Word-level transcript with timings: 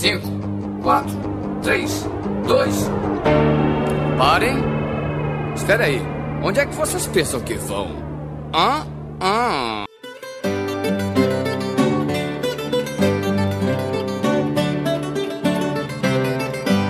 5, 0.00 0.80
4, 0.82 1.10
3, 1.62 2.06
2. 2.46 2.74
Parem! 4.16 4.56
Espera 5.54 5.84
aí, 5.84 6.00
onde 6.42 6.58
é 6.58 6.64
que 6.64 6.74
vocês 6.74 7.06
pensam 7.06 7.38
que 7.38 7.52
vão? 7.52 7.90
Hã? 8.54 8.86
Hã? 9.20 9.84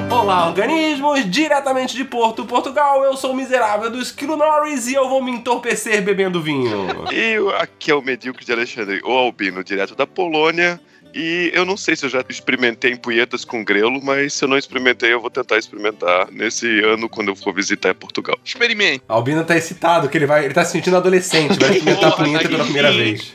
Olá, 0.09 0.47
organismos! 0.47 1.29
Diretamente 1.29 1.97
de 1.97 2.05
Porto, 2.05 2.47
Portugal, 2.47 3.03
eu 3.03 3.17
sou 3.17 3.33
o 3.33 3.35
miserável 3.35 3.91
do 3.91 4.01
Esquilo 4.01 4.37
Norris 4.37 4.87
e 4.87 4.95
eu 4.95 5.09
vou 5.09 5.21
me 5.21 5.33
entorpecer 5.33 6.01
bebendo 6.01 6.41
vinho. 6.41 6.87
E 7.11 7.35
aqui 7.61 7.91
é 7.91 7.95
o 7.97 8.03
medíocre 8.03 8.45
de 8.45 8.53
Alexandre, 8.53 9.01
o 9.05 9.11
Albino, 9.11 9.65
direto 9.65 9.97
da 9.97 10.07
Polônia. 10.07 10.81
E 11.15 11.51
eu 11.55 11.65
não 11.65 11.77
sei 11.77 11.97
se 11.97 12.07
eu 12.07 12.11
já 12.11 12.25
experimentei 12.29 12.97
punhetas 12.97 13.45
com 13.45 13.65
grelo, 13.65 14.01
mas 14.03 14.35
se 14.35 14.45
eu 14.45 14.49
não 14.49 14.57
experimentei, 14.57 15.13
eu 15.13 15.21
vou 15.21 15.31
tentar 15.31 15.59
experimentar 15.59 16.29
nesse 16.31 16.81
ano 16.83 17.09
quando 17.09 17.29
eu 17.29 17.37
for 17.37 17.55
visitar 17.55 17.95
Portugal. 17.95 18.39
Experimente. 18.45 19.03
A 19.09 19.15
Albino 19.15 19.45
tá 19.45 19.57
excitado, 19.57 20.09
que 20.09 20.17
ele 20.17 20.27
vai. 20.27 20.45
Ele 20.45 20.55
tá 20.55 20.65
se 20.65 20.73
sentindo 20.73 20.97
adolescente, 20.97 21.59
vai 21.59 21.77
experimentar 21.77 22.13
a 22.13 22.13
Porra, 22.17 22.25
punheta 22.25 22.45
tá 22.45 22.51
pela 22.51 22.65
primeira 22.65 22.93
vez. 22.93 23.33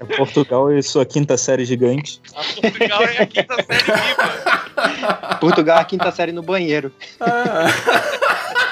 É 0.00 0.16
Portugal 0.16 0.72
e 0.72 0.82
sua 0.82 1.04
quinta 1.04 1.36
série 1.36 1.64
gigante. 1.66 2.22
A 2.34 2.42
Portugal 2.42 3.02
é 3.02 3.22
a 3.22 3.26
quinta 3.26 3.56
série 3.62 3.84
viva. 3.84 5.36
Portugal 5.40 5.78
é 5.78 5.80
a 5.80 5.84
quinta 5.84 6.10
série 6.10 6.32
no 6.32 6.42
banheiro. 6.42 6.90
Ah, 7.20 7.66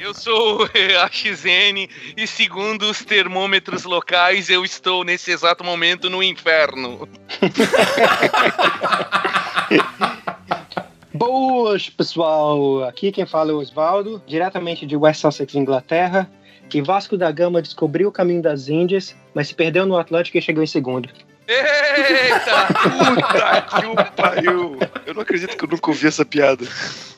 Eu 0.00 0.14
sou 0.14 0.68
eh, 0.74 0.96
a 0.96 1.08
XN 1.10 1.88
e 2.16 2.26
segundo 2.26 2.90
os 2.90 3.04
termômetros 3.04 3.84
locais, 3.84 4.50
eu 4.50 4.64
estou 4.64 5.04
nesse 5.04 5.30
exato 5.30 5.64
momento 5.64 6.10
no 6.10 6.22
inferno. 6.22 7.08
Boas, 11.14 11.88
pessoal! 11.88 12.84
Aqui 12.84 13.12
quem 13.12 13.26
fala 13.26 13.50
é 13.50 13.54
o 13.54 13.58
Osvaldo, 13.58 14.22
diretamente 14.26 14.86
de 14.86 14.96
West 14.96 15.20
Sussex, 15.20 15.54
Inglaterra. 15.54 16.30
Que 16.68 16.80
Vasco 16.80 17.18
da 17.18 17.30
Gama 17.30 17.60
descobriu 17.60 18.08
o 18.08 18.12
caminho 18.12 18.40
das 18.40 18.68
Índias, 18.68 19.14
mas 19.34 19.48
se 19.48 19.54
perdeu 19.54 19.84
no 19.84 19.96
Atlântico 19.96 20.38
e 20.38 20.42
chegou 20.42 20.64
em 20.64 20.66
segundo. 20.66 21.08
Eita! 21.48 22.66
Puta 22.72 23.80
que 23.80 23.86
o 23.86 23.94
pariu! 24.16 24.78
Eu 25.06 25.14
não 25.14 25.22
acredito 25.22 25.56
que 25.56 25.64
eu 25.64 25.68
nunca 25.68 25.90
ouvi 25.90 26.06
essa 26.06 26.24
piada. 26.24 26.64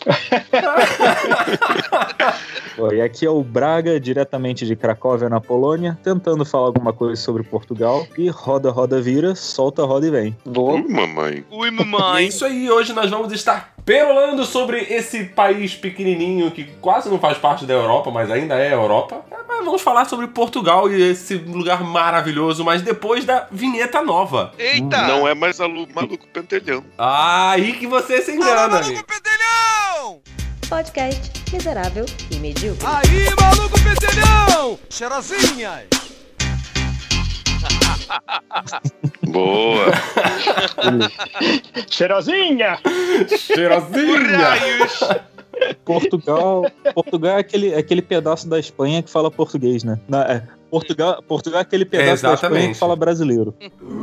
Bom, 2.76 2.92
e 2.92 3.00
aqui 3.00 3.24
é 3.24 3.30
o 3.30 3.42
Braga, 3.42 4.00
diretamente 4.00 4.66
de 4.66 4.74
Cracóvia, 4.74 5.28
na 5.28 5.40
Polônia, 5.40 5.96
tentando 6.02 6.44
falar 6.44 6.66
alguma 6.66 6.92
coisa 6.92 7.20
sobre 7.20 7.42
Portugal. 7.42 8.06
E 8.18 8.28
roda, 8.28 8.70
roda, 8.70 9.00
vira, 9.00 9.34
solta, 9.34 9.84
roda 9.84 10.06
e 10.06 10.10
vem. 10.10 10.36
Vou. 10.44 10.76
Hum, 10.76 10.86
mamãe. 10.88 11.44
Ui, 11.50 11.68
E 11.68 11.70
é 11.70 11.70
mamãe. 11.70 12.26
isso 12.26 12.44
aí, 12.44 12.70
hoje 12.70 12.92
nós 12.92 13.10
vamos 13.10 13.32
estar 13.32 13.72
perolando 13.84 14.44
sobre 14.44 14.80
esse 14.80 15.24
país 15.24 15.74
pequenininho 15.74 16.50
que 16.50 16.64
quase 16.80 17.08
não 17.08 17.18
faz 17.18 17.38
parte 17.38 17.66
da 17.66 17.74
Europa, 17.74 18.10
mas 18.10 18.30
ainda 18.30 18.58
é 18.58 18.72
Europa. 18.72 19.20
É, 19.30 19.36
mas 19.46 19.64
Vamos 19.64 19.80
falar 19.80 20.04
sobre 20.04 20.26
Portugal 20.26 20.92
e 20.92 21.00
esse 21.10 21.36
lugar 21.36 21.82
maravilhoso, 21.82 22.62
mas 22.62 22.82
depois 22.82 23.24
da 23.24 23.46
vinheta 23.50 24.02
nova. 24.02 24.13
Eita! 24.58 25.08
Não 25.08 25.26
é 25.26 25.34
mais 25.34 25.60
alu 25.60 25.88
maluco 25.92 26.26
pentelhão. 26.28 26.84
Ah, 26.96 27.50
aí 27.50 27.72
que 27.72 27.86
você 27.86 28.22
se 28.22 28.32
engana, 28.32 28.78
amigo. 28.78 29.04
pedelhão! 29.04 30.22
Podcast 30.68 31.32
miserável 31.52 32.06
e 32.30 32.36
medíocre. 32.36 32.86
Aí, 32.86 33.26
maluco 33.40 33.76
pedelhão! 33.82 34.78
Cheirosinha! 34.88 35.84
Boa. 39.26 39.86
Cheirosinha! 41.90 42.78
Cheirosinha! 43.36 44.48
Portugal, 45.84 46.70
Portugal 46.94 47.36
é 47.36 47.40
aquele, 47.40 47.72
é 47.72 47.78
aquele 47.78 48.02
pedaço 48.02 48.48
da 48.48 48.58
Espanha 48.58 49.02
que 49.02 49.10
fala 49.10 49.30
português, 49.30 49.82
né? 49.84 49.98
Não, 50.08 50.20
é, 50.20 50.46
Portugal, 50.78 51.22
Portugal 51.22 51.60
é 51.60 51.62
aquele 51.62 51.84
pedaço 51.84 52.22
da 52.24 52.34
Espanha 52.34 52.50
Exatamente. 52.52 52.72
que 52.74 52.78
fala 52.80 52.96
brasileiro. 52.96 53.54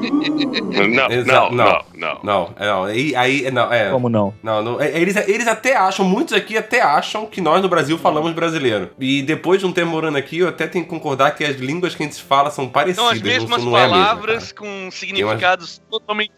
Não, 0.89 1.11
Exa- 1.11 1.25
não, 1.33 1.51
não. 1.51 1.65
não, 1.65 1.83
não. 1.93 2.19
Não, 2.23 2.53
é, 2.57 2.65
não, 2.65 2.83
aí, 2.85 3.15
aí 3.15 3.51
não, 3.51 3.71
é. 3.73 3.89
Como 3.91 4.09
não? 4.09 4.33
Não, 4.41 4.61
não, 4.63 4.81
é, 4.81 4.97
eles, 4.99 5.15
eles 5.27 5.47
até 5.47 5.75
acham, 5.75 6.05
muitos 6.05 6.33
aqui 6.33 6.57
até 6.57 6.81
acham 6.81 7.25
que 7.25 7.41
nós 7.41 7.61
no 7.61 7.67
Brasil 7.69 7.97
falamos 7.97 8.31
brasileiro. 8.33 8.89
E 8.99 9.21
depois 9.21 9.59
de 9.59 9.65
um 9.65 9.71
tempo 9.71 9.91
morando 9.91 10.17
aqui, 10.17 10.39
eu 10.39 10.47
até 10.47 10.65
tenho 10.67 10.83
que 10.85 10.89
concordar 10.89 11.31
que 11.35 11.43
as 11.43 11.57
línguas 11.57 11.93
que 11.93 12.03
a 12.03 12.05
gente 12.05 12.21
fala 12.21 12.49
são 12.49 12.67
parecidas. 12.67 13.03
São 13.03 13.13
as 13.13 13.19
não- 13.21 13.27
mesmas 13.27 13.63
não 13.63 13.77
é 13.77 13.81
mesma, 13.81 13.97
palavras 13.97 14.51
com 14.51 14.89
significados 14.91 15.81
totalmente 15.89 16.31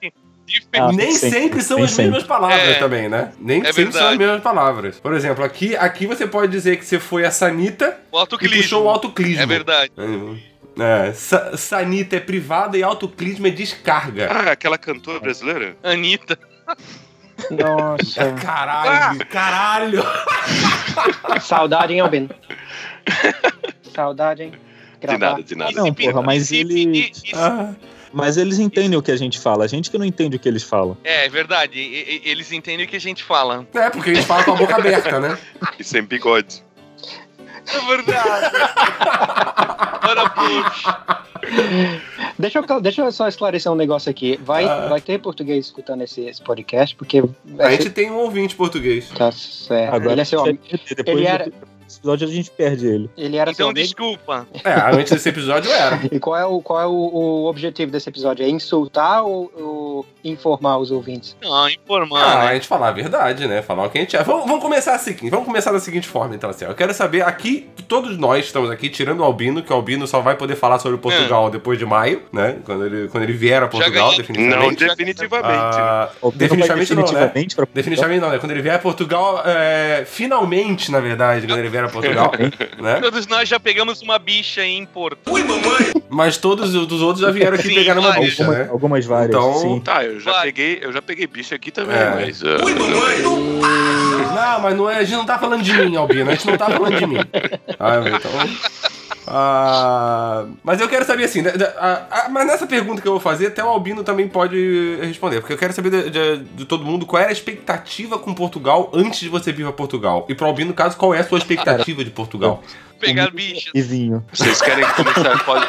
Ah. 0.74 0.92
Nem 0.92 1.12
sempre, 1.14 1.40
sempre, 1.40 1.62
são 1.62 1.78
nem 1.78 1.86
as 1.86 1.98
mesmas 1.98 2.24
palavras 2.24 2.60
É. 2.70 2.74
também, 2.76 3.08
né? 3.10 3.32
Nem 3.40 3.62
É 3.62 3.72
sempre 3.72 3.92
são 3.94 4.02
as 4.02 4.10
verdade. 4.10 4.18
mesmas 4.18 4.42
palavras. 4.42 5.00
Por 5.00 5.14
exemplo, 5.14 5.44
aqui, 5.44 5.76
aqui 5.76 6.06
você 6.06 6.28
pode 6.28 6.52
dizer 6.52 6.78
que 6.78 6.86
você 6.86 7.00
foi 7.00 7.26
a 7.26 7.32
Sanita 7.32 7.98
O 8.12 8.22
e 8.22 8.50
puxou 8.50 8.84
o 8.86 8.90
autoclismo. 8.90 9.42
É 9.44 9.46
verdade. 9.46 9.92
É, 10.80 11.14
sa- 11.14 11.56
Sanita 11.56 12.18
é 12.18 12.20
privada 12.20 12.78
e 12.78 12.84
autoclismo 12.84 13.48
é 13.48 13.52
descarga. 13.52 14.30
Ah, 14.32 14.52
aquela 14.52 14.78
cantora 14.78 15.20
brasileira? 15.20 15.76
Anitta. 15.84 16.38
Nossa. 17.50 18.32
Caralho, 18.42 19.26
caralho. 19.28 20.04
Saudade, 21.42 21.94
hein, 21.94 22.00
Albino? 22.02 22.30
Saudade, 23.94 24.44
hein? 24.44 24.52
De 25.00 25.08
Gravar. 25.08 25.20
nada, 25.32 25.44
de 25.44 25.56
nada. 25.56 25.72
Não, 25.74 25.94
porra, 25.94 26.22
mas 26.22 26.50
Participe 26.50 26.80
eles, 26.82 27.22
e- 27.26 27.30
e- 27.32 27.36
Ah, 27.36 27.74
mas 28.14 28.38
eles 28.38 28.60
entendem 28.60 28.98
o 28.98 29.02
que 29.02 29.12
a 29.12 29.16
gente 29.18 29.40
fala. 29.40 29.66
A 29.66 29.68
gente 29.68 29.90
que 29.92 29.98
não 29.98 30.06
entende 30.06 30.36
o 30.38 30.40
que 30.40 30.48
eles 30.48 30.64
falam. 30.64 30.96
É, 31.04 31.26
é 31.26 31.30
verdade. 31.30 31.80
E- 31.80 32.22
e- 32.26 32.30
Eles 32.30 32.52
entendem 32.52 32.86
o 32.86 32.90
que 32.90 32.96
a 32.96 33.02
gente 33.02 33.24
fala. 33.24 33.68
é, 33.74 33.90
porque 33.90 34.12
a 34.12 34.14
gente 34.14 34.26
fala 34.26 34.44
com 34.44 34.52
a 34.52 34.56
boca 34.56 34.76
aberta, 34.76 35.20
né? 35.20 35.38
E 35.80 35.84
sem 35.84 36.04
bigode. 36.04 36.64
É 37.66 37.80
verdade. 37.88 38.56
Ora, 40.08 40.30
puxa. 40.30 41.24
Deixa 42.38 42.60
eu, 42.60 42.82
deixa 42.82 43.02
eu 43.02 43.12
só 43.12 43.28
esclarecer 43.28 43.72
um 43.72 43.76
negócio 43.76 44.10
aqui. 44.10 44.38
Vai, 44.44 44.66
Ah. 44.66 44.88
vai 44.90 45.00
ter 45.02 45.20
português 45.20 45.66
escutando 45.66 46.02
esse, 46.04 46.22
esse 46.22 46.42
podcast, 46.42 46.96
porque. 46.96 47.24
A 47.60 47.72
gente 47.72 47.90
tem 47.90 48.12
um 48.12 48.18
ouvinte 48.18 48.56
português. 48.56 49.10
Tá 49.10 49.32
certo. 49.32 49.94
Agora 49.96 50.12
ele 50.14 50.22
é 50.22 50.26
seu 50.26 50.42
amigo. 50.42 50.60
Ele 51.06 51.26
era- 51.26 51.52
desse 51.94 52.00
episódio 52.00 52.28
a 52.28 52.32
gente 52.32 52.52
perde 52.52 52.88
ele. 52.88 53.10
Ele 53.18 53.38
era 53.38 53.52
Então, 53.52 53.74
desculpa. 53.74 54.48
É, 54.64 54.96
antes 54.96 55.12
desse 55.14 55.30
episódio 55.30 55.72
era. 55.72 56.00
E 56.12 56.20
qual 56.20 56.38
é, 56.38 56.46
o, 56.46 56.62
qual 56.62 56.80
é 56.82 56.86
o, 56.86 56.92
o 56.92 57.46
objetivo 57.46 57.92
desse 57.92 58.10
episódio? 58.10 58.46
É 58.46 58.50
insultar 58.50 59.24
ou, 59.24 59.52
ou 59.56 60.06
informar 60.24 60.78
os 60.78 60.92
ouvintes? 60.92 61.36
Não, 61.42 61.70
informar, 61.70 62.24
Ah, 62.24 62.42
a 62.42 62.46
né? 62.48 62.54
gente 62.56 62.68
falar 62.68 62.90
a 62.90 62.92
verdade, 62.92 63.48
né? 63.48 63.62
Falar 63.62 63.86
o 63.86 63.90
que 63.90 63.98
a 63.98 64.02
gente 64.02 64.16
é. 64.16 64.24
Vamos, 64.24 64.46
vamos 64.46 64.62
começar 64.62 64.96
assim, 64.96 65.16
vamos 65.30 65.46
começar 65.46 65.72
da 65.72 65.80
seguinte 65.80 66.08
forma, 66.08 66.36
então, 66.36 66.50
assim. 66.50 66.66
ó. 66.66 66.70
Eu 66.70 66.76
quero 66.76 66.94
saber 66.94 67.22
aqui, 67.24 67.70
todos 67.88 68.18
nós 68.18 68.46
estamos 68.46 68.70
aqui, 68.72 68.90
tirando 68.90 69.20
o 69.20 69.24
Albino, 69.24 69.62
que 69.62 69.72
o 69.72 69.76
Albino 69.76 70.08
só 70.08 70.22
vai 70.22 70.36
poder 70.36 70.56
falar 70.56 70.80
sobre 70.80 70.98
Portugal 70.98 71.50
depois 71.50 71.78
de 71.78 71.86
maio, 71.86 72.22
né? 72.32 72.58
Quando 72.66 72.86
ele, 72.86 73.08
quando 73.10 73.24
ele 73.24 73.34
vier 73.34 73.62
a 73.64 73.68
Portugal, 73.68 74.16
definitivamente. 74.16 74.82
Não, 74.86 74.96
definitivamente. 74.96 75.48
né? 75.48 75.60
Ah, 75.62 76.10
O 76.22 76.32
Bruno 76.32 76.38
definitivamente 76.40 76.94
não, 76.94 77.04
né? 77.04 77.10
definitivamente 77.34 77.74
Definitivamente 77.74 78.22
não, 78.22 78.30
né? 78.30 78.40
Quando 78.40 78.52
ele 78.52 78.62
vier 78.62 78.76
a 78.76 78.80
Portugal, 78.80 79.42
é, 79.46 80.04
finalmente, 80.06 80.92
na 80.92 81.00
verdade, 81.00 81.46
quando 81.48 81.60
ele 81.60 81.70
vier 81.70 81.83
a 81.88 81.90
Portugal, 81.90 82.32
né? 82.82 83.00
Todos 83.02 83.28
nós 83.28 83.48
já 83.50 83.60
pegamos 83.60 84.02
uma 84.02 84.18
bicha 84.20 84.64
em 84.66 84.86
Porto. 84.86 85.32
Mas 86.10 86.38
todos 86.38 86.74
os 86.76 87.02
outros 87.02 87.20
já 87.22 87.32
vieram 87.32 87.56
aqui 87.56 87.68
Sim, 87.70 87.76
pegar 87.76 87.96
vários. 88.00 88.26
bicha, 88.30 88.44
Algumas, 88.44 88.60
né? 88.66 88.70
algumas 88.72 89.06
várias, 89.06 89.30
Então- 89.30 89.54
sim. 89.56 89.80
Tá, 89.80 90.04
eu 90.04 90.20
já 90.20 90.32
Vai. 90.32 90.44
peguei, 90.46 90.80
eu 90.82 90.94
já 90.94 91.02
peguei 91.02 91.28
bicho 91.28 91.54
aqui 91.56 91.72
também, 91.72 91.96
É. 91.98 92.10
mas. 92.16 92.42
ah, 92.44 92.58
Não, 94.28 94.60
mas 94.62 94.76
não 94.78 94.90
é, 94.90 94.98
a 94.98 95.04
gente 95.04 95.16
não 95.18 95.26
tá 95.26 95.38
falando 95.40 95.62
de 95.64 95.74
mim, 95.74 95.96
Albino. 95.96 96.30
A 96.30 96.34
gente 96.36 96.48
não 96.48 96.58
tá 96.58 96.70
falando 96.70 96.98
de 96.98 97.06
mim. 97.08 97.18
Ah, 97.80 97.96
então. 98.08 98.32
ah, 99.28 100.46
mas 100.64 100.80
eu 100.82 100.88
quero 100.90 101.06
saber 101.06 101.24
assim, 101.26 101.42
da- 101.44 101.52
da- 101.52 101.74
ah, 101.78 102.08
ah, 102.12 102.30
mas 102.30 102.46
nessa 102.48 102.68
pergunta 102.68 103.02
que 103.02 103.08
eu 103.08 103.14
vou 103.14 103.22
fazer, 103.22 103.48
até 103.48 103.64
o 103.64 103.68
Albino 103.68 104.04
também 104.04 104.28
pode 104.28 104.98
responder, 105.02 105.40
porque 105.40 105.54
eu 105.54 105.58
quero 105.58 105.74
saber 105.74 105.90
de, 105.90 106.10
de- 106.10 106.38
de 106.44 106.66
todo 106.66 106.84
mundo 106.86 107.06
qual 107.06 107.22
era 107.22 107.30
a 107.30 107.34
expectativa 107.34 108.18
com 108.20 108.34
Portugal 108.34 108.92
antes 108.94 109.20
de 109.20 109.30
você 109.30 109.52
vir 109.52 109.64
pra 109.64 109.74
Portugal. 109.74 110.26
E 110.30 110.36
pro 110.36 110.46
Albino, 110.48 110.70
no 110.70 110.76
caso, 110.76 110.98
qual 110.98 111.14
é 111.14 111.20
a 111.20 111.24
sua 111.24 111.38
expectativa 111.38 112.04
de 112.04 112.10
Portugal? 112.12 112.64
Pegar 113.00 113.32
bichas. 113.32 113.72
E 113.76 113.82
vinho. 113.82 114.24
Vocês 114.32 114.62
querem 114.62 114.86
começar? 114.92 115.44
Pode... 115.44 115.66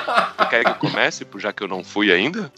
Querem 0.51 0.65
que 0.65 0.71
eu 0.71 0.91
comece, 0.91 1.27
já 1.39 1.53
que 1.53 1.65
eu 1.65 1.69
não 1.69 1.83
fui 1.83 2.13
ainda? 2.13 2.53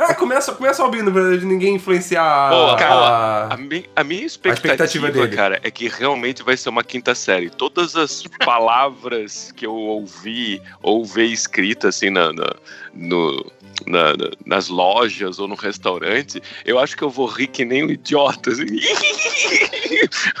Ah, 0.00 0.14
começa, 0.14 0.52
começa 0.52 0.80
Albino, 0.80 1.10
pra 1.10 1.22
ninguém 1.38 1.74
influenciar 1.74 2.50
Boa, 2.50 2.76
a- 2.80 3.54
A, 3.54 3.56
mi- 3.56 3.84
a 3.96 4.04
minha 4.04 4.24
expectativa, 4.24 4.74
expectativa 4.74 5.10
dele. 5.10 5.36
cara, 5.36 5.60
é 5.64 5.70
que 5.72 5.88
realmente 5.88 6.42
vai 6.44 6.56
ser 6.56 6.68
uma 6.68 6.84
quinta 6.84 7.16
série. 7.16 7.50
Todas 7.50 7.96
as 7.96 8.22
palavras 8.44 9.50
que 9.56 9.66
eu 9.66 9.74
ouvi 9.74 10.62
ou 10.82 11.04
ver 11.04 11.24
escritas 11.24 11.96
assim 11.96 12.10
na, 12.10 12.32
na- 12.32 12.54
no, 12.94 13.44
na- 13.88 14.12
na- 14.16 14.30
nas 14.46 14.68
lojas 14.68 15.40
ou 15.40 15.48
no 15.48 15.56
restaurante, 15.56 16.40
eu 16.64 16.78
acho 16.78 16.96
que 16.96 17.02
eu 17.02 17.10
vou 17.10 17.26
rir 17.26 17.48
que 17.48 17.64
nem 17.64 17.84
um 17.84 17.90
idiota. 17.90 18.50
Assim. 18.52 18.66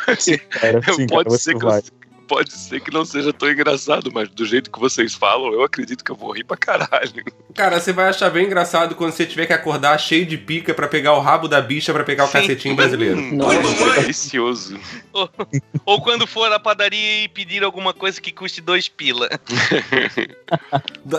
Cara, 0.06 0.16
sim, 0.20 0.38
cara, 0.38 0.80
pode 1.10 1.30
você 1.30 1.50
ser 1.50 1.58
que 1.58 1.64
vai. 1.64 1.78
eu, 1.78 1.82
pode 2.28 2.52
ser 2.52 2.80
que 2.80 2.92
não 2.92 3.04
seja 3.04 3.32
tão 3.32 3.50
engraçado, 3.50 4.10
mas 4.12 4.28
do 4.28 4.44
jeito 4.46 4.70
que 4.70 4.78
vocês 4.78 5.14
falam, 5.14 5.52
eu 5.52 5.62
acredito 5.62 6.04
que 6.04 6.10
eu 6.12 6.16
vou 6.16 6.30
rir 6.32 6.44
pra 6.44 6.56
caralho. 6.56 7.24
Cara, 7.54 7.80
você 7.80 7.92
vai 7.92 8.08
achar 8.08 8.30
bem 8.30 8.46
engraçado 8.46 8.94
quando 8.94 9.12
você 9.12 9.26
tiver 9.26 9.46
que 9.46 9.52
acordar 9.52 9.98
cheio 9.98 10.24
de 10.26 10.36
pica 10.38 10.72
pra 10.74 10.86
pegar 10.86 11.14
o 11.14 11.20
rabo 11.20 11.48
da 11.48 11.60
bicha 11.60 11.92
pra 11.92 12.04
pegar 12.04 12.24
o 12.24 12.26
Sim. 12.28 12.32
cacetinho 12.34 12.76
brasileiro. 12.76 13.20
Nossa. 13.34 14.00
Delicioso. 14.00 14.78
Ou, 15.12 15.28
ou 15.84 16.00
quando 16.02 16.26
for 16.26 16.52
à 16.52 16.60
padaria 16.60 17.24
e 17.24 17.28
pedir 17.28 17.64
alguma 17.64 17.92
coisa 17.94 18.20
que 18.20 18.30
custe 18.30 18.60
dois 18.60 18.88
pila. 18.88 19.28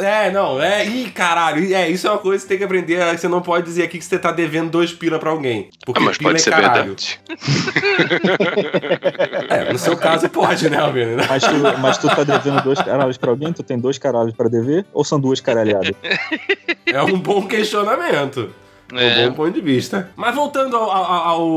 É, 0.01 0.31
não, 0.31 0.61
é. 0.61 0.85
Ih, 0.85 1.09
caralho. 1.11 1.73
É, 1.73 1.89
isso 1.89 2.07
é 2.07 2.11
uma 2.11 2.19
coisa 2.19 2.37
que 2.37 2.43
você 2.43 2.47
tem 2.49 2.57
que 2.59 2.63
aprender. 2.63 3.17
Você 3.17 3.27
não 3.27 3.41
pode 3.41 3.65
dizer 3.65 3.83
aqui 3.83 3.97
que 3.97 4.05
você 4.05 4.17
tá 4.19 4.31
devendo 4.31 4.69
dois 4.69 4.93
pila 4.93 5.19
pra 5.19 5.31
alguém. 5.31 5.69
Porque 5.85 6.01
Ah, 6.01 6.05
mas 6.05 6.17
pila 6.17 6.29
pode 6.31 6.41
é 6.41 6.43
ser 6.43 6.51
caralho. 6.51 6.73
verdade. 6.95 7.19
É, 9.49 9.71
no 9.73 9.79
seu 9.79 9.97
caso 9.97 10.29
pode, 10.29 10.69
né, 10.69 10.77
Albino? 11.03 11.23
Mas 11.29 11.43
tu, 11.43 11.79
mas 11.79 11.97
tu 11.97 12.07
tá 12.07 12.23
devendo 12.23 12.63
dois 12.63 12.81
caralhos 12.81 13.17
pra 13.17 13.29
alguém? 13.31 13.51
Tu 13.53 13.63
tem 13.63 13.77
dois 13.79 13.97
caralhos 13.97 14.33
pra 14.33 14.47
dever? 14.49 14.85
Ou 14.93 15.03
são 15.03 15.19
duas 15.19 15.39
caralhadas? 15.41 15.91
É 16.85 17.03
um 17.03 17.19
bom 17.19 17.45
questionamento. 17.47 18.49
É. 18.93 19.25
Um 19.25 19.29
bom 19.29 19.33
ponto 19.35 19.51
de 19.53 19.61
vista. 19.61 20.09
Mas 20.15 20.33
voltando 20.33 20.75
ao, 20.75 20.89
ao- 20.89 21.13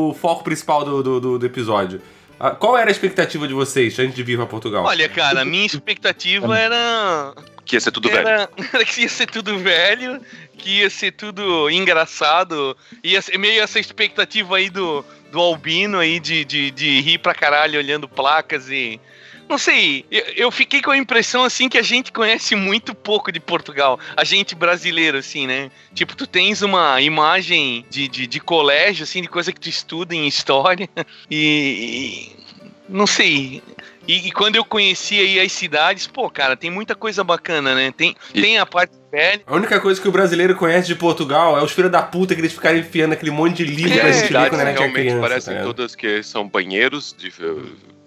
ao 0.09 0.15
foco 0.15 0.45
principal 0.45 0.85
do, 0.85 1.03
do, 1.03 1.39
do- 1.39 1.47
episódio. 1.47 2.03
ah, 2.39 2.51
Qual 2.51 2.77
era 2.77 2.91
a 2.91 2.93
expectativa 2.93 3.49
de 3.49 3.55
vocês 3.55 3.99
antes 3.99 4.15
de 4.15 4.23
vir 4.23 4.37
pra 4.37 4.45
Portugal? 4.47 4.85
Olha, 4.85 5.09
cara, 5.09 5.41
a 5.41 5.45
minha 5.45 5.65
expectativa 5.65 6.59
era. 6.59 7.33
Que 7.65 7.77
ia 7.77 7.81
ser 7.81 7.93
tudo 7.93 8.11
velho. 8.11 8.29
era, 8.29 8.51
era 8.75 8.85
que 8.85 9.01
ia 9.03 9.09
ser 9.09 9.27
tudo 9.27 9.57
velho, 9.59 10.21
que 10.59 10.81
ia 10.81 10.91
ser 10.91 11.13
tudo 11.13 11.71
engraçado. 11.71 12.77
Ia 13.03 13.23
ser 13.23 13.39
meio 13.39 13.63
essa 13.63 13.81
expectativa 13.81 14.57
aí 14.59 14.69
do, 14.69 15.03
do 15.31 15.41
Albino 15.41 15.99
aí 15.99 16.21
de, 16.21 16.45
de, 16.45 16.71
de 16.71 17.01
rir 17.01 17.19
pra 17.19 17.35
caralho 17.35 17.79
olhando 17.79 18.07
placas 18.07 18.69
e. 18.69 19.01
Não 19.49 19.59
sei, 19.59 20.05
eu, 20.11 20.25
eu 20.37 20.51
fiquei 20.51 20.81
com 20.81 20.91
a 20.91 20.97
impressão 20.97 21.45
assim 21.45 21.69
que 21.69 21.77
a 21.77 21.83
gente 21.83 22.11
conhece 22.11 22.55
muito 22.57 22.95
pouco 22.95 23.31
de 23.31 23.39
Portugal. 23.39 23.99
A 24.17 24.25
gente 24.25 24.55
brasileiro, 24.55 25.19
assim, 25.19 25.47
né? 25.47 25.71
Tipo, 25.95 26.17
tu 26.17 26.27
tens 26.27 26.63
uma 26.63 27.01
imagem 27.03 27.85
de, 27.91 28.09
de, 28.09 28.27
de 28.27 28.41
colégio, 28.41 29.05
assim, 29.05 29.21
de 29.21 29.29
coisa 29.29 29.53
que 29.53 29.61
tu 29.61 29.69
estuda 29.69 30.15
em 30.15 30.27
história. 30.27 30.89
E. 31.31 32.33
e 32.39 32.43
não 32.89 33.07
sei. 33.07 33.63
E, 34.07 34.27
e 34.29 34.33
quando 34.33 34.57
eu 34.57 34.65
conheci 34.65 35.19
aí 35.19 35.39
as 35.41 35.53
cidades, 35.53 36.07
pô, 36.07 36.29
cara, 36.29 36.57
tem 36.57 36.71
muita 36.71 36.95
coisa 36.95 37.23
bacana, 37.23 37.75
né? 37.75 37.93
Tem, 37.97 38.17
E- 38.35 38.41
tem 38.43 38.59
a 38.59 38.67
parte 38.67 38.93
velha. 39.11 39.41
A 39.47 39.55
única 39.55 39.81
coisa 39.81 40.01
que 40.01 40.09
o 40.09 40.13
brasileiro 40.13 40.57
conhece 40.57 40.89
de 40.89 40.95
Portugal 40.97 41.57
é 41.59 41.63
os 41.63 41.71
filhos 41.73 41.91
da 41.91 42.03
puta 42.03 42.35
que 42.35 42.41
eles 42.41 42.53
ficaram 42.53 42.79
enfiando 42.79 43.13
aquele 43.13 43.31
monte 43.31 43.59
de 43.59 43.65
livro 43.65 43.93
É, 43.95 44.01
pra 44.01 44.13
gente 44.13 44.21
ler 44.23 44.27
cidades 44.27 44.49
quando 44.51 44.61
era 44.63 44.71
tinha 44.75 44.81
realmente 44.87 45.07
criança. 45.07 45.21
parecem 45.29 45.57
tá 45.57 45.63
todas 45.63 45.95
que 45.95 46.23
são 46.23 46.47
banheiros 46.49 47.15
de, 47.17 47.33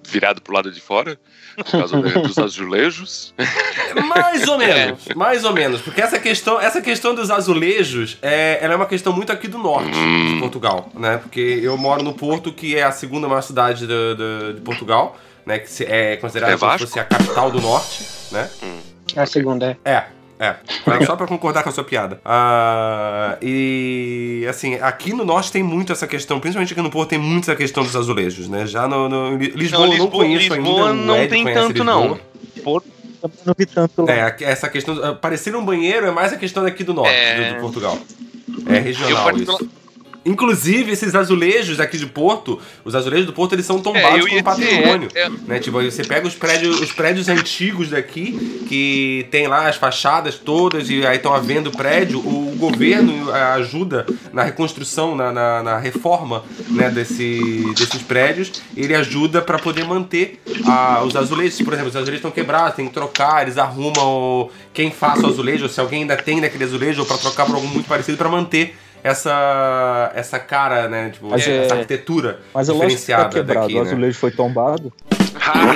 virado 0.08 0.42
pro 0.42 0.54
lado 0.54 0.72
de 0.72 0.80
fora, 0.82 1.18
por 1.56 1.66
causa 1.72 2.02
de- 2.02 2.14
dos 2.22 2.38
azulejos. 2.38 3.34
Mais 4.08 4.48
ou 4.48 4.58
menos, 4.58 5.08
mais 5.16 5.44
ou 5.44 5.54
menos. 5.54 5.82
Porque 5.82 6.02
essa 6.02 6.20
questão, 6.20 6.60
essa 6.60 6.82
questão 6.82 7.16
dos 7.16 7.32
azulejos 7.32 8.18
é, 8.22 8.60
ela 8.62 8.74
é 8.74 8.76
uma 8.78 8.86
questão 8.86 9.14
muito 9.14 9.32
aqui 9.32 9.48
do 9.48 9.58
norte 9.58 9.92
de 9.92 10.40
Portugal, 10.40 10.90
né? 10.94 11.18
Porque 11.18 11.40
eu 11.64 11.78
moro 11.78 12.04
no 12.04 12.14
Porto, 12.14 12.52
que 12.52 12.76
é 12.76 12.84
a 12.84 12.92
segunda 12.92 13.28
maior 13.28 13.42
cidade 13.42 13.86
do- 13.88 14.16
do- 14.16 14.54
de 14.56 14.62
Portugal, 14.62 15.18
né? 15.46 15.60
Que 15.60 15.70
se- 15.70 15.86
é 15.86 16.18
considerada 16.18 16.54
É 16.54 16.58
como 16.58 16.72
se 16.74 16.80
fosse 16.80 17.00
a 17.00 17.04
capital 17.06 17.50
do 17.52 17.62
norte, 17.62 18.04
né? 18.32 18.50
A 19.16 19.26
segunda 19.26 19.78
é. 19.86 19.92
É, 19.92 20.04
é. 20.40 20.56
Só 21.06 21.16
pra 21.16 21.28
concordar 21.28 21.64
com 21.64 21.70
a 21.70 21.72
sua 21.72 21.84
piada. 21.84 22.20
Ah, 22.26 23.38
e, 23.42 24.46
assim, 24.50 24.76
aqui 24.76 25.14
no 25.14 25.24
norte 25.26 25.52
tem 25.52 25.64
muito 25.64 25.92
essa 25.92 26.06
questão, 26.08 26.40
principalmente 26.40 26.74
aqui 26.74 26.82
no 26.82 26.90
Porto, 26.90 27.10
tem 27.10 27.20
muito 27.20 27.44
essa 27.46 27.56
questão 27.56 27.84
dos 27.84 27.96
azulejos, 27.96 28.48
né? 28.50 28.66
Já 28.66 28.88
no, 28.88 29.08
no- 29.10 29.38
Lisboa, 29.38 29.88
Não, 29.88 29.94
eu 29.94 29.98
não 30.00 30.06
Lisboa, 30.06 30.12
conheço 30.12 30.54
Lisboa 30.56 30.90
ainda. 30.92 31.04
não 31.04 31.16
Ed 31.18 31.30
tem 31.30 31.44
tanto, 31.46 31.84
Lisboa. 31.84 31.86
não. 31.86 32.20
Também 33.22 33.38
não 33.46 33.56
vi 33.58 33.66
tanto 33.66 34.02
lá. 34.04 34.12
É, 34.14 34.22
aqui- 34.24 34.44
essa 34.46 34.70
questão. 34.70 35.00
ah, 35.04 35.14
Parecer 35.16 35.56
um 35.56 35.64
banheiro 35.66 36.06
é 36.06 36.12
mais 36.12 36.32
a 36.34 36.38
questão 36.38 36.64
daqui 36.64 36.84
do 36.84 36.94
norte, 36.94 37.12
É. 37.14 37.50
do, 37.50 37.56
do 37.56 37.62
Portugal. 37.62 37.98
É 38.68 38.78
Eu 38.78 38.84
regional 38.84 39.24
particular- 39.26 39.62
isso. 39.62 39.70
Inclusive, 40.26 40.92
esses 40.92 41.14
azulejos 41.14 41.80
aqui 41.80 41.98
de 41.98 42.08
Porto, 42.08 42.60
os 42.84 42.96
azulejos 42.96 43.28
do 43.28 43.34
Porto, 43.34 43.54
eles 43.54 43.66
são 43.66 43.78
É, 43.78 43.82
tombados 43.82 44.22
ia 44.26 44.30
como 44.30 44.44
patrimônio. 44.44 45.10
é- 45.14 45.22
é- 45.24 45.30
Né? 45.46 45.60
Tipo, 45.60 45.82
você 45.84 46.04
pega 46.04 46.28
os 46.28 46.34
prédios, 46.34 46.82
os 46.82 46.92
prédios 46.92 47.30
antigos 47.30 47.90
daqui, 47.90 48.66
que 48.68 49.28
tem 49.30 49.48
lá 49.48 49.68
as 49.68 49.76
fachadas 49.76 50.36
todas, 50.36 50.90
e 50.90 51.06
aí 51.06 51.18
estão 51.18 51.34
havendo 51.34 51.70
prédio, 51.72 52.20
o 52.20 52.56
governo 52.58 53.32
ajuda 53.32 54.06
na 54.34 54.44
reconstrução, 54.44 55.16
na, 55.16 55.32
na, 55.32 55.62
na 55.64 55.78
reforma 55.78 56.44
né, 56.70 56.90
desse, 56.90 57.74
desses 57.78 58.02
prédios, 58.02 58.52
ele 58.76 58.96
ajuda 58.96 59.42
para 59.42 59.60
poder 59.60 59.86
manter 59.86 60.42
ah, 60.66 61.04
os 61.06 61.16
azulejos. 61.16 61.62
Por 61.62 61.74
exemplo, 61.74 61.90
os 61.90 61.96
azulejos 61.96 62.18
estão 62.20 62.32
quebrados, 62.32 62.76
tem 62.76 62.88
que 62.88 62.94
trocar, 62.94 63.44
eles 63.44 63.58
arrumam 63.58 64.50
quem 64.74 64.90
faça 64.92 65.22
o 65.28 65.30
azulejo, 65.30 65.70
se 65.70 65.80
alguém 65.80 66.02
ainda 66.02 66.18
tem 66.18 66.42
daquele 66.42 66.64
azulejo, 66.64 67.02
ou 67.02 67.06
para 67.06 67.18
trocar 67.18 67.46
por 67.46 67.56
algo 67.56 67.68
muito 67.68 67.88
parecido, 67.88 68.18
para 68.18 68.30
manter 68.30 68.76
essa, 69.08 70.12
essa 70.16 70.40
cara, 70.40 70.88
né? 70.90 71.10
Tipo, 71.12 71.30
Mas 71.30 71.48
é- 71.48 71.66
essa 71.66 71.76
arquitetura 71.76 72.40
Mas 72.54 72.68
é 72.70 72.72
lógico 72.72 72.74
que 72.74 72.78
tá 72.78 72.88
diferenciada 72.88 73.30
quebrado. 73.30 73.62
daqui, 73.68 73.74
o 73.80 73.84
né? 73.84 73.90
azulejo 73.90 74.18
foi 74.20 74.32
tombado. 74.32 74.92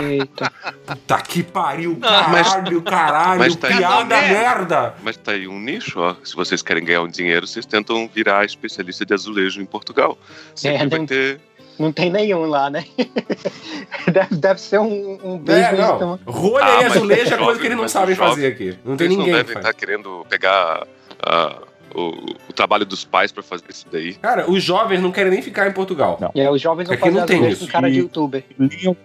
Eita. 0.02 0.52
Puta 0.86 1.22
que 1.22 1.44
pariu, 1.44 1.98
mas- 2.00 2.48
caralho, 2.50 2.82
caralho, 2.82 3.40
mas 3.40 3.56
tá 3.56 3.68
aí- 3.68 3.78
piada 3.78 3.98
Cada 4.16 4.22
merda. 4.28 4.94
Mas 5.04 5.16
tá 5.18 5.32
aí 5.34 5.48
um 5.48 5.60
nicho, 5.60 6.00
ó. 6.00 6.16
Se 6.24 6.36
vocês 6.36 6.62
querem 6.64 6.84
ganhar 6.84 7.02
um 7.04 7.08
dinheiro, 7.08 7.46
vocês 7.46 7.66
tentam 7.66 8.08
virar 8.14 8.44
especialista 8.46 9.06
de 9.06 9.14
azulejo 9.14 9.62
em 9.62 9.66
Portugal. 9.66 10.18
Sempre 10.56 10.84
É, 10.84 10.88
vai 10.88 11.00
não- 11.00 11.06
ter. 11.06 11.40
Não 11.78 11.92
tem 11.94 12.10
nenhum 12.10 12.46
lá, 12.46 12.70
né? 12.70 12.84
deve, 14.12 14.36
deve 14.36 14.60
ser 14.60 14.80
um, 14.80 15.18
um 15.24 15.36
É, 15.36 15.38
business. 15.38 15.80
não. 15.80 15.96
então. 15.96 16.20
Rolha 16.26 16.66
Ah, 16.66 16.82
e 16.82 16.86
azulejo 16.86 17.34
é 17.34 17.38
coisa 17.38 17.60
que 17.60 17.66
eles 17.68 17.78
não 17.78 17.88
sabem 17.88 18.16
fazer 18.16 18.48
aqui. 18.48 18.78
Não 18.84 18.98
tem 18.98 19.06
Eles 19.08 19.18
não 19.18 19.26
ninguém 19.26 19.40
que 19.40 19.48
devem 19.48 19.54
faz. 19.54 19.66
estar 19.66 19.74
querendo 19.80 20.26
pegar 20.30 20.86
ah, 21.26 21.56
o, 21.96 22.10
o 22.50 22.54
trabalho 22.54 22.86
dos 22.86 23.04
pais 23.06 23.32
pra 23.32 23.42
fazer 23.44 23.66
isso 23.70 23.86
daí. 23.92 24.14
Cara, 24.16 24.50
os 24.50 24.64
jovens 24.64 25.02
não 25.02 25.12
querem 25.12 25.32
nem 25.32 25.42
ficar 25.42 25.68
em 25.68 25.72
Portugal. 25.74 26.18
Não. 26.20 26.32
É, 26.36 26.50
os 26.50 26.62
jovens 26.62 26.88
vão 26.88 26.96
Aqui 26.96 27.10
não 27.10 27.22
fazer 27.22 27.28
tem 27.40 27.50
isso. 27.50 27.66
com 27.66 27.72
cara 27.72 27.90
de 27.92 28.00
youtuber. 28.00 28.44
Eu. 28.84 28.96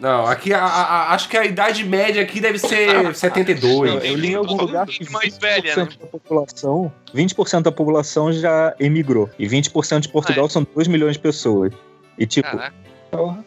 Não, 0.00 0.26
aqui 0.26 0.52
a- 0.52 0.62
a- 0.64 0.82
a- 0.82 1.14
acho 1.14 1.28
que 1.28 1.36
a 1.36 1.44
idade 1.44 1.84
média 1.84 2.22
aqui 2.22 2.40
deve 2.40 2.58
ser 2.58 3.14
72. 3.14 3.90
Não, 3.94 3.98
Eu 4.00 4.14
li 4.16 4.32
em 4.32 4.34
algum 4.34 4.56
lugar 4.56 4.86
que 4.86 5.04
de 5.04 5.10
mais 5.10 5.36
20% 5.38 5.40
velha, 5.40 5.76
né? 5.76 5.88
da 6.00 6.06
população, 6.06 6.92
20% 7.14 7.62
da 7.62 7.72
população 7.72 8.32
já 8.32 8.74
emigrou. 8.78 9.30
E 9.38 9.46
20% 9.46 10.00
de 10.00 10.08
Portugal 10.08 10.48
são 10.48 10.66
2 10.74 10.88
milhões 10.88 11.14
de 11.14 11.20
pessoas. 11.20 11.72
E 12.18 12.26
tipo, 12.26 12.48
Caraca. 12.50 12.82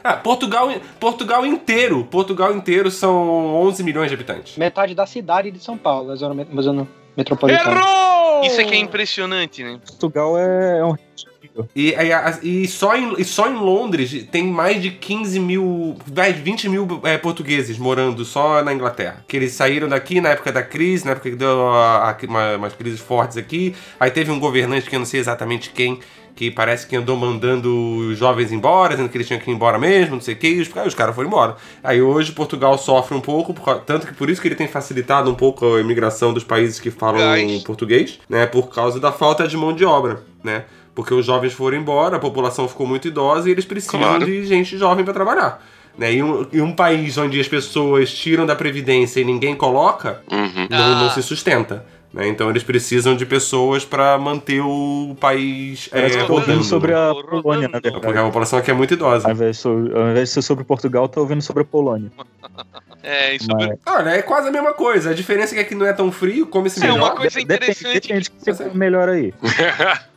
Ah, 0.03 0.13
Portugal, 0.13 0.69
Portugal 0.99 1.43
inteiro, 1.43 2.03
Portugal 2.03 2.55
inteiro 2.55 2.91
são 2.91 3.55
11 3.63 3.83
milhões 3.83 4.09
de 4.09 4.13
habitantes. 4.13 4.57
Metade 4.57 4.93
da 4.93 5.07
cidade 5.07 5.49
de 5.49 5.57
São 5.59 5.75
Paulo, 5.75 6.11
a 6.11 6.15
zona, 6.15 6.35
met- 6.35 6.49
a 6.55 6.61
zona 6.61 6.87
metropolitana. 7.15 7.81
Isso 8.43 8.59
é 8.59 8.63
que 8.63 8.73
é 8.75 8.77
impressionante, 8.77 9.63
né? 9.63 9.79
Portugal 9.85 10.37
é, 10.37 10.79
é 10.79 10.85
um 10.85 10.95
E, 11.75 11.93
e, 12.43 12.63
e 12.63 12.67
só 12.67 12.95
em, 12.97 13.13
e 13.17 13.23
só 13.23 13.49
em 13.49 13.53
Londres 13.55 14.27
tem 14.29 14.43
mais 14.43 14.81
de 14.81 14.91
15 14.91 15.39
mil, 15.39 15.95
mais 16.15 16.35
de 16.35 16.41
20 16.41 16.67
mil 16.69 16.99
é, 17.03 17.17
portugueses 17.17 17.77
morando 17.77 18.25
só 18.25 18.61
na 18.61 18.73
Inglaterra. 18.73 19.23
Que 19.27 19.37
eles 19.37 19.53
saíram 19.53 19.87
daqui 19.87 20.19
na 20.19 20.29
época 20.29 20.51
da 20.51 20.61
crise, 20.61 21.05
na 21.05 21.11
época 21.11 21.29
que 21.29 21.35
deu 21.35 21.67
a- 21.69 22.09
a- 22.11 22.17
uma- 22.27 22.57
umas 22.57 22.73
crises 22.73 22.99
fortes 22.99 23.37
aqui. 23.37 23.73
Aí 23.99 24.11
teve 24.11 24.31
um 24.31 24.39
governante 24.39 24.89
que 24.89 24.95
eu 24.95 24.99
não 24.99 25.05
sei 25.05 25.19
exatamente 25.21 25.69
quem, 25.69 25.99
que 26.35 26.51
parece 26.51 26.85
que 26.85 26.95
andou 26.95 27.15
mandando 27.15 27.73
os 28.09 28.17
jovens 28.17 28.51
embora, 28.51 28.89
dizendo 28.93 29.07
que 29.09 29.17
eles 29.17 29.25
tinham 29.25 29.39
que 29.39 29.49
ir 29.49 29.53
embora 29.53 29.79
mesmo, 29.79 30.15
não 30.15 30.21
sei 30.21 30.33
o 30.33 30.37
que, 30.37 30.47
e 30.49 30.61
os, 30.61 30.69
aí 30.77 30.87
os 30.87 30.93
caras 30.93 31.15
foram 31.15 31.29
embora. 31.29 31.55
Aí 31.83 32.01
hoje 32.01 32.33
Portugal 32.33 32.77
sofre 32.77 33.15
um 33.15 33.21
pouco, 33.21 33.53
por 33.53 33.79
tanto 33.79 34.05
que 34.05 34.13
por 34.13 34.29
isso 34.29 34.41
que 34.41 34.47
ele 34.49 34.55
tem 34.55 34.67
facilitado 34.67 35.31
um 35.31 35.35
pouco 35.35 35.75
a 35.75 35.79
imigração 35.79 36.33
dos 36.33 36.43
países 36.43 36.79
que 36.79 36.91
falam 36.91 37.21
Ai. 37.21 37.61
português, 37.65 38.19
né? 38.29 38.45
Por 38.45 38.67
causa 38.69 38.99
da 38.99 39.11
falta 39.13 39.47
de 39.47 39.55
mão 39.55 39.71
de 39.73 39.85
obra, 39.85 40.23
né? 40.43 40.65
Porque 40.93 41.13
os 41.13 41.25
jovens 41.25 41.53
foram 41.53 41.77
embora, 41.77 42.17
a 42.17 42.19
população 42.19 42.67
ficou 42.67 42.85
muito 42.85 43.07
idosa 43.07 43.47
e 43.47 43.51
eles 43.51 43.65
precisam 43.65 43.99
Claro. 43.99 44.25
de 44.25 44.45
gente 44.45 44.77
jovem 44.77 45.03
para 45.05 45.13
trabalhar. 45.13 45.65
Né? 45.97 46.15
E, 46.15 46.21
um, 46.23 46.45
e 46.51 46.59
um 46.59 46.73
país 46.73 47.17
onde 47.17 47.39
as 47.39 47.47
pessoas 47.47 48.13
tiram 48.13 48.45
da 48.45 48.53
previdência 48.53 49.21
e 49.21 49.23
ninguém 49.23 49.55
coloca, 49.55 50.21
Uhum. 50.29 50.67
não, 50.69 50.77
Ah. 50.77 50.99
não 51.03 51.09
se 51.11 51.23
sustenta. 51.23 51.85
Né? 52.15 52.29
Então 52.29 52.49
eles 52.49 52.63
precisam 52.63 53.13
de 53.13 53.25
pessoas 53.25 53.83
para 53.83 54.17
manter 54.17 54.61
o 54.61 55.17
país 55.19 55.89
é, 55.91 56.09
que 56.09 56.15
eu 56.15 56.25
tô 56.25 56.33
ouvindo 56.35 56.47
rodando. 56.47 56.63
sobre 56.63 56.93
a 56.93 57.09
Rodando. 57.11 57.41
Polônia, 57.41 57.67
na 57.67 57.81
Porque 57.81 57.89
a 57.89 57.99
verdade. 57.99 58.25
população 58.25 58.57
aqui 58.57 58.71
é 58.71 58.73
muito 58.73 58.93
idosa. 58.93 59.27
Ao 59.27 59.33
invés, 59.33 59.57
de, 59.57 59.61
so- 59.61 59.69
ao 59.93 60.09
invés 60.11 60.29
de 60.29 60.33
ser 60.35 60.41
sobre 60.41 60.63
Portugal, 60.63 61.09
tô 61.09 61.19
ouvindo 61.19 61.41
sobre 61.41 61.63
a 61.63 61.65
Polônia. 61.65 62.09
É, 63.07 63.35
isso 63.35 63.45
Mas, 63.51 63.77
Olha, 63.85 64.09
é 64.09 64.21
quase 64.23 64.47
a 64.47 64.51
mesma 64.51 64.73
coisa. 64.73 65.11
A 65.11 65.13
diferença 65.13 65.53
é 65.53 65.57
que 65.57 65.61
aqui 65.61 65.75
não 65.75 65.85
é 65.85 65.93
tão 65.93 66.11
frio, 66.11 66.47
come-se 66.47 66.79
É, 66.83 66.87
melhor. 66.87 66.97
uma 66.97 67.11
coisa 67.15 67.37
depende, 67.39 67.53
interessante. 67.53 68.01
depende 68.07 68.31
que 68.31 68.35
você 68.43 68.63
come 68.63 68.75
melhor 68.79 69.09
aí. 69.09 69.31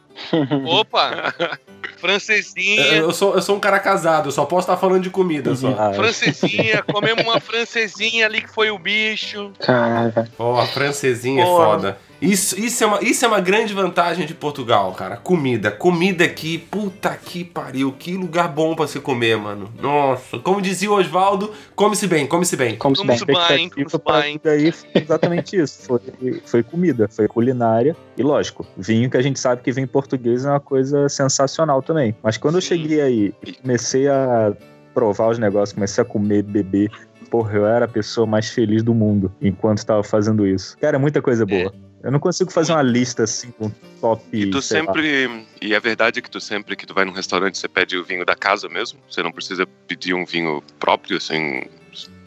Opa! 0.67 1.35
Francesinha. 1.99 2.97
Eu 2.97 3.13
sou, 3.13 3.35
eu 3.35 3.43
sou 3.43 3.57
um 3.57 3.61
cara 3.61 3.79
casado, 3.81 4.29
eu 4.29 4.33
só 4.33 4.45
posso 4.45 4.67
estar 4.71 4.77
falando 4.77 5.03
de 5.03 5.11
comida 5.11 5.55
só. 5.55 5.75
Ah, 5.77 5.93
Francesinha, 5.93 6.83
comemos 6.83 7.25
uma 7.25 7.41
francesinha 7.41 8.27
ali 8.27 8.41
que 8.41 8.53
foi 8.53 8.71
o 8.71 8.79
bicho. 8.79 9.53
Caralho, 9.59 10.13
velho. 10.13 10.29
Ó, 10.39 10.61
a 10.61 10.67
francesinha 10.67 11.43
é 11.43 11.47
foda. 11.47 11.99
Isso, 12.21 12.59
isso, 12.59 12.83
é 12.83 12.87
uma, 12.87 13.03
isso 13.03 13.25
é 13.25 13.29
uma 13.29 13.41
grande 13.41 13.73
vantagem 13.73 14.27
de 14.27 14.35
Portugal, 14.35 14.93
cara. 14.93 15.17
Comida. 15.17 15.71
Comida 15.71 16.25
aqui, 16.25 16.59
puta 16.59 17.11
que 17.17 17.45
pariu. 17.45 17.93
Que 17.93 18.15
lugar 18.15 18.49
bom 18.49 18.75
pra 18.75 18.87
se 18.87 18.99
comer, 19.01 19.37
mano. 19.37 19.73
Nossa. 19.81 20.39
Como 20.39 20.61
dizia 20.61 20.91
o 20.91 20.95
Oswaldo, 20.95 21.53
come-se 21.77 22.07
bem, 22.07 22.27
come-se 22.27 22.57
bem. 22.57 22.77
Como 22.77 22.97
se 22.97 23.07
Vamos 23.07 23.23
bem. 23.23 23.37
bem, 23.37 24.73
foi 24.73 25.03
exatamente 25.03 25.57
isso. 25.57 25.83
Foi, 25.87 26.01
foi 26.45 26.63
comida, 26.63 27.09
foi 27.09 27.29
culinária. 27.29 27.97
E 28.17 28.23
lógico, 28.23 28.67
vinho 28.77 29.09
que 29.09 29.17
a 29.17 29.23
gente 29.23 29.39
sabe 29.39 29.63
que 29.63 29.71
vinho 29.71 29.87
português 29.87 30.45
é 30.45 30.51
uma 30.51 30.61
coisa 30.61 31.09
sensacional 31.09 31.83
também. 31.83 32.17
Mas 32.23 32.37
quando 32.37 32.57
eu 32.57 32.61
Sim. 32.61 32.69
cheguei 32.69 33.01
aí 33.01 33.35
e 33.47 33.53
comecei 33.53 34.09
a 34.09 34.53
provar 34.93 35.29
os 35.29 35.39
negócios, 35.39 35.73
comecei 35.73 36.03
a 36.03 36.05
comer, 36.05 36.43
beber. 36.43 36.91
Porra, 37.31 37.57
eu 37.57 37.67
era 37.67 37.85
a 37.85 37.89
pessoa 37.89 38.27
mais 38.27 38.49
feliz 38.49 38.83
do 38.83 38.95
mundo 38.95 39.31
enquanto 39.41 39.79
estava 39.79 40.03
fazendo 40.03 40.47
isso. 40.47 40.77
Cara, 40.79 40.97
é 40.97 40.99
muita 40.99 41.21
coisa 41.21 41.45
boa. 41.45 41.73
Eu 42.03 42.11
não 42.13 42.19
consigo 42.21 42.51
fazer 42.53 42.73
uma 42.73 42.83
lista 42.83 43.25
assim 43.25 43.51
com 43.51 43.71
top. 44.01 44.25
E 44.33 44.51
tu 44.51 44.63
sei 44.63 44.81
lá. 44.81 44.87
sempre. 44.87 45.47
E 45.61 45.75
a 45.75 45.81
verdade 45.81 46.21
é 46.21 46.23
que 46.23 46.31
tu 46.31 46.41
sempre 46.41 46.77
que 46.77 46.87
tu 46.87 46.95
vai 46.95 47.05
num 47.05 47.13
restaurante, 47.13 47.59
você 47.59 47.67
pede 47.69 47.97
o 47.97 48.05
vinho 48.05 48.25
da 48.25 48.35
casa 48.37 48.69
mesmo. 48.69 48.99
Você 49.11 49.23
não 49.23 49.33
precisa 49.33 49.67
pedir 49.87 50.15
um 50.15 50.25
vinho 50.25 50.63
próprio, 50.79 51.17
assim, 51.17 51.65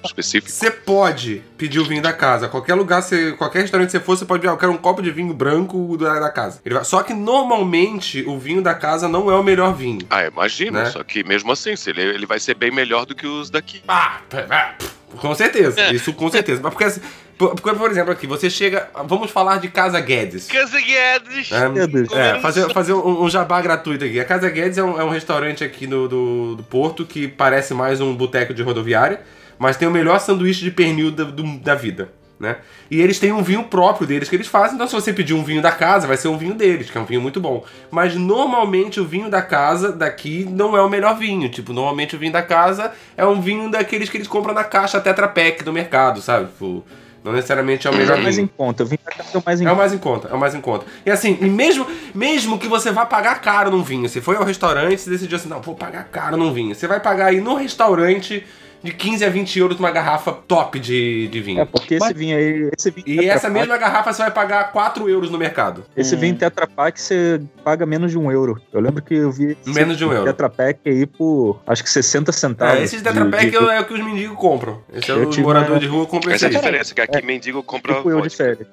específico. 0.04 0.52
Você 0.52 0.70
pode 0.72 1.42
pedir 1.58 1.80
o 1.80 1.86
vinho 1.86 2.02
da 2.02 2.12
casa. 2.12 2.50
Qualquer 2.50 2.74
lugar, 2.74 3.02
você, 3.02 3.32
qualquer 3.34 3.62
restaurante 3.62 3.88
que 3.88 3.92
você 3.94 4.00
for, 4.00 4.18
você 4.18 4.26
pode 4.26 4.46
ah, 4.48 4.52
eu 4.52 4.58
quero 4.58 4.72
um 4.74 4.78
copo 4.78 5.02
de 5.02 5.10
vinho 5.12 5.34
branco 5.34 5.96
da, 5.98 6.20
da 6.20 6.30
casa. 6.30 6.60
Ele 6.66 6.76
vai- 6.76 6.84
Só 6.84 7.02
que 7.04 7.14
normalmente 7.14 8.24
o 8.28 8.38
vinho 8.38 8.62
da 8.62 8.74
casa 8.74 9.08
não 9.08 9.30
é 9.32 9.36
o 9.36 9.44
melhor 9.44 9.74
vinho. 9.74 10.00
Ah, 10.10 10.26
imagino. 10.26 10.80
Né? 10.80 10.86
Só 10.88 11.04
que 11.04 11.24
mesmo 11.24 11.52
assim, 11.52 11.74
ele, 11.88 12.02
ele 12.02 12.26
vai 12.26 12.40
ser 12.40 12.56
bem 12.56 12.72
melhor 12.72 13.06
do 13.06 13.16
que 13.16 13.26
os 13.28 13.50
daqui. 13.50 13.82
Ah, 13.88 14.20
ah, 14.50 14.76
com 15.18 15.34
certeza. 15.36 15.80
É. 15.80 15.94
Isso 15.94 16.12
com 16.14 16.30
certeza. 16.30 16.60
Mas 16.64 16.72
porque, 16.74 16.86
assim, 16.86 17.02
porque, 17.50 17.74
por 17.78 17.90
exemplo, 17.92 18.12
aqui, 18.12 18.26
você 18.28 18.50
chega. 18.50 18.90
Vamos 19.06 19.32
falar 19.32 19.58
de 19.60 19.68
Casa 19.70 20.00
Guedes. 20.00 20.48
Casa 20.48 20.80
Guedes. 20.80 21.52
É. 21.52 22.38
É, 22.38 22.40
fazer, 22.40 22.72
fazer 22.74 22.94
um, 22.94 23.24
um 23.24 23.30
jabá 23.30 23.62
gratuito 23.62 24.06
aqui. 24.06 24.20
A 24.20 24.26
Casa 24.26 24.50
Guedes 24.50 24.78
é 24.78 24.84
um, 24.84 25.00
é 25.00 25.04
um 25.04 25.10
restaurante 25.10 25.64
aqui 25.64 25.88
no, 25.88 26.08
do, 26.08 26.56
do 26.56 26.64
Porto 26.64 27.06
que 27.06 27.28
parece 27.28 27.74
mais 27.74 28.00
um 28.02 28.14
boteco 28.16 28.54
de 28.54 28.62
rodoviária, 28.64 29.22
mas 29.60 29.78
tem 29.78 29.88
o 29.88 29.92
melhor 29.92 30.20
sanduíche 30.20 30.64
de 30.64 30.72
pernil 30.72 31.12
da, 31.12 31.24
do- 31.24 31.58
da 31.60 31.76
vida. 31.76 32.10
Né? 32.40 32.56
E 32.90 33.00
eles 33.00 33.20
têm 33.20 33.32
um 33.32 33.44
vinho 33.44 33.62
próprio 33.66 34.08
deles 34.08 34.28
que 34.28 34.36
eles 34.36 34.48
fazem, 34.48 34.74
então 34.74 34.88
se 34.88 34.94
você 34.96 35.14
pedir 35.14 35.36
um 35.36 35.44
vinho 35.44 35.62
da 35.62 35.72
casa, 35.72 36.08
vai 36.08 36.18
ser 36.18 36.28
um 36.28 36.40
vinho 36.40 36.56
deles, 36.56 36.90
que 36.90 36.98
é 36.98 37.00
um 37.00 37.06
vinho 37.06 37.22
muito 37.22 37.40
bom. 37.40 37.64
Mas 37.92 38.16
normalmente 38.16 39.00
o 39.00 39.06
vinho 39.06 39.30
da 39.30 39.44
casa 39.44 39.92
daqui 39.92 40.44
não 40.50 40.76
é 40.76 40.82
o 40.82 40.90
melhor 40.90 41.16
vinho. 41.20 41.48
Tipo, 41.50 41.72
normalmente 41.72 42.16
o 42.16 42.20
vinho 42.20 42.34
da 42.34 42.42
casa 42.42 42.94
é 43.16 43.24
um 43.24 43.40
vinho 43.40 43.70
daqueles 43.70 44.10
que 44.10 44.18
eles 44.18 44.28
compram 44.28 44.56
na 44.56 44.64
caixa 44.64 45.00
Tetra 45.00 45.28
Pak 45.28 45.64
do 45.64 45.72
mercado, 45.72 46.20
sabe? 46.20 46.48
Tipo, 46.48 46.84
não 47.24 47.32
necessariamente 47.34 47.88
é 47.88 47.90
o 47.92 47.96
melhor 47.96 48.18
É 48.18 48.20
o 48.20 48.24
mais 48.24 48.36
vinho. 48.36 48.46
em 48.46 48.58
conta. 48.58 48.84
Vim 48.86 48.98
pra 48.98 49.14
cá 49.14 49.24
é 49.34 49.38
o 49.38 49.44
mais 49.46 49.62
em 49.62 49.66
É 49.66 49.68
o 49.68 49.70
conta. 49.72 49.80
mais 49.82 49.94
em 49.94 49.98
conta, 49.98 50.28
é 50.30 50.34
o 50.34 50.40
mais 50.40 50.56
em 50.56 50.62
conta. 50.62 50.86
E 51.06 51.12
assim, 51.12 51.38
e 51.42 51.46
mesmo, 51.46 51.86
mesmo 52.14 52.58
que 52.60 52.68
você 52.68 52.92
vá 52.92 53.06
pagar 53.06 53.40
caro 53.42 53.70
num 53.72 53.84
vinho, 53.84 54.08
você 54.10 54.20
foi 54.22 54.36
ao 54.36 54.44
restaurante 54.44 55.06
e 55.06 55.10
decidiu 55.10 55.38
assim, 55.38 55.50
não, 55.50 55.62
vou 55.62 55.76
pagar 55.76 56.06
caro 56.06 56.36
num 56.38 56.54
vinho. 56.54 56.74
Você 56.76 56.88
vai 56.88 57.00
pagar 57.00 57.28
aí 57.28 57.40
no 57.42 57.56
restaurante 57.56 58.46
de 58.84 58.92
15 58.92 59.24
a 59.26 59.30
20 59.30 59.60
euros 59.60 59.80
uma 59.80 59.92
garrafa 59.92 60.32
top 60.32 60.80
de, 60.80 61.28
de 61.28 61.40
vinho. 61.42 61.62
É, 61.62 61.66
porque 61.66 61.96
esse 61.96 62.06
Mas- 62.06 62.18
vinho 62.18 62.36
aí. 62.38 62.70
Esse 62.78 62.90
vinho 62.92 63.06
E 63.24 63.30
essa 63.30 63.50
mesma 63.50 63.78
garrafa 63.78 64.12
você 64.12 64.22
vai 64.24 64.32
pagar 64.32 64.72
4 64.72 65.08
euros 65.10 65.30
no 65.30 65.38
mercado. 65.38 65.84
Esse 65.96 66.16
Hum. 66.16 66.20
vinho 66.20 66.36
Tetra 66.36 66.66
Pak 66.68 67.00
você 67.00 67.42
paga 67.64 67.86
menos 67.86 68.12
de 68.12 68.18
um 68.18 68.32
euro. 68.32 68.60
Eu 68.74 68.82
lembro 68.82 69.02
que 69.04 69.14
eu 69.14 69.32
vi. 69.32 69.58
esse 69.62 69.70
Menos 69.72 69.98
de 69.98 70.06
um 70.06 70.12
euro. 70.12 70.26
Tetra 70.26 70.50
Pak 70.50 70.80
aí 70.90 71.06
por 71.06 71.60
acho 71.68 71.84
que 71.84 71.90
60 71.90 72.32
centavos. 72.32 72.80
É, 72.80 72.84
esses 72.84 73.02
Tetra 73.02 73.24
de- 73.26 73.30
Pak 73.32 73.50
de- 73.50 73.56
é 73.58 73.80
o 73.80 73.86
que 73.86 73.94
os 73.94 74.04
mendigos 74.04 74.38
compram. 74.38 74.82
Esse 74.94 75.12
é 75.12 75.14
Eu 75.14 75.28
o 75.28 75.30
tive 75.30 75.44
morador 75.44 75.72
uma- 75.72 75.80
de 75.80 75.88
rua 75.88 76.06
compra 76.08 76.34
esse 76.36 76.46
Essa 76.46 76.54
é 76.56 76.58
a 76.58 76.60
diferença, 76.62 76.96
que 76.96 77.02
aqui 77.02 77.22
mendigo 77.26 77.62
compra 77.64 77.96
Tipo 77.96 78.10
eu 78.10 78.22
de 78.22 78.36
férias. 78.36 78.68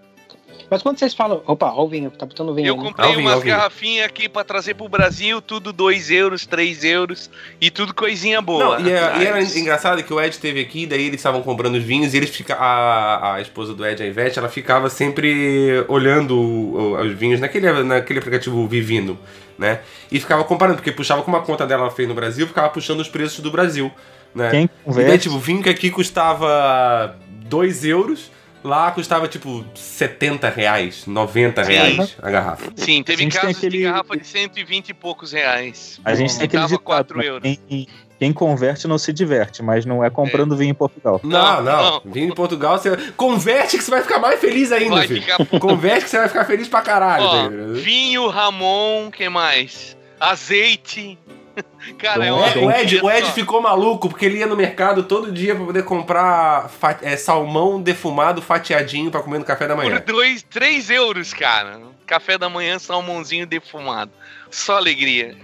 Mas 0.71 0.83
quando 0.83 0.99
vocês 0.99 1.15
falam. 1.15 1.43
Opa, 1.47 1.73
ó 1.73 1.85
o 1.85 1.89
vinho, 1.89 2.11
tá 2.11 2.27
botando 2.27 2.55
vinho. 2.55 2.67
Eu 2.69 2.77
né? 2.77 2.83
comprei 2.85 3.09
Alvin, 3.09 3.21
umas 3.23 3.35
Alvin. 3.35 3.49
garrafinhas 3.49 4.05
aqui 4.07 4.29
pra 4.29 4.45
trazer 4.45 4.75
pro 4.75 4.89
Brasil, 4.89 5.41
tudo 5.41 5.73
2 5.73 6.11
euros, 6.11 6.45
3 6.45 6.85
euros 6.85 7.31
e 7.61 7.71
tudo 7.71 7.95
coisinha 7.95 8.43
boa. 8.43 8.79
Não, 8.79 8.87
e, 8.87 8.93
é- 8.93 9.19
e 9.19 9.27
era 9.27 9.41
Nice. 9.41 9.59
engraçado 9.59 10.03
que 10.03 10.13
o 10.13 10.21
Ed 10.21 10.29
esteve 10.35 10.61
aqui, 10.61 10.87
daí 10.87 11.03
eles 11.07 11.21
estavam 11.21 11.41
comprando 11.43 11.77
os 11.77 11.83
vinhos 11.83 12.13
e 12.13 12.19
eles 12.19 12.29
fica 12.31 12.55
a, 12.55 13.35
a 13.37 13.41
esposa 13.41 13.73
do 13.75 13.87
Ed, 13.87 14.03
a 14.03 14.07
Ivete, 14.07 14.39
ela 14.39 14.49
ficava 14.51 14.91
sempre 14.91 15.85
olhando 15.89 16.39
o- 16.39 16.75
o- 16.95 17.01
os 17.01 17.13
vinhos 17.15 17.41
naquele, 17.41 17.71
naquele 17.83 18.19
aplicativo 18.19 18.67
Vivino, 18.69 19.19
né? 19.59 19.81
E 20.13 20.21
ficava 20.21 20.45
comparando, 20.45 20.77
porque 20.77 20.93
puxava 20.93 21.23
como 21.23 21.37
a 21.37 21.41
conta 21.41 21.67
dela 21.67 21.85
ela 21.85 21.91
fez 21.91 22.07
no 22.07 22.15
Brasil, 22.15 22.47
ficava 22.47 22.69
puxando 22.69 23.01
os 23.01 23.09
preços 23.09 23.41
do 23.41 23.51
Brasil, 23.51 23.91
né? 24.35 24.51
Quem 24.51 24.71
E 24.87 24.93
daí, 25.05 25.17
tipo, 25.19 25.39
vinho 25.39 25.63
que 25.63 25.71
aqui 25.71 25.91
custava 25.91 27.17
2 27.47 27.85
euros, 27.85 28.31
lá 28.65 28.91
custava, 28.91 29.29
tipo, 29.29 29.65
70 29.75 30.49
reais, 30.49 31.07
90 31.07 31.65
Sim. 31.65 31.73
reais 31.73 32.17
a 32.23 32.31
garrafa. 32.31 32.71
Sim, 32.77 33.03
teve 33.03 33.27
casos 33.29 33.61
de 33.61 33.67
aquele- 33.67 33.83
garrafa 33.85 34.17
de 34.17 34.27
120 34.27 34.89
e 34.91 34.95
poucos 34.95 35.33
reais. 35.33 36.01
A 36.05 36.15
gente 36.15 36.37
tem 36.37 36.45
aquele 36.47 36.63
ditado, 36.65 36.79
4 36.81 37.19
né? 37.19 37.27
euros. 37.27 37.59
quem, 37.69 37.87
quem 38.19 38.33
converte 38.33 38.89
não 38.89 38.99
se 38.99 39.13
diverte, 39.13 39.63
mas 39.63 39.87
não 39.87 40.03
é 40.05 40.11
comprando 40.11 40.57
vinho 40.57 40.71
em 40.73 40.75
Portugal. 40.75 41.21
Não, 41.23 41.63
Não, 41.63 42.01
não. 42.03 42.03
Vinho 42.13 42.31
em 42.31 42.35
Portugal, 42.35 42.77
você 42.79 42.97
converte 43.17 43.79
que 43.79 43.85
você 43.85 43.91
vai 43.91 44.03
ficar 44.03 44.19
mais 44.19 44.41
feliz 44.41 44.73
ainda, 44.73 44.97
Vai 44.97 45.07
filho. 45.07 45.23
ficar. 45.23 45.39
Converte 45.61 46.05
que 46.05 46.11
você 46.11 46.19
vai 46.19 46.29
ficar 46.29 46.45
feliz 46.45 46.67
pra 46.69 46.83
caralho. 46.83 47.25
Ó, 47.25 47.31
tá 47.45 47.49
vinho, 47.75 48.29
Ramon, 48.29 49.11
que 49.11 49.29
mais? 49.29 49.97
Azeite. 50.19 51.17
Cara, 51.99 52.25
é 52.25 52.29
Então, 52.29 52.63
uma 52.63 52.67
O 52.67 52.71
Ed, 52.71 53.01
o 53.03 53.11
Ed, 53.11 53.33
ficou 53.33 53.61
maluco 53.61 54.09
porque 54.09 54.27
ele 54.27 54.39
ia 54.39 54.47
no 54.47 54.57
mercado 54.57 55.03
todo 55.03 55.33
dia 55.33 55.55
pra 55.55 55.65
poder 55.65 55.85
comprar 55.85 56.71
é, 57.03 57.17
salmão 57.17 57.81
defumado 57.81 58.43
fatiadinho 58.43 59.11
pra 59.11 59.23
comer 59.23 59.39
no 59.39 59.45
café 59.45 59.67
da 59.67 59.75
Por 59.75 59.85
manhã. 59.85 60.03
2, 60.05 60.43
3 60.45 60.91
euros, 60.91 61.33
cara. 61.33 61.81
Café 62.07 62.39
da 62.39 62.49
manhã, 62.49 62.79
salmãozinho 62.79 63.47
defumado. 63.47 64.11
Só 64.51 64.77
alegria. 64.77 65.37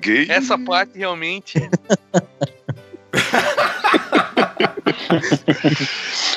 Gay. 0.00 0.26
Essa 0.30 0.58
parte 0.58 0.96
realmente. 0.98 1.58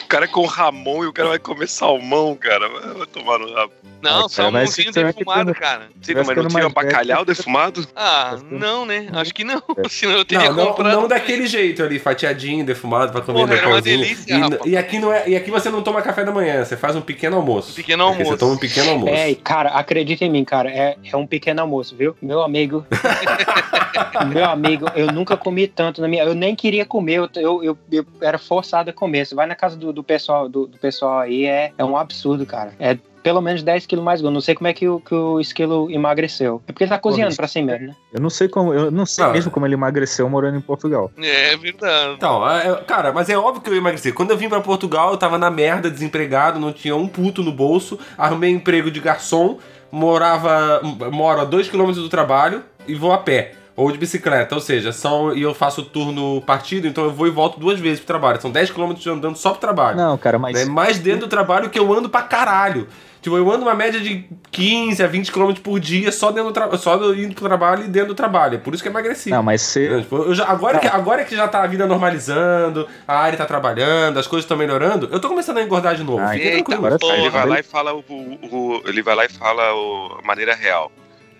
O 0.03 0.07
cara 0.07 0.25
é 0.25 0.27
com 0.27 0.45
Ramon 0.45 1.03
e 1.03 1.07
o 1.07 1.13
cara 1.13 1.29
vai 1.29 1.39
comer 1.39 1.67
salmão, 1.67 2.35
cara. 2.35 2.67
Vai 2.69 3.05
tomar 3.07 3.39
no 3.39 3.53
rabo. 3.53 3.73
Não, 4.01 4.25
Ah, 4.25 4.29
salmãozinho 4.29 4.93
que 4.93 5.03
defumado, 5.03 5.45
quando- 5.45 5.55
cara. 5.55 5.87
Sim, 6.01 6.13
mas 6.13 6.27
não 6.27 6.47
tinha 6.47 6.61
velho, 6.61 6.69
bacalhau 6.73 7.25
defumado? 7.25 7.85
Ah, 7.95 8.37
não, 8.51 8.85
né? 8.85 9.07
Acho 9.13 9.33
que 9.33 9.43
não. 9.43 9.57
É. 9.75 9.83
Senão 9.89 10.13
eu 10.13 10.23
teria 10.25 10.49
Não, 10.49 10.55
não, 10.55 10.65
comprado. 10.67 11.01
não 11.01 11.07
daquele 11.07 11.47
jeito 11.47 11.81
ali, 11.83 11.97
fatiadinho, 11.97 12.63
defumado 12.63 13.11
pra 13.11 13.21
comer 13.21 13.39
Porra, 13.39 13.55
era 13.55 13.67
uma 13.67 13.81
delícia, 13.81 14.31
e, 14.35 14.39
rapaz. 14.39 14.61
e 14.65 14.77
aqui 14.77 14.99
não 14.99 15.11
é, 15.11 15.27
e 15.27 15.35
aqui 15.35 15.49
você 15.49 15.69
não 15.71 15.81
toma 15.81 16.01
café 16.03 16.23
da 16.23 16.31
manhã, 16.31 16.63
você 16.63 16.77
faz 16.77 16.95
um 16.95 17.01
pequeno 17.01 17.37
almoço. 17.37 17.71
Um 17.71 17.75
pequeno 17.75 18.03
Aqui 18.03 18.11
almoço. 18.19 18.31
Você 18.31 18.37
toma 18.37 18.53
um 18.53 18.57
pequeno 18.57 18.91
almoço. 18.91 19.13
É, 19.13 19.33
cara, 19.35 19.69
acredita 19.71 20.23
em 20.23 20.29
mim, 20.29 20.45
cara. 20.45 20.69
É, 20.69 20.95
é 21.11 21.17
um 21.17 21.25
pequeno 21.25 21.59
almoço, 21.61 21.95
viu? 21.95 22.15
Meu 22.21 22.43
amigo. 22.43 22.85
meu 24.31 24.45
amigo, 24.45 24.85
eu 24.95 25.07
nunca 25.07 25.35
comi 25.35 25.67
tanto 25.67 26.01
na 26.01 26.07
minha. 26.07 26.23
Eu 26.23 26.35
nem 26.35 26.55
queria 26.55 26.85
comer, 26.85 27.15
eu, 27.15 27.29
eu, 27.35 27.63
eu, 27.63 27.77
eu 27.91 28.05
era 28.21 28.37
forçado 28.57 28.89
a 28.89 28.93
comer. 28.93 29.25
Você 29.25 29.35
vai 29.35 29.45
na 29.45 29.55
casa 29.55 29.77
do, 29.77 29.93
do 29.93 30.03
pessoal 30.03 30.49
do, 30.49 30.65
do 30.65 30.77
pessoal 30.79 31.19
aí, 31.19 31.45
é, 31.45 31.71
é 31.77 31.85
um 31.85 31.95
absurdo, 31.95 32.45
cara. 32.45 32.73
É 32.79 32.97
pelo 33.21 33.41
menos 33.41 33.61
10 33.61 33.85
quilos 33.85 34.05
mais 34.05 34.21
gordo. 34.21 34.33
Não 34.33 34.41
sei 34.41 34.55
como 34.55 34.67
é 34.67 34.73
que 34.73 34.87
o, 34.87 35.01
que 35.01 35.13
o 35.13 35.39
esquilo 35.39 35.91
emagreceu. 35.91 36.61
É 36.65 36.71
porque 36.71 36.85
ele 36.85 36.89
tá 36.89 36.97
cozinhando 36.97 37.35
pra 37.35 37.47
si 37.47 37.61
mesmo, 37.61 37.87
né? 37.87 37.95
Eu 38.13 38.21
não 38.21 38.29
sei 38.29 38.47
como, 38.47 38.73
eu 38.73 38.89
não 38.89 39.05
sei 39.05 39.25
Não, 39.25 39.33
mesmo 39.33 39.51
como 39.51 39.65
ele 39.65 39.73
emagreceu 39.73 40.29
morando 40.29 40.57
em 40.57 40.61
Portugal. 40.61 41.11
É 41.17 41.55
verdade. 41.57 42.13
Então, 42.13 42.49
é, 42.49 42.67
é, 42.69 42.75
cara, 42.85 43.11
mas 43.11 43.29
é 43.29 43.37
óbvio 43.37 43.61
que 43.61 43.69
eu 43.69 43.73
ia 43.73 43.79
emagrecer. 43.79 44.13
Quando 44.13 44.31
eu 44.31 44.37
vim 44.37 44.47
pra 44.47 44.61
Portugal, 44.61 45.11
eu 45.11 45.17
tava 45.17 45.37
na 45.37 45.51
merda, 45.51 45.91
desempregado, 45.91 46.57
não 46.57 46.71
tinha 46.71 46.95
um 46.95 47.07
puto 47.07 47.43
no 47.43 47.51
bolso, 47.51 47.99
arrumei 48.17 48.49
emprego 48.49 48.89
de 48.89 49.01
garçom, 49.01 49.59
morava, 49.91 50.81
moro 51.11 51.41
a 51.41 51.45
2km 51.45 51.95
do 51.95 52.07
trabalho 52.07 52.63
e 52.87 52.95
vou 52.95 53.11
a 53.11 53.17
pé. 53.17 53.56
Ou 53.77 53.91
de 53.91 53.97
bicicleta, 53.99 54.55
ou 54.55 54.59
seja, 54.59 54.91
são, 54.91 55.31
e 55.35 55.41
eu 55.43 55.53
faço 55.53 55.83
turno 55.83 56.41
partido, 56.41 56.87
então 56.87 57.03
eu 57.05 57.11
vou 57.13 57.27
e 57.27 57.29
volto 57.29 57.59
duas 57.59 57.79
vezes 57.79 57.99
pro 57.99 58.07
trabalho. 58.07 58.41
São 58.41 58.51
10km 58.51 59.05
andando 59.13 59.37
só 59.37 59.51
pro 59.51 59.59
trabalho. 59.61 59.95
Não, 59.95 60.17
cara, 60.17 60.39
mas 60.39 60.55
né? 60.57 60.65
Mais 60.65 60.97
dentro 60.97 61.21
do 61.21 61.27
trabalho 61.27 61.69
que 61.69 61.77
eu 61.77 61.93
ando 61.93 62.09
pra 62.09 62.23
caralho. 62.23 62.87
Tipo, 63.21 63.37
eu 63.37 63.51
ando 63.51 63.63
uma 63.63 63.75
média 63.75 63.99
de 63.99 64.25
15 64.51 65.03
a 65.03 65.07
20 65.07 65.31
km 65.31 65.53
por 65.61 65.79
dia 65.79 66.11
só 66.11 66.31
dentro 66.31 66.49
do 66.49 66.53
tra- 66.53 66.75
só 66.77 66.97
do- 66.97 67.13
indo 67.15 67.35
pro 67.35 67.45
trabalho 67.47 67.83
e 67.83 67.87
dentro 67.87 68.09
do 68.09 68.15
trabalho. 68.15 68.55
É 68.55 68.57
por 68.57 68.73
isso 68.73 68.81
que 68.81 68.89
eu 68.89 68.91
emagreci. 68.91 69.29
não, 69.29 69.43
mas 69.43 69.75
Né, 69.75 70.01
tipo, 70.01 70.15
eu 70.17 70.33
já- 70.33 70.45
agora, 70.47 70.79
que, 70.79 70.87
agora 70.87 71.23
que 71.23 71.35
já 71.35 71.47
tá 71.47 71.61
a 71.61 71.67
vida 71.67 71.85
normalizando, 71.85 72.87
a 73.07 73.15
área 73.19 73.37
tá 73.37 73.45
trabalhando, 73.45 74.17
as 74.17 74.25
coisas 74.27 74.43
estão 74.45 74.57
melhorando, 74.57 75.07
eu 75.11 75.19
tô 75.19 75.27
começando 75.29 75.57
a 75.57 75.61
engordar 75.63 75.95
de 75.95 76.03
novo. 76.03 76.19
Ah, 76.23 76.29
Fica 76.29 76.43
Eita, 76.45 76.55
tranquilo. 76.55 76.79
agora 76.79 76.97
porra. 76.99 77.13
Aí 77.13 77.19
ele 77.21 77.29
vai 77.29 77.45
lá 77.47 77.59
e 77.59 77.63
fala 77.63 77.93
o, 77.93 77.99
o- 78.07 78.39
o- 78.55 78.81
ele 78.85 79.01
vai 79.03 79.15
lá 79.15 79.25
e 79.25 79.29
fala 79.29 79.73
o- 79.75 80.19
a 80.23 80.25
maneira 80.25 80.55
real. 80.55 80.91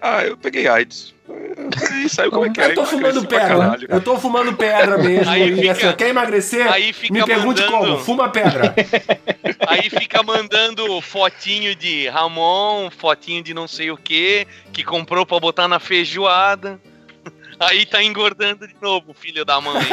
Ah, 0.01 0.23
eu 0.23 0.37
peguei 0.37 0.67
AIDS. 0.67 1.15
E 2.05 2.07
saiu 2.09 2.31
como 2.31 2.45
é 2.45 2.49
que 2.49 2.61
é. 2.61 2.71
Eu 2.71 2.75
tô 2.75 2.85
fumando 2.85 3.25
pedra. 3.27 3.77
Eu 3.89 4.01
tô 4.01 4.17
fumando 4.17 4.53
pedra 4.55 4.97
mesmo. 4.97 5.29
Aí 5.29 5.49
e 5.51 5.55
fica- 5.57 5.71
assim, 5.71 5.93
quer 5.97 6.09
emagrecer? 6.09 6.71
Aí 6.71 6.93
fica 6.93 7.13
Me 7.13 7.25
pergunte 7.25 7.61
mandando- 7.63 7.85
como. 7.85 7.99
Fuma 7.99 8.29
pedra. 8.29 8.73
Aí 9.67 9.89
fica 9.89 10.23
mandando 10.23 11.01
fotinho 11.01 11.75
de 11.75 12.07
Ramon, 12.07 12.89
fotinho 12.89 13.43
de 13.43 13.53
não 13.53 13.67
sei 13.67 13.91
o 13.91 13.97
que, 13.97 14.47
que 14.71 14.83
comprou 14.83 15.25
pra 15.25 15.39
botar 15.39 15.67
na 15.67 15.79
feijoada. 15.79 16.79
Aí 17.59 17.85
tá 17.85 18.01
engordando 18.03 18.67
de 18.67 18.75
novo, 18.81 19.13
filho 19.13 19.43
da 19.43 19.59
mãe. 19.59 19.83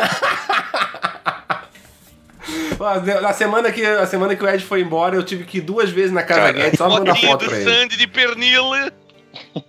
Na 3.22 3.32
semana, 3.32 3.72
que, 3.72 3.84
a 3.84 4.06
semana 4.06 4.36
que 4.36 4.44
o 4.44 4.48
Ed 4.48 4.62
foi 4.64 4.80
embora, 4.82 5.16
eu 5.16 5.22
tive 5.22 5.44
que 5.44 5.58
ir 5.58 5.60
duas 5.62 5.88
vezes 5.90 6.12
na 6.12 6.22
casa 6.22 6.52
Cara, 6.52 6.66
Ed 6.68 6.76
só 6.76 6.88
mandar 6.90 7.14
Fotinho 7.14 7.32
foto 7.32 7.44
do 7.44 7.50
pra 7.50 7.58
ele. 7.60 7.70
Sandy 7.70 7.96
de 7.96 8.06
pernil. 8.06 8.62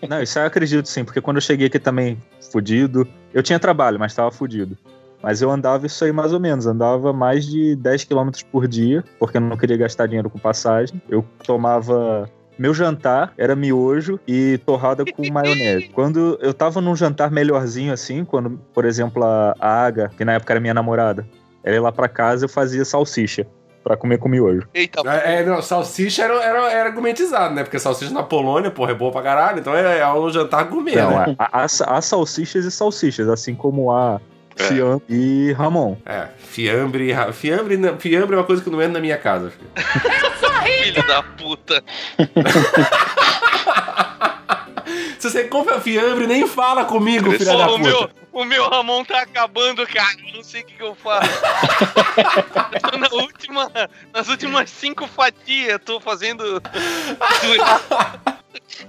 Não, 0.07 0.21
isso 0.21 0.39
eu 0.39 0.45
acredito 0.45 0.87
sim, 0.87 1.03
porque 1.03 1.21
quando 1.21 1.37
eu 1.37 1.41
cheguei 1.41 1.67
aqui 1.67 1.79
também 1.79 2.17
fudido, 2.51 3.07
eu 3.33 3.43
tinha 3.43 3.59
trabalho, 3.59 3.99
mas 3.99 4.13
tava 4.13 4.31
fudido. 4.31 4.77
Mas 5.21 5.41
eu 5.41 5.49
andava 5.49 5.85
isso 5.87 6.03
aí 6.05 6.11
mais 6.11 6.33
ou 6.33 6.39
menos, 6.39 6.67
andava 6.67 7.11
mais 7.11 7.45
de 7.45 7.75
10 7.75 8.03
km 8.03 8.29
por 8.51 8.67
dia, 8.67 9.03
porque 9.19 9.37
eu 9.37 9.41
não 9.41 9.57
queria 9.57 9.77
gastar 9.77 10.05
dinheiro 10.05 10.29
com 10.29 10.37
passagem. 10.37 11.01
Eu 11.09 11.25
tomava. 11.43 12.29
Meu 12.57 12.73
jantar 12.73 13.33
era 13.37 13.53
miojo 13.55 14.17
e 14.25 14.59
torrada 14.65 15.03
com 15.03 15.27
maionese. 15.33 15.89
Quando 15.89 16.37
eu 16.41 16.53
tava 16.53 16.79
num 16.79 16.95
jantar 16.95 17.29
melhorzinho 17.29 17.91
assim, 17.91 18.23
quando, 18.23 18.51
por 18.73 18.85
exemplo, 18.85 19.23
a 19.23 19.55
a 19.59 19.85
Aga, 19.85 20.09
que 20.15 20.23
na 20.23 20.33
época 20.33 20.53
era 20.53 20.59
minha 20.59 20.73
namorada, 20.73 21.27
ela 21.63 21.75
ia 21.75 21.81
lá 21.81 21.91
pra 21.91 22.07
casa, 22.07 22.45
eu 22.45 22.49
fazia 22.49 22.85
salsicha 22.85 23.45
pra 23.85 23.95
comer 23.95 24.17
com 24.17 24.27
miojo. 24.27 24.67
Eita, 24.73 25.01
É, 25.05 25.41
é, 25.41 25.45
não, 25.45 25.61
salsicha 25.61 26.23
era, 26.23 26.33
era, 26.43 26.71
era 26.71 26.89
argumentizado, 26.89 27.53
né? 27.53 27.63
Porque 27.63 27.77
salsicha 27.77 28.11
na 28.11 28.23
Polônia, 28.23 28.71
porra, 28.71 28.91
é 28.91 28.95
boa 28.95 29.11
pra 29.11 29.21
caralho. 29.21 29.59
Então 29.59 29.75
é, 29.75 29.99
é 29.99 30.07
um 30.11 30.27
jantar 30.31 30.63
gourmet, 30.65 30.95
Não, 30.95 31.11
né? 31.11 31.35
há, 31.37 32.01
salsichas 32.01 32.65
e 32.65 32.71
salsichas, 32.71 33.29
assim 33.29 33.53
como 33.53 33.91
há 33.91 34.19
É. 34.57 34.63
fiambre 34.63 35.03
e 35.07 35.53
ramon. 35.53 35.95
É, 36.03 36.29
fiambre, 36.39 37.11
ra- 37.11 37.31
fiambre, 37.31 37.77
fiambre 37.99 38.35
é 38.35 38.39
uma 38.39 38.43
coisa 38.45 38.63
que 38.63 38.69
não 38.71 38.81
entra 38.81 38.93
na 38.93 38.99
minha 38.99 39.19
casa. 39.19 39.51
filho. 39.51 39.69
filho 40.83 41.07
da 41.07 41.21
puta. 41.21 41.83
Se 45.25 45.31
você 45.31 45.43
compra 45.45 45.81
fiambre, 45.81 46.27
nem 46.27 46.47
fala 46.47 46.85
comigo, 46.85 47.31
filha 47.31 47.57
da 47.57 47.65
Pô, 47.65 47.73
o, 47.73 47.79
puta. 47.79 47.89
meu, 47.89 48.09
o 48.31 48.45
meu 48.45 48.69
Ramon 48.69 49.03
tá 49.03 49.21
acabando, 49.21 49.83
cara. 49.87 50.15
Eu 50.27 50.35
não 50.35 50.43
sei 50.43 50.61
o 50.61 50.65
que, 50.65 50.75
que 50.75 50.83
eu 50.83 50.93
faço. 50.93 51.27
eu 52.71 52.91
tô 52.91 52.97
na 52.97 53.07
última, 53.11 53.71
nas 54.13 54.29
últimas 54.29 54.69
cinco 54.69 55.07
fatias, 55.07 55.79
tô 55.83 55.99
fazendo. 55.99 56.61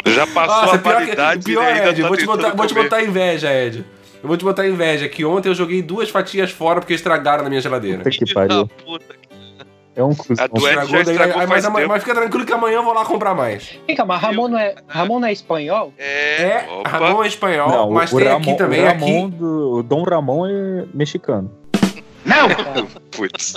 Já 0.04 0.26
passou 0.26 0.62
Nossa, 0.62 0.74
a 0.74 0.78
pior, 0.78 1.06
que, 1.06 1.44
pior 1.44 1.64
ainda 1.64 1.88
Ed, 1.88 2.02
tá 2.02 2.08
vou 2.08 2.16
te, 2.18 2.26
botar, 2.26 2.50
vou 2.50 2.66
te 2.66 2.74
botar 2.74 3.02
inveja, 3.02 3.50
Ed. 3.50 3.82
Eu 4.22 4.28
vou 4.28 4.36
te 4.36 4.44
botar 4.44 4.68
inveja, 4.68 5.08
que 5.08 5.24
ontem 5.24 5.48
eu 5.48 5.54
joguei 5.54 5.80
duas 5.80 6.10
fatias 6.10 6.50
fora 6.50 6.80
porque 6.80 6.92
estragaram 6.92 7.44
na 7.44 7.48
minha 7.48 7.62
geladeira. 7.62 8.02
Puta 8.02 8.10
que 8.10 8.34
pariu. 8.34 8.66
puta. 8.66 9.25
É 9.96 10.04
um 10.04 10.14
cuzão. 10.14 10.44
A 10.44 10.46
do 10.46 10.68
Ed 10.68 10.74
já 10.74 11.02
daí, 11.02 11.14
estragou 11.14 11.40
aí, 11.40 11.46
faz 11.46 11.64
mas, 11.64 11.74
tempo. 11.74 11.88
mas 11.88 12.02
fica 12.02 12.14
tranquilo 12.14 12.44
que 12.44 12.52
amanhã 12.52 12.76
eu 12.76 12.84
vou 12.84 12.92
lá 12.92 13.02
comprar 13.06 13.34
mais. 13.34 13.78
Vem 13.86 13.96
cá, 13.96 14.04
mas 14.04 14.20
Ramon 14.20 14.48
não 14.48 14.58
é, 14.58 14.74
Ramon 14.86 15.18
não 15.20 15.26
é 15.26 15.32
espanhol? 15.32 15.94
É. 15.96 16.42
É, 16.42 16.68
Opa. 16.70 16.88
Ramon 16.90 17.24
é 17.24 17.26
espanhol, 17.26 17.68
Não, 17.70 17.90
mas 17.90 18.10
tem 18.10 18.24
Ramon, 18.24 18.36
aqui 18.38 18.54
também. 18.54 18.84
o, 18.84 18.88
aqui, 18.88 19.00
Ramon 19.00 19.30
do, 19.30 19.72
o 19.78 19.82
Dom 19.82 20.02
Ramon 20.02 20.46
é 20.46 20.84
mexicano. 20.92 21.50
Putz. 23.10 23.54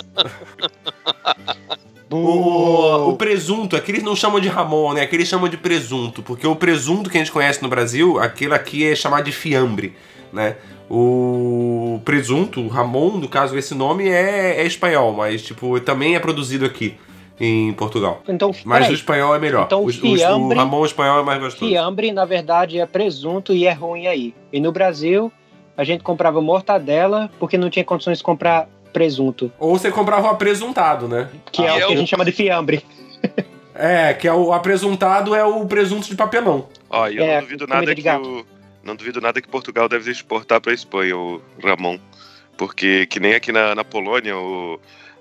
O, 2.10 3.10
o 3.10 3.16
presunto, 3.16 3.76
aqui 3.76 3.92
eles 3.92 4.02
não 4.02 4.16
chamam 4.16 4.40
de 4.40 4.48
Ramon, 4.48 4.94
né? 4.94 5.02
Aqui 5.02 5.14
eles 5.14 5.28
chamam 5.28 5.48
de 5.48 5.56
presunto, 5.56 6.22
porque 6.22 6.46
o 6.46 6.56
presunto 6.56 7.08
que 7.08 7.16
a 7.16 7.20
gente 7.20 7.30
conhece 7.30 7.62
no 7.62 7.68
Brasil, 7.68 8.18
aquilo 8.18 8.54
aqui 8.54 8.84
é 8.90 8.96
chamado 8.96 9.24
de 9.24 9.32
fiambre, 9.32 9.94
né? 10.32 10.56
O 10.88 12.00
presunto, 12.04 12.60
o 12.60 12.68
Ramon, 12.68 13.18
no 13.18 13.28
caso, 13.28 13.56
esse 13.56 13.74
nome 13.74 14.08
é, 14.08 14.60
é 14.60 14.66
espanhol, 14.66 15.12
mas 15.12 15.42
tipo, 15.42 15.78
também 15.80 16.14
é 16.16 16.20
produzido 16.20 16.64
aqui 16.66 16.96
em 17.38 17.72
Portugal. 17.72 18.22
Então, 18.28 18.50
Mas 18.64 18.80
peraí, 18.80 18.90
o 18.92 18.94
espanhol 18.94 19.34
é 19.34 19.38
melhor. 19.38 19.64
Então, 19.64 19.84
o, 19.84 19.88
fiambre- 19.88 20.56
o 20.56 20.58
Ramon 20.58 20.84
espanhol 20.84 21.20
é 21.20 21.22
mais 21.22 21.40
gostoso. 21.40 21.70
fiambre, 21.70 22.12
na 22.12 22.24
verdade, 22.24 22.78
é 22.78 22.84
presunto 22.86 23.52
e 23.54 23.66
é 23.66 23.72
ruim 23.72 24.06
aí. 24.06 24.34
E 24.52 24.60
no 24.60 24.72
Brasil, 24.72 25.32
a 25.76 25.84
gente 25.84 26.02
comprava 26.02 26.40
mortadela 26.42 27.30
porque 27.38 27.56
não 27.56 27.70
tinha 27.70 27.84
condições 27.84 28.18
de 28.18 28.24
comprar 28.24 28.68
presunto, 28.92 29.50
Ou 29.58 29.78
você 29.78 29.90
comprava 29.90 30.26
o 30.26 30.30
apresuntado, 30.30 31.06
né? 31.06 31.28
que 31.52 31.62
é 31.62 31.68
Ah, 31.68 31.74
o 31.74 31.76
que 31.78 31.82
eu- 31.84 31.90
a 31.92 31.96
gente 31.96 32.08
chama 32.10 32.24
de 32.24 32.32
fiambre. 32.32 32.84
É, 33.74 34.12
que 34.12 34.26
é 34.28 34.32
o 34.34 34.52
apresuntado 34.52 35.34
é 35.34 35.44
o 35.44 35.64
presunto 35.64 36.08
de 36.08 36.14
papelão. 36.16 36.66
Ó, 36.90 37.06
eu 37.08 37.22
É, 37.24 37.34
não 37.36 37.40
duvido 37.42 37.66
nada 37.66 37.94
de 37.94 38.02
que 38.02 38.08
o, 38.10 38.44
não 38.82 38.96
duvido 38.96 39.20
nada 39.20 39.40
que 39.40 39.48
Portugal 39.48 39.88
deve 39.88 40.10
exportar 40.10 40.60
para 40.60 40.72
Espanha 40.72 41.16
o 41.16 41.42
Ramon, 41.62 41.98
porque 42.56 43.06
que 43.06 43.20
nem 43.20 43.34
aqui 43.34 43.52
na, 43.52 43.74
na 43.74 43.84
Polônia 43.84 44.36
o, 44.36 44.80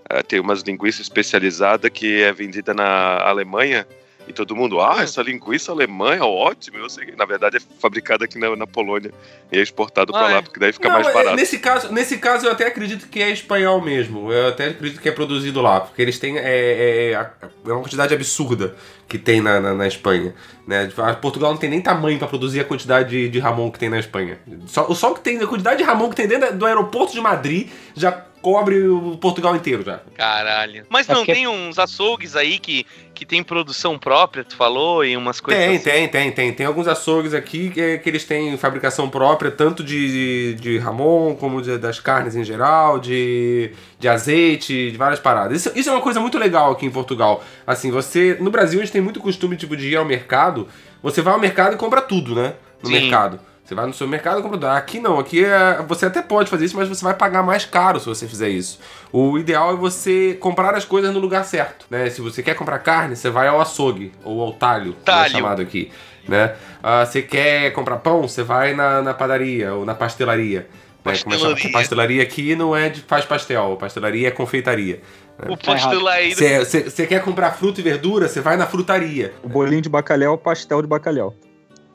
eh, 0.10 0.24
tem 0.24 0.40
umas 0.40 0.62
linguiças 0.62 1.02
especializadas 1.02 1.90
que 1.92 2.22
é 2.22 2.32
vendida 2.32 2.74
na 2.74 3.20
Alemanha 3.22 3.86
e 4.30 4.34
todo 4.34 4.56
mundo, 4.56 4.80
ah, 4.80 5.02
essa 5.02 5.24
linguiça 5.24 5.72
alemã 5.72 6.14
é 6.14 6.22
ótima, 6.22 6.78
eu 6.78 6.88
sei 6.88 7.16
na 7.18 7.26
verdade 7.26 7.58
é 7.58 7.60
fabricada 7.80 8.26
aqui 8.26 8.38
na, 8.38 8.56
na 8.56 8.68
Polônia 8.68 9.12
e 9.52 9.58
é 9.58 9.62
exportado 9.62 10.16
Ah, 10.16 10.20
para 10.20 10.32
é. 10.32 10.36
lá 10.36 10.44
porque 10.44 10.60
daí 10.60 10.72
fica 10.72 10.88
Não, 10.88 10.96
mais 10.96 11.08
é, 11.08 11.14
barato. 11.14 11.36
Nesse 11.36 11.58
caso, 11.58 11.92
nesse 11.92 12.18
caso, 12.20 12.46
eu 12.46 12.52
até 12.52 12.68
acredito 12.68 13.08
que 13.08 13.24
é 13.24 13.32
espanhol 13.32 13.82
mesmo. 13.82 14.32
Eu 14.32 14.50
até 14.50 14.68
acredito 14.68 15.02
que 15.02 15.10
é 15.10 15.12
produzido 15.12 15.62
lá. 15.62 15.82
Porque 15.82 16.00
eles 16.02 16.20
têm. 16.20 16.38
É, 16.38 16.44
é, 16.44 17.14
é 17.14 17.72
uma 17.72 17.82
quantidade 17.82 18.14
absurda 18.14 18.76
que 19.10 19.18
tem 19.18 19.42
na, 19.42 19.60
na, 19.60 19.74
na 19.74 19.88
Espanha. 19.88 20.34
Né? 20.68 20.88
Portugal 21.22 21.52
não 21.52 21.58
tem 21.58 21.70
nem 21.70 21.82
tamanho 21.82 22.20
pra 22.20 22.28
produzir 22.28 22.60
a 22.60 22.64
quantidade 22.64 23.10
de, 23.10 23.28
de 23.30 23.40
Ramon 23.40 23.72
que 23.72 23.80
tem 23.80 23.90
na 23.90 24.00
Espanha. 24.00 24.38
Só, 24.68 24.94
só 24.94 25.14
que 25.16 25.20
tem 25.22 25.38
a 25.42 25.48
quantidade 25.48 25.78
de 25.80 25.84
Ramon 25.84 26.10
que 26.10 26.16
tem 26.16 26.28
dentro 26.28 26.56
do 26.56 26.66
aeroporto 26.66 27.12
de 27.14 27.20
Madrid 27.20 27.68
já 27.96 28.12
cobre 28.42 28.88
o 28.88 29.18
Portugal 29.18 29.54
inteiro 29.54 29.84
já. 29.84 30.00
Caralho. 30.16 30.86
Mas 30.88 31.10
É 31.10 31.14
não 31.14 31.22
porque- 31.26 31.34
tem 31.34 31.46
uns 31.48 31.78
açougues 31.78 32.38
aí 32.38 32.58
que, 32.58 32.86
que 33.14 33.26
tem 33.26 33.44
produção 33.44 34.00
própria, 34.00 34.46
tu 34.46 34.56
falou, 34.56 35.04
e 35.04 35.18
umas 35.18 35.42
coisas 35.42 35.62
Tem, 35.62 35.76
assim. 35.76 35.84
tem, 35.84 36.08
tem, 36.08 36.32
tem. 36.32 36.54
Tem 36.54 36.66
alguns 36.66 36.88
açougues 36.88 37.34
aqui 37.34 37.70
que, 37.70 37.98
que 37.98 38.08
eles 38.10 38.24
têm 38.24 38.56
fabricação 38.58 39.10
própria, 39.10 39.52
tanto 39.52 39.84
de, 39.84 40.54
de 40.54 40.78
Ramon, 40.78 41.36
como 41.36 41.62
de- 41.62 41.78
das 41.78 42.00
carnes 42.00 42.34
em 42.34 42.46
geral, 42.46 42.98
de, 42.98 43.72
de 44.00 44.08
azeite, 44.08 44.90
de 44.92 44.98
várias 44.98 45.20
paradas. 45.20 45.58
Isso, 45.66 45.78
isso 45.78 45.90
é 45.90 45.92
uma 45.92 46.00
coisa 46.02 46.22
muito 46.22 46.38
legal 46.38 46.72
aqui 46.72 46.86
em 46.86 46.92
Portugal. 46.92 47.44
Assim, 47.68 47.92
você. 47.92 48.38
No 48.40 48.50
Brasil 48.50 48.80
a 48.80 48.84
gente 48.84 48.94
tem 48.94 48.99
muito 49.02 49.20
costume 49.20 49.56
tipo, 49.56 49.76
de 49.76 49.90
ir 49.90 49.96
ao 49.96 50.06
mercado. 50.06 50.68
Você 51.02 51.22
vai 51.22 51.34
ao 51.34 51.40
mercado 51.40 51.74
e 51.74 51.78
compra 51.78 52.02
tudo, 52.02 52.36
né? 52.36 52.54
No 52.82 52.90
Sim. 52.90 53.00
mercado. 53.00 53.40
Você 53.70 53.76
vai 53.76 53.86
no 53.86 53.94
seu 53.94 54.08
mercado 54.08 54.40
e 54.40 54.42
compra 54.42 54.58
tudo. 54.58 54.68
Aqui 54.68 55.00
não, 55.00 55.20
aqui 55.20 55.46
é, 55.46 55.84
você 55.88 56.08
até 56.08 56.24
pode 56.24 56.50
fazer 56.50 56.66
isso, 56.66 56.76
mas 56.76 56.90
você 56.90 57.04
vai 57.04 57.14
pagar 57.14 57.44
mais 57.44 57.66
caro 57.66 58.00
se 58.00 58.08
você 58.08 58.28
fizer 58.28 58.50
isso. 58.50 58.80
O 59.12 59.38
ideal 59.38 59.74
é 59.74 59.76
você 59.76 60.36
comprar 60.40 60.74
as 60.74 60.86
coisas 60.86 61.14
no 61.14 61.20
lugar 61.20 61.46
certo, 61.46 61.86
né? 61.88 62.10
Se 62.10 62.20
você 62.20 62.42
quer 62.42 62.56
comprar 62.56 62.80
carne, 62.80 63.16
você 63.16 63.30
vai 63.30 63.48
ao 63.48 63.62
açougue 63.62 64.12
ou 64.24 64.42
ao 64.42 64.54
talho, 64.54 64.94
como 64.94 65.02
é 65.02 65.06
Talho. 65.06 65.32
chamado 65.32 65.62
aqui, 65.62 65.92
né? 66.28 66.56
Ah, 66.82 67.06
você 67.06 67.22
quer 67.22 67.72
comprar 67.72 67.98
pão, 67.98 68.24
você 68.28 68.42
vai 68.42 68.74
na, 68.74 69.04
na 69.04 69.14
padaria 69.14 69.72
ou 69.76 69.86
na 69.86 69.94
pastelaria. 69.94 70.68
Né? 71.06 71.18
Como 71.24 71.36
é? 71.36 71.38
Pastelaria. 71.38 71.72
Pastelaria 71.72 72.24
aqui 72.24 72.56
não 72.56 72.76
é 72.76 72.90
de 72.90 73.02
faz 73.02 73.24
pastel, 73.24 73.78
pastelaria 73.80 74.30
é 74.30 74.32
confeitaria. 74.32 75.00
O 75.48 75.56
postulaído. 75.58 76.36
Você 76.36 76.60
você- 76.60 76.90
você 76.90 77.08
quer 77.08 77.24
comprar 77.24 77.52
fruta 77.52 77.80
e 77.80 77.84
verdura, 77.84 78.28
você 78.28 78.42
vai 78.42 78.58
na 78.58 78.66
frutaria. 78.68 79.34
O 79.44 79.48
bolinho 79.50 79.82
de 79.82 79.90
bacalhau 79.90 80.32
é 80.32 80.36
o 80.36 80.38
pastel 80.38 80.82
de 80.82 80.88
bacalhau. 80.88 81.34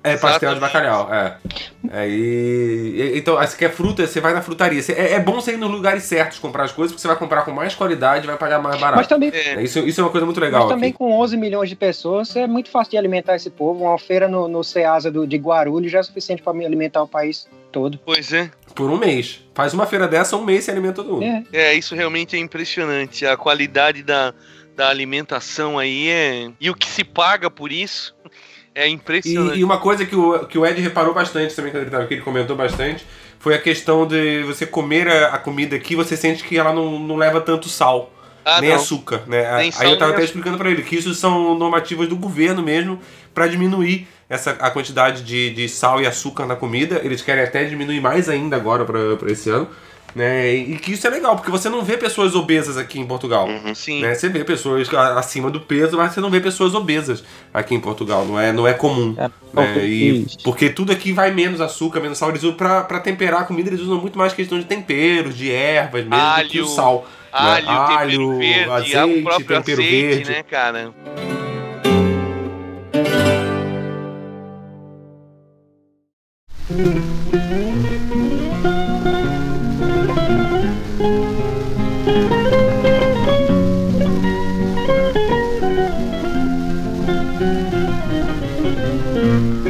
É 0.06 0.18
pastel 0.18 0.52
de 0.54 0.60
bacalhau, 0.60 1.08
é. 1.14 1.38
é 1.90 3.16
então, 3.16 3.38
aí 3.38 3.46
você 3.46 3.56
quer 3.56 3.70
fruta, 3.70 4.06
você 4.06 4.20
vai 4.20 4.34
na 4.34 4.42
frutaria. 4.42 4.82
Você- 4.82 4.92
é, 4.92 5.14
é 5.14 5.20
bom 5.20 5.40
você 5.40 5.52
ir 5.52 5.56
nos 5.56 5.70
lugares 5.70 6.02
certos 6.04 6.38
comprar 6.38 6.64
as 6.64 6.72
coisas, 6.72 6.92
porque 6.92 7.00
você 7.00 7.08
vai 7.08 7.16
comprar 7.16 7.42
com 7.42 7.50
mais 7.52 7.74
qualidade 7.74 8.24
e 8.24 8.26
vai 8.26 8.36
pagar 8.36 8.58
mais 8.58 8.74
Mas 8.74 8.82
barato. 8.82 9.08
também, 9.08 9.30
É. 9.32 9.62
Isso, 9.62 9.78
isso 9.78 10.00
é 10.02 10.04
uma 10.04 10.10
coisa 10.10 10.26
muito 10.26 10.38
legal 10.40 10.64
mas 10.64 10.68
também 10.74 10.90
aqui. 10.90 10.98
com 10.98 11.10
11 11.10 11.38
milhões 11.38 11.70
de 11.70 11.76
pessoas, 11.76 12.36
é 12.36 12.46
muito 12.46 12.68
fácil 12.70 12.90
de 12.90 12.98
alimentar 12.98 13.34
esse 13.36 13.48
povo. 13.48 13.84
Uma 13.84 13.98
feira 13.98 14.28
no, 14.28 14.46
no 14.46 14.62
Ceasa 14.62 15.10
do, 15.10 15.26
de 15.26 15.38
Guarulhos 15.38 15.90
já 15.90 16.00
é 16.00 16.02
suficiente 16.02 16.42
para 16.42 16.52
alimentar 16.52 17.02
o 17.02 17.08
país 17.08 17.48
todo. 17.72 17.98
Pois 18.04 18.30
é. 18.30 18.50
Por 18.74 18.90
um 18.90 18.96
mês. 18.98 19.40
Faz 19.54 19.72
uma 19.72 19.86
feira 19.86 20.08
dessa, 20.08 20.36
um 20.36 20.44
mês 20.44 20.64
você 20.64 20.70
alimenta 20.72 20.94
todo 21.02 21.12
mundo. 21.12 21.24
É. 21.24 21.44
É, 21.52 21.74
isso 21.74 21.94
realmente 21.94 22.34
é 22.36 22.38
impressionante. 22.38 23.24
A 23.24 23.36
qualidade 23.36 24.02
da, 24.02 24.34
da 24.76 24.88
alimentação 24.88 25.78
aí 25.78 26.08
é. 26.08 26.50
E 26.60 26.68
o 26.70 26.74
que 26.74 26.88
se 26.88 27.04
paga 27.04 27.48
por 27.50 27.70
isso 27.70 28.14
é 28.74 28.88
E, 28.88 28.90
impressionante. 28.90 29.58
e 29.58 29.62
uma 29.64 29.78
coisa 29.78 30.04
que 30.04 30.16
o, 30.16 30.46
que 30.46 30.58
o 30.58 30.66
Ed 30.66 30.80
reparou 30.80 31.14
bastante 31.14 31.54
também 31.54 31.70
quando 31.70 31.82
ele 31.82 31.88
estava 31.88 32.04
aqui, 32.04 32.14
ele 32.14 32.22
comentou 32.22 32.56
bastante, 32.56 33.06
foi 33.38 33.54
a 33.54 33.60
questão 33.60 34.06
de 34.06 34.42
você 34.42 34.66
comer 34.66 35.06
a, 35.08 35.28
a 35.34 35.38
comida 35.38 35.76
aqui, 35.76 35.94
você 35.94 36.16
sente 36.16 36.42
que 36.42 36.58
ela 36.58 36.72
não, 36.72 36.98
não 36.98 37.14
leva 37.16 37.40
tanto 37.40 37.68
sal. 37.68 38.12
ah, 38.44 38.60
nem 38.60 38.70
não. 38.70 38.76
açúcar, 38.76 39.22
né? 39.28 39.42
Nem 39.58 39.72
Aí 39.72 39.72
sal, 39.72 39.86
eu 39.90 39.98
tava 39.98 40.12
nem 40.12 40.14
até 40.14 40.22
açúcar. 40.22 40.24
explicando 40.24 40.58
pra 40.58 40.70
ele 40.70 40.82
que 40.82 40.96
isso 40.96 41.14
são 41.14 41.56
normativas 41.56 42.08
do 42.08 42.16
governo 42.16 42.62
mesmo 42.62 42.98
pra 43.32 43.46
diminuir 43.46 44.08
essa 44.28 44.52
a 44.52 44.70
quantidade 44.70 45.22
de, 45.22 45.50
de 45.50 45.68
sal 45.68 46.00
e 46.00 46.06
açúcar 46.06 46.46
na 46.46 46.56
comida. 46.56 47.00
Eles 47.04 47.22
querem 47.22 47.44
até 47.44 47.64
diminuir 47.64 48.00
mais 48.00 48.28
ainda 48.28 48.56
agora 48.56 48.84
pra 48.84 49.16
pra 49.16 49.30
esse 49.30 49.50
ano, 49.50 49.68
né? 50.14 50.54
E 50.54 50.76
que 50.78 50.92
isso 50.92 51.06
é 51.06 51.10
legal 51.10 51.34
porque 51.34 51.50
você 51.50 51.68
não 51.68 51.82
vê 51.82 51.96
pessoas 51.96 52.34
obesas 52.34 52.76
aqui 52.76 53.00
em 53.00 53.06
Portugal. 53.06 53.48
Uhum. 53.48 53.74
Sim. 53.74 54.00
Né? 54.00 54.14
Você 54.14 54.28
vê 54.28 54.44
pessoas 54.44 54.88
acima 55.16 55.50
do 55.50 55.60
peso, 55.60 55.96
mas 55.96 56.12
você 56.12 56.20
não 56.20 56.30
vê 56.30 56.40
pessoas 56.40 56.74
obesas 56.74 57.24
aqui 57.52 57.74
em 57.74 57.80
Portugal. 57.80 58.24
Não 58.24 58.38
é, 58.38 58.52
não 58.52 58.66
é 58.66 58.72
comum. 58.72 59.14
É, 59.18 59.28
né? 59.52 59.84
E, 59.84 60.24
isso. 60.24 60.38
porque 60.44 60.70
tudo 60.70 60.92
aqui 60.92 61.12
vai 61.12 61.30
menos 61.32 61.60
açúcar, 61.60 62.00
menos 62.00 62.18
sal. 62.18 62.30
Eles 62.30 62.42
usam 62.42 62.56
pra, 62.56 62.82
pra 62.84 63.00
temperar 63.00 63.42
a 63.42 63.44
comida, 63.44 63.68
eles 63.68 63.80
usam 63.80 63.98
muito 63.98 64.16
mais 64.16 64.32
questão 64.32 64.58
de 64.58 64.64
temperos, 64.64 65.36
de 65.36 65.50
ervas 65.50 66.04
mesmo, 66.04 66.42
do 66.42 66.48
que 66.48 66.60
o 66.60 66.64
Alho, 66.64 66.74
sal. 66.74 67.06
Alho, 67.32 67.66
né? 67.66 67.72
tempero 67.72 67.98
Alho, 67.98 68.38
verde, 68.38 68.70
azeite, 68.70 69.18
o 69.18 69.22
próprio 69.24 69.46
tempero 69.48 69.82
azeite, 69.82 70.06
verde. 70.06 70.30
né, 70.30 70.42
cara? 70.44 70.94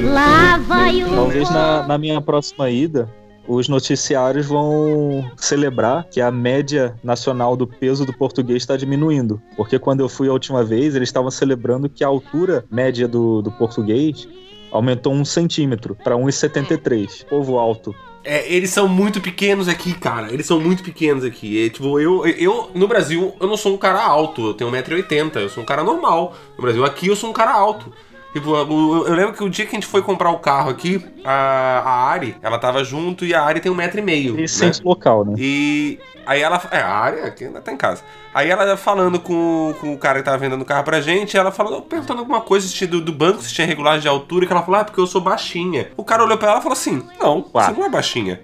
Lá 0.02 0.56
vai 0.66 1.04
o. 1.04 1.08
Talvez 1.14 1.50
na, 1.50 1.86
na 1.86 1.98
minha 1.98 2.22
próxima 2.22 2.70
ida, 2.70 3.06
os 3.46 3.68
noticiários 3.68 4.46
vão 4.46 5.30
celebrar 5.36 6.04
que 6.04 6.22
a 6.22 6.30
média 6.30 6.98
nacional 7.04 7.54
do 7.54 7.66
peso 7.66 8.06
do 8.06 8.14
português 8.14 8.62
está 8.62 8.78
diminuindo. 8.78 9.42
Porque 9.58 9.78
quando 9.78 10.00
eu 10.00 10.08
fui 10.08 10.28
a 10.28 10.32
última 10.32 10.64
vez, 10.64 10.94
eles 10.94 11.10
estavam 11.10 11.30
celebrando 11.30 11.86
que 11.86 12.02
a 12.02 12.06
altura 12.06 12.64
média 12.70 13.06
do, 13.06 13.42
do 13.42 13.52
português 13.52 14.26
aumentou 14.74 15.14
um 15.14 15.24
centímetro 15.24 15.94
para 15.94 16.16
1,73. 16.16 17.24
Povo 17.26 17.58
alto. 17.58 17.94
É, 18.24 18.50
eles 18.52 18.70
são 18.70 18.88
muito 18.88 19.20
pequenos 19.20 19.68
aqui, 19.68 19.94
cara. 19.94 20.32
Eles 20.32 20.46
são 20.46 20.58
muito 20.58 20.82
pequenos 20.82 21.22
aqui. 21.22 21.64
É, 21.64 21.70
tipo, 21.70 22.00
eu, 22.00 22.26
eu, 22.26 22.70
no 22.74 22.88
Brasil, 22.88 23.34
eu 23.40 23.46
não 23.46 23.56
sou 23.56 23.74
um 23.74 23.78
cara 23.78 24.02
alto. 24.02 24.48
Eu 24.48 24.54
tenho 24.54 24.70
1,80m. 24.70 25.36
Eu 25.36 25.48
sou 25.48 25.62
um 25.62 25.66
cara 25.66 25.84
normal. 25.84 26.34
No 26.56 26.62
Brasil, 26.62 26.84
aqui 26.84 27.06
eu 27.06 27.14
sou 27.14 27.30
um 27.30 27.32
cara 27.32 27.52
alto. 27.52 27.92
Tipo, 28.34 28.56
eu, 28.56 29.06
eu 29.06 29.14
lembro 29.14 29.32
que 29.32 29.44
o 29.44 29.48
dia 29.48 29.64
que 29.64 29.76
a 29.76 29.78
gente 29.78 29.86
foi 29.86 30.02
comprar 30.02 30.28
o 30.30 30.40
carro 30.40 30.68
aqui, 30.68 31.00
a, 31.24 31.82
a 31.84 32.10
Ari, 32.10 32.36
ela 32.42 32.58
tava 32.58 32.82
junto 32.82 33.24
e 33.24 33.32
a 33.32 33.40
Ari 33.40 33.60
tem 33.60 33.70
um 33.70 33.76
metro 33.76 34.00
e 34.00 34.02
meio. 34.02 34.36
E 34.36 34.40
né? 34.40 34.46
sente 34.48 34.82
local, 34.82 35.24
né? 35.24 35.34
E 35.38 36.00
aí 36.26 36.42
ela. 36.42 36.60
É, 36.72 36.80
a 36.80 36.88
Ari 36.88 37.20
aqui 37.20 37.44
ainda 37.44 37.60
tá 37.60 37.70
em 37.72 37.76
casa. 37.76 38.02
Aí 38.34 38.50
ela 38.50 38.76
falando 38.76 39.20
com, 39.20 39.72
com 39.80 39.94
o 39.94 39.96
cara 39.96 40.18
que 40.18 40.24
tava 40.24 40.36
vendendo 40.36 40.62
o 40.62 40.64
carro 40.64 40.82
pra 40.82 41.00
gente, 41.00 41.36
ela 41.38 41.52
falou, 41.52 41.82
perguntando 41.82 42.18
alguma 42.18 42.40
coisa 42.40 42.68
do, 42.88 43.00
do 43.00 43.12
banco, 43.12 43.40
se 43.40 43.54
tinha 43.54 43.68
regulagem 43.68 44.00
de 44.00 44.08
altura, 44.08 44.46
que 44.46 44.52
ela 44.52 44.62
falou, 44.64 44.80
ah, 44.80 44.84
porque 44.84 44.98
eu 44.98 45.06
sou 45.06 45.20
baixinha. 45.20 45.90
O 45.96 46.02
cara 46.02 46.24
olhou 46.24 46.36
pra 46.36 46.50
ela 46.50 46.58
e 46.58 46.62
falou 46.62 46.76
assim: 46.76 47.06
Não, 47.20 47.46
você 47.52 47.70
não 47.70 47.86
é 47.86 47.88
baixinha. 47.88 48.40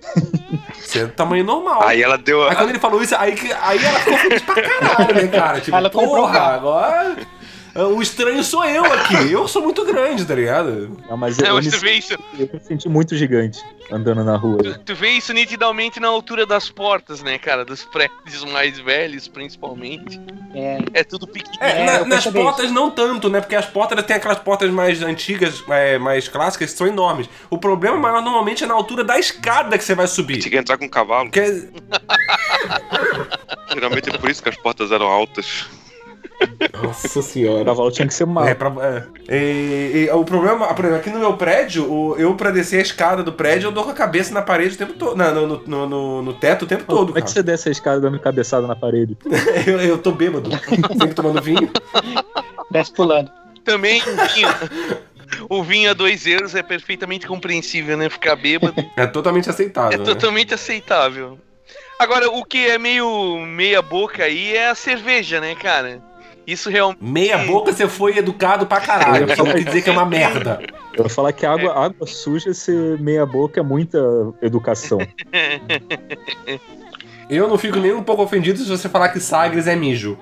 Você 0.78 1.00
é 1.00 1.06
do 1.06 1.12
tamanho 1.14 1.44
normal. 1.44 1.82
Aí 1.82 2.00
ela 2.00 2.16
deu. 2.16 2.48
Aí 2.48 2.54
quando 2.54 2.70
ele 2.70 2.78
falou 2.78 3.02
isso, 3.02 3.16
aí, 3.16 3.32
que- 3.32 3.52
aí 3.52 3.84
ela 3.84 3.98
ficou 3.98 4.18
feliz 4.18 4.42
pra 4.42 4.62
caralho, 4.62 5.14
né, 5.16 5.26
cara? 5.26 5.58
Tipo, 5.60 5.76
Ela 5.76 5.90
porra, 5.90 6.38
agora. 6.38 7.16
O 7.74 8.02
estranho 8.02 8.42
sou 8.42 8.64
eu 8.64 8.84
aqui. 8.84 9.30
Eu 9.32 9.46
sou 9.46 9.62
muito 9.62 9.84
grande, 9.84 10.24
tá 10.24 10.34
ligado? 10.34 10.96
Não, 11.08 11.16
mas 11.16 11.38
eu, 11.38 11.46
É, 11.46 11.50
eu, 11.50 11.54
mas 11.54 11.66
me, 11.66 11.72
tu 11.72 11.78
vê 11.78 11.92
isso, 11.92 12.14
eu 12.38 12.48
me 12.52 12.60
senti 12.60 12.88
muito 12.88 13.16
gigante 13.16 13.62
andando 13.92 14.24
na 14.24 14.36
rua. 14.36 14.58
tu, 14.62 14.78
tu 14.80 14.94
vê 14.94 15.10
isso 15.10 15.32
nitidamente 15.32 16.00
na 16.00 16.08
altura 16.08 16.46
das 16.46 16.70
portas, 16.70 17.22
né, 17.22 17.38
cara? 17.38 17.64
Dos 17.64 17.84
prédios 17.84 18.44
mais 18.44 18.78
velhos, 18.78 19.28
principalmente. 19.28 20.20
É, 20.54 20.78
É 20.94 21.04
tudo 21.04 21.26
pequeno. 21.26 21.56
É, 21.60 21.82
É, 21.82 21.86
na- 21.86 21.96
eu 21.98 22.06
nas 22.06 22.26
portas 22.26 22.70
não 22.72 22.90
tanto, 22.90 23.28
né? 23.28 23.40
Porque 23.40 23.56
as 23.56 23.66
portas 23.66 24.02
tem 24.04 24.16
aquelas 24.16 24.38
portas 24.38 24.70
mais 24.70 25.02
antigas, 25.02 25.62
é, 25.68 25.98
mais 25.98 26.28
clássicas, 26.28 26.72
que 26.72 26.78
são 26.78 26.86
enormes. 26.86 27.28
O 27.48 27.58
problema 27.58 27.96
maior 27.96 28.22
normalmente 28.22 28.64
é 28.64 28.66
na 28.66 28.74
altura 28.74 29.04
da 29.04 29.18
escada 29.18 29.78
que 29.78 29.84
você 29.84 29.94
vai 29.94 30.06
subir. 30.06 30.38
Tinha 30.38 30.50
que 30.50 30.56
entrar 30.58 30.76
com 30.76 30.86
um 30.86 30.88
cavalo. 30.88 31.30
Que 31.30 31.40
é- 31.40 31.68
Geralmente 33.72 34.10
é 34.10 34.18
por 34.18 34.28
isso 34.30 34.42
que 34.42 34.48
as 34.48 34.56
portas 34.56 34.90
eram 34.90 35.06
altas. 35.06 35.66
Nossa 36.82 37.18
O 37.18 37.22
senhora. 37.22 37.64
cavalo 37.64 37.90
tinha 37.90 38.06
que 38.08 38.14
ser 38.14 38.26
mal. 38.26 38.46
É, 38.46 38.54
pra, 38.54 38.72
é. 38.80 39.04
E- 39.34 40.04
e 40.06 40.10
o 40.10 40.24
problema, 40.24 40.66
aqui 40.66 41.10
no 41.10 41.18
meu 41.18 41.34
prédio, 41.36 41.90
o- 41.90 42.16
eu 42.16 42.34
pra 42.34 42.50
descer 42.50 42.78
a 42.78 42.82
escada 42.82 43.22
do 43.22 43.32
prédio, 43.32 43.66
eu 43.68 43.72
dou 43.72 43.84
com 43.84 43.90
a 43.90 43.94
cabeça 43.94 44.32
na 44.32 44.42
parede 44.42 44.74
o 44.74 44.78
tempo 44.78 44.94
todo. 44.94 45.16
na- 45.16 45.30
No, 45.30 45.46
no, 45.46 45.62
no, 45.66 45.86
no- 45.88 46.22
no 46.22 46.32
teto 46.34 46.62
o 46.64 46.66
tempo 46.68 46.84
todo, 46.84 47.08
Como 47.08 47.18
é 47.18 47.22
que 47.22 47.30
você 47.30 47.42
desce 47.42 47.68
a 47.68 47.72
escada 47.72 48.00
dando 48.00 48.18
cabeçada 48.18 48.66
na 48.66 48.74
parede? 48.76 49.16
Eu, 49.66 49.80
eu 49.80 49.98
tô 49.98 50.12
bêbado. 50.12 50.50
Sempre 50.98 51.14
tomando 51.14 51.40
vinho. 51.42 51.70
desce 52.70 52.92
pulando. 52.92 53.30
Também 53.64 54.00
o 54.02 54.34
vinho. 54.34 54.48
O 55.48 55.62
vinho 55.62 55.90
a 55.90 55.94
2 55.94 56.26
euros 56.26 56.54
é 56.54 56.62
perfeitamente 56.62 57.26
compreensível, 57.26 57.96
né? 57.96 58.08
Ficar 58.08 58.34
bêbado 58.36 58.74
É 58.96 59.06
totalmente 59.06 59.48
aceitável. 59.48 59.92
é 59.92 59.98
né? 59.98 60.04
totalmente 60.04 60.54
aceitável. 60.54 61.38
Agora, 61.98 62.28
o 62.30 62.44
que 62.44 62.66
é 62.66 62.78
meio 62.78 63.38
meia 63.46 63.80
boca 63.82 64.24
aí 64.24 64.56
é 64.56 64.70
a 64.70 64.74
cerveja, 64.74 65.40
né, 65.40 65.54
cara? 65.54 66.00
Isso 66.50 66.68
realmente. 66.68 67.02
Meia 67.02 67.38
boca 67.38 67.72
você 67.72 67.86
foi 67.88 68.16
educado 68.18 68.66
pra 68.66 68.80
caralho. 68.80 69.30
Isso 69.30 69.44
não 69.44 69.52
quer 69.52 69.64
dizer 69.64 69.82
que 69.82 69.88
é 69.90 69.92
uma 69.92 70.04
merda. 70.06 70.60
Eu 70.94 71.04
ia 71.04 71.08
falar 71.10 71.32
que 71.32 71.46
água, 71.46 71.72
água 71.72 72.06
suja 72.06 72.52
ser 72.52 72.98
meia 72.98 73.24
boca 73.24 73.60
é 73.60 73.62
muita 73.62 73.98
educação. 74.42 74.98
Eu 77.28 77.46
não 77.46 77.56
fico 77.56 77.78
nem 77.78 77.92
um 77.92 78.02
pouco 78.02 78.24
ofendido 78.24 78.58
se 78.58 78.68
você 78.68 78.88
falar 78.88 79.10
que 79.10 79.20
Sagres 79.20 79.68
é 79.68 79.76
mijo. 79.76 80.18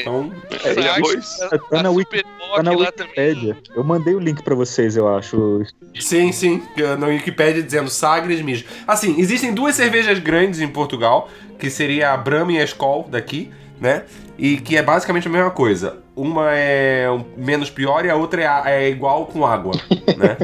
Então, 0.00 0.32
É, 0.64 0.72
depois- 0.74 1.36
Tá 1.36 1.80
a 1.80 1.82
na, 1.82 1.90
Wiki, 1.90 2.22
tá 2.56 2.62
na 2.62 2.70
Wikipédia. 2.70 3.58
Eu 3.76 3.84
mandei 3.84 4.14
o 4.14 4.18
link 4.18 4.42
pra 4.42 4.54
vocês, 4.54 4.96
eu 4.96 5.06
acho. 5.14 5.62
sim, 6.00 6.32
sim. 6.32 6.62
Na 6.98 7.08
Wikipedia 7.08 7.62
dizendo 7.62 7.90
Sagres 7.90 8.40
mijo. 8.40 8.64
Assim, 8.86 9.20
existem 9.20 9.52
duas 9.52 9.74
cervejas 9.74 10.18
grandes 10.18 10.60
em 10.60 10.68
Portugal, 10.68 11.28
que 11.58 11.68
seria 11.68 12.12
a 12.12 12.16
Brahma 12.16 12.52
e 12.52 12.58
a 12.58 12.64
Skol 12.64 13.06
daqui, 13.10 13.50
né? 13.78 14.04
E 14.38 14.58
que 14.58 14.76
é 14.76 14.82
basicamente 14.82 15.26
a 15.28 15.30
mesma 15.30 15.50
coisa. 15.50 15.98
Uma 16.14 16.50
é 16.52 17.06
menos 17.36 17.70
pior 17.70 18.04
e 18.04 18.10
a 18.10 18.16
outra 18.16 18.42
é, 18.66 18.84
é 18.84 18.88
igual 18.90 19.26
com 19.26 19.46
água, 19.46 19.72
né? 20.16 20.36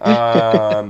Ah, 0.00 0.84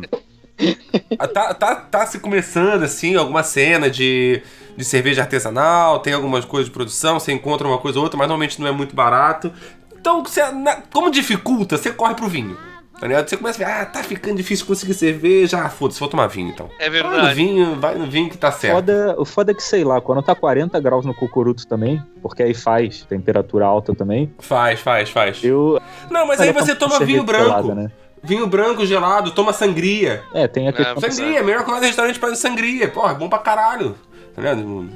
tá, 1.33 1.55
tá, 1.55 1.75
tá 1.77 2.07
se 2.07 2.19
começando, 2.19 2.83
assim, 2.85 3.17
alguma 3.17 3.43
cena 3.43 3.91
de, 3.91 4.43
de 4.77 4.85
cerveja 4.85 5.23
artesanal, 5.23 5.99
tem 6.01 6.13
algumas 6.13 6.45
coisas 6.45 6.67
de 6.69 6.73
produção, 6.73 7.19
você 7.21 7.33
encontra 7.33 7.67
uma 7.67 7.79
coisa 7.79 7.99
ou 7.99 8.05
outra, 8.05 8.17
mas 8.19 8.29
normalmente 8.29 8.61
não 8.61 8.67
é 8.69 8.73
muito 8.73 8.95
barato. 8.95 9.53
Então, 9.99 10.23
você, 10.25 10.43
na- 10.53 10.83
como 10.93 11.11
dificulta, 11.11 11.77
você 11.77 11.91
corre 11.93 12.15
pro 12.15 12.29
vinho. 12.29 12.57
Tá 13.03 13.09
ligado? 13.09 13.29
Você 13.29 13.37
começa 13.37 13.61
a 13.61 13.67
ver, 13.67 13.73
ah, 13.73 13.85
tá 13.85 14.01
ficando 14.05 14.37
difícil 14.37 14.65
conseguir 14.65 14.95
cerveja, 14.95 15.59
ah, 15.59 15.69
foda-se, 15.69 15.99
vou 15.99 16.09
tomar 16.09 16.29
vinho 16.29 16.51
então. 16.51 16.71
É 16.79 16.89
Vai 16.89 17.03
no 17.03 17.11
verdade. 17.11 17.35
vinho, 17.35 17.75
vai 17.81 17.97
no 17.97 18.07
vinho 18.07 18.31
que 18.31 18.39
tá 18.39 18.53
certo. 18.53 18.77
Foda, 18.77 19.15
o 19.19 19.25
foda 19.25 19.51
é 19.51 19.55
que, 19.57 19.63
sei 19.65 19.83
lá, 19.83 20.01
quando 20.01 20.23
tá 20.23 20.37
40 20.37 20.79
graus 20.79 21.05
no 21.05 21.13
cucuruto 21.13 21.67
também, 21.67 22.01
porque 22.23 22.45
aí 22.45 22.55
faz 22.55 23.03
temperatura 23.03 23.67
alta 23.67 23.93
também, 23.93 24.33
Faz, 24.39 24.79
faz, 24.79 25.11
faz. 25.11 25.43
eu... 25.43 25.81
Não, 26.09 26.25
mas 26.29 26.39
Olha, 26.39 26.51
aí 26.51 26.55
você 26.55 26.77
toma 26.77 27.01
vinho 27.05 27.25
branco. 27.25 27.45
gelada, 27.47 27.75
né? 27.75 27.91
Vinho 28.23 28.47
branco 28.47 28.87
gelado, 28.87 29.33
toma 29.33 29.53
sangria. 29.53 30.23
É, 30.33 30.47
tem 30.47 30.69
a 30.69 30.73
questão... 30.73 30.95
É, 31.03 31.11
Sangria, 31.11 31.41
a 31.41 31.43
melhor 31.43 31.65
coisa 31.65 31.81
do 31.81 31.87
restaurante 31.87 32.21
para 32.21 32.37
sangria. 32.37 32.87
Porra, 32.87 33.11
é 33.11 33.15
bom 33.17 33.29
pra 33.29 33.41
caralho. 33.41 33.97
Tá 34.33 34.41
ligado? 34.43 34.89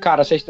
Cara, 0.00 0.24
vocês, 0.24 0.44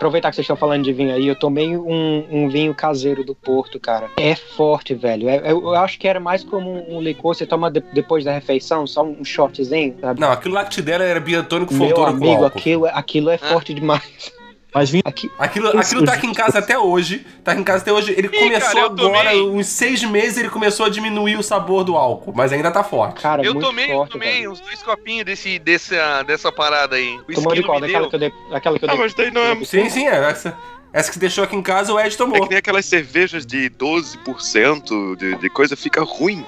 aproveitar 0.00 0.30
que 0.30 0.36
vocês 0.36 0.44
estão 0.46 0.56
falando 0.56 0.82
de 0.82 0.94
vinho 0.94 1.14
aí, 1.14 1.26
eu 1.26 1.36
tomei 1.36 1.76
um, 1.76 2.26
um 2.30 2.48
vinho 2.48 2.74
caseiro 2.74 3.22
do 3.22 3.34
Porto, 3.34 3.78
cara. 3.78 4.08
É 4.16 4.34
forte, 4.34 4.94
velho. 4.94 5.28
É- 5.28 5.52
eu, 5.52 5.60
eu 5.62 5.74
acho 5.74 5.98
que 5.98 6.08
era 6.08 6.18
mais 6.18 6.42
como 6.42 6.70
um, 6.70 6.96
um 6.96 7.00
licor, 7.02 7.34
você 7.34 7.44
toma 7.44 7.70
de- 7.70 7.84
depois 7.92 8.24
da 8.24 8.32
refeição, 8.32 8.86
só 8.86 9.04
um 9.04 9.22
shotzinho, 9.22 9.94
sabe? 10.00 10.18
Não, 10.18 10.32
aquilo 10.32 10.54
lá 10.54 10.64
que 10.64 10.70
te 10.70 10.80
deram 10.80 11.04
era 11.04 11.20
biotônico 11.20 11.74
Meu 11.74 11.88
fontoura 11.90 12.12
com 12.12 12.16
amigo, 12.16 12.44
aquilo, 12.46 12.86
aquilo 12.86 13.28
é 13.28 13.36
forte 13.36 13.74
demais. 13.74 14.32
Mas 14.74 14.88
vinho 14.90 15.02
Aqui, 15.04 15.30
Aquilo, 15.38 15.68
aquilo 15.78 16.04
tá 16.04 16.12
aqui 16.12 16.26
em 16.26 16.32
casa 16.32 16.58
até 16.60 16.78
hoje. 16.78 17.26
Tá 17.42 17.52
aqui 17.52 17.60
em 17.60 17.64
casa 17.64 17.82
até 17.82 17.92
hoje. 17.92 18.12
Ele 18.16 18.28
começou 18.28 18.60
cara, 18.60 18.78
eu 18.80 18.86
agora, 18.86 19.30
tomei. 19.30 19.42
uns 19.42 19.66
seis 19.66 20.02
meses, 20.04 20.38
ele 20.38 20.48
começou 20.48 20.86
a 20.86 20.88
diminuir 20.88 21.36
o 21.36 21.42
sabor 21.42 21.82
do 21.84 21.96
álcool. 21.96 22.32
Mas 22.34 22.52
ainda 22.52 22.70
tá 22.70 22.84
forte. 22.84 23.20
cara, 23.20 23.42
Eu 23.44 23.52
muito 23.54 23.66
tomei, 23.66 23.86
eu 23.86 23.96
forte. 23.96 24.12
tomei 24.12 24.32
velho. 24.38 24.52
uns 24.52 24.60
dois 24.60 24.82
copinhos 24.82 25.24
desse, 25.24 25.58
dessa, 25.58 26.22
dessa 26.22 26.52
parada 26.52 26.96
aí. 26.96 27.18
O 27.28 27.32
Tomou 27.34 27.54
de 27.54 27.62
qual? 27.62 27.80
Daquela 27.80 28.08
que 28.08 28.14
eu 28.14 28.20
dei. 28.20 28.32
Daquela 28.50 28.78
que 28.78 28.84
eu 28.84 28.88
Ah, 28.88 28.92
dei. 28.92 29.00
mas 29.02 29.14
daí 29.14 29.30
não 29.30 29.40
é. 29.42 29.64
Sim, 29.64 29.88
sim, 29.90 30.06
é. 30.06 30.30
Essa, 30.30 30.56
essa 30.92 31.08
que 31.08 31.14
você 31.14 31.20
deixou 31.20 31.42
aqui 31.44 31.56
em 31.56 31.62
casa, 31.62 31.92
o 31.92 31.98
Ed 31.98 32.14
É 32.14 32.16
tomou. 32.16 32.40
que 32.42 32.48
nem 32.50 32.58
aquelas 32.58 32.84
cervejas 32.86 33.44
de 33.44 33.68
12% 33.70 35.16
de, 35.16 35.34
de 35.36 35.50
coisa, 35.50 35.76
fica 35.76 36.02
ruim. 36.02 36.44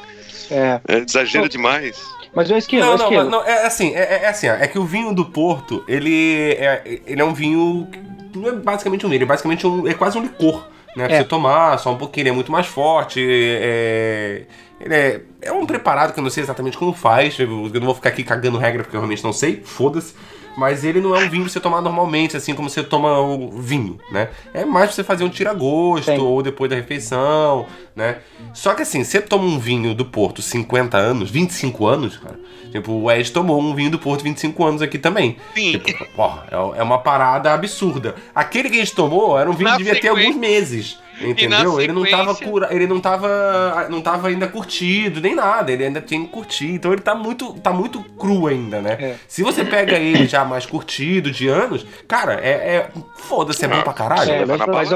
É. 0.51 0.81
É, 0.89 0.99
exagera 0.99 1.49
demais. 1.49 2.01
Mas 2.35 2.51
o 2.51 2.57
esquilo, 2.57 2.83
Não, 2.83 2.97
não, 2.97 3.05
esquilo. 3.05 3.23
mas 3.25 3.31
não, 3.31 3.45
é 3.45 3.67
assim, 3.67 3.95
é, 3.95 4.21
é 4.25 4.29
assim, 4.29 4.49
ó, 4.49 4.55
é 4.55 4.67
que 4.67 4.79
o 4.79 4.85
vinho 4.87 5.13
do 5.15 5.27
Porto, 5.27 5.85
ele 5.87 6.55
é, 6.59 7.01
ele 7.07 7.21
é 7.21 7.25
um 7.25 7.35
vinho 7.35 7.87
não 8.35 8.49
é 8.49 8.53
basicamente 8.53 9.05
um 9.07 9.09
vinho, 9.09 9.19
ele 9.19 9.25
é 9.25 9.27
basicamente 9.27 9.67
um, 9.67 9.87
é 9.87 9.95
quase 9.95 10.19
um 10.19 10.23
licor, 10.23 10.67
né? 10.97 11.07
Pra 11.07 11.15
É. 11.17 11.19
você 11.19 11.25
tomar 11.25 11.79
só 11.79 11.93
um 11.93 11.97
pouquinho, 11.99 12.23
ele 12.25 12.31
é 12.31 12.33
muito 12.33 12.51
mais 12.53 12.67
forte, 12.67 13.21
é, 13.21 14.43
ele 14.81 14.95
é, 14.95 15.21
é 15.43 15.53
um 15.53 15.65
preparado 15.67 16.13
que 16.13 16.19
eu 16.19 16.23
não 16.23 16.31
sei 16.31 16.43
exatamente 16.43 16.77
como 16.77 16.93
faz, 16.93 17.39
eu 17.39 17.49
eu 17.73 17.81
não 17.81 17.87
vou 17.87 17.95
ficar 17.95 18.09
aqui 18.11 18.23
cagando 18.25 18.59
regra 18.59 18.83
porque 18.83 18.97
eu 18.97 19.01
realmente 19.01 19.23
não 19.25 19.33
sei, 19.33 19.63
foda-se. 19.65 20.15
Mas 20.57 20.85
ele 20.85 21.01
não 21.01 21.15
é 21.17 21.25
um 21.25 21.31
vinho 21.31 21.45
pra 21.45 21.53
você 21.53 21.61
tomar 21.61 21.81
normalmente, 21.81 22.37
assim 22.37 22.55
como 22.55 22.69
você 22.69 22.83
toma 22.83 23.19
o 23.21 23.51
vinho, 23.51 23.99
né? 24.11 24.29
É 24.53 24.65
mais 24.65 24.87
pra 24.87 24.95
você 24.97 25.05
fazer 25.05 25.25
um 25.25 25.29
tira-gosto 25.29 26.11
ou 26.11 26.43
depois 26.43 26.71
da 26.71 26.77
refeição, 26.77 27.67
né? 27.97 28.19
Só 28.53 28.75
que 28.75 28.83
assim, 28.83 29.03
você 29.03 29.21
toma 29.21 29.45
um 29.45 29.59
vinho 29.59 29.95
do 29.95 30.05
Porto 30.05 30.43
50 30.43 30.97
anos, 30.97 31.31
25 31.31 31.87
anos, 31.87 32.17
cara. 32.17 32.39
Tipo, 32.71 32.93
o 32.93 33.11
Ed 33.11 33.31
tomou 33.31 33.61
um 33.61 33.75
vinho 33.75 33.91
do 33.91 33.99
Porto 33.99 34.23
25 34.23 34.65
anos 34.65 34.83
aqui 34.83 34.99
também. 34.99 35.37
Sim. 35.55 35.79
Tipo, 35.79 36.07
porra, 36.17 36.47
é, 36.51 36.81
é 36.81 36.83
uma 36.83 36.99
parada 36.99 37.53
absurda. 37.53 38.15
Aquele 38.35 38.71
que 38.71 38.77
a 38.77 38.79
gente 38.79 38.95
tomou 38.95 39.39
era 39.39 39.51
um 39.51 39.53
vinho 39.53 39.69
Na 39.69 39.77
que 39.77 39.85
devia 39.85 40.01
ter 40.01 40.09
alguns 40.09 40.37
meses. 40.37 40.99
Entendeu? 41.31 41.81
Ele 41.81 41.93
não 41.93 42.05
tava 42.05 42.35
cura, 42.35 42.69
ele 42.71 42.87
não 42.87 43.01
tava 43.01 43.87
não 43.89 44.01
tava 44.01 44.29
ainda 44.29 44.47
curtido 44.49 45.21
nem 45.21 45.35
nada, 45.35 45.71
ele 45.73 45.85
ainda 45.85 46.01
tinha 46.01 46.21
que 46.21 46.29
curtir. 46.29 46.73
Então 46.73 46.93
ele 46.93 47.01
tá 47.03 47.15
muito 47.15 47.55
tá 47.61 47.73
muito 47.73 48.03
cru 48.19 48.47
ainda, 48.47 48.81
né? 48.81 48.97
É. 49.01 49.15
Se 49.29 49.43
você 49.43 49.65
pega 49.65 49.97
ele 49.99 50.27
já 50.27 50.45
mais 50.45 50.67
curtido 50.67 51.31
de 51.31 51.49
anos, 51.49 51.87
cara, 52.09 52.35
é, 52.35 52.51
é 52.77 52.89
foda-se, 53.17 53.65
é 53.65 53.69
bom 53.69 53.83
pra 53.83 53.93
caralho. 53.93 54.31
É, 54.31 54.45
leva 54.45 54.67
mas 54.67 54.91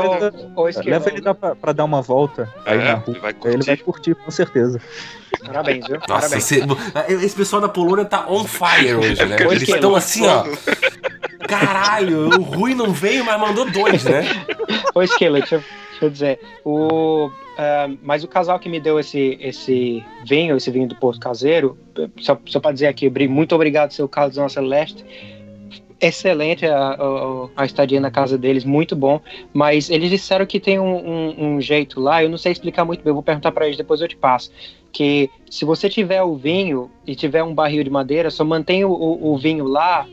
esquilo, 0.69 0.91
Leva 0.91 1.09
ele 1.11 1.21
lá 1.21 1.35
pra, 1.35 1.55
pra 1.57 1.73
dar 1.73 1.85
uma 1.85 2.03
volta 2.03 2.53
aí 2.65 2.79
É, 2.79 2.85
na 2.85 2.95
rua. 2.95 3.05
ele 3.09 3.21
vai 3.21 3.31
Aí 3.45 3.55
ele 3.55 3.63
vai 3.65 3.77
curtir. 3.77 4.15
curtir, 4.15 4.15
com 4.25 4.31
certeza. 4.31 4.81
Parabéns, 5.45 5.87
viu? 5.87 5.97
Nossa, 6.09 6.29
Parabéns. 6.29 6.53
esse, 6.53 6.63
esse 7.25 7.37
pessoal 7.37 7.61
da 7.63 7.69
Polônia 7.69 8.05
tá 8.05 8.25
on 8.29 8.45
fire 8.45 8.95
hoje, 8.95 9.25
né? 9.27 9.37
Eles 9.41 9.63
estão 9.69 9.95
assim, 9.95 10.27
ó. 10.27 10.45
Caralho, 11.47 12.29
o 12.29 12.43
Rui 12.43 12.75
não 12.75 12.93
veio, 12.93 13.25
mas 13.25 13.39
mandou 13.41 13.71
dois, 13.71 14.05
né? 14.05 14.25
Ô, 14.95 15.03
esquilo, 15.03 15.35
deixa, 15.39 15.57
eu- 15.57 15.63
Deixa 15.99 16.05
eu 16.05 16.11
dizer, 16.11 16.41
o, 16.63 17.31
ah, 17.57 17.89
mas 18.03 18.23
o 18.23 18.29
casal 18.29 18.59
que 18.59 18.69
me 18.69 18.79
deu 18.79 19.01
esse, 19.01 19.39
esse 19.41 20.05
vinho, 20.27 20.57
esse 20.57 20.71
vinho 20.71 20.87
do 20.89 20.95
Porto 20.95 21.19
Caseiro, 21.19 21.79
só, 22.21 22.39
só 22.47 22.61
para 22.61 22.73
dizer 22.73 22.87
aqui, 22.89 23.09
muito 23.29 23.55
obrigado, 23.55 23.93
seu 23.93 24.07
Carlos 24.07 24.37
Nossa 24.37 24.61
Celeste. 24.61 25.03
Excelente 25.99 26.67
a, 26.67 26.91
a, 26.91 27.49
a 27.57 27.65
estadia 27.65 27.99
na 27.99 28.11
casa 28.11 28.37
deles, 28.37 28.65
muito 28.65 28.95
bom. 28.95 29.19
Mas 29.55 29.89
eles 29.89 30.11
disseram 30.11 30.45
que 30.45 30.61
tem 30.61 30.79
um, 30.79 30.95
um- 30.97 31.35
um 31.55 31.61
jeito 31.61 31.99
lá, 31.99 32.23
eu 32.23 32.29
não 32.29 32.37
sei 32.37 32.53
explicar 32.53 32.85
muito 32.85 33.03
bem, 33.03 33.11
eu 33.11 33.15
vou 33.15 33.23
perguntar 33.23 33.51
para 33.53 33.65
eles, 33.65 33.79
depois 33.79 34.03
eu 34.03 34.09
te 34.09 34.17
passo. 34.17 34.53
Que 34.93 35.31
se 35.51 35.65
você 35.65 35.89
tiver 35.89 36.23
o 36.23 36.37
vinho 36.37 36.91
e 37.07 37.15
tiver 37.15 37.43
um 37.43 37.55
barril 37.55 37.83
de 37.83 37.89
madeira, 37.89 38.29
só 38.31 38.45
mantenha 38.45 38.87
o, 38.87 38.93
o- 38.93 39.33
o 39.33 39.39
vinho 39.39 39.65
lá, 39.65 40.07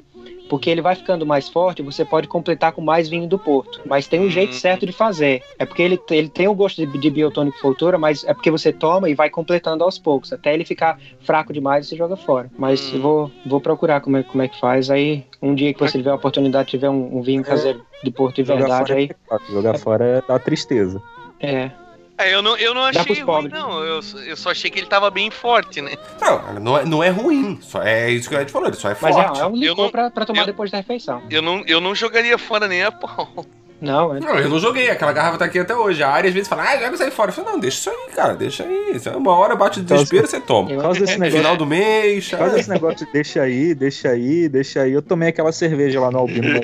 porque 0.54 0.70
ele 0.70 0.84
vai 0.84 0.96
ficando 0.96 1.26
mais 1.26 1.50
forte, 1.50 1.82
você 1.82 2.06
pode 2.06 2.28
completar 2.28 2.74
com 2.74 2.80
mais 2.82 3.10
vinho 3.10 3.28
do 3.28 3.40
Porto. 3.40 3.82
Mas 3.84 4.08
tem 4.08 4.20
um 4.20 4.30
jeito 4.30 4.54
Hum. 4.54 4.60
certo 4.60 4.86
de 4.86 4.94
fazer. 4.94 5.48
É 5.58 5.66
porque 5.66 5.82
ele, 5.82 6.04
ele 6.12 6.30
tem 6.30 6.48
o 6.48 6.54
gosto 6.54 6.86
de, 6.86 7.00
de 7.00 7.10
biotônico 7.10 7.58
Fultura, 7.58 7.98
mas 7.98 8.24
é 8.24 8.36
porque 8.36 8.52
você 8.52 8.72
toma 8.72 9.10
e 9.10 9.16
vai 9.16 9.32
completando 9.32 9.84
aos 9.84 9.98
poucos. 9.98 10.32
Até 10.32 10.54
ele 10.54 10.64
ficar 10.64 11.00
fraco 11.20 11.52
demais, 11.52 11.88
você 11.88 11.96
joga 11.96 12.16
fora. 12.16 12.52
Mas 12.56 12.92
Hum. 12.92 12.94
eu 12.94 13.02
vou, 13.02 13.32
vou 13.44 13.60
procurar 13.62 14.00
como 14.02 14.18
é, 14.18 14.24
como 14.24 14.44
é 14.44 14.48
que 14.48 14.56
faz. 14.60 14.92
Aí, 14.92 15.26
um 15.42 15.56
dia 15.56 15.74
que 15.74 15.80
você 15.80 15.98
tiver 15.98 16.12
a 16.12 16.16
oportunidade, 16.16 16.70
tiver 16.70 16.90
um, 16.92 17.18
um 17.18 17.22
vinho 17.24 17.44
caseiro 17.44 17.84
de 18.02 18.12
Porto 18.12 18.36
de 18.36 18.44
Jogar 18.46 18.68
verdade, 18.68 18.92
fora, 18.92 18.94
aí. 18.94 19.04
é 19.10 19.14
pecado, 19.16 19.44
jogar 19.50 19.74
fora 19.76 20.24
dá 20.28 20.40
tristeza. 20.40 21.04
É. 21.40 21.83
É, 22.24 22.34
eu 22.34 22.42
não, 22.42 22.58
eu 22.58 22.74
não 22.74 22.84
achei 22.84 23.02
ruim, 23.16 23.26
pobres. 23.26 23.52
não. 23.54 23.84
Eu, 23.84 24.00
eu 24.26 24.38
só 24.38 24.52
achei 24.52 24.70
que 24.72 24.80
ele 24.80 24.88
tava 24.88 25.10
bem 25.10 25.30
forte, 25.32 25.82
né? 25.82 25.94
Não, 26.22 26.54
não 26.60 26.78
é, 26.78 26.86
não 26.86 27.04
é 27.04 27.10
ruim. 27.10 27.60
Só 27.62 27.82
é 27.82 28.10
isso 28.10 28.30
que 28.30 28.36
a 28.36 28.40
gente 28.40 28.52
falou, 28.52 28.68
ele 28.68 28.78
só 28.78 28.90
é 28.90 28.98
Mas 29.02 29.16
forte. 29.16 29.40
é, 29.40 29.44
é 29.44 29.46
um 29.48 29.56
licor 29.56 29.78
não- 29.86 29.92
pra, 29.92 30.10
pra 30.12 30.26
tomar 30.26 30.42
eu- 30.42 30.46
depois 30.46 30.72
da 30.72 30.78
refeição. 30.78 31.22
Eu 31.30 31.42
não, 31.42 31.64
eu 31.66 31.80
não 31.82 31.94
jogaria 31.96 32.38
fora 32.38 32.68
nem 32.68 32.84
a 32.84 32.92
pau. 32.92 33.46
Não, 33.84 34.16
é. 34.16 34.20
Não, 34.22 34.40
eu 34.40 34.48
não 34.50 34.60
joguei, 34.60 34.90
aquela 34.90 35.12
garrafa 35.12 35.38
tá 35.38 35.44
aqui 35.46 35.60
até 35.60 35.76
hoje. 35.76 36.02
A 36.02 36.10
área 36.10 36.30
às 36.30 36.34
vezes 36.34 36.48
fala, 36.48 36.64
ah, 36.64 36.78
joga 36.78 36.94
isso 36.94 37.04
aí 37.04 37.12
fora. 37.12 37.30
Eu 37.32 37.36
falo, 37.36 37.50
não, 37.52 37.60
deixa 37.60 37.78
isso 37.80 37.90
aí, 37.90 38.16
cara, 38.16 38.34
deixa 38.34 38.64
aí. 38.64 38.98
É 39.06 39.10
Uma 39.18 39.36
hora 39.36 39.58
bate 39.58 39.82
o 39.82 39.84
desespero, 39.84 40.26
você 40.26 40.40
toma. 40.40 40.70
Por 40.70 40.82
causa 40.82 41.02
desse 41.02 41.16
É 41.16 41.18
negócio, 41.18 41.38
final 41.40 41.58
do 41.58 41.66
mês. 41.66 42.30
por 42.30 42.40
causa 42.40 42.56
desse 42.56 42.70
negócio 42.70 43.06
de 43.06 43.12
deixa 43.12 43.42
aí, 43.42 43.76
deixa 43.76 44.08
aí, 44.10 44.48
deixa 44.48 44.82
aí. 44.84 44.94
Eu 44.94 45.02
tomei 45.02 45.28
aquela 45.30 45.52
cerveja 45.52 46.00
lá 46.00 46.10
no 46.10 46.20
Albino. 46.20 46.62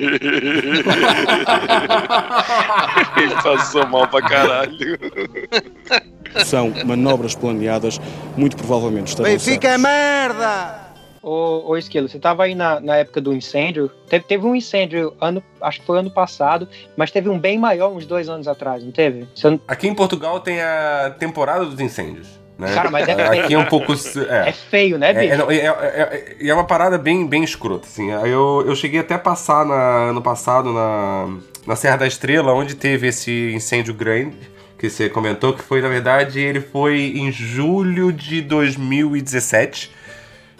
Ele 3.16 3.34
passou 3.42 3.86
mal 3.86 4.08
pra 4.08 4.22
caralho. 4.22 4.98
São 6.46 6.72
manobras 6.86 7.34
planeadas, 7.34 8.00
muito 8.36 8.56
provavelmente 8.56 9.08
estarão 9.08 9.30
Benfica 9.30 9.68
é 9.68 9.76
merda! 9.78 10.79
Ô, 11.22 11.62
ô 11.72 11.76
Esquilo, 11.76 12.08
você 12.08 12.18
tava 12.18 12.44
aí 12.44 12.54
na, 12.54 12.80
na 12.80 12.96
época 12.96 13.20
do 13.20 13.32
incêndio. 13.34 13.90
Teve, 14.08 14.24
teve 14.24 14.46
um 14.46 14.54
incêndio, 14.54 15.12
ano, 15.20 15.42
acho 15.60 15.80
que 15.80 15.86
foi 15.86 15.98
ano 15.98 16.10
passado, 16.10 16.66
mas 16.96 17.10
teve 17.10 17.28
um 17.28 17.38
bem 17.38 17.58
maior 17.58 17.90
uns 17.92 18.06
dois 18.06 18.28
anos 18.28 18.48
atrás, 18.48 18.82
não 18.82 18.90
teve? 18.90 19.28
Não- 19.44 19.60
Aqui 19.68 19.86
em 19.86 19.94
Portugal 19.94 20.40
tem 20.40 20.60
a 20.62 21.14
temporada 21.18 21.64
dos 21.66 21.78
incêndios. 21.78 22.40
Né? 22.58 22.74
Cara, 22.74 22.90
mas 22.90 23.08
é- 23.08 23.40
Aqui 23.40 23.54
é 23.54 23.58
um 23.58 23.64
pouco. 23.68 23.92
É, 24.28 24.48
É. 24.48 24.52
feio, 24.52 24.98
né, 24.98 25.10
É, 25.10 25.14
bicho? 25.14 25.32
é, 25.32 25.36
não, 25.36 25.50
é, 25.50 25.56
é- 25.56 26.36
é- 26.40 26.48
é 26.48 26.54
uma 26.54 26.64
parada 26.66 26.96
bem, 26.98 27.26
bem 27.26 27.42
escrota, 27.44 27.86
assim. 27.86 28.10
Eu, 28.10 28.64
eu 28.66 28.74
cheguei 28.74 29.00
até 29.00 29.14
a 29.14 29.18
passar 29.18 29.64
na, 29.64 30.10
ano 30.10 30.20
passado 30.22 30.72
na, 30.72 31.38
na 31.66 31.76
Serra 31.76 31.96
da 31.96 32.06
Estrela, 32.06 32.52
onde 32.52 32.74
teve 32.74 33.06
esse 33.08 33.52
incêndio 33.54 33.92
grande, 33.94 34.36
que 34.78 34.88
você 34.90 35.08
comentou, 35.10 35.52
que 35.54 35.62
foi, 35.62 35.80
na 35.82 35.88
verdade, 35.88 36.40
ele 36.40 36.60
foi 36.60 37.12
em 37.16 37.30
julho 37.32 38.10
de 38.12 38.40
2017. 38.42 39.90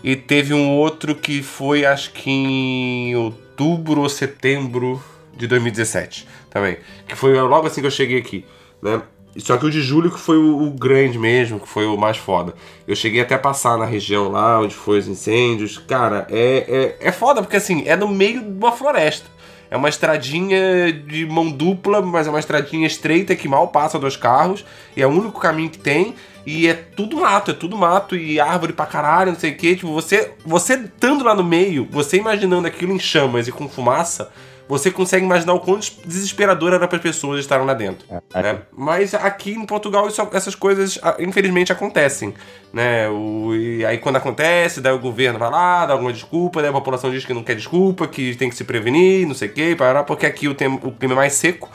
E 0.02 0.16
teve 0.16 0.54
um 0.54 0.70
outro 0.70 1.14
que 1.14 1.42
foi, 1.42 1.84
acho 1.84 2.12
que 2.12 2.30
em 2.30 3.14
outubro 3.16 4.00
ou 4.00 4.08
setembro 4.08 5.02
de 5.36 5.46
2017 5.46 6.26
também. 6.48 6.78
Que 7.06 7.14
foi 7.14 7.38
logo 7.40 7.66
assim 7.66 7.80
que 7.80 7.86
eu 7.86 7.90
cheguei 7.90 8.18
aqui, 8.18 8.44
né? 8.82 9.02
Só 9.38 9.56
que 9.56 9.64
o 9.64 9.70
de 9.70 9.80
julho 9.80 10.10
que 10.10 10.18
foi 10.18 10.36
o, 10.36 10.66
o 10.66 10.70
grande 10.70 11.18
mesmo, 11.18 11.60
que 11.60 11.68
foi 11.68 11.86
o 11.86 11.96
mais 11.96 12.16
foda. 12.16 12.54
Eu 12.86 12.96
cheguei 12.96 13.20
até 13.20 13.34
a 13.34 13.38
passar 13.38 13.78
na 13.78 13.84
região 13.84 14.28
lá 14.28 14.60
onde 14.60 14.74
foi 14.74 14.98
os 14.98 15.06
incêndios. 15.06 15.78
Cara, 15.78 16.26
é, 16.30 16.96
é, 17.00 17.08
é 17.08 17.12
foda 17.12 17.40
porque 17.40 17.56
assim, 17.56 17.84
é 17.86 17.94
no 17.94 18.08
meio 18.08 18.42
de 18.42 18.48
uma 18.48 18.72
floresta. 18.72 19.28
É 19.70 19.76
uma 19.76 19.88
estradinha 19.88 20.92
de 20.92 21.24
mão 21.26 21.48
dupla, 21.48 22.02
mas 22.02 22.26
é 22.26 22.30
uma 22.30 22.40
estradinha 22.40 22.88
estreita 22.88 23.36
que 23.36 23.46
mal 23.46 23.68
passa 23.68 24.00
dois 24.00 24.16
carros. 24.16 24.64
E 24.96 25.02
é 25.02 25.06
o 25.06 25.10
único 25.10 25.38
caminho 25.38 25.70
que 25.70 25.78
tem. 25.78 26.16
E 26.46 26.66
é 26.66 26.74
tudo 26.74 27.16
mato, 27.18 27.50
é 27.50 27.54
tudo 27.54 27.76
mato 27.76 28.16
e 28.16 28.40
árvore 28.40 28.72
pra 28.72 28.86
caralho, 28.86 29.32
não 29.32 29.38
sei 29.38 29.52
o 29.52 29.56
que. 29.56 29.76
Tipo, 29.76 29.92
você, 29.92 30.32
você 30.44 30.74
estando 30.74 31.24
lá 31.24 31.34
no 31.34 31.44
meio, 31.44 31.86
você 31.90 32.16
imaginando 32.16 32.66
aquilo 32.66 32.92
em 32.92 32.98
chamas 32.98 33.46
e 33.46 33.52
com 33.52 33.68
fumaça, 33.68 34.30
você 34.66 34.88
consegue 34.90 35.24
imaginar 35.24 35.52
o 35.54 35.58
quão 35.60 35.78
des- 35.80 35.98
desesperador 36.06 36.72
era 36.72 36.86
para 36.86 36.96
as 36.96 37.02
pessoas 37.02 37.40
estarem 37.40 37.66
lá 37.66 37.74
dentro. 37.74 38.06
né? 38.10 38.60
Mas 38.72 39.14
aqui 39.14 39.50
em 39.52 39.66
Portugal 39.66 40.06
isso- 40.06 40.26
essas 40.32 40.54
coisas 40.54 40.96
ah, 41.02 41.16
infelizmente 41.18 41.72
acontecem, 41.72 42.32
né? 42.72 43.08
O, 43.08 43.52
e 43.54 43.84
aí 43.84 43.98
quando 43.98 44.16
acontece, 44.16 44.80
daí 44.80 44.92
o 44.92 44.98
governo 45.00 45.38
vai 45.40 45.50
lá, 45.50 45.86
dá 45.86 45.92
alguma 45.94 46.12
desculpa, 46.12 46.60
daí 46.62 46.70
a 46.70 46.72
população 46.72 47.10
diz 47.10 47.24
que 47.24 47.34
não 47.34 47.42
quer 47.42 47.56
desculpa, 47.56 48.06
que 48.06 48.34
tem 48.36 48.48
que 48.48 48.54
se 48.54 48.62
prevenir, 48.64 49.26
não 49.26 49.34
sei 49.34 49.48
o 49.48 49.52
que, 49.52 49.74
parará, 49.74 50.04
porque 50.04 50.24
aqui 50.24 50.46
o, 50.46 50.52
o 50.52 50.92
clima 50.92 51.14
é 51.14 51.16
mais 51.16 51.32
seco 51.34 51.68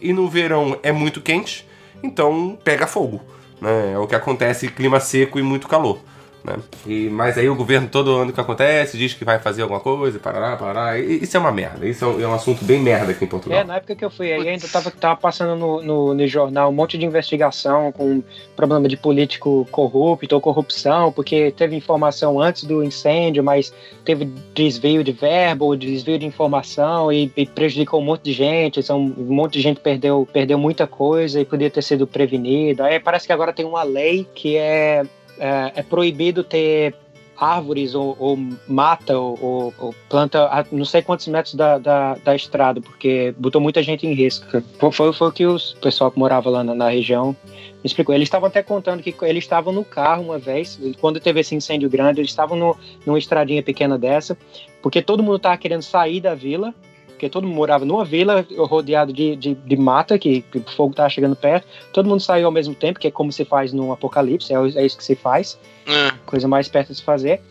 e 0.00 0.12
no 0.12 0.28
verão 0.28 0.76
é 0.82 0.90
muito 0.90 1.20
quente, 1.20 1.64
então 2.02 2.58
pega 2.64 2.84
fogo, 2.86 3.20
né? 3.60 3.92
É 3.92 3.98
o 3.98 4.06
que 4.06 4.14
acontece 4.14 4.68
clima 4.68 5.00
seco 5.00 5.38
e 5.38 5.42
muito 5.42 5.68
calor. 5.68 6.00
Né? 6.42 6.56
E, 6.86 7.08
mas 7.10 7.36
aí 7.36 7.48
o 7.48 7.54
governo 7.54 7.88
todo 7.88 8.16
ano 8.16 8.32
que 8.32 8.40
acontece 8.40 8.96
diz 8.96 9.12
que 9.12 9.24
vai 9.24 9.38
fazer 9.38 9.62
alguma 9.62 9.80
coisa, 9.80 10.18
parará, 10.18 10.56
parará. 10.56 10.98
E, 10.98 11.22
isso 11.22 11.36
é 11.36 11.40
uma 11.40 11.52
merda. 11.52 11.86
Isso 11.86 12.04
é 12.04 12.08
um, 12.08 12.20
é 12.22 12.26
um 12.26 12.34
assunto 12.34 12.64
bem 12.64 12.80
merda 12.80 13.12
aqui 13.12 13.24
em 13.24 13.28
Portugal. 13.28 13.58
É, 13.58 13.64
na 13.64 13.76
época 13.76 13.94
que 13.94 14.04
eu 14.04 14.10
fui 14.10 14.32
aí, 14.32 14.48
ainda 14.48 14.66
tava, 14.68 14.90
tava 14.90 15.16
passando 15.16 15.56
no, 15.56 15.82
no, 15.82 16.14
no 16.14 16.26
jornal 16.26 16.70
um 16.70 16.72
monte 16.72 16.96
de 16.96 17.04
investigação 17.04 17.92
com 17.92 18.22
problema 18.56 18.88
de 18.88 18.96
político 18.96 19.66
corrupto 19.70 20.34
ou 20.34 20.40
corrupção, 20.40 21.12
porque 21.12 21.50
teve 21.50 21.76
informação 21.76 22.40
antes 22.40 22.64
do 22.64 22.82
incêndio, 22.82 23.44
mas 23.44 23.72
teve 24.04 24.24
desvio 24.54 25.04
de 25.04 25.12
verbo, 25.12 25.76
desvio 25.76 26.18
de 26.18 26.26
informação 26.26 27.12
e, 27.12 27.30
e 27.36 27.46
prejudicou 27.46 28.00
um 28.00 28.04
monte 28.04 28.22
de 28.22 28.32
gente. 28.32 28.82
São, 28.82 28.98
um 28.98 29.34
monte 29.34 29.54
de 29.54 29.60
gente 29.60 29.80
perdeu, 29.80 30.26
perdeu 30.32 30.58
muita 30.58 30.86
coisa 30.86 31.40
e 31.40 31.44
podia 31.44 31.70
ter 31.70 31.82
sido 31.82 32.06
prevenido. 32.06 32.82
Aí 32.82 32.98
parece 32.98 33.26
que 33.26 33.32
agora 33.32 33.52
tem 33.52 33.66
uma 33.66 33.82
lei 33.82 34.26
que 34.34 34.56
é, 34.56 35.04
é, 35.40 35.72
é 35.76 35.82
proibido 35.82 36.44
ter 36.44 36.94
árvores 37.40 37.94
ou, 37.94 38.14
ou 38.18 38.38
mata 38.68 39.18
ou, 39.18 39.72
ou- 39.78 39.94
planta 40.10 40.44
a 40.44 40.64
não 40.70 40.84
sei 40.84 41.00
quantos 41.00 41.26
metros 41.26 41.54
da, 41.54 41.78
da, 41.78 42.14
da 42.16 42.36
estrada, 42.36 42.82
porque 42.82 43.34
botou 43.38 43.60
muita 43.60 43.82
gente 43.82 44.06
em 44.06 44.12
risco. 44.12 44.62
Foi, 44.92 45.12
foi, 45.12 45.28
o 45.28 45.32
que 45.32 45.46
o 45.46 45.56
pessoal 45.80 46.10
que 46.10 46.18
morava 46.18 46.50
lá 46.50 46.62
na, 46.62 46.74
na 46.74 46.90
região 46.90 47.34
me 47.54 47.86
explicou. 47.86 48.14
Eles 48.14 48.26
estavam 48.26 48.48
até 48.48 48.62
contando 48.62 49.02
que 49.02 49.14
eles 49.22 49.42
estavam 49.42 49.72
no 49.72 49.84
carro 49.84 50.22
uma 50.22 50.38
vez, 50.38 50.78
quando 51.00 51.18
teve 51.18 51.40
esse 51.40 51.54
incêndio 51.54 51.88
grande, 51.88 52.20
eles 52.20 52.30
estavam 52.30 52.76
numa 53.06 53.18
estradinha 53.18 53.62
pequena 53.62 53.96
dessa, 53.98 54.36
porque 54.82 55.00
todo 55.00 55.22
mundo 55.22 55.36
estava 55.36 55.56
querendo 55.56 55.82
sair 55.82 56.20
da 56.20 56.34
vila, 56.34 56.74
porque 57.20 57.28
todo 57.28 57.46
mundo 57.46 57.56
morava 57.56 57.84
numa 57.84 58.02
vila 58.02 58.46
rodeado 58.56 59.12
de, 59.12 59.36
de, 59.36 59.54
de 59.54 59.76
mata, 59.76 60.18
que, 60.18 60.40
que 60.40 60.56
o 60.56 60.64
fogo 60.70 60.92
estava 60.92 61.10
chegando 61.10 61.36
perto, 61.36 61.68
todo 61.92 62.08
mundo 62.08 62.20
saiu 62.20 62.46
ao 62.46 62.52
mesmo 62.52 62.74
tempo, 62.74 62.98
que 62.98 63.08
é 63.08 63.10
como 63.10 63.30
se 63.30 63.44
faz 63.44 63.74
num 63.74 63.92
apocalipse, 63.92 64.54
é, 64.54 64.56
é 64.56 64.86
isso 64.86 64.96
que 64.96 65.04
se 65.04 65.14
faz 65.14 65.58
É. 65.86 66.10
coisa 66.24 66.48
mais 66.48 66.66
perto 66.66 66.88
de 66.88 66.94
se 66.94 67.02
fazer. 67.02 67.42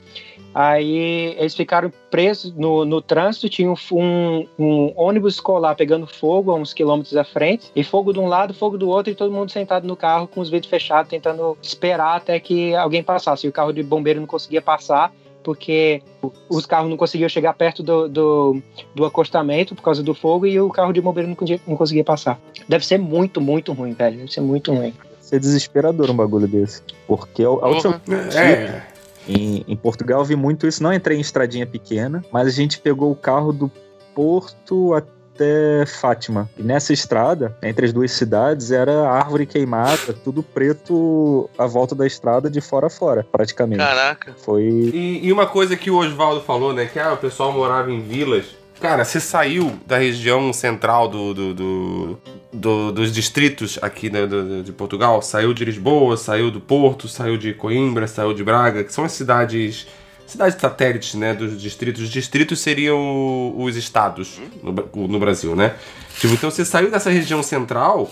Aí 0.56 1.36
eles 1.38 1.54
ficaram 1.54 1.94
presos 2.10 2.52
no, 2.56 2.84
no 2.84 3.00
trânsito, 3.00 3.48
tinha 3.48 3.72
um, 3.72 4.48
um 4.58 4.92
ônibus 4.96 5.36
escolar 5.36 5.76
pegando 5.76 6.08
fogo 6.08 6.52
a 6.52 6.56
uns 6.56 6.74
quilômetros 6.74 7.16
à 7.16 7.24
frente, 7.24 7.72
e 7.76 7.84
fogo 7.84 8.12
de 8.12 8.20
um 8.20 8.26
lado, 8.26 8.52
fogo 8.56 8.76
do 8.76 8.90
outro, 8.90 9.12
e 9.12 9.16
todo 9.16 9.32
mundo 9.32 9.52
sentado 9.52 9.88
no 9.88 9.96
carro 9.96 10.28
com 10.28 10.42
os 10.42 10.50
vidros 10.50 10.68
fechados, 10.68 11.08
tentando 11.08 11.56
esperar 11.62 12.16
até 12.16 12.40
que 12.40 12.74
alguém 12.76 13.04
passasse. 13.04 13.46
E 13.46 13.50
o 13.50 13.54
carro 13.54 13.72
de 13.72 13.84
bombeiro 13.84 14.20
não 14.20 14.26
conseguia 14.26 14.64
passar, 14.64 15.14
porque 15.44 16.02
os 16.50 16.66
carros 16.66 16.90
não 16.90 16.98
conseguiam 16.98 17.30
chegar 17.30 17.54
perto 17.54 17.82
do, 17.82 18.08
do, 18.08 18.62
do 18.94 19.06
acostamento 19.06 19.76
por 19.76 19.82
causa 19.82 20.04
do 20.04 20.14
fogo, 20.14 20.46
e 20.46 20.60
o 20.60 20.70
carro 20.70 20.94
de 20.94 21.02
bombeiro 21.02 21.30
não 21.30 21.36
conseguia, 21.36 21.62
não 21.68 21.76
conseguia 21.76 22.04
passar. 22.04 22.40
Deve 22.68 22.86
ser 22.86 22.98
muito, 22.98 23.40
muito 23.40 23.74
ruim, 23.74 23.94
velho. 23.94 24.18
Deve 24.18 24.32
ser 24.32 24.42
muito 24.42 24.74
ruim. 24.74 24.94
ser 25.22 25.40
desesperador 25.40 26.10
um 26.12 26.16
bagulho 26.16 26.48
desse. 26.48 26.82
Porque 27.08 27.44
a 27.44 27.50
última 27.50 28.02
É, 28.36 28.84
Em, 29.28 29.64
em 29.68 29.76
Portugal 29.76 30.20
eu 30.20 30.26
vi 30.26 30.36
muito 30.36 30.68
isso. 30.68 30.82
Não 30.82 30.94
entrei 30.94 31.18
em 31.18 31.22
estradinha 31.22 31.66
pequena, 31.66 32.24
mas 32.32 32.48
a 32.48 32.52
gente 32.52 32.80
pegou 32.80 33.12
o 33.12 33.16
carro 33.16 33.54
do 33.54 33.72
Porto 34.16 34.94
até 34.94 35.19
Fátima. 36.00 36.50
E 36.58 36.64
nessa 36.64 36.94
estrada, 36.94 37.56
entre 37.64 37.86
as 37.86 37.94
duas 37.94 38.12
cidades, 38.12 38.72
era 38.72 39.10
árvore 39.10 39.46
queimada, 39.46 40.14
tudo 40.24 40.42
preto 40.42 41.50
à 41.58 41.66
volta 41.66 41.96
da 41.96 42.06
estrada, 42.06 42.50
de 42.50 42.62
fora 42.62 42.88
a 42.88 42.90
fora, 42.90 43.26
praticamente. 43.32 43.80
Caraca. 43.80 44.34
Foi. 44.38 44.64
E, 44.64 45.20
e 45.28 45.32
uma 45.34 45.46
coisa 45.48 45.76
que 45.76 45.90
o 45.92 45.98
Oswaldo 45.98 46.42
falou, 46.42 46.74
né? 46.74 46.86
Que 46.86 47.00
ah, 47.00 47.14
o 47.14 47.18
pessoal 47.18 47.52
morava 47.52 47.92
em 47.92 48.02
vilas. 48.02 48.46
Cara, 48.82 49.04
você 49.04 49.20
saiu 49.20 49.74
da 49.86 49.98
região 49.98 50.54
central 50.54 51.10
do, 51.10 51.34
do- 51.34 51.54
do- 51.54 52.20
do- 52.54 52.92
dos 52.94 53.12
distritos 53.12 53.78
aqui 53.82 54.10
né, 54.10 54.26
do- 54.26 54.64
de 54.64 54.72
Portugal, 54.72 55.22
saiu 55.22 55.54
de 55.54 55.66
Lisboa, 55.66 56.16
saiu 56.16 56.50
do 56.50 56.62
Porto, 56.62 57.06
saiu 57.10 57.36
de 57.38 57.54
Coimbra, 57.54 58.08
saiu 58.08 58.34
de 58.34 58.42
Braga, 58.42 58.84
que 58.86 58.94
são 58.94 59.04
as 59.04 59.12
cidades 59.12 59.86
cidades 60.32 60.60
satélites, 60.60 61.14
né, 61.16 61.34
dos 61.34 61.60
distritos. 61.62 62.04
Os 62.04 62.10
distritos 62.10 62.60
seriam 62.60 63.54
os 63.58 63.76
estados 63.76 64.40
no, 64.64 65.08
no 65.08 65.20
Brasil, 65.20 65.56
né? 65.56 65.76
Tipo, 66.20 66.34
então 66.34 66.50
você 66.52 66.64
saiu 66.66 66.90
dessa 66.92 67.10
região 67.10 67.42
central, 67.44 68.10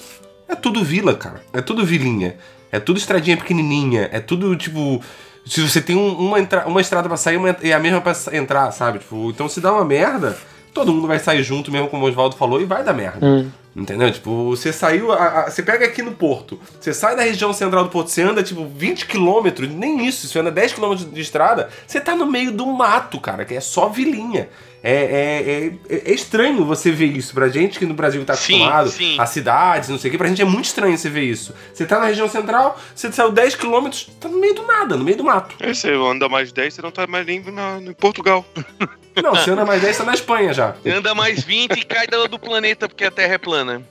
é 0.48 0.56
tudo 0.56 0.84
vila, 0.84 1.16
cara. 1.16 1.42
É 1.54 1.62
tudo 1.62 1.86
vilinha. 1.86 2.38
É 2.72 2.80
tudo 2.80 2.98
estradinha 2.98 3.38
pequenininha. 3.38 4.10
É 4.12 4.20
tudo, 4.20 4.56
tipo... 4.56 5.02
Se 5.46 5.62
você 5.62 5.80
tem 5.82 5.96
um- 5.96 6.14
uma, 6.18 6.38
uma 6.66 6.82
estrada 6.82 7.08
pra 7.08 7.16
sair 7.18 7.38
uma, 7.38 7.56
e 7.64 7.72
a 7.72 7.80
mesma 7.80 8.02
pra 8.02 8.14
entrar, 8.34 8.70
sabe? 8.72 9.00
Tipo, 9.00 9.30
então 9.30 9.48
se 9.48 9.62
dá 9.62 9.72
uma 9.72 9.86
merda, 9.86 10.38
todo 10.78 10.94
mundo 10.94 11.08
vai 11.08 11.20
sair 11.20 11.44
junto, 11.44 11.72
mesmo 11.72 11.88
como 11.88 12.06
o 12.06 12.10
Oswaldo 12.10 12.36
falou, 12.36 12.62
e 12.62 12.66
vai 12.66 12.84
dar 12.84 12.94
merda. 12.94 13.26
Hum. 13.26 13.50
Entendeu? 13.76 14.12
Tipo, 14.12 14.50
você 14.56 14.74
saiu. 14.74 15.12
a- 15.12 15.42
a- 15.46 15.52
você 15.52 15.62
pega 15.62 15.86
aqui 15.86 16.02
no 16.02 16.12
Porto, 16.14 16.60
você 16.82 16.92
sai 16.94 17.16
da 17.16 17.22
região 17.22 17.54
central 17.54 17.84
do 17.84 17.90
Porto, 17.92 18.08
você 18.10 18.24
anda 18.24 18.42
tipo 18.42 18.66
20 18.66 19.06
quilômetros, 19.06 19.70
nem 19.70 20.06
isso, 20.08 20.28
você 20.28 20.40
anda 20.40 20.50
10 20.50 20.74
quilômetros 20.74 21.12
de 21.12 21.22
estrada, 21.22 21.70
você 21.86 22.00
tá 22.02 22.16
no 22.16 22.26
meio 22.26 22.52
do 22.52 22.66
mato, 22.66 23.20
cara, 23.20 23.46
que 23.46 23.54
é 23.54 23.60
só 23.60 23.88
vilinha. 23.88 24.50
É, 24.84 24.94
é, 25.90 25.96
é, 25.96 26.10
é 26.10 26.14
estranho 26.14 26.64
você 26.66 26.92
ver 26.92 27.06
isso. 27.08 27.34
Pra 27.34 27.50
gente 27.50 27.78
que 27.78 27.86
no 27.86 27.94
Brasil 27.94 28.24
tá 28.26 28.36
Sim, 28.36 28.56
acostumado 28.64 28.90
sim. 28.90 29.20
a 29.20 29.26
cidades, 29.26 29.90
não 29.90 29.98
sei 30.00 30.10
o 30.10 30.12
que, 30.12 30.18
pra 30.18 30.28
gente 30.28 30.42
é 30.42 30.46
muito 30.46 30.66
estranho 30.66 30.98
você 30.98 31.10
ver 31.10 31.24
isso. 31.26 31.54
Você 31.74 31.86
tá 31.86 32.00
na 32.00 32.06
região 32.08 32.28
central, 32.30 32.80
você 32.96 33.12
saiu 33.12 33.32
10 33.32 33.54
quilômetros, 33.56 34.10
tá 34.20 34.28
no 34.30 34.40
meio 34.40 34.56
do 34.56 34.64
nada, 34.66 34.96
no 34.96 35.04
meio 35.04 35.18
do 35.18 35.24
mato. 35.24 35.56
Aí 35.60 35.76
você 35.76 35.92
anda 35.94 36.28
mais 36.30 36.52
10, 36.52 36.74
você 36.74 36.82
não 36.82 36.92
tá 36.92 37.06
mais 37.06 37.26
nem 37.28 37.42
na, 37.52 37.80
em 37.80 37.94
Portugal. 37.94 38.44
Não, 39.22 39.36
você 39.36 39.52
anda 39.52 39.66
mais 39.66 39.82
10, 39.82 39.96
você 39.96 40.04
tá 40.04 40.06
na 40.06 40.14
Espanha 40.14 40.54
já. 40.54 40.76
Anda 40.86 41.16
mais 41.16 41.44
20 41.44 41.78
e 41.78 41.84
cai 41.84 42.08
do, 42.08 42.28
do 42.28 42.40
planeta 42.40 42.88
porque 42.88 43.06
a 43.06 43.12
Terra 43.12 43.34
é 43.36 43.38
plana. 43.38 43.84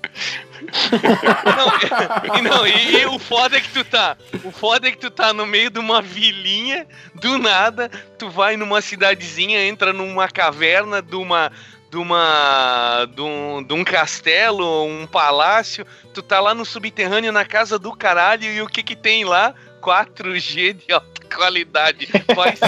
Não, 1.57 2.39
e, 2.39 2.43
não, 2.43 2.67
e, 2.67 3.01
e 3.01 3.07
o 3.07 3.19
foda 3.19 3.57
é 3.57 3.61
que 3.61 3.69
tu 3.69 3.85
tá. 3.85 4.17
O 4.45 4.51
foda 4.51 4.89
é 4.89 4.91
que 4.91 4.99
tu 4.99 5.11
tá 5.11 5.33
no 5.33 5.47
meio 5.47 5.71
de 5.71 5.79
uma 5.79 6.01
vilinha, 6.01 6.87
do 7.15 7.39
nada, 7.39 7.91
tu 8.19 8.31
vai 8.31 8.57
numa 8.57 8.81
cidadezinha, 8.81 9.65
entra 9.67 9.93
numa 9.93 10.29
caverna 10.29 11.03
de 11.03 11.17
uma. 11.17 11.53
De 11.91 11.97
uma. 11.97 13.07
De 13.15 13.21
um, 13.21 13.63
de 13.63 13.75
um 13.75 13.85
castelo, 13.85 14.85
um 14.85 15.07
palácio, 15.07 15.87
tu 16.13 16.23
tá 16.23 16.41
lá 16.41 16.55
no 16.55 16.65
subterrâneo 16.65 17.33
na 17.33 17.45
casa 17.45 17.79
do 17.79 17.93
caralho 17.93 18.45
e 18.45 18.61
o 18.63 18.67
que 18.67 18.83
que 18.83 18.97
tem 18.97 19.25
lá? 19.25 19.55
4G 19.87 20.73
de 20.87 20.93
alta 20.93 21.07
qualidade. 21.35 22.09
Vai 22.35 22.55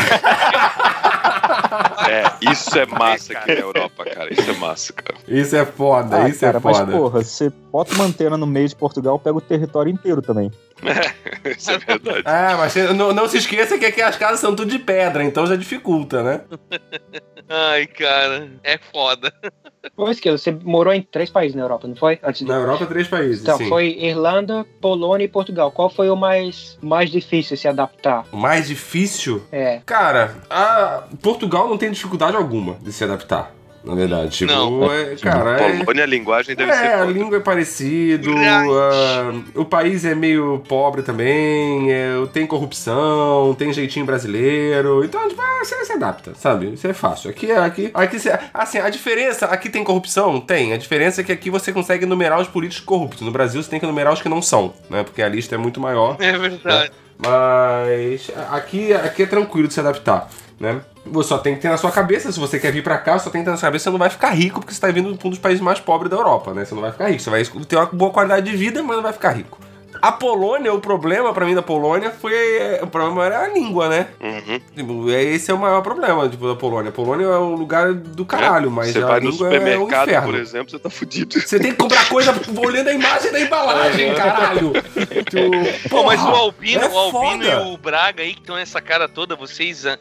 É, 2.09 2.51
isso 2.53 2.79
é 2.79 2.87
massa 2.87 3.33
aqui 3.37 3.55
na 3.55 3.61
Europa, 3.61 4.05
cara. 4.05 4.33
Isso 4.33 4.51
é 4.51 4.55
massa, 4.55 4.93
cara. 4.93 5.19
Isso 5.27 5.57
é 5.57 5.65
foda, 5.67 6.23
Ah, 6.25 6.29
isso 6.29 6.41
cara, 6.41 6.59
é 6.59 6.61
mas 6.63 6.79
foda. 6.79 6.93
porra, 6.93 7.23
você 7.23 7.51
bota 7.51 7.95
uma 7.95 8.05
antena 8.05 8.37
no 8.37 8.47
meio 8.47 8.69
de 8.69 8.77
Portugal, 8.77 9.19
pega 9.19 9.37
o 9.37 9.41
território 9.41 9.91
inteiro 9.93 10.23
também. 10.23 10.51
Isso 11.45 11.71
é 11.73 11.79
verdade. 11.79 12.23
Ah, 12.25 12.55
mas 12.57 12.75
não, 12.95 13.13
não 13.13 13.29
se 13.29 13.39
esqueça 13.39 13.77
que 13.79 13.85
aqui 13.87 14.01
as 14.01 14.17
casas 14.17 14.39
são 14.41 14.55
tudo 14.55 14.71
de 14.71 14.79
pedra, 14.79 15.25
então 15.25 15.45
já 15.47 15.57
dificulta, 15.57 16.23
né? 16.23 16.43
Ai, 17.49 17.87
cara, 17.87 18.49
é 18.63 18.79
foda. 18.79 19.33
Ô, 19.97 20.09
Esquilo, 20.11 20.39
você 20.39 20.51
morou 20.51 20.93
em 20.93 21.03
três 21.03 21.31
países 21.31 21.55
na 21.57 21.63
Europa, 21.63 21.87
não 21.89 21.97
foi? 21.97 22.19
Antes 22.23 22.43
de... 22.43 22.49
Na 22.49 22.57
Europa, 22.57 22.87
três 22.87 23.09
países, 23.09 23.43
Então, 23.43 23.57
sim. 23.59 23.69
foi 23.69 23.97
Irlanda, 23.99 24.65
Polônia 24.81 25.25
e 25.25 25.29
Portugal. 25.29 25.71
Qual 25.71 25.91
foi 25.91 26.09
o 26.11 26.17
mais, 26.17 26.79
mais 26.81 27.11
difícil 27.11 27.57
se 27.57 27.67
adaptar? 27.69 28.25
O 28.33 28.37
mais 28.37 28.69
difícil? 28.69 29.43
É. 29.51 29.81
Cara, 29.85 30.37
a... 30.49 31.05
Portugal 31.23 31.69
não 31.69 31.79
tem 31.79 31.91
dificuldade 31.91 32.37
alguma 32.37 32.75
de 32.81 32.93
se 32.93 33.05
adaptar, 33.05 33.53
na 33.89 33.95
verdade. 33.95 34.31
Tipo, 34.37 34.53
Não. 34.53 34.93
é, 34.93 35.17
cara, 35.17 35.61
é... 35.61 35.79
Polônia, 35.79 36.05
a 36.05 36.07
linguagem 36.07 36.55
deve 36.55 36.71
É, 36.71 36.75
ser 36.75 36.87
a 36.95 36.99
foda. 37.01 37.11
língua 37.13 37.37
é 37.39 37.41
ah, 38.79 39.33
o 39.55 39.65
país 39.65 40.05
é 40.05 40.15
meio 40.15 40.63
pobre 40.69 41.03
também, 41.03 41.91
é, 41.93 42.13
tem 42.33 42.47
corrupção, 42.47 43.55
tem 43.59 43.73
jeitinho 43.73 44.05
brasileiro, 44.07 45.03
então 45.05 45.27
tipo, 45.29 45.41
ah, 45.41 45.65
você 45.65 45.85
se 45.85 45.93
adapta, 45.93 46.33
sabe? 46.35 46.73
Isso 46.75 46.87
é 46.87 46.93
fácil. 46.93 47.31
Aqui, 47.31 47.51
é- 47.51 47.59
aqui, 47.59 47.91
aqui, 47.95 48.19
cê- 48.19 48.39
assim, 48.53 48.79
a 48.79 48.89
diferença, 48.89 49.47
aqui 49.47 49.69
tem 49.69 49.83
corrupção? 49.83 50.41
Tem. 50.41 50.73
A 50.73 50.77
diferença 50.77 51.21
é 51.21 51.25
que 51.25 51.33
aqui 51.33 51.51
você 51.51 51.73
consegue 51.73 52.07
numerar 52.07 52.41
os 52.41 52.49
políticos 52.49 52.85
corruptos. 52.85 53.23
No 53.23 53.31
Brasil 53.31 53.63
você 53.63 53.71
tem 53.71 53.81
que 53.81 53.87
numerar 53.87 54.13
os 54.13 54.21
que 54.23 54.29
não 54.29 54.43
são, 54.43 54.73
né? 54.91 55.03
Porque 55.03 55.23
a 55.23 55.29
lista 55.29 55.55
é 55.55 55.59
muito 55.59 55.81
maior. 55.81 56.17
É 56.21 56.37
verdade. 56.37 56.93
Mas 57.19 58.31
aqui, 58.51 58.93
aqui 58.93 59.23
é 59.23 59.27
tranquilo 59.27 59.67
de 59.69 59.75
se 59.75 59.81
adaptar, 59.81 60.29
né? 60.59 60.81
Você 61.13 61.29
só 61.29 61.39
tem 61.39 61.55
que 61.55 61.61
ter 61.63 61.69
na 61.69 61.77
sua 61.77 61.91
cabeça, 61.91 62.31
se 62.33 62.39
você 62.41 62.59
quer 62.59 62.73
vir 62.73 62.83
pra 62.83 62.99
cá, 62.99 63.19
só 63.19 63.31
tem 63.31 63.41
que 63.41 63.45
ter 63.47 63.51
na 63.51 63.57
sua 63.57 63.67
cabeça, 63.69 63.85
você 63.85 63.91
não 63.91 63.99
vai 63.99 64.11
ficar 64.11 64.31
rico 64.31 64.61
porque 64.61 64.75
você 64.75 64.81
tá 64.81 64.91
vindo 64.91 65.13
de 65.15 65.27
um 65.27 65.31
dos 65.31 65.39
países 65.39 65.61
mais 65.61 65.81
pobres 65.81 66.11
da 66.11 66.17
Europa, 66.17 66.53
né? 66.55 66.65
Você 66.65 66.75
não 66.75 66.83
vai 66.83 66.93
ficar 66.93 67.09
rico, 67.09 67.21
você 67.23 67.31
vai 67.31 67.45
ter 67.45 67.77
uma 67.77 67.87
boa 67.87 68.11
qualidade 68.11 68.51
de 68.51 68.57
vida, 68.57 68.83
mas 68.83 68.97
não 68.97 69.03
vai 69.03 69.13
ficar 69.13 69.31
rico. 69.31 69.59
A 70.01 70.13
Polônia, 70.13 70.73
o 70.73 70.81
problema 70.81 71.33
pra 71.35 71.45
mim 71.45 71.57
da 71.57 71.63
Polônia 71.63 72.13
foi. 72.13 72.33
é, 72.33 72.79
O 72.85 72.87
problema 72.87 73.25
era 73.27 73.41
a 73.43 73.49
língua, 73.49 73.89
né? 73.89 74.07
Uhum. 74.21 74.61
Tipo, 74.77 75.11
é- 75.11 75.25
esse 75.25 75.51
é 75.51 75.55
o 75.55 75.59
maior 75.59 75.81
problema 75.83 76.29
tipo, 76.29 76.47
da 76.47 76.55
Polônia. 76.55 76.91
A 76.91 76.93
Polônia 76.93 77.25
é 77.25 77.39
um 77.39 77.57
lugar 77.57 77.93
do 77.93 78.25
caralho, 78.25 78.71
mas 78.71 78.93
Você 78.93 79.03
a 79.03 79.07
vai 79.07 79.19
no 79.19 79.31
língua 79.31 79.49
é 79.49 79.51
um 79.51 79.55
supermercado, 79.59 80.09
inferno. 80.09 80.27
por 80.31 80.39
exemplo, 80.39 80.71
você 80.71 80.79
tá 80.79 80.89
fudido. 80.89 81.41
Você 81.41 81.59
tem 81.59 81.73
que 81.73 81.79
comprar 81.79 82.09
coisa 82.09 82.33
olhando 82.65 82.87
a 82.89 82.93
imagem 82.95 83.33
da 83.33 83.41
embalagem, 83.41 84.15
caralho. 84.15 84.73
Tipo, 85.29 85.89
Pô, 85.89 86.05
mas 86.05 86.23
o 86.23 86.29
Albino, 86.29 86.83
é 86.85 86.89
o 86.89 86.97
Albino 86.99 87.45
e 87.45 87.75
o 87.75 87.77
Braga 87.77 88.23
aí 88.23 88.35
que 88.35 88.41
estão 88.41 88.55
nessa 88.55 88.81
cara 88.81 89.09
toda, 89.09 89.35
vocês 89.35 89.85
ah, 89.85 89.99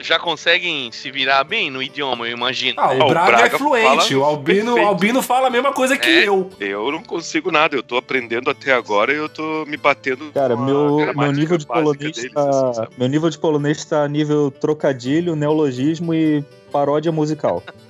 já 0.00 0.18
conseguem 0.18 0.90
se 0.92 1.10
virar 1.10 1.44
bem 1.44 1.70
no 1.70 1.82
idioma, 1.82 2.26
eu 2.26 2.36
imagino. 2.36 2.80
Ah, 2.80 2.92
o 2.94 3.02
Ah, 3.02 3.06
o 3.06 3.08
Braga, 3.08 3.30
é 3.32 3.36
Braga 3.36 3.58
fluente. 3.58 4.14
O 4.14 4.24
Albino, 4.24 4.64
perfeito. 4.74 4.88
Albino 4.88 5.22
fala 5.22 5.46
a 5.46 5.50
mesma 5.50 5.72
coisa 5.72 5.96
que 5.96 6.08
É? 6.08 6.28
eu. 6.28 6.50
Eu 6.60 6.90
não 6.92 7.02
consigo 7.02 7.50
nada, 7.50 7.76
eu 7.76 7.82
tô 7.82 7.96
aprendendo 7.96 8.50
até 8.50 8.72
agora 8.72 9.12
e 9.12 9.16
eu 9.16 9.28
tô 9.28 9.64
me 9.66 9.76
batendo 9.76 10.30
Cara, 10.32 10.56
com 10.56 10.62
a 10.62 10.66
meu, 10.66 10.86
meu 10.86 10.96
gramática 10.96 11.32
nível 11.32 11.58
de 11.58 11.66
polonês 11.66 12.16
deles, 12.16 12.32
tá, 12.32 12.48
assim, 12.50 12.74
sabe? 12.74 12.88
meu 12.98 13.08
nível 13.08 13.30
de 13.30 13.38
polonês 13.38 13.84
tá 13.84 14.02
a 14.02 14.08
nível 14.08 14.50
trocadilho, 14.50 15.34
neologismo 15.36 16.12
e 16.12 16.44
paródia 16.72 17.10
musical. 17.12 17.62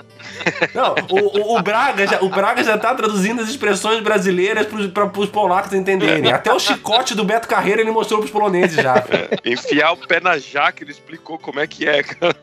Não, 0.74 0.94
o, 1.10 1.54
o- 1.54 1.58
o 1.58 1.62
Braga 1.62 2.06
já, 2.06 2.20
o 2.22 2.28
Braga 2.28 2.62
já 2.62 2.76
tá 2.78 2.94
traduzindo 2.94 3.40
as 3.42 3.48
expressões 3.48 4.00
brasileiras 4.02 4.66
pros, 4.66 4.86
pra, 4.88 5.06
pros 5.06 5.28
polacos 5.28 5.72
entenderem. 5.72 6.30
Até 6.32 6.52
o 6.52 6.58
chicote 6.58 7.14
do 7.14 7.24
Beto 7.24 7.48
Carreira 7.48 7.80
ele 7.80 7.90
mostrou 7.90 8.20
pros 8.20 8.30
poloneses 8.30 8.76
já. 8.82 9.02
Enfiar 9.44 9.92
o 9.92 9.96
pé 9.96 10.20
na 10.20 10.38
jaca, 10.38 10.82
ele 10.82 10.90
explicou 10.90 11.38
como 11.38 11.60
é 11.60 11.66
que 11.66 11.86
é, 11.88 12.02
cara. 12.02 12.36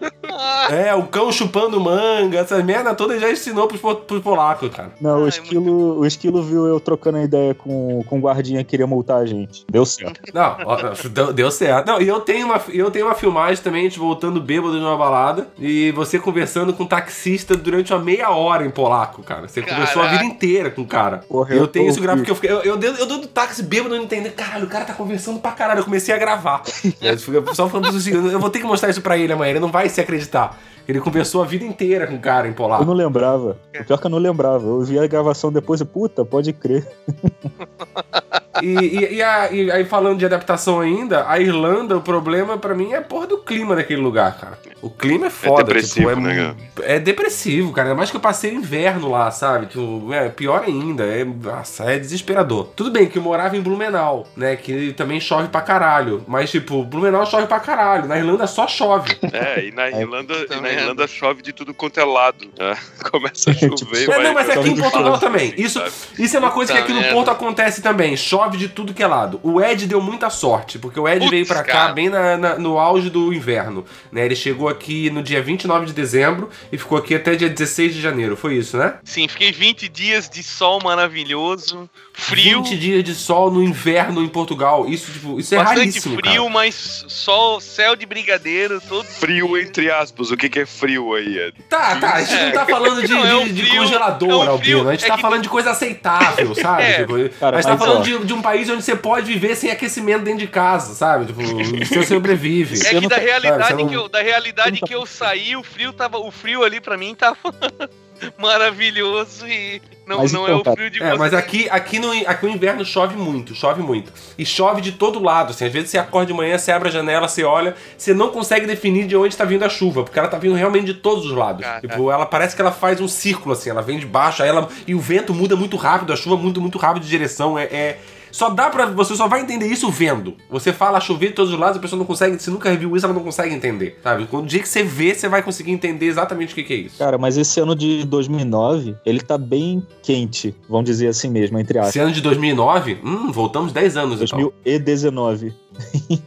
É, 0.69 0.93
o 0.93 1.03
cão 1.03 1.31
chupando 1.31 1.79
manga, 1.79 2.39
essa 2.39 2.61
merda 2.63 2.93
toda 2.93 3.13
ele 3.13 3.21
já 3.21 3.31
ensinou 3.31 3.67
pros, 3.67 3.81
pros 4.05 4.21
polacos, 4.21 4.69
cara. 4.73 4.91
Não, 4.99 5.19
o 5.21 5.23
Ai, 5.23 5.29
esquilo, 5.29 5.99
o 5.99 6.05
esquilo 6.05 6.43
viu 6.43 6.65
eu 6.67 6.79
trocando 6.79 7.17
a 7.17 7.23
ideia 7.23 7.53
com, 7.53 8.03
com 8.07 8.17
o 8.17 8.21
guardinha 8.21 8.63
que 8.63 8.71
queria 8.71 8.87
multar 8.87 9.21
a 9.21 9.25
gente. 9.25 9.65
Deu 9.71 9.85
certo. 9.85 10.19
Não, 10.33 10.57
ó, 10.65 10.77
deu, 11.09 11.33
deu 11.33 11.51
certo. 11.51 11.87
Não, 11.87 12.01
e 12.01 12.07
eu 12.07 12.19
tenho, 12.19 12.45
uma, 12.47 12.61
eu 12.73 12.91
tenho 12.91 13.05
uma 13.05 13.15
filmagem 13.15 13.63
também, 13.63 13.81
a 13.81 13.83
gente 13.85 13.99
voltando 13.99 14.41
bêbado 14.41 14.73
de 14.77 14.83
uma 14.83 14.97
balada, 14.97 15.47
e 15.59 15.91
você 15.91 16.19
conversando 16.19 16.73
com 16.73 16.83
um 16.83 16.87
taxista 16.87 17.55
durante 17.55 17.74
uma 17.83 17.99
meia 17.99 18.29
hora 18.29 18.65
em 18.65 18.69
polaco, 18.69 19.23
cara. 19.23 19.47
Você 19.47 19.61
conversou 19.61 20.01
a 20.01 20.05
Caraca. 20.05 20.23
vida 20.23 20.25
inteira 20.25 20.71
com 20.71 20.81
o 20.81 20.85
cara. 20.87 21.17
Porra, 21.27 21.53
eu, 21.53 21.61
eu 21.61 21.67
tenho 21.67 21.89
isso 21.89 21.99
gravado 22.01 22.21
porque 22.21 22.31
eu 22.31 22.35
fiquei. 22.35 22.51
Eu, 22.51 22.61
eu, 22.61 22.95
eu 22.95 23.05
dou 23.05 23.19
do 23.19 23.27
táxi 23.27 23.63
bêbado 23.63 23.95
não 23.95 24.03
entender. 24.03 24.31
Caralho, 24.31 24.65
o 24.65 24.69
cara 24.69 24.85
tá 24.85 24.93
conversando 24.93 25.39
pra 25.39 25.51
caralho. 25.51 25.79
Eu 25.79 25.85
comecei 25.85 26.13
a 26.13 26.17
gravar. 26.17 26.61
Eu 27.01 27.53
só 27.53 27.67
falando 27.69 27.95
assim, 27.95 28.11
eu 28.11 28.39
vou 28.39 28.49
ter 28.49 28.59
que 28.59 28.65
mostrar 28.65 28.89
isso 28.89 29.01
pra 29.01 29.17
ele 29.17 29.31
amanhã, 29.33 29.51
ele 29.51 29.59
não 29.59 29.71
vai 29.71 29.89
se 29.89 29.99
acreditar. 30.01 30.57
Ele 30.87 30.99
conversou 30.99 31.41
a 31.41 31.45
vida 31.45 31.65
inteira 31.65 32.05
com 32.07 32.15
o 32.15 32.19
cara 32.19 32.45
em 32.47 32.51
Eu 32.51 32.55
polaco. 32.55 32.85
não 32.85 32.93
lembrava. 32.93 33.57
O 33.79 33.83
pior 33.83 33.97
que 33.97 34.05
eu 34.05 34.11
não 34.11 34.19
lembrava. 34.19 34.65
Eu 34.65 34.81
vi 34.81 34.99
a 34.99 35.07
gravação 35.07 35.51
depois 35.51 35.81
e, 35.81 35.85
puta, 35.85 36.23
pode 36.23 36.53
crer. 36.53 36.87
E, 38.61 38.67
e- 38.67 39.13
e 39.15 39.21
a- 39.21 39.51
e 39.51 39.71
aí, 39.71 39.85
falando 39.85 40.19
de 40.19 40.25
adaptação 40.25 40.79
ainda, 40.79 41.25
a 41.27 41.39
Irlanda, 41.39 41.97
o 41.97 42.01
problema 42.01 42.57
pra 42.57 42.73
mim 42.75 42.91
é 42.93 42.97
a 42.97 43.01
porra 43.01 43.27
do 43.27 43.37
clima 43.37 43.75
daquele 43.75 44.01
lugar, 44.01 44.37
cara. 44.37 44.57
O 44.81 44.89
clima 44.89 45.27
é 45.27 45.29
foda. 45.29 45.63
depressivo, 45.63 46.09
tipo, 46.09 46.19
é, 46.27 46.33
né, 46.35 46.55
É 46.83 46.99
depressivo, 46.99 47.71
cara. 47.73 47.87
Ainda 47.89 47.97
mais 47.97 48.11
que 48.11 48.17
eu 48.17 48.21
passei 48.21 48.51
o 48.51 48.55
inverno 48.55 49.09
lá, 49.09 49.31
sabe? 49.31 49.65
Tipo, 49.67 50.13
é 50.13 50.29
pior 50.29 50.63
ainda. 50.65 51.03
É, 51.05 51.23
nossa, 51.23 51.85
é 51.91 51.97
desesperador. 51.97 52.67
Tudo 52.75 52.91
bem 52.91 53.07
que 53.07 53.17
eu 53.17 53.21
morava 53.21 53.57
em 53.57 53.61
Blumenau, 53.61 54.27
né? 54.37 54.55
Que 54.55 54.93
também 54.93 55.19
chove 55.19 55.47
pra 55.47 55.61
caralho. 55.61 56.23
Mas, 56.27 56.51
tipo, 56.51 56.83
Blumenau 56.83 57.25
chove 57.25 57.47
pra 57.47 57.59
caralho. 57.59 58.05
Na 58.07 58.17
Irlanda 58.17 58.45
só 58.45 58.67
chove. 58.67 59.17
É, 59.33 59.65
e 59.65 59.71
na 59.71 59.89
Irlanda, 59.89 60.33
e 60.35 60.49
na 60.55 60.61
merda. 60.61 60.81
Irlanda 60.81 61.07
chove 61.07 61.41
de 61.41 61.51
tudo 61.51 61.73
quanto 61.73 61.99
é 61.99 62.03
lado. 62.05 62.45
né? 62.59 62.77
Começa 63.11 63.49
a 63.49 63.53
Tipo, 63.55 63.79
chover 63.79 64.01
e 64.01 64.03
É, 64.03 64.07
vai. 64.07 64.23
não, 64.23 64.33
mas 64.33 64.49
aqui 64.49 64.69
em 64.69 64.75
Portugal 64.77 65.17
também. 65.17 65.53
Isso, 65.57 65.81
isso 66.19 66.35
é 66.35 66.39
uma 66.39 66.51
coisa 66.51 66.71
que 66.73 66.77
aqui 66.79 66.93
no. 66.93 67.03
Porto 67.05 67.31
acontece 67.31 67.81
também. 67.81 68.15
Chove 68.15 68.44
de 68.57 68.67
tudo 68.69 68.93
que 68.93 69.01
é 69.03 69.07
lado. 69.07 69.39
O 69.43 69.61
Ed 69.61 69.85
deu 69.87 70.01
muita 70.01 70.29
sorte, 70.29 70.77
porque 70.77 70.99
o 70.99 71.07
Ed 71.07 71.19
Putz, 71.19 71.29
veio 71.31 71.45
pra 71.45 71.63
cá 71.63 71.89
bem 71.91 72.09
na- 72.09 72.37
na- 72.37 72.55
no 72.59 72.77
auge 72.77 73.09
do 73.09 73.33
inverno. 73.33 73.83
Né? 74.11 74.25
Ele 74.25 74.35
chegou 74.35 74.67
aqui 74.69 75.09
no 75.09 75.23
dia 75.23 75.41
29 75.41 75.85
de 75.87 75.93
dezembro 75.93 76.49
e 76.71 76.77
ficou 76.77 76.97
aqui 76.97 77.15
até 77.15 77.35
dia 77.35 77.49
16 77.49 77.93
de 77.93 78.01
janeiro. 78.01 78.35
Foi 78.37 78.55
isso, 78.55 78.77
né? 78.77 78.95
Sim, 79.03 79.27
fiquei 79.27 79.51
20 79.51 79.87
dias 79.89 80.29
de 80.29 80.43
sol 80.43 80.79
maravilhoso, 80.83 81.89
frio, 82.13 82.61
20 82.63 82.77
dias 82.77 83.03
de 83.03 83.13
sol 83.15 83.49
no 83.51 83.63
inverno 83.63 84.21
em 84.23 84.27
Portugal. 84.27 84.87
Isso, 84.87 85.11
tipo, 85.11 85.39
isso 85.39 85.53
é 85.53 85.57
bastante 85.57 85.77
raríssimo, 85.79 86.15
frio, 86.15 86.41
cara. 86.43 86.49
mas 86.53 87.05
sol, 87.07 87.59
céu 87.59 87.95
de 87.95 88.05
brigadeiro, 88.05 88.81
todo 88.87 89.05
Frio 89.05 89.57
entre 89.57 89.89
aspas. 89.91 90.31
O 90.31 90.37
que, 90.37 90.49
que 90.49 90.59
é 90.59 90.65
frio 90.65 91.13
aí, 91.13 91.37
Ed? 91.37 91.53
Tá, 91.69 91.95
tá. 91.95 92.13
A 92.15 92.23
gente 92.23 92.43
não 92.45 92.51
tá 92.51 92.65
falando 92.65 93.01
de, 93.05 93.13
Não, 93.13 93.25
é 93.25 93.35
um 93.35 93.45
de- 93.45 93.53
de 93.53 93.63
frio- 93.65 93.81
congelador, 93.81 94.29
é 94.29 94.35
um 94.35 94.49
Albino. 94.51 94.89
a 94.89 94.91
gente 94.91 95.05
é 95.05 95.07
tá 95.07 95.15
que- 95.15 95.21
falando 95.21 95.41
de 95.43 95.49
coisa 95.49 95.71
aceitável, 95.71 96.53
sabe? 96.55 96.83
É. 96.83 96.93
Tipo, 97.01 97.29
Cara, 97.39 97.57
a 97.57 97.61
gente 97.61 97.71
tá 97.71 97.77
falando 97.77 97.99
ó. 97.99 98.01
de, 98.03 98.25
de 98.25 98.33
um 98.35 98.41
país 98.41 98.69
onde 98.69 98.83
você 98.83 98.95
pode 98.95 99.25
viver 99.31 99.55
sem 99.55 99.71
aquecimento 99.71 100.23
dentro 100.23 100.39
de 100.39 100.47
casa, 100.47 100.93
sabe? 100.93 101.25
Tipo, 101.25 101.41
você 101.41 102.03
sobrevive. 102.03 102.79
É 102.87 102.99
que 102.99 103.07
da 103.07 103.17
realidade, 103.17 103.73
não- 103.73 103.87
que 103.87 103.95
eu, 103.95 104.07
da 104.09 104.21
realidade 104.21 104.79
que 104.81 104.93
eu 104.93 105.05
saí, 105.05 105.55
o 105.55 105.63
frio 105.63 105.91
tava. 105.93 106.17
O 106.19 106.31
frio 106.31 106.63
ali 106.63 106.79
pra 106.79 106.97
mim 106.97 107.15
tava 107.15 107.37
maravilhoso 108.37 109.45
e, 109.47 109.81
Não, 110.07 110.19
Mas 110.19 110.31
não 110.31 110.43
então, 110.43 110.57
é 110.57 110.71
o 110.71 110.75
frio 110.75 110.89
de 110.89 111.01
É, 111.03 111.09
você. 111.11 111.17
mas 111.17 111.33
aqui, 111.33 111.67
aqui, 111.69 111.99
no, 111.99 112.11
aqui 112.27 112.45
no 112.45 112.51
inverno 112.53 112.85
chove 112.85 113.15
muito, 113.17 113.53
chove 113.55 113.81
muito. 113.81 114.11
E 114.37 114.45
chove 114.45 114.79
de 114.81 114.93
todo 114.93 115.21
lado, 115.21 115.49
assim. 115.51 115.65
Às 115.65 115.73
vezes 115.73 115.89
você 115.89 115.97
acorda 115.97 116.27
de 116.27 116.33
manhã, 116.33 116.57
você 116.57 116.71
abre 116.71 116.89
a 116.89 116.91
janela, 116.91 117.27
você 117.27 117.43
olha, 117.43 117.75
você 117.97 118.13
não 118.13 118.29
consegue 118.29 118.65
definir 118.67 119.07
de 119.07 119.15
onde 119.17 119.35
tá 119.35 119.43
vindo 119.43 119.63
a 119.65 119.69
chuva, 119.69 120.03
porque 120.03 120.17
ela 120.17 120.27
tá 120.27 120.37
vindo 120.37 120.55
realmente 120.55 120.85
de 120.85 120.93
todos 120.93 121.25
os 121.25 121.31
lados. 121.31 121.65
Caraca. 121.65 121.87
Tipo, 121.87 122.11
ela 122.11 122.25
parece 122.25 122.55
que 122.55 122.61
ela 122.61 122.71
faz 122.71 123.01
um 123.01 123.07
círculo, 123.07 123.53
assim, 123.53 123.69
ela 123.69 123.81
vem 123.81 123.99
de 123.99 124.05
baixo, 124.05 124.43
aí 124.43 124.49
ela. 124.49 124.69
E 124.87 124.93
o 124.95 124.99
vento 124.99 125.33
muda 125.33 125.55
muito 125.55 125.75
rápido, 125.75 126.13
a 126.13 126.15
chuva 126.15 126.37
muda 126.37 126.59
muito 126.59 126.77
rápido 126.77 127.03
de 127.03 127.09
direção. 127.09 127.57
É. 127.59 127.63
é- 127.65 127.99
Só 128.35 128.49
dá 128.49 128.69
pra. 128.69 128.87
Você 128.87 129.15
só 129.15 129.29
vai 129.29 129.39
entender 129.39 129.65
isso 129.67 129.89
vendo. 129.89 130.35
Você 130.49 130.73
fala 130.73 130.99
chover 130.99 131.29
de 131.29 131.35
todos 131.35 131.53
os 131.53 131.57
lados, 131.57 131.77
a 131.77 131.79
pessoa 131.79 131.97
não 131.97 132.05
consegue. 132.05 132.37
Se 132.37 132.51
nunca 132.51 132.75
viu 132.75 132.93
isso, 132.93 133.05
ela 133.05 133.15
não 133.15 133.23
consegue 133.23 133.55
entender. 133.55 133.97
Sabe? 134.03 134.25
Quando 134.25 134.43
o 134.43 134.47
dia 134.47 134.59
que 134.59 134.67
você 134.67 134.83
vê, 134.83 135.15
você 135.15 135.29
vai 135.29 135.41
conseguir 135.41 135.71
entender 135.71 136.07
exatamente 136.07 136.51
o 136.51 136.55
que, 136.55 136.63
que 136.63 136.73
é 136.73 136.75
isso. 136.75 136.97
Cara, 136.97 137.17
mas 137.17 137.37
esse 137.37 137.61
ano 137.61 137.73
de 137.73 138.03
2009, 138.03 138.97
ele 139.05 139.21
tá 139.21 139.37
bem 139.37 139.87
quente, 140.03 140.53
vamos 140.67 140.83
dizer 140.83 141.07
assim 141.07 141.29
mesmo, 141.29 141.57
entre 141.57 141.77
aspas. 141.77 141.95
Esse 141.95 141.99
ano 141.99 142.11
de 142.11 142.19
2009, 142.19 142.99
hum, 143.01 143.31
voltamos 143.31 143.71
10 143.71 143.95
anos 143.95 144.21
então. 144.21 144.37
2019. 144.65 145.53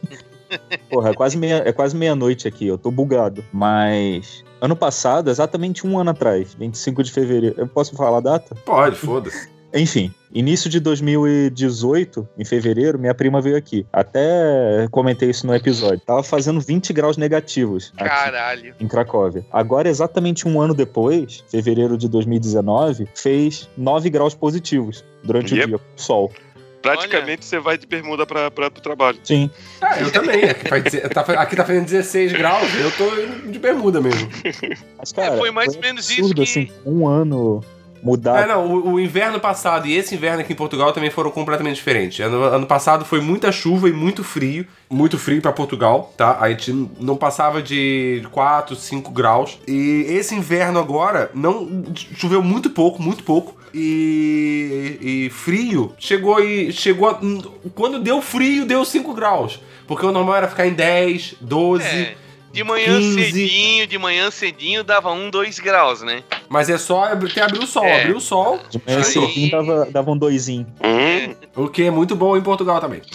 Porra, 0.88 1.10
é 1.10 1.12
quase 1.12 1.36
meia, 1.36 1.62
é 1.66 1.72
quase 1.72 1.94
meia-noite 1.94 2.48
aqui, 2.48 2.66
eu 2.66 2.78
tô 2.78 2.90
bugado. 2.90 3.44
Mas 3.52 4.42
ano 4.62 4.74
passado, 4.74 5.28
exatamente 5.28 5.86
um 5.86 5.98
ano 5.98 6.08
atrás, 6.08 6.56
25 6.58 7.02
de 7.02 7.12
fevereiro. 7.12 7.54
Eu 7.58 7.68
posso 7.68 7.94
falar 7.94 8.16
a 8.16 8.22
data? 8.22 8.54
Pode, 8.64 8.96
foda-se. 8.96 9.57
Enfim, 9.74 10.12
início 10.32 10.70
de 10.70 10.80
2018, 10.80 12.26
em 12.38 12.44
fevereiro, 12.44 12.98
minha 12.98 13.14
prima 13.14 13.40
veio 13.40 13.56
aqui. 13.56 13.86
Até 13.92 14.88
comentei 14.90 15.28
isso 15.30 15.46
no 15.46 15.54
episódio. 15.54 16.00
Tava 16.00 16.22
fazendo 16.22 16.60
20 16.60 16.92
graus 16.92 17.16
negativos 17.16 17.92
aqui 17.96 18.08
Caralho. 18.08 18.74
em 18.80 18.88
Cracóvia. 18.88 19.44
Agora, 19.52 19.88
exatamente 19.88 20.48
um 20.48 20.60
ano 20.60 20.74
depois, 20.74 21.44
fevereiro 21.50 21.98
de 21.98 22.08
2019, 22.08 23.06
fez 23.14 23.68
9 23.76 24.08
graus 24.10 24.34
positivos 24.34 25.04
durante 25.22 25.54
Yep. 25.54 25.64
o 25.74 25.78
dia, 25.78 25.86
sol. 25.96 26.32
Praticamente 26.80 27.44
você 27.44 27.58
vai 27.58 27.76
de 27.76 27.86
bermuda 27.86 28.24
pra, 28.24 28.50
pra, 28.50 28.70
pro 28.70 28.80
trabalho. 28.80 29.18
Sim. 29.24 29.50
Ah, 29.82 30.00
eu 30.00 30.10
também. 30.12 30.44
Aqui, 30.44 30.68
faz 30.68 30.84
deze- 30.84 31.00
tá, 31.08 31.20
aqui 31.22 31.56
tá 31.56 31.64
fazendo 31.64 31.84
16 31.84 32.32
graus, 32.32 32.68
eu 32.76 32.90
tô 32.92 33.20
indo 33.20 33.50
de 33.52 33.58
bermuda 33.58 34.00
mesmo. 34.00 34.28
Mas, 34.96 35.12
cara, 35.12 35.34
É, 35.34 35.36
foi 35.38 35.50
mais 35.50 35.74
ou 35.74 35.80
menos 35.82 36.08
isso 36.08 36.32
que- 36.32 36.42
assim, 36.42 36.70
um 36.86 37.06
ano 37.08 37.62
mudar. 38.02 38.42
É, 38.42 38.46
não, 38.46 38.66
o, 38.66 38.92
o 38.94 39.00
inverno 39.00 39.38
passado 39.40 39.86
e 39.86 39.94
esse 39.94 40.14
inverno 40.14 40.40
aqui 40.40 40.52
em 40.52 40.56
Portugal 40.56 40.92
também 40.92 41.10
foram 41.10 41.30
completamente 41.30 41.76
diferentes. 41.76 42.20
Ano, 42.20 42.42
ano 42.42 42.66
passado 42.66 43.04
foi 43.04 43.20
muita 43.20 43.50
chuva 43.52 43.88
e 43.88 43.92
muito 43.92 44.22
frio. 44.24 44.66
Muito 44.90 45.18
frio 45.18 45.42
pra 45.42 45.52
Portugal, 45.52 46.14
tá? 46.16 46.38
A 46.40 46.48
gente 46.48 46.72
não 46.98 47.16
passava 47.16 47.60
de 47.62 48.22
4, 48.32 48.74
5 48.74 49.10
graus. 49.10 49.58
E 49.68 50.06
esse 50.08 50.34
inverno 50.34 50.78
agora 50.78 51.30
não 51.34 51.84
choveu 52.16 52.42
muito 52.42 52.70
pouco, 52.70 53.02
muito 53.02 53.22
pouco. 53.22 53.56
E, 53.74 54.98
e 55.26 55.30
frio 55.30 55.92
chegou 55.98 56.40
e 56.42 56.72
chegou 56.72 57.08
a- 57.08 57.20
quando 57.74 57.98
deu 58.00 58.20
frio 58.22 58.64
deu 58.64 58.84
5 58.84 59.12
graus, 59.14 59.60
porque 59.86 60.06
o 60.06 60.12
normal 60.12 60.36
era 60.36 60.48
ficar 60.48 60.66
em 60.66 60.72
10, 60.72 61.34
12. 61.40 61.84
É, 61.84 62.14
de 62.52 62.64
manhã 62.64 62.98
15. 62.98 63.24
cedinho, 63.32 63.86
de 63.86 63.98
manhã 63.98 64.30
cedinho 64.30 64.82
dava 64.84 65.12
1, 65.12 65.30
2 65.30 65.58
graus, 65.58 66.02
né? 66.02 66.22
Mas 66.48 66.68
é 66.70 66.78
só 66.78 67.04
abrir- 67.04 67.32
ter 67.32 67.42
abrir 67.42 67.58
o 67.60 67.66
sol, 67.66 67.84
É. 67.84 68.00
abrir 68.00 68.16
o 68.16 68.20
sol, 68.20 68.58
De 68.70 68.80
manhã 68.86 69.02
cedinho 69.02 69.50
dava, 69.50 69.86
dava 69.90 70.10
um 70.10 70.16
doisinho. 70.16 70.66
Hum, 70.82 71.34
o 71.54 71.68
que 71.68 71.82
é 71.84 71.90
muito 71.90 72.16
bom 72.16 72.36
em 72.36 72.42
Portugal 72.42 72.80
também. 72.80 73.02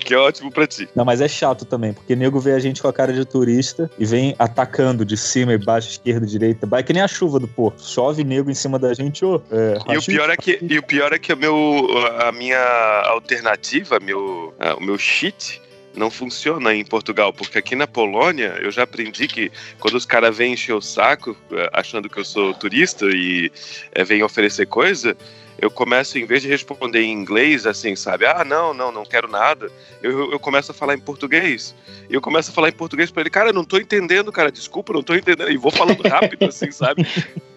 que 0.00 0.12
é 0.12 0.18
ótimo 0.18 0.50
pra 0.50 0.66
ti. 0.66 0.88
Não, 0.94 1.04
mas 1.04 1.20
é 1.20 1.28
chato 1.28 1.64
também, 1.64 1.92
porque 1.94 2.14
nego 2.14 2.38
vê 2.38 2.52
a 2.52 2.58
gente 2.58 2.82
com 2.82 2.88
a 2.88 2.92
cara 2.92 3.12
de 3.12 3.24
turista 3.24 3.90
e 3.98 4.04
vem 4.04 4.34
atacando 4.38 5.04
de 5.04 5.16
cima 5.16 5.54
e 5.54 5.58
baixo, 5.58 5.88
esquerda, 5.90 6.26
direita. 6.26 6.66
Vai 6.66 6.82
que 6.82 6.92
nem 6.92 7.02
a 7.02 7.08
chuva 7.08 7.38
do 7.38 7.48
Porto. 7.48 7.82
Chove 7.82 8.22
nego 8.24 8.50
em 8.50 8.54
cima 8.54 8.78
da 8.78 8.92
gente, 8.92 9.24
ô. 9.24 9.40
é, 9.50 9.78
E 9.94 9.96
o 9.98 10.02
pior 10.02 10.28
é 10.30 10.36
que, 10.36 10.58
e 10.60 10.78
o 10.78 10.82
pior 10.82 11.12
é 11.12 11.18
que 11.18 11.32
o 11.32 11.36
meu, 11.36 11.86
a 12.20 12.30
minha 12.32 12.58
alternativa, 13.06 13.98
meu, 14.00 14.52
ah, 14.60 14.74
o 14.74 14.82
meu 14.82 14.98
cheat, 14.98 15.62
não 15.94 16.10
funciona 16.10 16.74
em 16.74 16.84
Portugal, 16.84 17.32
porque 17.32 17.58
aqui 17.58 17.74
na 17.76 17.86
Polônia 17.86 18.58
eu 18.60 18.70
já 18.70 18.82
aprendi 18.82 19.26
que 19.28 19.50
quando 19.78 19.94
os 19.94 20.04
caras 20.04 20.36
vêm 20.36 20.52
encher 20.54 20.72
o 20.72 20.80
saco, 20.80 21.36
eh, 21.52 21.70
achando 21.72 22.08
que 22.08 22.18
eu 22.18 22.24
sou 22.24 22.52
turista 22.54 23.06
e 23.06 23.50
eh, 23.92 24.04
vêm 24.04 24.22
oferecer 24.22 24.66
coisa, 24.66 25.16
eu 25.58 25.70
começo, 25.70 26.18
em 26.18 26.26
vez 26.26 26.42
de 26.42 26.48
responder 26.48 27.00
em 27.02 27.12
inglês, 27.12 27.64
assim, 27.66 27.94
sabe? 27.94 28.26
Ah, 28.26 28.44
não, 28.44 28.74
não, 28.74 28.90
não 28.90 29.04
quero 29.04 29.28
nada. 29.28 29.70
Eu, 30.02 30.32
eu 30.32 30.38
começo 30.40 30.72
a 30.72 30.74
falar 30.74 30.94
em 30.94 30.98
português. 30.98 31.74
E 32.10 32.14
eu 32.14 32.20
começo 32.20 32.50
a 32.50 32.54
falar 32.54 32.68
em 32.68 32.72
português 32.72 33.10
pra 33.10 33.20
ele, 33.22 33.30
cara, 33.30 33.50
eu 33.50 33.54
não 33.54 33.64
tô 33.64 33.78
entendendo, 33.78 34.32
cara, 34.32 34.50
desculpa, 34.50 34.92
não 34.92 35.02
tô 35.02 35.14
entendendo. 35.14 35.50
E 35.50 35.56
vou 35.56 35.70
falando 35.70 36.02
rápido, 36.06 36.46
assim, 36.46 36.70
sabe? 36.70 37.06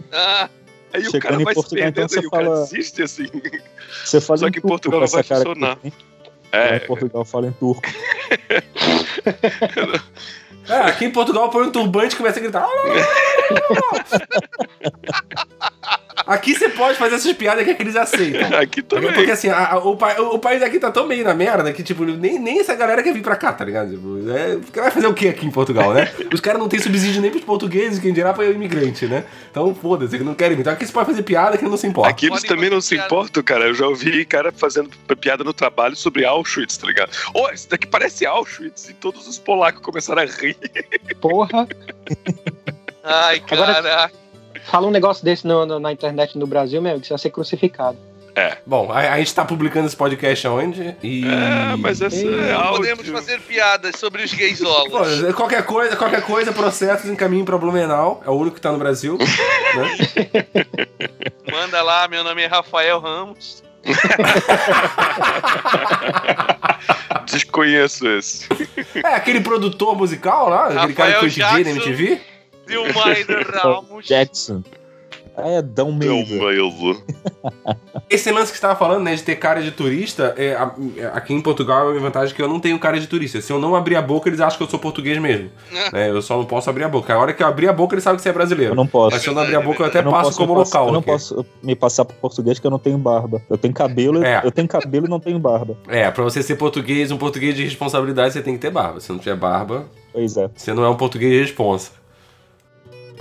Ah, 0.10 0.50
Aí 0.94 1.02
o 1.02 1.12
Chegando 1.12 1.22
cara 1.22 1.42
em 1.42 1.44
vai 1.44 1.54
se 1.54 1.60
Portugal, 1.60 1.88
então, 1.90 2.08
perdendo 2.08 2.10
você 2.10 2.20
e 2.24 2.28
o 2.28 2.32
cara 2.32 2.46
fala- 2.46 2.62
desiste, 2.62 3.02
assim. 3.04 3.28
Você 4.06 4.22
fala 4.22 4.38
Só 4.38 4.48
em 4.48 4.52
que 4.52 4.60
em 4.60 4.62
Portugal 4.62 5.02
não 5.02 5.08
vai 5.08 5.24
cara 5.24 5.44
funcionar. 5.44 5.78
É, 6.52 6.78
em 6.78 6.88
Portugal 6.88 7.26
fala 7.26 7.48
em 7.48 7.52
turco. 7.54 7.88
É, 10.70 10.80
aqui 10.80 11.06
em 11.06 11.12
Portugal 11.12 11.50
põe 11.50 11.66
um 11.66 11.72
turbante 11.72 12.14
e 12.14 12.18
começa 12.18 12.40
a 12.40 12.42
gritar. 12.42 12.68
Aqui 16.28 16.54
você 16.54 16.70
pode 16.70 16.98
fazer 16.98 17.16
essas 17.16 17.32
piadas 17.34 17.64
que 17.64 17.82
eles 17.82 17.96
aceitam. 17.96 18.48
aqui 18.60 18.82
também. 18.82 19.14
Porque 19.14 19.32
assim, 19.32 19.50
a- 19.50 19.72
a- 19.74 19.78
o, 19.78 19.96
pa- 19.96 20.20
o 20.20 20.38
país 20.40 20.62
aqui 20.62 20.80
tá 20.80 20.92
tão 20.92 21.08
meio 21.08 21.24
na 21.24 21.34
merda 21.34 21.72
que, 21.72 21.82
tipo, 21.82 22.04
nem, 22.04 22.38
nem 22.38 22.60
essa 22.60 22.76
galera 22.76 23.02
quer 23.02 23.14
vir 23.14 23.22
pra 23.24 23.36
cá, 23.36 23.54
tá 23.54 23.64
ligado? 23.64 23.92
Tipo, 23.92 24.20
é, 24.30 24.58
vai 24.82 24.92
fazer 24.92 25.08
o 25.08 25.14
que 25.14 25.28
aqui 25.30 25.46
em 25.46 25.52
Portugal, 25.52 25.94
né? 25.94 26.12
Os 26.34 26.40
caras 26.42 26.60
não 26.60 26.68
têm 26.68 26.80
subsídio 26.80 27.22
nem 27.22 27.32
pros 27.32 27.44
portugueses, 27.44 28.00
quem 28.00 28.12
dirá 28.14 28.34
pra 28.34 28.46
imigrante, 28.46 29.06
né? 29.08 29.24
Então, 29.50 29.74
foda-se, 29.74 30.18
que 30.18 30.24
não 30.24 30.34
querem 30.36 30.56
vir. 30.56 30.62
Então 30.62 30.74
aqui 30.74 30.86
você 30.86 30.92
pode 30.92 31.06
fazer 31.08 31.24
piada 31.24 31.58
que 31.58 31.64
não 31.66 31.78
se 31.78 31.88
importa. 31.88 32.10
Aqui 32.10 32.28
eles 32.28 32.44
também 32.44 32.70
não 32.70 32.82
se 32.82 32.96
piada. 32.96 33.06
importam, 33.08 33.42
cara. 33.44 33.66
Eu 33.68 33.74
já 33.74 33.88
ouvi 33.88 34.26
cara 34.26 34.52
fazendo 34.52 34.90
piada 35.20 35.44
no 35.44 35.54
trabalho 35.54 35.96
sobre 35.96 36.26
Auschwitz, 36.26 36.78
tá 36.78 36.88
ligado? 36.88 37.12
Ô, 37.34 37.50
isso 37.50 37.70
daqui 37.70 37.88
parece 37.88 38.26
Auschwitz. 38.26 38.90
E 38.90 38.94
todos 38.94 39.28
os 39.28 39.38
polacos 39.38 39.82
começaram 39.82 40.22
a 40.22 40.26
rir. 40.26 40.58
Porra. 41.22 41.68
ai, 43.04 43.42
Agora- 43.50 43.74
caraca. 43.74 44.12
Fala 44.66 44.88
um 44.88 44.92
negócio 44.92 45.24
desse 45.24 45.46
no- 45.48 45.66
no- 45.66 45.80
na 45.80 45.92
internet 45.92 46.38
no 46.38 46.46
Brasil, 46.48 46.82
meu, 46.82 47.00
que 47.00 47.08
você 47.08 47.14
vai 47.14 47.20
ser 47.20 47.30
crucificado. 47.30 47.98
Bom, 48.68 48.92
a, 48.92 49.00
a 49.14 49.18
gente 49.18 49.34
tá 49.34 49.44
publicando 49.44 49.88
esse 49.88 49.96
podcast 49.96 50.48
onde? 50.48 50.96
E. 51.02 51.24
É, 51.26 51.76
mas 51.76 52.00
essa 52.02 52.16
é 52.18 52.54
Não 52.54 52.60
áudio. 52.60 52.78
podemos 52.82 53.08
fazer 53.08 53.42
piadas 53.42 53.96
sobre 53.98 54.22
os 54.24 54.32
gaysolos. 54.32 55.34
qualquer 55.34 55.64
coisa, 55.66 55.96
qualquer 55.96 56.22
coisa, 56.22 56.52
processos 56.52 57.10
em 57.10 57.16
caminho 57.16 57.44
pra 57.46 57.58
Blumenau. 57.58 58.22
É 58.24 58.30
o 58.30 58.34
único 58.34 58.58
que 58.58 58.62
tá 58.62 58.72
no 58.72 58.78
Brasil. 58.78 59.18
né? 59.18 59.98
Manda 61.52 61.82
lá, 61.82 62.08
meu 62.08 62.24
nome 62.24 62.44
é 62.44 62.46
Rafael 62.46 63.00
Ramos. 63.00 63.64
Desconheço 67.32 68.08
esse. 68.08 68.48
É, 69.04 69.16
aquele 69.16 69.42
produtor 69.42 69.96
musical 69.96 70.50
lá, 70.50 70.68
aquele 70.68 70.94
cara 70.94 71.14
que 71.14 71.20
foi 71.20 71.30
DJ 71.30 71.64
na. 71.64 71.70
MTV. 71.72 72.22
Dilmair 72.68 73.26
Ramos. 73.64 74.06
Jackson. 74.06 74.64
Ah, 75.40 75.50
é 75.50 75.62
Dão. 75.62 75.96
Deus. 75.96 76.28
Esse 78.10 78.32
lance 78.32 78.52
que 78.52 78.58
você 78.58 78.62
tava 78.62 78.76
falando, 78.76 79.04
né, 79.04 79.14
de 79.14 79.22
ter 79.22 79.36
cara 79.36 79.62
de 79.62 79.70
turista, 79.70 80.34
é, 80.36 80.54
a- 80.56 80.74
é, 80.98 81.06
aqui 81.14 81.32
em 81.34 81.40
Portugal 81.42 81.90
é 81.90 81.92
uma 81.92 82.00
vantagem 82.00 82.34
que 82.36 82.42
eu 82.42 82.48
não 82.48 82.60
tenho 82.60 82.80
cara 82.80 83.00
de 83.00 83.06
turista. 83.06 83.40
Se 83.40 83.54
eu 83.54 83.60
não 83.60 83.76
abrir 83.76 83.96
a 83.98 84.02
boca, 84.02 84.28
eles 84.30 84.40
acham 84.40 84.58
que 84.58 84.64
eu 84.64 84.70
sou 84.70 84.80
português 84.80 85.18
mesmo. 85.20 85.52
né? 85.94 86.10
Eu 86.10 86.24
só 86.24 86.38
não 86.38 86.46
posso 86.46 86.70
abrir 86.72 86.86
a 86.86 86.90
boca. 86.90 87.14
A 87.14 87.20
hora 87.20 87.34
que 87.34 87.44
eu 87.44 87.48
abrir 87.48 87.68
a 87.70 87.74
boca, 87.74 87.94
eles 87.94 88.04
sabem 88.04 88.18
que 88.18 88.24
você 88.24 88.30
é 88.30 88.34
brasileiro. 88.34 88.72
Eu 88.72 88.76
não 88.76 88.88
posso. 88.88 89.14
Mas 89.16 89.22
se 89.22 89.30
eu 89.30 89.34
não 89.36 89.44
abrir 89.44 89.56
a 89.58 89.62
boca, 89.62 89.84
eu 89.84 89.88
até 89.88 90.00
Eu 90.00 90.10
passo 90.10 90.36
como 90.38 90.56
passar- 90.56 90.80
local. 90.80 90.88
Eu 90.88 90.94
não 90.94 91.00
aqui. 91.02 91.12
posso 91.12 91.46
me 91.62 91.76
passar 91.76 92.06
por 92.06 92.16
português 92.16 92.58
porque 92.58 92.66
eu 92.68 92.72
não 92.72 92.80
tenho 92.80 92.98
barba. 92.98 93.40
Eu 93.48 93.58
tenho 93.60 93.74
cabelo, 93.76 94.24
É. 94.24 94.42
eu 94.44 94.52
tenho 94.52 94.68
cabelo 94.68 95.06
e 95.06 95.10
não 95.10 95.20
tenho 95.20 95.38
barba. 95.38 95.78
É, 95.88 96.10
pra 96.10 96.24
você 96.24 96.42
ser 96.42 96.56
português, 96.56 97.12
um 97.12 97.18
português 97.18 97.54
de 97.56 97.64
responsabilidade, 97.64 98.34
você 98.34 98.42
tem 98.42 98.54
que 98.56 98.60
ter 98.60 98.72
barba. 98.72 99.00
Se 99.00 99.12
não 99.12 99.20
tiver 99.20 99.36
barba, 99.36 99.86
Pois 100.12 100.36
é. 100.38 100.50
você 100.56 100.74
não 100.74 100.84
é 100.84 100.90
um 100.90 100.96
português 100.96 101.32
de 101.32 101.40
responsa. 101.42 101.92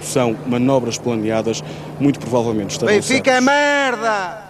São 0.01 0.37
manobras 0.47 0.99
planeadas, 0.99 1.63
muito 1.99 2.19
provavelmente 2.21 2.71
estarão 2.73 2.93
Benfica 2.93 3.31
é 3.33 3.41
merda! 3.41 4.43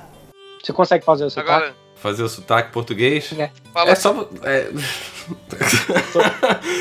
Você 0.63 0.73
consegue 0.73 1.05
fazer 1.05 1.25
o 1.25 1.31
sotaque? 1.31 1.51
Agora, 1.51 1.75
Fazer 1.95 2.23
o 2.23 2.29
sotaque 2.29 2.73
português. 2.73 3.33
É. 3.39 3.51
fala 3.73 3.91
É 3.91 3.95
só. 3.95 4.29
É, 4.43 4.69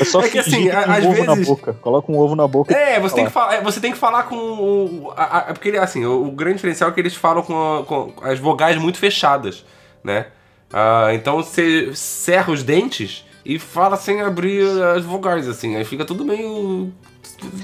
É 0.00 0.04
só 0.04 0.20
É 0.22 0.28
que, 0.28 0.42
fingir 0.42 0.76
assim, 0.76 0.86
tem 0.86 0.94
às 0.96 1.04
um 1.04 1.10
ovo 1.10 1.24
na 1.24 1.34
vezes- 1.34 1.48
boca. 1.48 1.72
Coloca 1.74 2.12
um 2.12 2.18
ovo 2.18 2.36
na 2.36 2.46
boca 2.46 2.72
e 2.72 2.76
É, 2.76 3.00
você 3.00 3.14
tem, 3.14 3.24
que 3.26 3.32
falar, 3.32 3.54
é, 3.54 3.60
você 3.62 3.80
tem 3.80 3.92
que 3.92 3.98
falar 3.98 4.24
com. 4.24 4.36
o- 4.36 5.12
a- 5.16 5.38
a- 5.38 5.50
é 5.50 5.52
porque, 5.52 5.70
assim, 5.78 6.04
o, 6.04 6.26
o 6.26 6.30
grande 6.32 6.56
diferencial 6.56 6.90
é 6.90 6.92
que 6.92 7.00
eles 7.00 7.14
falam 7.14 7.42
com, 7.42 7.54
a- 7.78 7.82
com 7.84 8.14
as 8.22 8.38
vogais 8.38 8.76
muito 8.76 8.98
fechadas, 8.98 9.64
né? 10.04 10.26
Ah, 10.72 11.08
então 11.14 11.36
você 11.36 11.90
serra 11.94 12.52
os 12.52 12.62
dentes 12.62 13.24
e 13.44 13.58
fala 13.58 13.96
sem 13.96 14.20
abrir 14.20 14.62
as 14.96 15.04
vogais, 15.04 15.48
assim. 15.48 15.76
Aí 15.76 15.84
fica 15.84 16.04
tudo 16.04 16.24
meio. 16.24 16.92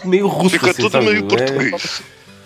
Meio 0.05 0.27
russo, 0.27 0.51
Fica 0.51 0.71
assim, 0.71 0.83
tudo 0.83 0.93
sabe? 0.93 1.05
meio 1.07 1.19
É, 1.19 1.23
português. 1.29 2.03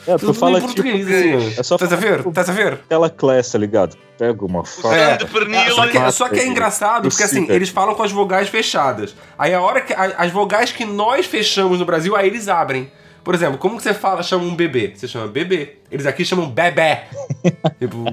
É, 0.06 0.12
tu 0.12 0.18
tudo 0.20 0.34
fala 0.34 0.60
tipo 0.60 0.66
português, 0.72 1.06
assim. 1.08 1.60
É 1.60 1.62
só 1.64 1.76
Tá 1.76 1.84
a 1.84 1.88
ver? 1.96 2.22
falar 2.22 2.32
Tá 2.34 2.40
a 2.42 2.54
ver? 2.54 2.72
aquela 2.74 3.10
classe, 3.10 3.52
tá 3.52 3.58
ligado? 3.58 3.96
Pega 4.16 4.44
uma 4.44 4.64
faca. 4.64 4.94
É. 4.94 5.16
pernil. 5.24 5.74
Só, 5.74 5.86
que, 5.88 5.98
Mata 5.98 6.12
só 6.12 6.28
que 6.28 6.38
é 6.40 6.46
engraçado, 6.46 7.08
porque 7.08 7.22
assim, 7.24 7.46
eles 7.50 7.68
falam 7.70 7.94
com 7.94 8.02
as 8.02 8.12
vogais 8.12 8.48
fechadas. 8.48 9.14
Aí 9.38 9.52
a 9.52 9.60
hora 9.60 9.80
que. 9.80 9.92
a- 9.92 10.14
as 10.18 10.30
vogais 10.30 10.70
que 10.70 10.84
nós 10.84 11.26
fechamos 11.26 11.78
no 11.80 11.84
Brasil, 11.84 12.14
aí 12.16 12.28
eles 12.28 12.46
abrem. 12.48 12.90
Por 13.24 13.34
exemplo, 13.34 13.58
como 13.58 13.76
que 13.76 13.82
você 13.82 13.92
fala, 13.92 14.22
chama 14.22 14.44
um 14.44 14.54
bebê? 14.54 14.92
Você 14.94 15.08
chama 15.08 15.26
bebê. 15.26 15.78
Eles 15.90 16.06
aqui 16.06 16.24
chamam 16.24 16.48
bebé. 16.48 17.08
tipo, 17.80 18.04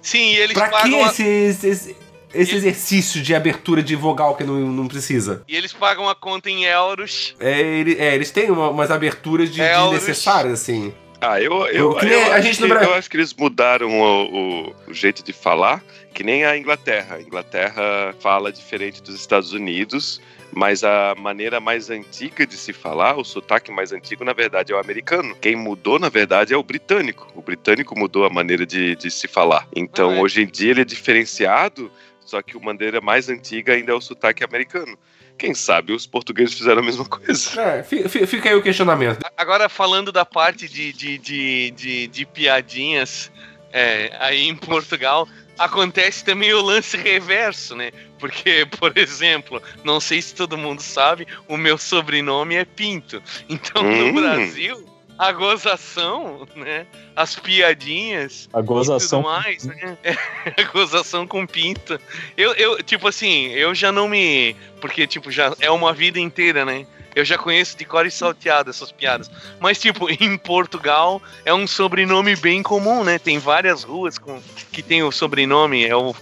Sim, 0.00 0.18
e 0.30 0.36
eles 0.36 0.52
pra 0.54 0.68
que 0.68 0.72
pagam. 0.72 1.04
a- 1.04 1.08
esse, 1.08 1.24
esse, 1.24 1.68
esse 1.68 1.96
exercício 2.40 3.22
de 3.22 3.34
abertura 3.34 3.82
de 3.82 3.96
vogal 3.96 4.34
que 4.36 4.44
não, 4.44 4.54
não 4.54 4.86
precisa? 4.86 5.42
E 5.48 5.56
eles 5.56 5.72
pagam 5.72 6.08
a 6.08 6.14
conta 6.14 6.50
em 6.50 6.64
euros. 6.64 7.34
É, 7.40 7.60
ele- 7.60 7.96
é, 7.98 8.14
eles 8.14 8.30
têm 8.30 8.50
uma- 8.50 8.68
umas 8.70 8.90
aberturas 8.90 9.48
de, 9.50 9.60
de 9.62 9.90
necessárias, 9.92 10.52
assim. 10.60 10.92
Ah, 11.20 11.40
eu, 11.40 11.66
eu, 11.68 11.96
nem 12.02 12.12
eu, 12.12 12.32
a 12.32 12.36
acho 12.36 12.42
gente 12.46 12.60
no 12.60 12.68
Brasil- 12.68 12.90
eu 12.90 12.94
acho 12.94 13.08
que 13.08 13.16
eles 13.16 13.32
mudaram 13.32 13.88
o, 13.88 14.66
o- 14.68 14.74
o 14.88 14.92
jeito 14.94 15.22
de 15.24 15.32
falar, 15.32 15.82
que 16.12 16.22
nem 16.22 16.44
a 16.44 16.56
Inglaterra. 16.58 17.16
A 17.16 17.22
Inglaterra 17.22 18.14
fala 18.20 18.52
diferente 18.52 19.02
dos 19.02 19.14
Estados 19.14 19.52
Unidos, 19.54 20.20
mas 20.52 20.84
a 20.84 21.14
maneira 21.18 21.58
mais 21.58 21.88
antiga 21.88 22.46
de 22.46 22.54
se 22.56 22.72
falar, 22.72 23.16
o 23.18 23.24
sotaque 23.24 23.72
mais 23.72 23.92
antigo, 23.92 24.24
na 24.24 24.34
verdade, 24.34 24.72
é 24.72 24.76
o 24.76 24.78
americano. 24.78 25.34
Quem 25.40 25.56
mudou, 25.56 25.98
na 25.98 26.10
verdade, 26.10 26.52
é 26.52 26.56
o 26.56 26.62
britânico. 26.62 27.26
O 27.34 27.40
britânico 27.40 27.98
mudou 27.98 28.24
a 28.26 28.30
maneira 28.30 28.66
de, 28.66 28.94
de 28.96 29.10
se 29.10 29.26
falar. 29.26 29.66
Então, 29.74 30.10
Ah, 30.10 30.16
é. 30.16 30.20
hoje 30.20 30.42
em 30.42 30.46
dia, 30.46 30.70
ele 30.72 30.82
é 30.82 30.84
diferenciado, 30.84 31.90
só 32.26 32.42
que 32.42 32.56
a 32.56 32.60
maneira 32.60 33.00
mais 33.00 33.28
antiga 33.30 33.72
ainda 33.72 33.92
é 33.92 33.94
o 33.94 34.00
sotaque 34.00 34.44
americano. 34.44 34.98
Quem 35.38 35.54
sabe 35.54 35.92
os 35.92 36.06
portugueses 36.06 36.54
fizeram 36.54 36.80
a 36.82 36.84
mesma 36.84 37.04
coisa. 37.06 37.60
É, 37.60 37.82
fi- 37.82 38.08
fi- 38.08 38.26
fica 38.26 38.48
aí 38.50 38.54
o 38.54 38.62
questionamento. 38.62 39.20
Agora, 39.36 39.68
falando 39.68 40.10
da 40.12 40.24
parte 40.24 40.68
de, 40.68 40.92
de, 40.92 41.18
de, 41.18 41.70
de, 41.72 42.06
de 42.08 42.26
piadinhas 42.26 43.30
é, 43.72 44.16
aí 44.18 44.48
em 44.48 44.56
Portugal, 44.56 45.28
acontece 45.58 46.24
também 46.24 46.52
o 46.54 46.62
lance 46.62 46.96
reverso, 46.96 47.76
né? 47.76 47.90
Porque, 48.18 48.66
por 48.78 48.96
exemplo, 48.96 49.62
não 49.84 50.00
sei 50.00 50.22
se 50.22 50.34
todo 50.34 50.56
mundo 50.56 50.80
sabe, 50.80 51.26
o 51.46 51.56
meu 51.58 51.76
sobrenome 51.76 52.54
é 52.54 52.64
Pinto. 52.64 53.22
Então, 53.48 53.82
Hum. 53.84 54.12
no 54.12 54.20
Brasil, 54.20 54.86
a 55.18 55.32
gozação, 55.32 56.46
né? 56.54 56.86
As 57.14 57.34
piadinhas 57.34 58.48
A 58.52 58.60
gozação. 58.60 59.20
e 59.20 59.22
tudo 59.22 59.32
mais, 59.32 59.64
né? 59.64 59.98
a 60.56 60.62
gozação 60.72 61.26
com 61.26 61.46
pinto. 61.46 61.98
Eu, 62.36 62.52
eu, 62.54 62.82
tipo 62.82 63.08
assim, 63.08 63.46
eu 63.48 63.74
já 63.74 63.90
não 63.90 64.08
me. 64.08 64.54
Porque, 64.80 65.06
tipo, 65.06 65.30
já 65.30 65.54
é 65.60 65.70
uma 65.70 65.92
vida 65.92 66.20
inteira, 66.20 66.64
né? 66.64 66.86
Eu 67.14 67.24
já 67.24 67.38
conheço 67.38 67.78
de 67.78 67.84
cor 67.86 68.04
e 68.04 68.10
salteado 68.10 68.68
essas 68.68 68.92
piadas. 68.92 69.30
Mas, 69.58 69.78
tipo, 69.78 70.06
em 70.22 70.36
Portugal 70.36 71.22
é 71.46 71.54
um 71.54 71.66
sobrenome 71.66 72.36
bem 72.36 72.62
comum, 72.62 73.02
né? 73.02 73.18
Tem 73.18 73.38
várias 73.38 73.82
ruas 73.82 74.18
com, 74.18 74.40
que 74.70 74.82
tem 74.82 75.02
o 75.02 75.10
sobrenome. 75.10 75.84
É 75.86 75.96
o. 75.96 76.14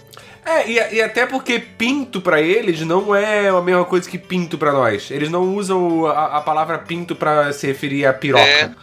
É, 0.45 0.69
e, 0.69 0.95
e 0.97 1.01
até 1.01 1.25
porque 1.25 1.57
pinto 1.59 2.21
pra 2.21 2.39
eles 2.39 2.81
não 2.81 3.15
é 3.15 3.49
a 3.49 3.61
mesma 3.61 3.83
coisa 3.83 4.07
que 4.09 4.17
pinto 4.17 4.57
pra 4.57 4.71
nós. 4.71 5.09
Eles 5.09 5.29
não 5.29 5.55
usam 5.55 6.05
a, 6.05 6.37
a 6.37 6.41
palavra 6.41 6.77
pinto 6.77 7.15
pra 7.15 7.51
se 7.51 7.65
referir 7.65 8.05
a 8.05 8.13
piroca. 8.13 8.75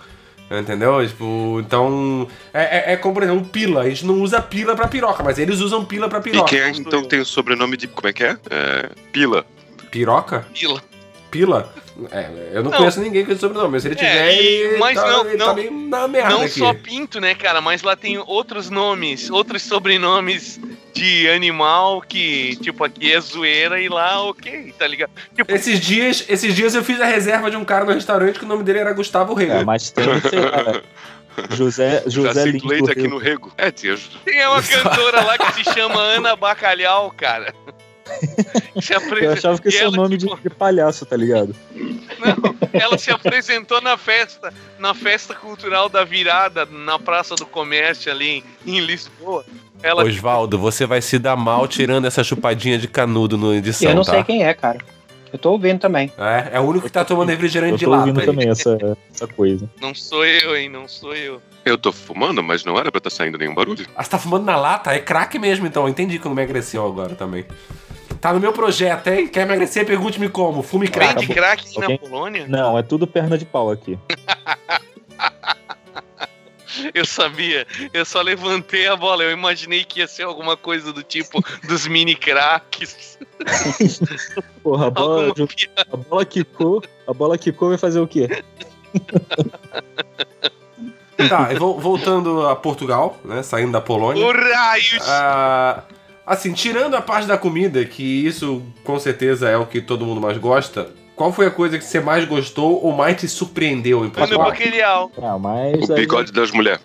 Entendeu? 0.51 1.07
Tipo, 1.07 1.59
então. 1.61 2.29
É, 2.53 2.91
é, 2.91 2.93
é 2.93 2.97
como, 2.97 3.15
por 3.15 3.23
exemplo, 3.23 3.45
pila. 3.47 3.83
A 3.83 3.89
gente 3.89 4.05
não 4.05 4.21
usa 4.21 4.43
pila 4.43 4.75
pra 4.77 4.87
piroca, 4.89 5.23
mas 5.23 5.39
eles 5.39 5.61
usam 5.61 5.83
pila 5.85 6.09
pra 6.09 6.19
E 6.19 6.23
piroca. 6.23 6.51
quem 6.51 6.59
é, 6.61 6.69
então 6.71 7.03
tem 7.05 7.21
o 7.21 7.25
sobrenome 7.25 7.77
de. 7.77 7.87
Como 7.87 8.07
é 8.09 8.13
que 8.13 8.23
é? 8.25 8.37
É, 8.51 8.91
Pila. 9.13 9.47
Piroca? 9.91 10.47
Pila. 10.53 10.83
Pila? 11.31 11.73
É, 12.11 12.51
eu 12.55 12.63
não, 12.63 12.71
Não. 12.71 12.79
conheço 12.79 13.01
ninguém 13.01 13.25
com 13.25 13.33
esse 13.33 13.41
sobrenome, 13.41 13.71
mas 13.73 13.83
se 13.83 13.89
ele 13.89 13.95
É, 13.95 13.99
tiver, 13.99 14.35
e- 14.35 14.47
ele, 14.47 14.79
mas 14.79 14.95
tá, 15.01 15.07
não- 15.11 15.27
ele 15.27 15.37
não- 15.39 15.47
tá 15.47 15.55
meio 15.55 15.71
na 15.71 16.09
merda 16.09 16.29
Não 16.31 16.41
aqui. 16.43 16.59
só 16.59 16.75
pinto, 16.75 17.21
né, 17.21 17.35
cara? 17.35 17.61
Mas 17.63 17.83
lá 17.83 17.97
tem 17.97 18.19
outros 18.19 18.69
nomes, 18.69 19.31
outros 19.31 19.63
sobrenomes 19.63 20.61
de 20.93 21.29
animal 21.31 22.03
que, 22.03 22.57
tipo, 22.57 22.85
aqui 22.85 23.13
é 23.13 23.21
zoeira 23.21 23.81
e 23.81 23.89
lá, 23.89 24.23
ok, 24.23 24.75
tá 24.79 24.87
ligado? 24.87 25.11
Tipo, 25.35 25.53
Esses 25.53 25.81
dias, 25.81 26.25
esses 26.29 26.55
dias 26.55 26.75
eu 26.75 26.85
fiz 26.85 27.01
a 27.01 27.07
reserva 27.07 27.51
de 27.51 27.57
um 27.57 27.65
cara 27.65 27.85
no 27.85 27.93
restaurante 27.93 28.39
que 28.39 28.45
o 28.45 28.49
nome 28.49 28.63
dele 28.63 28.81
era 28.81 28.93
Gustavo 28.93 29.35
Rego. 29.35 29.53
É, 29.53 29.65
mas 29.65 29.91
tem, 29.91 30.05
sei 30.21 30.41
lá, 30.41 30.83
José, 31.51 32.03
Já 32.07 32.11
José 32.11 32.45
Lindo 32.45 32.69
leite 32.69 32.91
aqui 32.91 33.03
Rego. 33.03 33.15
no 33.15 33.19
rego. 33.19 33.53
É, 33.57 33.71
tinha. 33.71 33.97
tem 34.25 34.47
uma 34.47 34.63
cantora 34.63 35.23
lá 35.25 35.39
que 35.39 35.53
se 35.55 35.73
chama 35.73 35.99
Ana 35.99 36.37
Bacalhau, 36.37 37.11
cara. 37.17 37.55
Eu 39.23 39.33
achava 39.33 39.59
que 39.59 39.69
esse 39.69 39.79
é 39.79 39.89
o 39.89 39.93
nome 39.93 40.17
de, 40.17 40.27
tipo, 40.27 40.41
de 40.41 40.51
palhaço, 40.51 41.07
tá 41.07 41.17
ligado? 41.17 41.55
Não, 42.19 42.57
ela 42.73 42.99
se 42.99 43.11
apresentou 43.11 43.81
na 43.81 43.97
festa, 43.97 44.53
na 44.79 44.93
festa 44.93 45.35
cultural 45.35 45.89
da 45.89 46.05
virada, 46.05 46.67
na 46.67 46.99
Praça 46.99 47.35
do 47.37 47.47
Comércio 47.47 48.11
ali 48.11 48.45
em 48.67 48.81
Lisboa. 48.81 49.45
Ela 49.83 50.05
Osvaldo, 50.05 50.59
você 50.59 50.87
vai 50.87 51.03
se 51.03 51.19
dar 51.19 51.37
mal 51.37 51.67
tirando 51.67 52.07
essa 52.07 52.23
chupadinha 52.23 52.79
de 52.79 52.87
canudo 52.89 53.37
no 53.37 53.55
edição, 53.55 53.91
Eu 53.91 53.97
não 53.97 54.05
tá? 54.05 54.13
sei 54.13 54.25
quem 54.25 54.45
é, 54.45 54.55
cara. 54.55 54.79
Eu 55.33 55.39
tô 55.39 55.51
ouvindo 55.53 55.81
também. 55.81 56.13
É, 56.19 56.57
é 56.57 56.61
o 56.61 56.63
único 56.65 56.87
que 56.87 56.93
tá 56.93 57.05
tomando 57.05 57.31
refrigerante 57.31 57.73
Eu 57.73 57.79
de 57.79 57.85
tô 57.87 57.91
lata. 57.91 58.03
ouvindo 58.03 58.21
aí. 58.21 58.27
também 58.27 58.49
essa, 58.51 58.79
essa 59.15 59.27
coisa. 59.27 59.69
não 59.81 59.95
sou 59.95 60.25
eu, 60.27 60.55
hein? 60.57 60.69
Não 60.69 60.87
sou 60.87 61.15
eu. 61.15 61.41
Eu 61.65 61.79
tô 61.79 61.91
fumando, 61.91 62.43
mas 62.43 62.65
não 62.65 62.79
era 62.79 62.91
pra 62.91 62.99
estar 62.99 63.09
saindo 63.11 63.39
nenhum 63.39 63.55
barulho. 63.55 63.87
Ah, 63.97 64.03
você 64.03 64.11
tá 64.11 64.19
fumando 64.19 64.45
na 64.45 64.57
lata? 64.57 64.93
É 64.93 64.99
crack 64.99 65.39
mesmo, 65.39 65.67
então. 65.67 65.85
Eu 65.85 65.89
entendi 65.89 66.19
que 66.19 66.25
não 66.27 66.33
emagreceu 66.33 66.85
agora 66.87 67.15
também. 67.15 67.47
Tá 68.21 68.33
no 68.33 68.41
meu 68.41 68.53
projeto, 68.53 69.07
hein? 69.09 69.27
Quer 69.27 69.43
emagrecer? 69.43 69.87
Pergunte-me 69.87 70.29
como. 70.29 70.63
Fume 70.63 70.87
crack. 70.87 71.21
Vende 71.21 71.33
crack 71.33 71.79
na. 71.79 71.99
Polônia? 71.99 72.47
Não, 72.47 72.79
é 72.79 72.83
tudo 72.83 73.07
perna 73.07 73.39
de 73.39 73.45
pau 73.45 73.71
aqui. 73.71 73.99
Eu 76.95 77.05
sabia. 77.05 77.67
Eu 77.93 78.05
só 78.05 78.21
levantei 78.23 78.87
a 78.87 78.97
bola. 78.97 79.23
Eu 79.25 79.31
imaginei 79.31 79.85
que 79.85 80.01
ia 80.01 80.07
ser 80.07 80.23
alguma 80.25 80.57
coisa 80.57 80.93
do 80.93 81.03
tipo 81.03 81.43
dos 81.67 81.87
mini 81.87 82.15
cracks. 82.15 83.19
Porra, 84.63 84.87
a 84.87 84.91
bola, 84.91 85.35
a 85.93 85.97
bola 85.97 86.25
quicou, 86.25 86.83
a 87.07 87.13
bola 87.13 87.39
quicou 87.39 87.69
vai 87.71 87.79
fazer 87.79 88.01
o 88.01 88.07
quê? 88.07 88.43
Tá, 91.29 91.53
e 91.53 91.57
vol- 91.57 91.79
voltando 91.79 92.47
a 92.47 92.57
Portugal, 92.57 93.19
né? 93.25 93.43
Saindo 93.43 93.73
da 93.73 93.81
Polônia. 93.81 94.25
O 94.27 94.33
raios! 94.33 94.99
Ah, 95.09 95.83
assim, 96.27 96.53
tirando 96.53 96.95
a 96.95 97.03
parte 97.03 97.27
da 97.29 97.39
comida, 97.39 97.85
que 97.85 98.03
isso 98.27 98.63
com 98.83 98.99
certeza 98.99 99.49
é 99.49 99.57
o 99.57 99.67
que 99.67 99.81
todo 99.81 100.05
mundo 100.05 100.21
mais 100.21 100.37
gosta, 100.39 100.91
qual 101.23 101.33
foi 101.33 101.47
a 101.47 101.51
coisa 101.53 101.79
que 101.79 101.85
você 101.85 102.01
mais 102.01 102.25
gostou 102.25 102.85
ou 102.85 102.91
mais 102.91 103.17
te 103.21 103.29
surpreendeu 103.29 104.05
em 104.05 104.11
Portugal? 104.11 104.51
Bacalhau. 104.51 105.13
Ah, 105.23 105.39
mas 105.39 105.89
O 105.89 105.93
aí- 105.93 106.01
bigode 106.01 106.33
das 106.33 106.51
mulheres. 106.51 106.81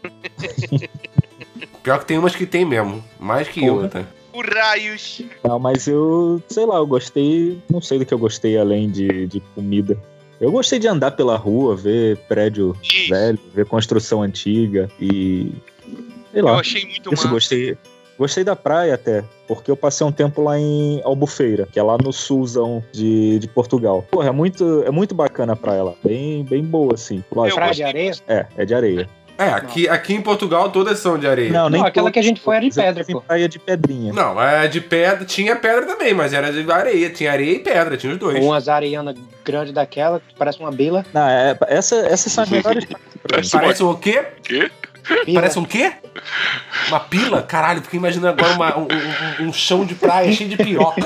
Pior 1.82 1.98
que 2.00 2.06
tem 2.06 2.20
umas 2.20 2.36
que 2.36 2.46
tem 2.46 2.64
mesmo. 2.64 3.04
Mais 3.20 3.48
que 3.48 3.66
eu, 3.66 3.74
Porra. 3.76 3.86
até. 3.88 4.06
O 4.34 4.42
raios. 4.42 5.24
Não, 5.44 5.58
mas 5.58 5.88
eu, 5.88 6.40
sei 6.48 6.68
lá, 6.68 6.76
eu 6.76 6.86
gostei. 6.86 7.60
Não 7.68 7.82
sei 7.82 7.98
do 7.98 8.06
que 8.06 8.14
eu 8.14 8.20
gostei 8.20 8.58
além 8.60 8.92
de, 8.92 9.26
de 9.26 9.40
comida. 9.56 9.98
Eu 10.40 10.52
gostei 10.52 10.78
de 10.78 10.88
andar 10.88 11.12
pela 11.12 11.36
rua, 11.36 11.76
ver 11.76 12.18
prédio 12.30 12.76
Isso. 12.84 13.10
velho, 13.10 13.40
ver 13.56 13.66
construção 13.66 14.22
antiga 14.22 14.88
e. 15.02 15.52
Sei 16.32 16.42
Eu 16.42 16.46
lá. 16.46 16.60
achei 16.60 16.86
muito 16.86 17.12
Isso, 17.12 17.24
massa. 17.24 17.28
gostei. 17.34 17.76
Gostei 18.18 18.44
da 18.44 18.56
praia 18.56 18.96
até, 18.96 19.24
porque 19.48 19.70
eu 19.70 19.78
passei 19.78 20.06
um 20.06 20.12
tempo 20.12 20.42
lá 20.42 20.58
em 20.58 21.02
Albufeira, 21.04 21.68
que 21.72 21.80
é 21.80 21.84
lá 21.84 21.98
no 21.98 22.12
sulzão 22.12 22.84
de, 22.92 23.38
de 23.38 23.48
Portugal. 23.48 24.06
Porra, 24.10 24.30
é 24.30 24.32
muito, 24.32 24.84
é 24.86 24.92
muito 24.92 25.14
bacana 25.14 25.54
a 25.54 25.56
praia 25.56 25.84
lá. 25.84 25.94
Bem, 26.04 26.44
bem 26.44 26.64
boa, 26.64 26.96
assim. 26.96 27.24
Lógico, 27.32 27.58
Praia 27.58 27.74
de 27.74 27.84
areia? 27.84 28.12
é, 28.28 28.46
é 28.58 28.66
de 28.66 28.74
areia. 28.74 29.10
É, 29.38 29.50
aqui, 29.50 29.88
aqui 29.88 30.16
em 30.16 30.22
Portugal 30.22 30.72
todas 30.72 30.98
são 30.98 31.18
de 31.18 31.28
areia. 31.28 31.52
Não, 31.52 31.70
nem 31.70 31.80
Não, 31.80 31.88
aquela 31.88 32.12
que 32.12 32.18
a 32.18 32.24
gente 32.24 32.42
foi 32.42 32.56
era 32.56 32.68
de 32.68 32.74
pedra, 32.74 33.06
pô. 33.06 33.22
praia 33.22 33.48
de 33.48 33.60
pedrinha. 33.60 34.12
Não, 34.12 34.42
é 34.42 34.68
de 34.68 34.82
pedra. 34.82 35.24
Tinha 35.26 35.56
pedra 35.56 35.86
também, 35.86 36.12
mas 36.14 36.34
era 36.34 36.52
de 36.52 36.70
areia. 36.72 37.10
Tinha 37.12 37.32
areia 37.32 37.52
e 37.52 37.60
pedra, 37.60 37.96
tinha 37.96 38.14
os 38.14 38.18
dois. 38.18 38.44
Umas 38.44 38.68
areianas 38.68 39.16
grandes 39.46 39.72
daquela, 39.72 40.20
que 40.20 40.34
parece 40.36 40.60
uma 40.60 40.72
bila. 40.72 41.06
Não, 41.14 41.30
é, 41.30 41.56
essa, 41.68 41.98
essas 41.98 42.32
são 42.32 42.44
as 42.44 42.50
melhores 42.50 42.86
mim. 42.90 42.96
Parece 43.52 43.84
o 43.84 43.96
quê? 43.96 44.26
Quê? 44.42 44.72
Bila. 45.26 45.42
Parece 45.42 45.60
um 45.60 45.66
quê? 45.66 45.94
Uma 46.90 47.00
pila? 47.00 47.42
Caralho, 47.42 47.82
fiquei 47.82 47.98
imaginando 48.00 48.28
agora 48.40 48.54
uma- 48.56 48.78
um, 48.78 48.88
um- 49.44 49.48
um 49.48 49.54
chão 49.54 49.86
de 49.86 49.96
praia 49.96 50.32
cheio 50.32 50.50
de 50.50 50.58
piroca. 50.58 51.02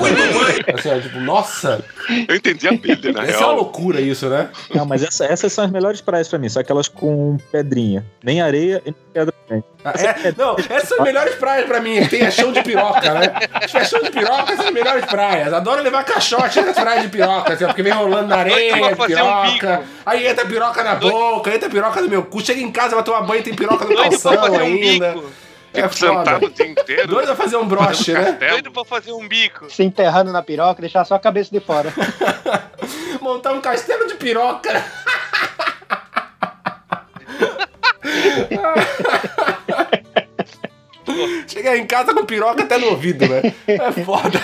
Assim, 0.74 0.88
ó, 0.90 0.98
tipo, 1.00 1.20
nossa, 1.20 1.84
Eu 2.28 2.36
entendi 2.36 2.66
a 2.68 2.72
bilha, 2.72 3.12
na 3.12 3.22
essa 3.24 3.42
é 3.42 3.46
uma 3.46 3.52
loucura 3.54 4.00
isso, 4.00 4.28
né? 4.28 4.48
Não, 4.74 4.84
mas 4.84 5.02
essa- 5.02 5.24
essas 5.24 5.52
são 5.52 5.64
as 5.64 5.70
melhores 5.70 6.00
praias 6.00 6.28
pra 6.28 6.38
mim, 6.38 6.48
só 6.48 6.60
aquelas 6.60 6.88
com 6.88 7.36
pedrinha. 7.50 8.04
Nem 8.22 8.40
areia 8.40 8.80
e 8.84 8.90
nem 8.90 8.94
pedra 9.12 9.32
também. 9.46 9.64
Ah, 9.84 9.92
é- 9.96 10.34
não, 10.36 10.56
essas 10.56 10.88
são 10.88 10.98
as 10.98 11.04
melhores 11.04 11.34
praias 11.34 11.66
pra 11.66 11.80
mim. 11.80 12.06
Tem 12.06 12.22
a 12.26 12.30
chão 12.30 12.52
de 12.52 12.62
piroca, 12.62 13.14
né? 13.14 13.32
Tiver 13.66 13.84
chão 13.84 14.00
de 14.00 14.10
piroca, 14.10 14.56
são 14.56 14.66
as 14.66 14.70
melhores 14.72 15.04
praias. 15.06 15.52
Adoro 15.52 15.82
levar 15.82 16.04
caixote 16.04 16.60
nas 16.60 16.78
praias 16.78 17.02
de 17.02 17.08
piroca, 17.08 17.52
assim, 17.54 17.66
porque 17.66 17.82
vem 17.82 17.92
rolando 17.92 18.28
na 18.28 18.36
areia, 18.36 18.76
pra 18.94 19.04
um 19.04 19.06
piroca. 19.08 19.42
bico. 19.78 19.84
aí 20.06 20.26
entra 20.26 20.46
piroca 20.46 20.84
na 20.84 20.94
boca, 20.94 21.54
entra 21.54 21.68
piroca 21.68 22.00
no 22.00 22.08
meu 22.08 22.22
cu. 22.24 22.40
Chega 22.40 22.60
em 22.60 22.70
casa, 22.70 22.94
vai 22.94 23.04
tomar 23.04 23.22
banho 23.22 23.40
e 23.40 23.42
tem 23.44 23.54
piroca 23.54 23.84
no 23.84 23.96
calção 23.96 24.36
pra 24.36 24.50
um 24.52 24.56
ainda. 24.56 25.12
bico. 25.12 25.30
É 25.74 25.88
sentado 25.88 26.24
foda. 26.40 26.46
o 26.46 26.50
dia 26.50 26.66
inteiro. 26.66 27.08
Doido 27.08 27.32
a 27.32 27.34
fazer 27.36 27.56
um 27.56 27.66
broche, 27.66 28.12
né? 28.12 28.36
Doido 28.50 28.70
pra 28.70 28.84
fazer 28.84 29.12
um 29.12 29.26
bico. 29.26 29.70
Se 29.70 29.82
enterrando 29.82 30.30
na 30.30 30.42
piroca, 30.42 30.80
deixar 30.82 31.02
só 31.06 31.14
a 31.14 31.18
cabeça 31.18 31.50
de 31.50 31.60
fora. 31.60 31.90
Montar 33.22 33.52
um 33.52 33.60
castelo 33.60 34.06
de 34.06 34.14
piroca. 34.14 34.84
Chegar 41.62 41.78
em 41.78 41.86
casa 41.86 42.12
com 42.12 42.26
piroca 42.26 42.64
até 42.64 42.76
no 42.76 42.88
ouvido, 42.88 43.24
né? 43.28 43.54
É 43.68 43.92
foda. 43.92 44.40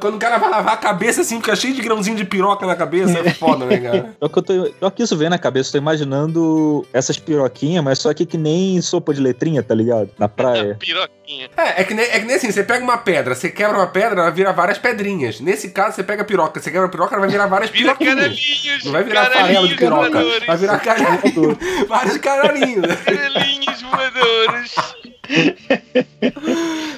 Quando 0.00 0.14
o 0.14 0.18
cara 0.18 0.38
vai 0.38 0.48
lavar 0.48 0.74
a 0.74 0.76
cabeça 0.76 1.22
assim, 1.22 1.40
fica 1.40 1.56
cheio 1.56 1.74
de 1.74 1.82
grãozinho 1.82 2.16
de 2.16 2.24
piroca 2.24 2.64
na 2.66 2.76
cabeça, 2.76 3.18
é 3.18 3.30
foda, 3.30 3.64
né, 3.64 3.78
cara? 3.78 4.14
Só 4.20 4.28
que, 4.28 4.38
eu 4.38 4.42
tô, 4.42 4.72
só 4.78 4.90
que 4.90 5.02
isso 5.02 5.16
vem 5.16 5.28
na 5.28 5.38
cabeça, 5.38 5.70
eu 5.70 5.72
tô 5.72 5.78
imaginando 5.78 6.86
essas 6.92 7.18
piroquinhas, 7.18 7.82
mas 7.82 7.98
só 7.98 8.14
que 8.14 8.24
que 8.24 8.38
nem 8.38 8.80
sopa 8.80 9.12
de 9.12 9.20
letrinha, 9.20 9.60
tá 9.60 9.74
ligado? 9.74 10.10
Na 10.16 10.28
praia. 10.28 10.76
Piroquinha. 10.78 11.50
É, 11.56 11.80
é 11.80 11.84
que, 11.84 11.94
nem, 11.94 12.04
é 12.04 12.20
que 12.20 12.26
nem 12.26 12.36
assim, 12.36 12.52
você 12.52 12.62
pega 12.62 12.84
uma 12.84 12.98
pedra, 12.98 13.34
você 13.34 13.48
quebra 13.50 13.76
uma 13.76 13.88
pedra, 13.88 14.20
ela 14.20 14.30
vira 14.30 14.52
várias 14.52 14.78
pedrinhas. 14.78 15.40
Nesse 15.40 15.70
caso, 15.70 15.96
você 15.96 16.04
pega 16.04 16.22
a 16.22 16.24
piroca, 16.24 16.60
você 16.60 16.70
quebra 16.70 16.86
a 16.86 16.90
piroca, 16.90 17.14
ela 17.14 17.22
vai 17.22 17.30
virar 17.30 17.46
várias 17.46 17.70
Vira 17.70 17.94
piroquinhas. 17.96 18.14
caralhinhos. 18.14 18.84
Não 18.84 18.92
vai 18.92 19.02
virar 19.02 19.30
farelo 19.30 19.66
de 19.68 19.74
piroca, 19.74 20.10
voadores. 20.10 20.46
vai 20.46 20.56
virar 20.58 20.78
caralhinho, 20.78 21.58
vários 21.88 22.16
caralhinhos. 22.18 22.86
Caralhinhos 23.04 23.82
voadores. 23.82 24.74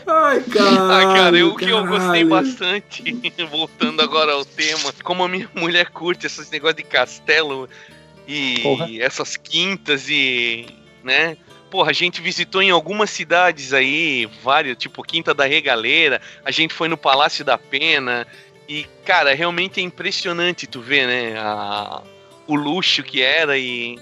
Ai, 0.07 0.41
cara. 0.53 1.11
Ah, 1.11 1.15
cara, 1.15 1.47
o 1.47 1.57
que 1.57 1.69
eu 1.69 1.87
gostei 1.87 2.25
bastante, 2.25 3.03
voltando 3.51 4.01
agora 4.03 4.33
ao 4.33 4.45
tema, 4.45 4.93
como 5.03 5.25
a 5.25 5.29
minha 5.29 5.49
mulher 5.55 5.91
curte 5.91 6.27
esses 6.27 6.51
negócios 6.51 6.77
de 6.77 6.85
castelo 6.85 7.69
e 8.27 8.61
Porra. 8.63 8.89
essas 9.01 9.37
quintas 9.37 10.09
e, 10.09 10.67
né? 11.03 11.37
Porra, 11.71 11.91
a 11.91 11.95
gente 11.95 12.21
visitou 12.21 12.63
em 12.63 12.71
algumas 12.71 13.11
cidades 13.11 13.73
aí, 13.73 14.27
várias, 14.43 14.77
tipo 14.79 15.03
Quinta 15.03 15.35
da 15.35 15.45
Regaleira, 15.45 16.21
a 16.45 16.51
gente 16.51 16.73
foi 16.73 16.89
no 16.89 16.97
Palácio 16.97 17.45
da 17.45 17.59
Pena 17.59 18.27
e, 18.69 18.87
cara, 19.05 19.35
realmente 19.35 19.81
é 19.81 19.83
impressionante 19.83 20.67
tu 20.69 20.81
ver, 20.81 21.07
né, 21.07 21.35
a- 21.37 22.01
o 22.47 22.55
luxo 22.55 23.03
que 23.03 23.21
era 23.23 23.59
e 23.59 23.99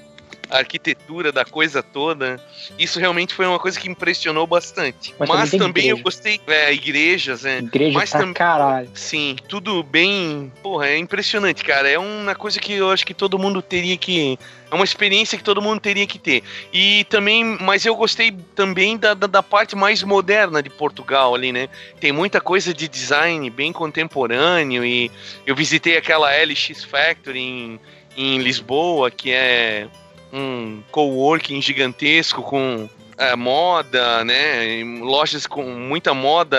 a 0.52 0.58
arquitetura 0.58 1.32
da 1.32 1.44
coisa 1.44 1.82
toda. 1.82 2.38
Isso 2.78 3.00
realmente 3.00 3.32
foi 3.32 3.46
uma 3.46 3.58
coisa 3.58 3.80
que 3.80 3.88
impressionou 3.88 4.46
bastante. 4.46 5.14
Mas 5.18 5.28
Mas, 5.28 5.50
também 5.50 5.66
também 5.66 5.86
eu 5.88 5.98
gostei, 5.98 6.38
é, 6.46 6.72
igrejas, 6.72 7.42
né? 7.42 7.58
Igreja 7.58 7.98
Mas 7.98 8.10
pra 8.10 8.20
tam- 8.20 8.34
caralho. 8.34 8.90
Sim, 8.94 9.36
tudo 9.48 9.82
bem. 9.82 10.52
Porra, 10.62 10.88
é 10.88 10.98
impressionante, 10.98 11.64
cara. 11.64 11.88
É 11.88 11.98
uma 11.98 12.34
coisa 12.34 12.60
que 12.60 12.74
eu 12.74 12.90
acho 12.90 13.06
que 13.06 13.14
todo 13.14 13.38
mundo 13.38 13.62
teria 13.62 13.96
que. 13.96 14.38
É 14.70 14.74
uma 14.74 14.84
experiência 14.84 15.36
que 15.38 15.44
todo 15.44 15.60
mundo 15.62 15.80
teria 15.80 16.06
que 16.06 16.18
ter. 16.18 16.42
E 16.72 17.04
também, 17.04 17.44
mas 17.60 17.84
eu 17.86 17.94
gostei 17.96 18.30
também 18.54 18.96
da, 18.96 19.14
da, 19.14 19.26
da 19.26 19.42
parte 19.42 19.74
mais 19.74 20.02
moderna 20.02 20.62
de 20.62 20.68
Portugal 20.70 21.34
ali, 21.34 21.52
né? 21.52 21.68
Tem 21.98 22.12
muita 22.12 22.40
coisa 22.40 22.74
de 22.74 22.88
design 22.88 23.48
bem 23.50 23.72
contemporâneo. 23.72 24.84
E 24.84 25.10
eu 25.46 25.54
visitei 25.56 25.96
aquela 25.96 26.30
LX 26.30 26.84
Factory 26.84 27.38
em, 27.40 27.80
em 28.16 28.38
Lisboa, 28.38 29.10
que 29.10 29.30
é 29.30 29.88
um 30.32 30.82
coworking 30.90 31.60
gigantesco 31.60 32.42
com 32.42 32.88
é, 33.18 33.36
moda, 33.36 34.24
né? 34.24 34.82
Lojas 35.00 35.46
com 35.46 35.62
muita 35.62 36.14
moda, 36.14 36.58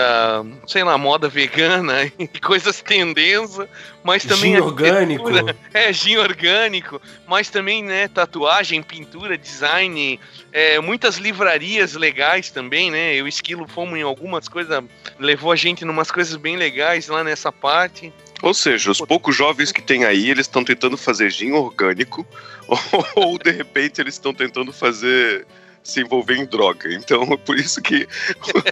sei 0.66 0.84
lá, 0.84 0.96
moda 0.96 1.28
vegana 1.28 2.04
e 2.18 2.26
coisas 2.40 2.80
tendência, 2.80 3.68
mas 4.02 4.24
também 4.24 4.54
Gin 4.54 4.60
orgânico. 4.60 5.28
arquitetura, 5.28 5.56
É, 5.74 5.92
gin 5.92 6.16
orgânico, 6.16 7.00
mas 7.26 7.50
também, 7.50 7.82
né, 7.82 8.08
tatuagem, 8.08 8.82
pintura, 8.82 9.36
design, 9.36 10.18
é, 10.52 10.78
muitas 10.80 11.16
livrarias 11.16 11.94
legais 11.94 12.50
também, 12.50 12.90
né? 12.90 13.14
Eu 13.14 13.26
e 13.26 13.28
Esquilo 13.28 13.66
fomos 13.66 13.98
em 13.98 14.02
algumas 14.02 14.48
coisas, 14.48 14.82
levou 15.18 15.50
a 15.50 15.56
gente 15.56 15.84
em 15.84 15.88
umas 15.88 16.10
coisas 16.10 16.36
bem 16.36 16.56
legais 16.56 17.08
lá 17.08 17.24
nessa 17.24 17.50
parte. 17.50 18.12
Ou 18.44 18.52
seja, 18.52 18.90
os 18.90 18.98
poucos 18.98 19.34
jovens 19.34 19.72
que 19.72 19.80
tem 19.80 20.04
aí, 20.04 20.28
eles 20.28 20.46
estão 20.46 20.62
tentando 20.62 20.98
fazer 20.98 21.30
gin 21.30 21.52
orgânico, 21.52 22.26
ou, 23.16 23.38
de 23.38 23.50
repente 23.50 24.02
eles 24.02 24.14
estão 24.14 24.34
tentando 24.34 24.70
fazer 24.70 25.46
se 25.82 26.02
envolver 26.02 26.36
em 26.36 26.44
droga. 26.44 26.92
Então 26.92 27.22
é 27.22 27.36
por 27.38 27.58
isso 27.58 27.80
que 27.80 28.06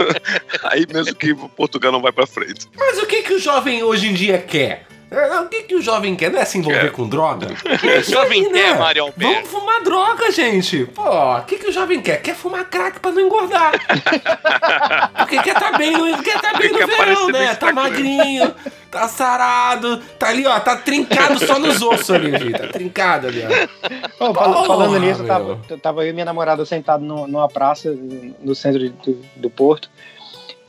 aí 0.64 0.86
mesmo 0.92 1.14
que 1.14 1.34
Portugal 1.34 1.90
não 1.90 2.02
vai 2.02 2.12
pra 2.12 2.26
frente. 2.26 2.68
Mas 2.76 2.98
o 2.98 3.06
que, 3.06 3.22
que 3.22 3.32
o 3.32 3.38
jovem 3.38 3.82
hoje 3.82 4.08
em 4.08 4.12
dia 4.12 4.38
quer? 4.38 4.86
É, 5.14 5.40
O 5.40 5.48
que, 5.48 5.62
que 5.64 5.74
o 5.74 5.82
jovem 5.82 6.16
quer? 6.16 6.30
Não 6.30 6.40
é 6.40 6.44
se 6.44 6.56
envolver 6.58 6.80
Quer. 6.80 6.92
com 6.92 7.06
droga? 7.08 7.48
O 7.98 8.10
jovem 8.10 8.50
quer, 8.50 8.78
Mário 8.78 9.02
Alberto. 9.04 9.34
Vamos 9.34 9.50
fumar 9.50 9.82
droga, 9.82 10.30
gente. 10.32 10.86
Pô, 10.86 11.02
o 11.36 11.42
que, 11.42 11.58
que 11.58 11.66
o 11.68 11.72
jovem 11.72 12.00
quer? 12.00 12.22
Quer 12.22 12.34
fumar 12.34 12.64
crack 12.64 12.98
pra 13.00 13.10
não 13.12 13.20
engordar. 13.20 13.72
Porque 15.18 15.42
quer 15.42 15.54
tá 15.54 15.72
bem 15.76 15.92
no, 15.92 16.22
quer 16.22 16.40
tá 16.40 16.54
bem 16.54 16.72
no 16.72 16.78
Quer 16.78 16.86
verão, 16.86 17.28
né? 17.28 17.54
Tá 17.54 17.72
magrinho, 17.72 18.54
tá 18.90 19.08
sarado, 19.08 19.98
tá 20.18 20.28
ali, 20.28 20.46
ó, 20.46 20.58
tá 20.60 20.76
trincado 20.76 21.38
só 21.44 21.58
nos 21.58 21.82
ossos 21.82 22.10
ali, 22.10 22.30
gente. 22.38 22.52
Tá 22.58 22.68
trincado 22.68 23.26
ali, 23.28 23.42
ó. 23.44 24.28
Ô, 24.30 24.34
fal- 24.34 24.52
Porra, 24.52 24.66
falando 24.66 24.98
nisso, 24.98 25.24
tava, 25.24 25.60
eu 25.68 25.78
tava 25.78 26.04
eu 26.04 26.10
e 26.10 26.12
minha 26.12 26.24
namorada 26.24 26.64
sentados 26.64 27.06
no- 27.06 27.26
numa 27.26 27.48
praça 27.48 27.94
no 28.40 28.54
centro 28.54 28.78
de- 28.80 28.88
do, 28.90 29.22
do 29.36 29.50
Porto. 29.50 29.90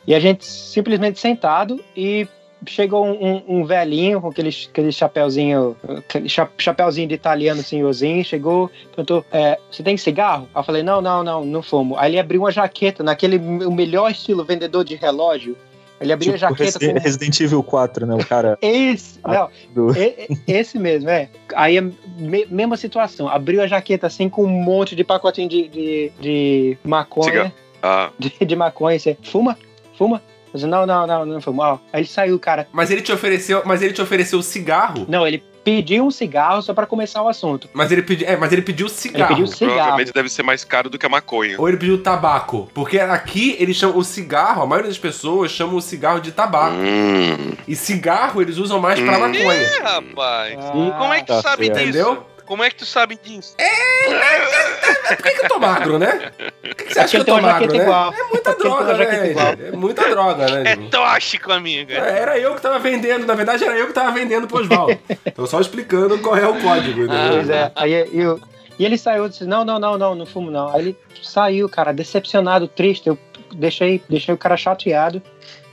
E 0.06 0.14
a 0.14 0.20
gente 0.20 0.46
simplesmente 0.46 1.20
sentado 1.20 1.80
e 1.96 2.28
chegou 2.66 3.06
um, 3.06 3.12
um- 3.28 3.44
um 3.60 3.66
velhinho 3.66 4.20
com 4.22 4.28
aquele, 4.30 4.50
aquele 4.70 4.92
chapéuzinho, 4.92 5.76
aquele 5.98 6.28
cha- 6.30 6.50
chapéuzinho 6.58 7.08
de 7.08 7.16
italiano 7.16 7.62
senhorzinho, 7.64 8.24
chegou, 8.24 8.70
perguntou, 8.96 9.26
é, 9.32 9.58
você 9.72 9.82
tem 9.84 9.98
cigarro? 9.98 10.48
Aí 10.54 10.60
eu 10.60 10.64
falei, 10.64 10.84
não, 10.84 11.02
não, 11.02 11.24
não, 11.24 11.46
não 11.46 11.62
fumo. 11.64 11.98
Aí 11.98 12.12
ele 12.12 12.20
abriu 12.20 12.42
uma 12.42 12.52
jaqueta, 12.52 13.04
naquele 13.04 13.38
o 13.38 13.72
melhor 13.72 14.12
estilo 14.12 14.44
vendedor 14.44 14.84
de 14.84 14.96
relógio. 14.96 15.56
Ele 16.02 16.12
abriu 16.12 16.34
Tipo 16.34 16.46
a 16.46 16.50
jaqueta 16.50 16.80
Resi- 16.80 16.94
com 16.94 17.00
Resident 17.00 17.40
Evil 17.40 17.64
4, 17.64 18.06
né? 18.06 18.16
O 18.16 18.26
cara 18.26 18.58
esse, 18.62 19.20
não, 19.24 19.50
e- 19.96 20.28
e- 20.48 20.52
esse 20.52 20.78
mesmo, 20.78 21.10
é. 21.10 21.30
Aí, 21.56 21.78
a 21.78 21.82
me- 21.82 22.46
mesma 22.50 22.76
situação. 22.76 23.30
Abriu 23.30 23.62
a 23.62 23.68
jaqueta 23.68 24.08
assim 24.08 24.28
com 24.28 24.44
um 24.44 24.50
monte 24.50 24.96
de 24.98 25.04
pacotinho 25.06 25.48
de, 25.48 25.70
de, 25.70 26.12
de 26.20 26.78
maconha. 26.84 27.54
Ah, 27.82 28.10
De, 28.20 28.34
de 28.46 28.56
maconha. 28.56 29.00
Você 29.00 29.18
fuma? 29.24 29.58
Fuma? 29.98 30.22
Eu 30.54 30.58
disse, 30.60 30.68
não, 30.68 30.86
não, 30.86 31.08
não, 31.08 31.26
não 31.26 31.42
fumo. 31.42 31.62
Ó, 31.62 31.80
Aí 31.92 32.02
ele 32.02 32.08
saiu, 32.08 32.38
cara. 32.40 32.68
Mas 32.72 32.92
ele 32.92 33.02
te 33.02 33.12
ofereceu, 33.12 33.64
mas 33.66 33.82
ele 33.82 33.92
te 33.94 34.02
ofereceu 34.02 34.42
cigarro. 34.44 35.06
Não, 35.10 35.26
ele 35.26 35.44
pediu 35.64 36.06
um 36.06 36.12
cigarro 36.12 36.62
só 36.62 36.74
pra 36.74 36.86
começar 36.86 37.24
o 37.24 37.28
assunto. 37.30 37.70
Mas 37.74 37.92
ele 37.92 38.02
pediu, 38.04 38.28
é, 38.28 38.36
mas 38.36 38.52
ele 38.52 38.62
pediu 38.62 38.88
cigarro. 38.90 39.24
Ele 39.24 39.28
pediu 39.42 39.48
cigarro. 39.48 39.76
provavelmente 39.78 40.14
deve 40.14 40.30
ser 40.30 40.44
mais 40.44 40.64
caro 40.64 40.90
do 40.90 41.00
que 41.00 41.06
a 41.06 41.10
maconha. 41.10 41.56
Ou 41.60 41.68
ele 41.68 41.78
pediu 41.78 42.04
tabaco. 42.04 42.70
Porque 42.74 43.00
aqui 43.00 43.56
eles 43.60 43.78
chamam 43.78 43.98
o 43.98 44.04
cigarro, 44.04 44.62
a 44.62 44.66
maioria 44.68 44.90
das 44.90 45.00
pessoas 45.00 45.52
chamam 45.52 45.76
o 45.78 45.82
cigarro 45.82 46.20
de 46.20 46.32
tabaco. 46.34 46.76
Hum, 46.76 47.54
E 47.68 47.76
cigarro 47.76 48.42
eles 48.42 48.58
usam 48.58 48.80
mais 48.80 49.00
pra 49.00 49.18
Hum. 49.18 49.22
maconha. 49.22 49.54
É, 49.54 49.78
rapaz. 49.82 50.58
Ah, 50.60 50.96
Como 51.00 51.14
é 51.14 51.20
que 51.22 51.26
tu 51.26 51.34
tá 51.34 51.42
sabe 51.42 51.66
certo. 51.68 51.78
disso? 51.80 51.90
Entendeu? 52.00 52.28
Como 52.46 52.64
é 52.64 52.70
que 52.70 52.76
tu 52.76 52.86
sabe 52.86 53.18
disso? 53.22 53.56
É 53.58 55.16
por 55.16 55.24
que, 55.24 55.32
que 55.32 55.46
eu 55.46 55.50
tô 55.50 55.60
magro, 55.60 56.00
né? 56.00 56.32
Por 56.62 56.76
que, 56.76 56.86
que 56.86 56.94
você 56.94 57.00
acha 57.00 57.12
que 57.12 57.18
eu 57.18 57.26
tô 57.26 57.42
magro, 57.42 57.72
né? 57.72 57.84
igual. 57.84 58.14
É 58.14 58.24
muita 58.24 58.56
droga, 58.56 58.98
né? 58.98 59.30
igual. 59.30 59.48
É 59.48 59.72
muita 59.72 60.10
droga, 60.10 60.48
né? 60.48 60.72
É 60.72 60.76
tóxico, 60.90 61.52
amiga. 61.52 61.94
É, 61.94 62.20
Era 62.20 62.40
eu 62.40 62.56
que 62.56 62.62
tava 62.62 62.80
vendendo, 62.80 63.26
na 63.26 63.34
verdade 63.34 63.64
era 63.64 63.78
eu 63.78 63.88
que 63.88 63.94
tava 63.94 64.12
vendendo 64.12 64.48
pro 64.48 64.62
Oswaldo. 64.62 64.98
Tô 65.36 65.46
só 65.46 65.60
explicando 65.60 66.20
qual 66.20 66.38
é 66.38 66.48
o 66.48 66.60
código, 66.62 67.04
entendeu? 67.04 67.32
Pois 67.32 67.50
é. 67.50 67.72
Aí 67.76 67.94
eu, 68.14 68.40
e 68.78 68.86
ele 68.86 68.98
saiu 68.98 69.26
e 69.26 69.30
disse: 69.30 69.46
Não, 69.46 69.64
não, 69.64 69.80
não, 69.80 69.98
não, 69.98 70.16
não 70.16 70.26
fumo, 70.26 70.50
não. 70.50 70.74
Aí 70.74 70.82
ele 70.82 70.98
saiu, 71.22 71.70
cara, 71.70 71.92
decepcionado, 71.92 72.68
triste. 72.68 73.08
Eu 73.08 73.18
deixei, 73.54 74.02
deixei 74.10 74.34
o 74.34 74.38
cara 74.38 74.58
chateado 74.58 75.22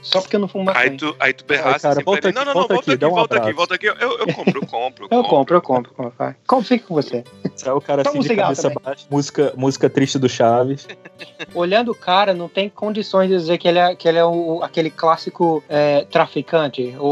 só 0.01 0.19
porque 0.21 0.35
eu 0.35 0.39
não 0.39 0.47
fumo 0.47 0.65
maconha. 0.65 0.83
aí 0.85 0.97
tu, 0.97 1.15
aí 1.19 1.33
tu 1.33 1.45
berrasse 1.45 1.81
cara, 1.81 1.93
assim 1.95 2.03
volta 2.03 2.27
aqui, 2.29 2.35
não, 2.35 2.45
não, 2.45 2.53
não, 2.53 2.59
volta 2.67 2.73
volta 2.73 2.91
aqui, 2.91 2.91
aqui, 2.91 2.99
dá 2.99 3.07
um 3.07 3.11
volta 3.11 3.37
aqui, 3.37 3.53
volta 3.53 3.75
aqui. 3.75 3.85
Eu, 3.87 3.95
eu 4.19 4.27
compro, 4.33 4.59
eu 4.61 4.67
compro, 4.67 5.07
Eu 5.11 5.23
compro, 5.23 5.55
eu 5.57 5.61
compro. 5.61 5.93
compro 5.93 6.13
vai. 6.17 6.35
Como 6.47 6.63
fica 6.63 6.85
com 6.87 6.95
você? 6.95 7.23
Saiu 7.55 7.77
o 7.77 7.81
cara 7.81 8.03
Toma 8.03 8.19
assim 8.19 8.25
um 8.25 8.29
de 8.29 8.35
cabeça 8.35 8.61
também. 8.63 8.77
baixa, 8.83 9.05
música, 9.09 9.53
música 9.55 9.89
triste 9.89 10.17
do 10.17 10.27
Chaves. 10.27 10.87
Olhando 11.53 11.91
o 11.91 11.95
cara, 11.95 12.33
não 12.33 12.47
tem 12.49 12.69
condições 12.69 13.29
de 13.29 13.35
dizer 13.37 13.57
que 13.57 13.67
ele 13.67 13.77
é, 13.79 13.95
que 13.95 14.07
ele 14.07 14.17
é 14.17 14.25
o, 14.25 14.61
aquele 14.63 14.89
clássico 14.89 15.63
é, 15.69 16.05
traficante. 16.05 16.95
O, 16.99 17.05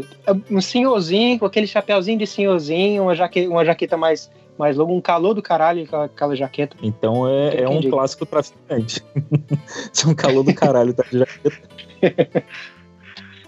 o- 0.00 0.04
um 0.50 0.60
senhorzinho 0.60 1.38
com 1.38 1.46
aquele 1.46 1.66
chapéuzinho 1.66 2.18
de 2.18 2.26
senhorzinho, 2.26 3.04
uma 3.04 3.14
jaqueta, 3.14 3.48
uma 3.48 3.64
jaqueta 3.64 3.96
mais, 3.96 4.30
mais 4.58 4.76
longa, 4.76 4.92
um 4.92 5.00
calor 5.00 5.34
do 5.34 5.42
caralho 5.42 5.86
com 5.86 5.96
aquela 5.96 6.34
jaqueta. 6.36 6.76
Então 6.82 7.28
é, 7.28 7.62
é 7.62 7.68
um 7.68 7.72
Entendi. 7.74 7.90
clássico 7.90 8.26
traficante. 8.26 9.02
É 10.04 10.08
um 10.08 10.14
calor 10.14 10.42
do 10.42 10.54
caralho, 10.54 10.92
tá? 10.94 11.04
Já... 11.12 11.26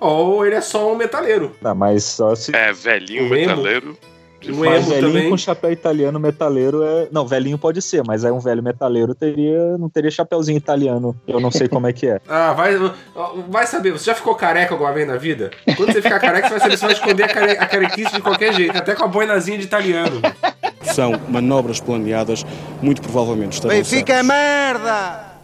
Ou 0.01 0.45
ele 0.45 0.55
é 0.57 0.61
só 0.61 0.93
um 0.93 0.97
metaleiro. 0.97 1.53
Tá, 1.61 1.75
mas 1.75 2.05
só 2.05 2.35
se. 2.35 2.55
É, 2.55 2.73
velhinho, 2.73 3.25
Um 3.25 3.35
emo. 3.35 3.47
metaleiro. 3.49 3.99
Um 4.47 4.57
mas 4.57 4.83
emo 4.83 4.91
velhinho 4.91 5.13
também. 5.13 5.31
com 5.31 5.37
chapéu 5.39 5.73
italiano 5.73 6.21
metaleiro 6.21 6.83
é. 6.83 7.09
Não, 7.11 7.27
velhinho 7.27 7.57
pode 7.57 7.81
ser, 7.81 8.03
mas 8.07 8.25
aí 8.25 8.31
um 8.31 8.39
velho 8.41 8.63
metaleiro 8.63 9.15
teria. 9.15 9.79
Não 9.79 9.89
teria 9.89 10.11
chapéuzinho 10.11 10.59
italiano. 10.59 11.17
Eu 11.27 11.41
não 11.41 11.51
sei 11.51 11.67
como 11.67 11.87
é 11.87 11.93
que 11.93 12.07
é. 12.07 12.21
Ah, 12.29 12.53
vai, 12.53 12.75
vai 13.49 13.67
saber. 13.67 13.93
Você 13.93 14.05
já 14.05 14.15
ficou 14.15 14.35
careca 14.35 14.75
alguma 14.75 14.93
vez 14.93 15.09
na 15.09 15.17
vida? 15.17 15.51
Quando 15.77 15.93
você 15.93 16.03
ficar 16.03 16.21
careca, 16.21 16.49
você 16.49 16.59
vai 16.59 16.61
saber 16.61 16.77
se 16.77 16.85
vai 16.85 16.93
esconder 16.93 17.23
a, 17.25 17.29
care, 17.29 17.53
a 17.53 17.67
carequice 17.67 18.13
de 18.15 18.21
qualquer 18.21 18.53
jeito. 18.53 18.77
Até 18.77 18.95
com 18.95 19.05
a 19.05 19.09
boinazinha 19.09 19.57
de 19.57 19.65
italiano. 19.65 20.21
São 20.93 21.13
manobras 21.29 21.81
planeadas, 21.81 22.45
muito 22.83 23.01
provavelmente 23.03 23.55
estarão 23.55 23.75
Benfica 23.77 24.13
é 24.13 24.23
certas. 24.23 24.27
merda! 24.27 25.35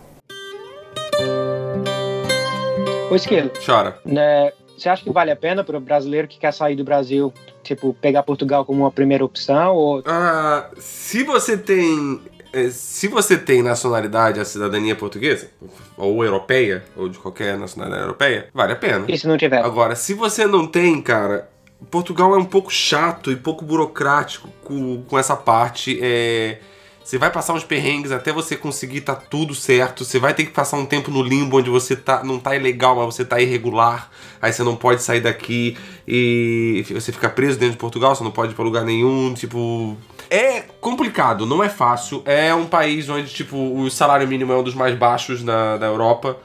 Ô, 3.11 3.15
Esquilo, 3.17 3.51
Chora. 3.65 3.99
né, 4.05 4.53
você 4.79 4.89
acha 4.89 5.03
que 5.03 5.11
vale 5.11 5.31
a 5.33 5.37
pena 5.37 5.65
para 5.65 5.77
o 5.77 5.81
brasileiro 5.81 6.29
que 6.29 6.39
quer 6.39 6.53
sair 6.53 6.77
do 6.77 6.85
Brasil, 6.85 7.33
tipo, 7.63 7.93
pegar 8.01 8.23
Portugal 8.23 8.65
como 8.65 8.83
uma 8.83 8.91
primeira 8.91 9.25
opção? 9.25 9.75
Ou 9.75 10.03
Ah, 10.07 10.71
se 10.79 11.25
você 11.25 11.57
tem 11.57 12.21
é, 12.53 12.69
se 12.71 13.09
você 13.09 13.37
tem 13.37 13.63
nacionalidade, 13.63 14.41
a 14.41 14.45
cidadania 14.45 14.97
portuguesa, 14.97 15.49
ou 15.97 16.25
europeia, 16.25 16.85
ou 16.97 17.09
de 17.09 17.19
qualquer 17.19 17.59
nacionalidade 17.59 18.03
europeia, 18.05 18.49
vale 18.55 18.73
a 18.73 18.77
pena. 18.77 19.05
E 19.09 19.19
se 19.19 19.27
não 19.27 19.37
tiver? 19.37 19.65
Agora, 19.65 19.95
se 19.95 20.15
você 20.15 20.47
não 20.47 20.67
tem, 20.67 21.01
cara, 21.03 21.50
Portugal 21.91 22.35
é 22.35 22.39
um 22.39 22.45
pouco 22.45 22.71
chato 22.71 23.31
e 23.31 23.37
pouco 23.37 23.65
burocrático 23.65 24.49
com, 24.63 25.03
com 25.03 25.19
essa 25.19 25.37
parte. 25.37 25.99
É, 26.03 26.59
você 27.03 27.19
vai 27.19 27.31
passar 27.31 27.55
uns 27.55 27.65
perrengues 27.65 28.13
até 28.13 28.33
você 28.33 28.57
conseguir 28.57 29.01
tá 29.01 29.17
tudo 29.17 29.55
certo. 29.55 30.05
Você 30.05 30.19
vai 30.19 30.35
ter 30.35 30.45
que 30.45 30.53
passar 30.53 30.77
um 30.77 30.87
tempo 30.87 31.11
no 31.11 31.23
limbo 31.23 31.59
onde 31.59 31.69
você 31.71 31.97
tá, 31.97 32.23
não 32.23 32.39
tá 32.39 32.55
ilegal, 32.55 32.95
mas 32.95 33.07
você 33.07 33.25
tá 33.25 33.41
irregular. 33.41 34.11
Aí 34.41 34.53
você 34.53 34.63
não 34.63 34.77
pode 34.77 35.03
sair 35.03 35.21
daqui 35.21 35.77
e 36.07 36.85
você 36.91 37.11
fica 37.11 37.29
preso 37.29 37.59
dentro 37.59 37.73
de 37.73 37.79
Portugal, 37.79 38.15
você 38.15 38.23
não 38.23 38.31
pode 38.31 38.53
ir 38.53 38.55
pra 38.55 38.65
lugar 38.65 38.85
nenhum. 38.85 39.35
Tipo, 39.35 39.97
é 40.29 40.61
complicado, 40.81 41.47
não 41.47 41.65
é 41.65 41.69
fácil. 41.69 42.23
É 42.27 42.55
um 42.55 42.67
país 42.67 43.09
onde, 43.09 43.33
tipo, 43.33 43.57
o 43.57 43.91
salário 43.91 44.29
mínimo 44.29 44.53
é 44.53 44.57
um 44.57 44.63
dos 44.63 44.75
mais 44.75 44.97
baixos 44.97 45.43
da, 45.43 45.79
da 45.79 45.87
Europa. 45.87 46.37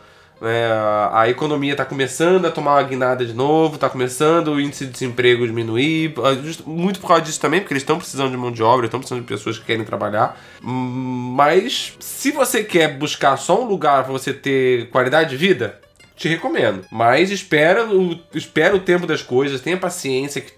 Né? 0.42 0.68
a, 0.72 1.22
a 1.22 1.30
economia 1.30 1.72
está 1.72 1.86
começando 1.86 2.46
a 2.46 2.52
tomar 2.52 2.76
uma 2.76 2.84
guinada 2.84 3.26
de 3.26 3.34
novo, 3.34 3.76
está 3.76 3.90
começando 3.90 4.50
o 4.50 4.60
índice 4.62 4.86
de 4.86 4.92
desemprego 4.92 5.46
diminuir. 5.46 6.14
ah, 6.20 6.36
Muito 6.66 7.00
por 7.00 7.08
causa 7.08 7.24
disso 7.24 7.40
também, 7.40 7.62
porque 7.62 7.74
eles 7.74 7.84
estão 7.84 7.98
precisando 7.98 8.32
de 8.32 8.38
mão 8.38 8.52
de 8.52 8.64
obra, 8.64 8.86
estão 8.86 9.00
precisando 9.00 9.22
de 9.22 9.28
pessoas 9.28 9.58
que 9.58 9.66
querem 9.66 9.84
trabalhar. 9.84 10.38
Mas 10.62 11.94
se 12.00 12.32
você 12.32 12.64
quer 12.64 12.98
buscar 12.98 13.38
só 13.38 13.62
um 13.62 13.66
lugar 13.66 14.04
para 14.04 14.12
você 14.12 14.34
ter 14.34 14.90
qualidade 14.90 15.30
de 15.30 15.38
vida, 15.38 15.80
te 16.16 16.28
recomendo. 16.30 16.86
Mas 16.92 17.30
espera 17.30 17.86
o, 17.86 18.18
espera 18.34 18.76
o 18.76 18.80
tempo 18.80 19.06
das 19.06 19.22
coisas, 19.22 19.62
tenha 19.62 19.78
paciência 19.78 20.42
que 20.42 20.54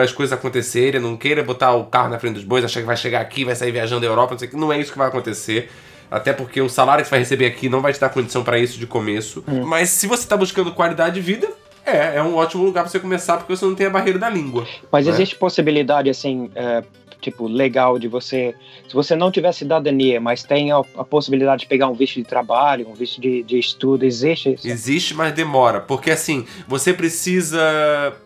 as 0.00 0.12
coisas 0.12 0.32
acontecerem, 0.32 1.00
não 1.00 1.16
queira 1.16 1.42
botar 1.42 1.74
o 1.74 1.86
carro 1.86 2.08
na 2.08 2.18
frente 2.18 2.34
dos 2.34 2.44
bois, 2.44 2.64
achar 2.64 2.80
que 2.80 2.86
vai 2.86 2.96
chegar 2.96 3.20
aqui, 3.20 3.44
vai 3.44 3.56
sair 3.56 3.72
viajando 3.72 4.00
da 4.02 4.06
Europa, 4.06 4.32
não 4.32 4.38
sei 4.38 4.48
que. 4.48 4.56
Não 4.56 4.72
é 4.72 4.78
isso 4.78 4.92
que 4.92 4.98
vai 4.98 5.08
acontecer. 5.08 5.70
Até 6.12 6.34
porque 6.34 6.60
o 6.60 6.68
salário 6.68 7.02
que 7.02 7.08
você 7.08 7.12
vai 7.12 7.20
receber 7.20 7.46
aqui 7.46 7.70
não 7.70 7.80
vai 7.80 7.90
te 7.90 7.98
dar 7.98 8.10
condição 8.10 8.44
para 8.44 8.58
isso 8.58 8.78
de 8.78 8.86
começo. 8.86 9.42
Mas 9.64 9.88
se 9.88 10.06
você 10.06 10.28
tá 10.28 10.36
buscando 10.36 10.70
qualidade 10.70 11.14
de 11.14 11.22
vida, 11.22 11.48
é, 11.86 12.16
é 12.16 12.22
um 12.22 12.36
ótimo 12.36 12.62
lugar 12.62 12.82
para 12.82 12.90
você 12.90 13.00
começar, 13.00 13.38
porque 13.38 13.56
você 13.56 13.64
não 13.64 13.74
tem 13.74 13.86
a 13.86 13.90
barreira 13.90 14.18
da 14.18 14.28
língua. 14.28 14.66
Mas 14.90 15.06
né? 15.06 15.12
existe 15.12 15.36
possibilidade, 15.36 16.10
assim, 16.10 16.50
é, 16.54 16.84
tipo, 17.18 17.48
legal 17.48 17.98
de 17.98 18.08
você. 18.08 18.54
Se 18.86 18.92
você 18.92 19.16
não 19.16 19.30
tiver 19.30 19.52
cidadania, 19.52 20.20
mas 20.20 20.42
tem 20.42 20.70
a, 20.70 20.82
a 20.98 21.02
possibilidade 21.02 21.62
de 21.62 21.66
pegar 21.66 21.88
um 21.88 21.94
visto 21.94 22.16
de 22.16 22.24
trabalho, 22.24 22.86
um 22.90 22.94
visto 22.94 23.18
de, 23.18 23.42
de 23.42 23.58
estudo, 23.58 24.04
existe 24.04 24.52
isso? 24.52 24.68
Existe, 24.68 25.14
mas 25.14 25.32
demora. 25.32 25.80
Porque 25.80 26.10
assim, 26.10 26.44
você 26.68 26.92
precisa. 26.92 27.58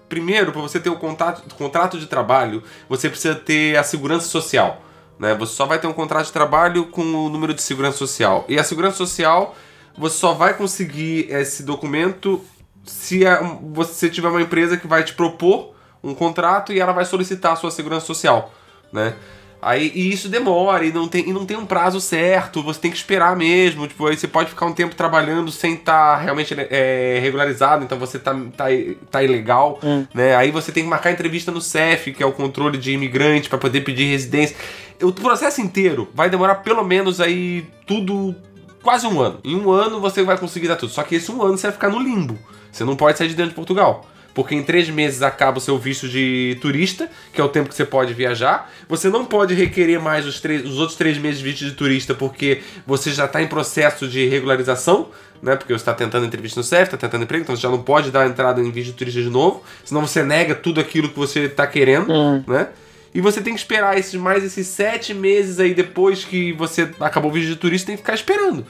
Primeiro, 0.08 0.50
para 0.50 0.60
você 0.60 0.80
ter 0.80 0.90
o 0.90 0.96
contato, 0.96 1.54
contrato 1.54 1.98
de 1.98 2.06
trabalho, 2.06 2.64
você 2.88 3.08
precisa 3.08 3.36
ter 3.36 3.76
a 3.76 3.84
segurança 3.84 4.26
social. 4.26 4.82
Né? 5.18 5.34
Você 5.34 5.54
só 5.54 5.64
vai 5.66 5.78
ter 5.78 5.86
um 5.86 5.92
contrato 5.92 6.26
de 6.26 6.32
trabalho 6.32 6.86
com 6.86 7.02
o 7.02 7.28
número 7.28 7.54
de 7.54 7.62
segurança 7.62 7.96
social. 7.98 8.44
E 8.48 8.58
a 8.58 8.64
segurança 8.64 8.96
social, 8.96 9.54
você 9.96 10.16
só 10.18 10.32
vai 10.34 10.54
conseguir 10.54 11.26
esse 11.30 11.62
documento 11.62 12.42
se 12.84 13.26
a- 13.26 13.40
você 13.72 14.08
tiver 14.08 14.28
uma 14.28 14.42
empresa 14.42 14.76
que 14.76 14.86
vai 14.86 15.02
te 15.02 15.14
propor 15.14 15.74
um 16.04 16.14
contrato 16.14 16.72
e 16.72 16.78
ela 16.80 16.92
vai 16.92 17.04
solicitar 17.04 17.52
a 17.52 17.56
sua 17.56 17.70
segurança 17.70 18.06
social. 18.06 18.52
Né? 18.92 19.14
Aí, 19.60 19.90
e 19.94 20.12
isso 20.12 20.28
demora 20.28 20.84
e 20.84 20.92
não, 20.92 21.08
tem, 21.08 21.28
e 21.28 21.32
não 21.32 21.44
tem 21.46 21.56
um 21.56 21.64
prazo 21.66 21.98
certo, 22.00 22.62
você 22.62 22.78
tem 22.78 22.90
que 22.90 22.96
esperar 22.96 23.34
mesmo. 23.34 23.88
Tipo, 23.88 24.06
aí 24.06 24.16
você 24.16 24.28
pode 24.28 24.50
ficar 24.50 24.66
um 24.66 24.72
tempo 24.72 24.94
trabalhando 24.94 25.50
sem 25.50 25.74
estar 25.74 26.18
realmente 26.18 26.54
é, 26.70 27.18
regularizado, 27.20 27.82
então 27.82 27.98
você 27.98 28.18
tá, 28.18 28.32
tá, 28.56 28.66
tá 29.10 29.22
ilegal. 29.24 29.80
Né? 30.14 30.36
Aí 30.36 30.50
você 30.52 30.70
tem 30.70 30.84
que 30.84 30.88
marcar 30.90 31.10
entrevista 31.10 31.50
no 31.50 31.60
CEF, 31.60 32.12
que 32.12 32.22
é 32.22 32.26
o 32.26 32.32
controle 32.32 32.76
de 32.78 32.92
imigrante, 32.92 33.48
para 33.48 33.58
poder 33.58 33.80
pedir 33.80 34.04
residência. 34.04 34.54
O 35.02 35.12
processo 35.12 35.60
inteiro 35.60 36.08
vai 36.14 36.30
demorar 36.30 36.56
pelo 36.56 36.82
menos 36.84 37.20
aí 37.20 37.66
tudo 37.86 38.34
quase 38.82 39.06
um 39.06 39.20
ano. 39.20 39.40
Em 39.44 39.56
um 39.56 39.70
ano 39.70 40.00
você 40.00 40.22
vai 40.22 40.38
conseguir 40.38 40.68
dar 40.68 40.76
tudo. 40.76 40.92
Só 40.92 41.02
que 41.02 41.16
esse 41.16 41.30
um 41.30 41.42
ano 41.42 41.56
você 41.58 41.66
vai 41.66 41.72
ficar 41.72 41.88
no 41.90 41.98
limbo. 41.98 42.38
Você 42.72 42.84
não 42.84 42.96
pode 42.96 43.18
sair 43.18 43.28
de 43.28 43.34
dentro 43.34 43.50
de 43.50 43.56
Portugal. 43.56 44.06
Porque 44.34 44.54
em 44.54 44.62
três 44.62 44.90
meses 44.90 45.22
acaba 45.22 45.56
o 45.56 45.60
seu 45.62 45.78
visto 45.78 46.06
de 46.06 46.58
turista, 46.60 47.10
que 47.32 47.40
é 47.40 47.44
o 47.44 47.48
tempo 47.48 47.70
que 47.70 47.74
você 47.74 47.86
pode 47.86 48.12
viajar. 48.12 48.70
Você 48.86 49.08
não 49.08 49.24
pode 49.24 49.54
requerer 49.54 49.98
mais 49.98 50.26
os, 50.26 50.40
três- 50.40 50.62
os 50.62 50.78
outros 50.78 50.96
três 50.96 51.16
meses 51.16 51.38
de 51.38 51.44
visto 51.44 51.64
de 51.64 51.70
turista, 51.72 52.14
porque 52.14 52.60
você 52.86 53.10
já 53.12 53.24
está 53.24 53.40
em 53.42 53.46
processo 53.46 54.06
de 54.06 54.26
regularização, 54.28 55.08
né? 55.42 55.56
Porque 55.56 55.72
você 55.72 55.76
está 55.80 55.94
tentando 55.94 56.26
entrevista 56.26 56.60
no 56.60 56.64
CEF, 56.64 56.82
está 56.84 56.98
tentando 56.98 57.24
emprego, 57.24 57.44
então 57.44 57.56
você 57.56 57.62
já 57.62 57.70
não 57.70 57.80
pode 57.82 58.10
dar 58.10 58.26
entrada 58.28 58.60
em 58.60 58.70
visto 58.70 58.88
de 58.88 58.92
turista 58.92 59.22
de 59.22 59.30
novo. 59.30 59.62
Senão 59.82 60.06
você 60.06 60.22
nega 60.22 60.54
tudo 60.54 60.82
aquilo 60.82 61.08
que 61.08 61.18
você 61.18 61.44
está 61.44 61.66
querendo, 61.66 62.12
né? 62.46 62.68
E 63.16 63.20
você 63.22 63.40
tem 63.40 63.54
que 63.54 63.58
esperar 63.60 63.96
esses 63.98 64.14
mais 64.14 64.44
esses 64.44 64.66
sete 64.66 65.14
meses 65.14 65.58
aí 65.58 65.72
depois 65.72 66.22
que 66.24 66.52
você 66.52 66.90
acabou 67.00 67.30
o 67.30 67.34
visto 67.34 67.48
de 67.48 67.56
turista, 67.56 67.86
tem 67.86 67.96
que 67.96 68.02
ficar 68.02 68.14
esperando. 68.14 68.66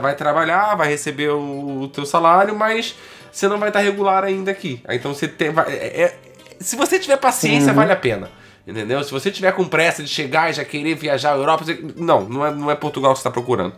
Vai 0.00 0.14
trabalhar, 0.14 0.74
vai 0.76 0.86
receber 0.88 1.30
o, 1.30 1.80
o 1.82 1.88
teu 1.88 2.06
salário, 2.06 2.54
mas 2.54 2.94
você 3.32 3.48
não 3.48 3.58
vai 3.58 3.70
estar 3.70 3.80
regular 3.80 4.22
ainda 4.22 4.50
aqui. 4.50 4.80
Aí, 4.86 4.98
Então 4.98 5.12
você 5.12 5.26
tem. 5.26 5.50
vai- 5.50 5.66
é- 5.72 6.02
é- 6.02 6.18
se 6.60 6.76
você 6.76 6.98
tiver 6.98 7.16
paciência, 7.16 7.70
Uhum. 7.70 7.74
vale 7.76 7.92
a 7.92 7.96
pena. 7.96 8.30
Entendeu? 8.66 9.02
Se 9.02 9.10
você 9.10 9.30
tiver 9.30 9.50
com 9.52 9.64
pressa 9.66 10.02
de 10.02 10.08
chegar 10.10 10.50
e 10.50 10.52
já 10.52 10.64
querer 10.64 10.94
viajar 10.94 11.32
à 11.32 11.36
Europa, 11.36 11.64
você- 11.64 11.82
não, 11.96 12.20
não 12.28 12.46
é, 12.46 12.54
não 12.54 12.70
é 12.70 12.74
Portugal 12.76 13.12
que 13.14 13.18
você 13.18 13.22
está 13.22 13.30
procurando. 13.30 13.74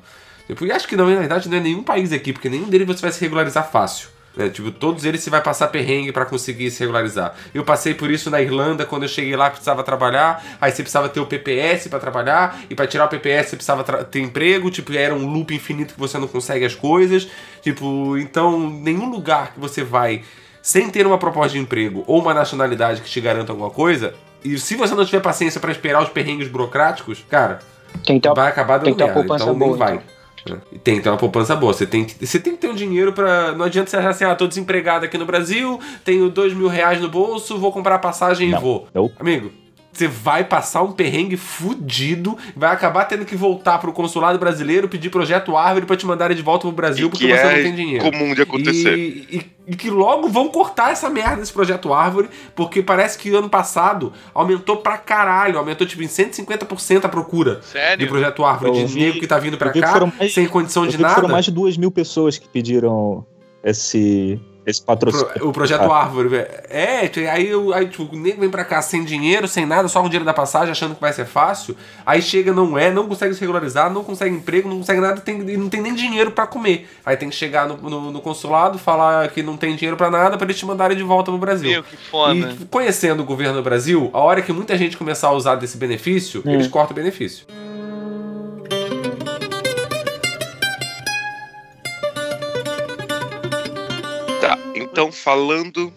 E 0.48 0.72
acho 0.72 0.88
que 0.88 0.96
não, 0.96 1.08
na 1.08 1.20
verdade, 1.20 1.48
não 1.48 1.56
é 1.56 1.60
nenhum 1.60 1.82
país 1.82 2.12
aqui, 2.12 2.32
porque 2.32 2.48
nenhum 2.50 2.68
deles 2.68 2.86
você 2.86 3.00
vai 3.00 3.12
se 3.12 3.20
regularizar 3.20 3.70
fácil. 3.70 4.08
Né? 4.36 4.48
Tipo, 4.48 4.70
todos 4.70 5.04
eles 5.04 5.22
você 5.22 5.30
vai 5.30 5.42
passar 5.42 5.68
perrengue 5.68 6.12
para 6.12 6.24
conseguir 6.24 6.70
se 6.70 6.80
regularizar. 6.80 7.34
Eu 7.52 7.64
passei 7.64 7.94
por 7.94 8.10
isso 8.10 8.30
na 8.30 8.40
Irlanda, 8.40 8.84
quando 8.84 9.02
eu 9.02 9.08
cheguei 9.08 9.36
lá 9.36 9.50
precisava 9.50 9.82
trabalhar, 9.82 10.42
aí 10.60 10.70
você 10.70 10.82
precisava 10.82 11.08
ter 11.08 11.20
o 11.20 11.26
PPS 11.26 11.88
para 11.88 11.98
trabalhar, 11.98 12.60
e 12.68 12.74
para 12.74 12.86
tirar 12.86 13.06
o 13.06 13.08
PPS 13.08 13.50
você 13.50 13.56
precisava 13.56 13.84
ter 14.04 14.20
emprego, 14.20 14.70
tipo, 14.70 14.92
era 14.92 15.14
um 15.14 15.26
loop 15.26 15.54
infinito 15.54 15.94
que 15.94 16.00
você 16.00 16.18
não 16.18 16.28
consegue 16.28 16.64
as 16.64 16.74
coisas. 16.74 17.28
Tipo, 17.62 18.16
então, 18.16 18.58
nenhum 18.70 19.10
lugar 19.10 19.52
que 19.52 19.60
você 19.60 19.82
vai 19.82 20.22
sem 20.62 20.90
ter 20.90 21.06
uma 21.06 21.18
proposta 21.18 21.50
de 21.52 21.58
emprego 21.58 22.04
ou 22.06 22.20
uma 22.20 22.34
nacionalidade 22.34 23.00
que 23.00 23.08
te 23.08 23.20
garanta 23.20 23.52
alguma 23.52 23.70
coisa, 23.70 24.14
e 24.44 24.58
se 24.58 24.74
você 24.74 24.94
não 24.94 25.04
tiver 25.04 25.20
paciência 25.20 25.60
para 25.60 25.70
esperar 25.70 26.02
os 26.02 26.08
perrengues 26.08 26.48
burocráticos, 26.48 27.24
cara, 27.28 27.60
Tem 28.06 28.20
que 28.20 28.28
ter, 28.28 28.34
vai 28.34 28.48
acabar 28.48 28.78
dando 28.78 28.84
tem 28.84 28.94
que 28.94 28.98
ter 28.98 29.14
merda, 29.14 29.34
então 29.34 29.46
nem 29.48 29.58
boa, 29.58 29.76
vai. 29.76 29.94
então. 29.94 30.19
Né? 30.48 30.58
E 30.72 30.78
Tem 30.78 30.96
que 30.96 31.02
ter 31.02 31.08
uma 31.10 31.16
poupança 31.18 31.54
boa. 31.56 31.72
Você 31.72 31.86
tem, 31.86 32.04
que- 32.04 32.26
você 32.26 32.38
tem 32.38 32.54
que 32.54 32.60
ter 32.60 32.68
um 32.68 32.74
dinheiro 32.74 33.12
pra. 33.12 33.52
Não 33.52 33.64
adianta 33.64 33.90
você 33.90 33.96
achar 33.96 34.10
assim, 34.10 34.24
ah, 34.24 34.34
tô 34.34 34.46
desempregado 34.46 35.04
aqui 35.04 35.16
no 35.18 35.26
Brasil, 35.26 35.78
tenho 36.04 36.28
dois 36.30 36.52
mil 36.54 36.68
reais 36.68 37.00
no 37.00 37.08
bolso, 37.08 37.58
vou 37.58 37.72
comprar 37.72 37.98
passagem 37.98 38.48
e 38.48 38.52
Não. 38.52 38.60
vou. 38.60 38.88
Não. 38.94 39.10
Amigo, 39.18 39.50
você 39.92 40.06
vai 40.06 40.44
passar 40.44 40.82
um 40.82 40.92
perrengue 40.92 41.36
fudido, 41.36 42.36
vai 42.56 42.72
acabar 42.72 43.04
tendo 43.06 43.24
que 43.24 43.34
voltar 43.36 43.78
pro 43.78 43.92
consulado 43.92 44.38
brasileiro, 44.38 44.88
pedir 44.88 45.10
projeto 45.10 45.56
árvore 45.56 45.84
pra 45.86 45.96
te 45.96 46.06
mandarem 46.06 46.36
de 46.36 46.42
volta 46.42 46.62
pro 46.62 46.72
Brasil 46.72 47.08
E 47.08 47.10
porque 47.10 47.26
que 47.26 47.32
você 47.32 47.38
é 47.40 47.56
não 47.56 47.62
tem 47.62 47.74
dinheiro. 47.74 48.04
comum 48.10 48.34
de 48.34 48.42
acontecer. 48.42 48.96
E, 48.96 49.36
e- 49.36 49.60
e 49.68 49.76
que 49.76 49.88
logo 49.90 50.28
vão 50.28 50.48
cortar 50.48 50.90
essa 50.90 51.08
merda 51.08 51.36
desse 51.36 51.52
projeto 51.52 51.92
Árvore, 51.92 52.28
porque 52.56 52.82
parece 52.82 53.16
que 53.16 53.32
ano 53.32 53.48
passado 53.48 54.12
aumentou 54.34 54.78
pra 54.78 54.98
caralho, 54.98 55.58
aumentou 55.58 55.86
tipo 55.86 56.02
em 56.02 56.08
150% 56.08 57.04
a 57.04 57.08
procura 57.08 57.60
Sério? 57.62 57.98
de 57.98 58.06
projeto 58.06 58.44
Árvore, 58.44 58.70
Eu 58.80 58.86
de 58.86 58.92
vi- 58.92 59.00
nego 59.00 59.20
que 59.20 59.26
tá 59.28 59.38
vindo 59.38 59.56
pra 59.56 59.70
cá, 59.70 60.00
mais- 60.18 60.34
sem 60.34 60.48
condição 60.48 60.86
de 60.88 60.98
nada. 61.00 61.14
foram 61.14 61.28
mais 61.28 61.44
de 61.44 61.52
duas 61.52 61.76
mil 61.76 61.90
pessoas 61.90 62.36
que 62.36 62.48
pediram 62.48 63.24
esse, 63.62 64.40
esse 64.66 64.82
patrocínio. 64.82 65.26
Pro- 65.26 65.48
o 65.48 65.52
projeto 65.52 65.82
Ah. 65.90 65.96
Árvore, 66.02 66.28
velho. 66.28 66.46
É, 66.68 67.10
aí, 67.30 67.54
o- 67.54 67.72
aí 67.72 67.86
tipo, 67.88 68.04
o 68.14 68.16
nego 68.18 68.40
vem 68.40 68.50
pra 68.50 68.64
cá 68.64 68.80
sem 68.82 69.04
dinheiro, 69.04 69.48
sem 69.48 69.64
nada, 69.66 69.88
só 69.88 70.00
com 70.00 70.06
o 70.06 70.08
dinheiro 70.08 70.24
da 70.24 70.34
passagem, 70.34 70.70
achando 70.70 70.94
que 70.94 71.00
vai 71.00 71.12
ser 71.12 71.24
fácil. 71.26 71.76
Aí 72.04 72.20
chega, 72.22 72.52
não 72.52 72.76
é, 72.78 72.90
não 72.90 73.06
consegue 73.08 73.34
se 73.34 73.40
regularizar, 73.40 73.90
não 73.90 74.04
consegue 74.04 74.34
emprego, 74.34 74.68
não 74.68 74.78
consegue 74.78 75.00
nada, 75.00 75.20
tem, 75.20 75.40
e 75.48 75.56
não 75.56 75.68
tem 75.68 75.80
nem 75.80 75.94
dinheiro 75.94 76.30
pra 76.30 76.46
comer. 76.46 76.88
Aí 77.04 77.16
tem 77.16 77.28
que 77.30 77.34
chegar 77.36 77.66
no, 77.66 77.76
no- 77.76 78.10
no 78.12 78.20
consulado, 78.20 78.78
falar 78.78 79.28
que 79.28 79.42
não 79.42 79.56
tem 79.56 79.74
dinheiro 79.76 79.96
pra 79.96 80.10
nada, 80.10 80.36
pra 80.36 80.46
eles 80.46 80.58
te 80.58 80.66
mandarem 80.66 80.96
de 80.96 81.02
volta 81.02 81.30
pro 81.30 81.38
Brasil. 81.40 81.70
Meu, 81.70 81.82
que 81.82 81.96
foda. 81.96 82.34
E 82.34 82.64
conhecendo 82.70 83.22
o 83.22 83.24
governo 83.24 83.54
do 83.54 83.62
Brasil, 83.62 84.10
a 84.12 84.18
hora 84.20 84.42
que 84.42 84.52
muita 84.52 84.76
gente 84.76 84.96
começar 84.96 85.28
a 85.28 85.32
usar 85.32 85.54
desse 85.56 85.76
benefício, 85.76 86.42
eles 86.46 86.66
cortam 86.66 86.92
o 86.92 86.96
benefício. 86.96 87.46
Então 94.90 95.10
falando 95.12 95.92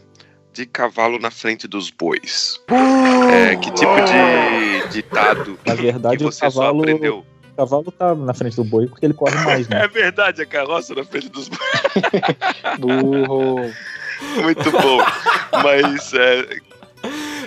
de 0.51 0.65
cavalo 0.65 1.17
na 1.19 1.31
frente 1.31 1.67
dos 1.67 1.89
bois. 1.89 2.59
Uh! 2.69 3.29
É, 3.31 3.55
que 3.55 3.71
tipo 3.71 3.95
de 3.95 4.89
ditado 4.93 5.59
Na 5.65 5.73
verdade, 5.73 6.17
que 6.17 6.23
o 6.23 6.31
você 6.31 6.39
só 6.39 6.59
cavalo, 6.61 6.81
aprendeu? 6.81 7.25
o 7.51 7.55
cavalo 7.55 7.91
tá 7.91 8.13
na 8.15 8.33
frente 8.33 8.55
do 8.55 8.63
boi 8.63 8.87
porque 8.87 9.05
ele 9.05 9.13
corre 9.13 9.35
mais, 9.43 9.67
né? 9.67 9.83
É 9.83 9.87
verdade, 9.87 10.41
a 10.41 10.45
carroça 10.45 10.93
na 10.93 11.03
frente 11.03 11.29
dos 11.29 11.47
bois. 11.49 11.61
Burro. 12.79 13.71
Muito 14.43 14.71
bom. 14.71 14.99
Mas 15.63 16.13
é, 16.13 16.59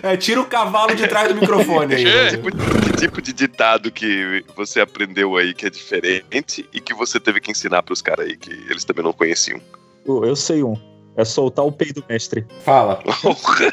É, 0.02 0.16
tira 0.16 0.40
o 0.40 0.46
cavalo 0.46 0.94
de 0.94 1.06
trás 1.06 1.28
do 1.28 1.34
microfone 1.40 1.94
aí. 1.94 2.06
Che. 2.06 2.36
né? 2.36 2.50
que 2.84 2.96
tipo 2.96 3.22
de 3.22 3.32
ditado 3.32 3.90
que 3.90 4.44
você 4.56 4.80
aprendeu 4.80 5.36
aí 5.36 5.54
que 5.54 5.66
é 5.66 5.70
diferente 5.70 6.68
e 6.72 6.80
que 6.80 6.92
você 6.92 7.18
teve 7.20 7.40
que 7.40 7.50
ensinar 7.50 7.82
pros 7.82 8.02
caras 8.02 8.26
aí 8.26 8.36
que 8.36 8.50
eles 8.68 8.84
também 8.84 9.04
não 9.04 9.12
conheciam? 9.12 9.60
Eu 10.06 10.36
sei 10.36 10.62
um. 10.62 10.76
É 11.16 11.24
soltar 11.24 11.64
o 11.64 11.72
peido 11.72 12.04
mestre. 12.08 12.44
Fala. 12.64 13.02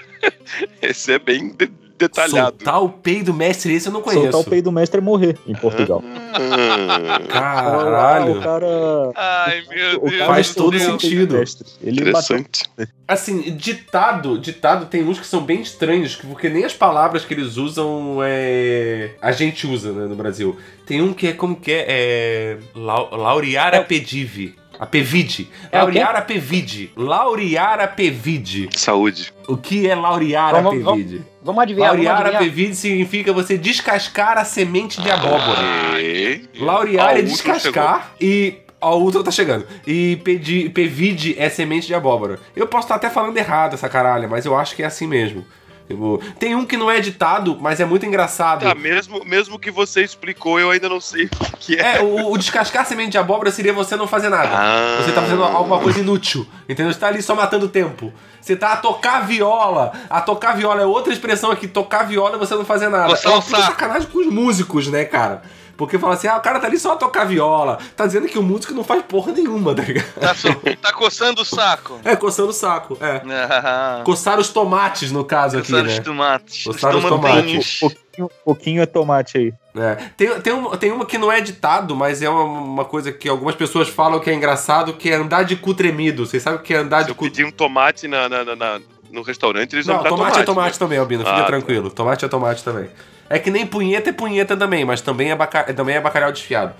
Esse 0.82 1.14
é 1.14 1.20
bem 1.20 1.50
de- 1.50 1.72
detalhado. 1.98 2.56
Soltar 2.58 2.84
o 2.84 2.90
peido 2.90 3.34
mestre, 3.34 3.74
esse 3.74 3.88
eu 3.88 3.94
não 3.94 4.02
conheço. 4.02 4.24
Soltar 4.24 4.42
o 4.42 4.44
peido 4.44 4.72
mestre 4.72 5.00
é 5.00 5.02
morrer 5.02 5.38
em 5.48 5.54
Portugal. 5.56 6.04
Ah, 6.34 7.20
Caralho. 7.30 8.40
O 8.40 8.42
cara. 8.42 9.12
Ai, 9.16 9.64
meu 9.70 9.98
o 9.98 10.10
Deus. 10.10 10.18
cara 10.20 10.34
Faz 10.34 10.50
do 10.50 10.56
todo 10.56 10.72
peido 10.78 10.92
sentido. 10.92 11.36
Ele 11.82 12.12
bateu. 12.12 12.38
interessante. 12.38 12.64
Assim, 13.08 13.42
ditado, 13.56 14.38
ditado 14.40 14.86
tem 14.88 15.04
uns 15.04 15.20
que 15.20 15.28
são 15.28 15.42
bem 15.44 15.62
estranhos, 15.62 16.16
porque 16.16 16.50
nem 16.50 16.64
as 16.66 16.74
palavras 16.74 17.24
que 17.26 17.34
eles 17.34 17.58
usam 17.58 18.18
é. 18.24 19.12
A 19.22 19.32
gente 19.32 19.68
usa, 19.68 19.92
né, 19.92 20.06
no 20.08 20.16
Brasil. 20.16 20.58
Tem 20.86 21.02
um 21.02 21.14
que 21.14 21.28
é 21.28 21.34
como 21.34 21.56
que 21.56 21.72
é? 21.72 21.86
é 21.88 22.58
lau- 22.76 23.16
laurear 23.16 23.74
a 23.76 23.82
pedive. 23.84 24.56
A 24.80 24.86
pevide. 24.86 25.50
É? 25.72 25.78
Laurear 25.78 26.16
a 26.16 26.22
pevide. 26.22 26.92
Laurear 26.96 27.80
a 27.80 27.88
pevide. 27.88 28.70
Saúde. 28.76 29.34
O 29.48 29.56
que 29.56 29.88
é 29.88 29.96
laurear 29.96 30.56
a 30.56 30.62
Vamos- 30.62 30.84
vamos- 30.84 31.04
pevide? 31.04 31.22
Vamos 31.42 31.62
adivinhar, 31.64 31.90
vamos 31.92 32.06
Laurear 32.06 32.16
a 32.26 32.30
adivinhar. 32.38 32.44
pevide 32.56 32.76
significa 32.76 33.32
você 33.34 33.58
descascar 33.58 34.38
a 34.38 34.46
semente 34.46 35.02
de 35.02 35.10
abóbora. 35.12 35.60
E... 36.00 36.42
Laurear 36.60 37.18
é 37.18 37.22
descascar 37.22 38.14
e. 38.20 38.56
Ó, 38.82 38.98
o 38.98 39.04
Ultron 39.04 39.24
tá 39.24 39.32
chegando. 39.32 39.66
E 39.88 40.18
pedi, 40.26 40.68
pevide 40.70 41.36
é 41.40 41.48
semente 41.50 41.88
de 41.88 41.96
abóbora. 41.96 42.38
Eu 42.54 42.68
posso 42.68 42.86
estar 42.86 42.96
até 42.96 43.10
falando 43.10 43.38
errado 43.38 43.76
essa 43.76 43.88
caralho, 43.88 44.30
mas 44.30 44.46
eu 44.46 44.58
acho 44.58 44.76
que 44.76 44.84
é 44.84 44.86
assim 44.86 45.08
mesmo. 45.08 45.46
Tipo, 45.94 46.20
tem 46.40 46.56
um 46.56 46.66
que 46.66 46.76
não 46.76 46.90
é 46.90 47.00
ditado, 47.00 47.58
mas 47.60 47.80
é 47.80 47.86
muito 47.86 48.06
engraçado. 48.06 48.64
Tá, 48.64 48.74
mesmo, 48.74 49.24
mesmo 49.24 49.60
que 49.60 49.70
você 49.70 50.04
explicou, 50.04 50.60
eu 50.60 50.72
ainda 50.72 50.90
não 50.90 51.00
sei 51.00 51.26
o 51.54 51.58
que 51.58 51.80
é. 51.80 51.98
É, 51.98 52.02
o, 52.02 52.32
o 52.32 52.38
descascar 52.38 52.86
semente 52.86 53.12
de 53.12 53.18
abóbora 53.18 53.52
seria 53.52 53.72
você 53.72 53.96
não 53.96 54.08
fazer 54.08 54.30
nada. 54.30 54.50
Ah. 54.54 55.02
Você 55.02 55.12
tá 55.12 55.22
fazendo 55.22 55.44
alguma 55.44 55.80
coisa 55.80 56.00
inútil. 56.00 56.48
Entendeu? 56.68 56.92
Você 56.92 57.00
tá 57.00 57.08
ali 57.08 57.22
só 57.22 57.36
matando 57.36 57.70
tempo. 57.70 58.12
Você 58.42 58.56
tá 58.56 58.74
a 58.74 58.78
tocar 58.78 59.26
viola. 59.26 59.94
A 60.10 60.20
tocar 60.20 60.56
viola 60.58 60.82
é 60.82 60.86
outra 60.86 61.14
expressão 61.14 61.52
aqui. 61.52 61.68
Tocar 61.68 62.04
viola 62.04 62.36
é 62.36 62.40
você 62.40 62.56
não 62.56 62.66
fazer 62.66 62.90
nada. 62.90 63.10
Coçar 63.10 63.32
é 63.32 63.36
uma 63.36 63.42
saco. 63.42 63.64
sacanagem 63.64 64.10
com 64.10 64.20
os 64.20 64.28
músicos, 64.28 64.88
né, 64.88 65.06
cara? 65.06 65.44
Porque 65.76 65.98
fala 65.98 66.14
assim, 66.14 66.28
ah, 66.28 66.38
o 66.38 66.42
cara 66.42 66.60
tá 66.60 66.68
ali 66.68 66.78
só 66.78 66.94
a 66.94 66.96
tocar 66.96 67.26
viola. 67.26 67.80
Tá 67.96 68.06
dizendo 68.06 68.28
que 68.28 68.38
o 68.38 68.44
músico 68.44 68.74
não 68.74 68.84
faz 68.84 69.04
porra 69.04 69.32
nenhuma, 69.32 69.74
tá 69.74 69.82
ligado? 69.82 70.14
Tá, 70.20 70.36
so- 70.36 70.54
tá 70.82 70.94
coçando 70.94 71.42
o 71.42 71.46
saco. 71.46 72.00
É, 72.06 72.16
coçando 72.16 72.50
o 72.50 72.54
saco, 72.54 72.98
é. 73.02 73.22
Ah, 73.28 74.02
Coçar 74.06 74.40
os 74.40 74.50
tomates, 74.50 75.12
no 75.12 75.26
caso 75.26 75.58
aqui, 75.58 75.72
coçando 75.72 75.90
os 75.90 75.96
né? 75.98 76.02
tomates. 76.04 76.64
Coçar 76.64 76.96
os 76.96 77.04
tomatinhos. 77.04 77.80
Pouquinho, 77.80 78.30
pouquinho 78.46 78.82
é 78.82 78.86
tomate 78.86 79.38
aí. 79.38 79.54
É. 79.76 79.96
Tem, 80.16 80.40
tem, 80.42 80.54
uma, 80.54 80.78
tem 80.78 80.92
uma 80.92 81.06
que 81.06 81.18
não 81.18 81.32
é 81.32 81.42
ditado, 81.42 81.96
mas 81.96 82.22
é 82.22 82.30
uma, 82.30 82.44
uma 82.44 82.86
coisa 82.86 83.12
que 83.12 83.28
algumas 83.28 83.56
pessoas 83.56 83.90
falam 83.90 84.20
que 84.20 84.30
é 84.30 84.34
engraçado, 84.34 84.94
que 84.94 85.10
é 85.10 85.16
andar 85.16 85.44
de 85.44 85.56
cu 85.56 85.74
tremido. 85.74 86.26
Vocês 86.26 86.44
sabem 86.44 86.60
o 86.60 86.62
que 86.62 86.74
é 86.74 86.78
andar 86.78 87.00
Se 87.00 87.06
de 87.06 87.12
eu 87.12 87.16
cu 87.16 87.24
pedir 87.26 87.46
um 87.46 87.52
tomate 87.52 88.08
na, 88.08 88.30
na- 88.30 88.46
na- 88.46 88.56
na- 88.56 88.80
no 89.12 89.22
restaurante, 89.24 89.74
eles 89.74 89.86
Não, 89.88 89.98
me 89.98 90.04
dar 90.04 90.10
tomate, 90.10 90.40
é 90.40 90.44
tomate 90.44 90.74
né? 90.76 90.80
também, 90.80 90.98
Albino. 91.00 91.24
Fica 91.24 91.36
Ah, 91.36 91.42
tá. 91.42 91.46
tranquilo. 91.48 91.90
Tomate 91.90 92.26
é 92.26 92.28
tomate 92.28 92.64
também. 92.64 92.90
É 93.30 93.40
que 93.40 93.50
nem 93.50 93.66
punheta 93.66 94.10
é 94.10 94.14
punheta 94.14 94.56
também, 94.56 94.86
mas 94.86 95.02
também 95.02 95.32
é, 95.32 95.36
baca... 95.36 95.74
também 95.74 95.96
é 95.96 96.02
bacalhau 96.02 96.32
desfiado. 96.32 96.74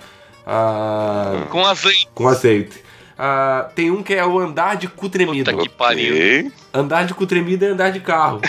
Ah, 0.46 1.46
Com 1.50 1.64
azeite. 1.64 2.08
com 2.14 2.28
azeite. 2.28 2.84
Ah, 3.16 3.70
tem 3.74 3.90
um 3.90 4.02
que 4.02 4.12
é 4.14 4.24
o 4.26 4.38
andar 4.38 4.76
de 4.76 4.88
cu 4.88 5.08
tremido. 5.08 5.50
Puta 5.50 5.62
que 5.62 5.68
pariu. 5.70 6.52
Andar 6.72 7.06
de 7.06 7.14
cu 7.14 7.26
tremido 7.26 7.64
é 7.64 7.68
andar 7.68 7.90
de 7.90 8.00
carro. 8.00 8.40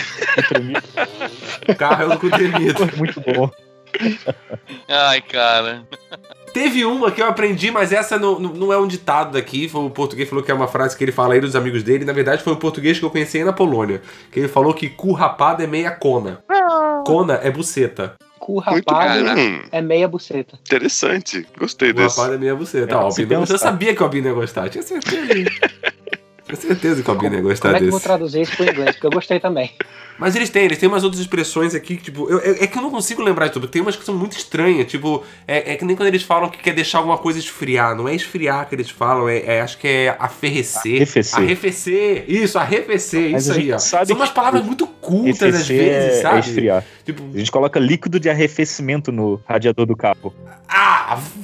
carro 1.78 2.02
é 2.02 2.14
o 2.14 2.18
cu 2.18 2.28
tremido. 2.28 2.86
Muito 2.96 3.20
bom. 3.20 3.50
Ai, 4.88 5.22
cara. 5.22 5.86
Teve 6.56 6.86
uma 6.86 7.10
que 7.10 7.20
eu 7.20 7.26
aprendi, 7.26 7.70
mas 7.70 7.92
essa 7.92 8.18
não, 8.18 8.38
não 8.40 8.72
é 8.72 8.78
um 8.78 8.86
ditado 8.86 9.32
daqui. 9.32 9.68
Foi 9.68 9.82
o 9.82 9.90
português 9.90 10.26
falou 10.26 10.42
que 10.42 10.50
é 10.50 10.54
uma 10.54 10.66
frase 10.66 10.96
que 10.96 11.04
ele 11.04 11.12
fala 11.12 11.34
aí 11.34 11.40
dos 11.40 11.54
amigos 11.54 11.82
dele. 11.82 12.06
Na 12.06 12.14
verdade, 12.14 12.42
foi 12.42 12.54
o 12.54 12.56
português 12.56 12.98
que 12.98 13.04
eu 13.04 13.10
conheci 13.10 13.36
aí 13.36 13.44
na 13.44 13.52
Polônia. 13.52 14.00
Que 14.32 14.40
ele 14.40 14.48
falou 14.48 14.72
que 14.72 14.88
cu 14.88 15.12
rapado 15.12 15.62
é 15.62 15.66
meia 15.66 15.90
cona. 15.90 16.42
Cona 17.04 17.34
é 17.42 17.50
buceta. 17.50 18.14
Cu 18.38 18.58
rapado 18.58 19.28
é 19.70 19.82
meia 19.82 20.08
buceta. 20.08 20.58
interessante. 20.66 21.46
Gostei 21.58 21.92
Cu 21.92 21.98
desse. 22.00 22.16
rapado 22.16 22.36
é 22.36 22.38
meia 22.38 22.54
buceta. 22.54 22.90
É, 22.90 22.96
o 22.96 23.00
Albino, 23.00 23.32
eu 23.34 23.40
pensar. 23.40 23.58
sabia 23.58 23.94
que 23.94 24.00
o 24.00 24.04
Albino 24.06 24.28
ia 24.28 24.32
gostar. 24.32 24.70
Tinha 24.70 24.82
certeza. 24.82 25.50
Tinha 26.46 26.56
certeza 26.56 27.02
que 27.02 27.08
o 27.10 27.12
Albino 27.12 27.34
ia 27.34 27.40
gostar 27.42 27.68
Como 27.68 27.76
é 27.76 27.78
que 27.80 27.86
eu 27.86 27.90
vou 27.90 28.00
traduzir 28.00 28.42
isso 28.42 28.56
pro 28.56 28.64
inglês? 28.70 28.92
Porque 28.92 29.06
eu 29.06 29.10
gostei 29.10 29.40
também. 29.40 29.70
Mas 30.18 30.34
eles 30.34 30.48
têm, 30.48 30.64
eles 30.64 30.78
têm 30.78 30.88
umas 30.88 31.04
outras 31.04 31.20
expressões 31.20 31.74
aqui 31.74 31.94
que, 31.98 32.04
tipo, 32.04 32.26
eu- 32.30 32.38
eu- 32.38 32.54
é 32.60 32.66
que 32.66 32.78
eu 32.78 32.80
não 32.80 32.90
consigo 32.90 33.22
lembrar 33.22 33.48
de 33.48 33.52
tudo. 33.52 33.68
Tem 33.68 33.82
umas 33.82 33.96
que 33.96 34.02
são 34.04 34.14
muito 34.14 34.34
estranhas, 34.34 34.86
tipo, 34.90 35.22
é, 35.46 35.74
é 35.74 35.76
que 35.76 35.84
nem 35.84 35.94
quando 35.94 36.06
eles 36.06 36.22
falam 36.22 36.48
que 36.48 36.56
quer 36.56 36.72
deixar 36.72 36.98
alguma 36.98 37.18
coisa 37.18 37.38
esfriar. 37.38 37.94
Não 37.94 38.08
é 38.08 38.14
esfriar 38.14 38.66
que 38.66 38.74
eles 38.74 38.88
falam, 38.88 39.28
é, 39.28 39.40
é- 39.44 39.60
acho 39.60 39.76
que 39.76 39.86
é 39.86 40.16
arrefecer. 40.18 40.96
Arrefecer. 40.96 41.38
Arrefecer. 41.38 42.24
Isso, 42.28 42.58
arrefecer, 42.58 43.30
Mas 43.32 43.46
isso 43.46 43.58
aí, 43.58 43.72
ó. 43.72 43.78
sabe 43.78 44.06
São 44.06 44.16
umas 44.16 44.30
palavras 44.30 44.64
muito 44.64 44.86
cultas 44.86 45.54
às 45.54 45.68
vezes, 45.68 46.18
é, 46.18 46.22
sabe? 46.22 46.36
é 46.36 46.40
esfriar. 46.40 46.84
Tipo, 47.04 47.22
A 47.34 47.38
gente 47.38 47.50
coloca 47.52 47.78
líquido 47.78 48.18
de 48.18 48.30
arrefecimento 48.30 49.12
no 49.12 49.38
radiador 49.46 49.84
do 49.84 49.94
carro. 49.94 50.32
ah, 50.66 50.95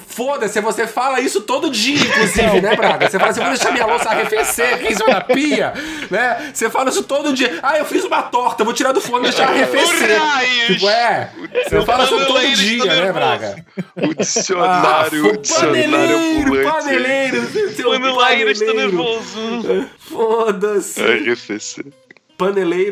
foda-se, 0.08 0.60
você 0.60 0.86
fala 0.86 1.20
isso 1.20 1.40
todo 1.42 1.70
dia, 1.70 1.94
inclusive, 2.00 2.60
né, 2.60 2.74
Braga? 2.74 3.08
Você 3.08 3.18
fala 3.18 3.30
assim, 3.30 3.40
vou 3.40 3.50
deixar 3.50 3.70
minha 3.72 3.86
louça 3.86 4.08
arrefecer 4.08 4.74
aqui 4.74 4.88
em 4.92 4.96
cima 4.96 5.10
da 5.14 5.20
pia, 5.20 5.72
né? 6.10 6.50
Você 6.52 6.68
fala 6.70 6.90
isso 6.90 7.02
todo 7.04 7.32
dia. 7.32 7.58
Ah, 7.62 7.78
eu 7.78 7.84
fiz 7.84 8.04
uma 8.04 8.22
torta, 8.22 8.64
vou 8.64 8.72
tirar 8.72 8.92
do 8.92 9.00
forno 9.00 9.26
e 9.26 9.30
deixar 9.30 9.48
arrefecer. 9.50 10.20
Tipo, 10.66 10.88
é. 10.88 11.30
Você 11.68 11.82
fala 11.82 12.04
isso 12.04 12.16
todo 12.26 12.32
Paneleiro 12.40 12.56
dia, 12.56 12.84
né. 13.04 13.12
Braga? 13.12 13.64
O 14.02 14.14
dicionário, 14.14 15.26
Ah, 15.26 15.32
o 15.32 15.36
dicionário 15.36 15.72
paneleiro, 15.82 16.70
paneleiro, 16.72 17.46
seu 17.74 17.94
Paneleiro 17.94 18.50
está 18.50 18.64
paneleiro. 18.66 18.96
nervoso. 18.96 19.88
Foda-se. 19.98 21.00
RFC. 21.02 21.82
Paneleiro 21.82 22.01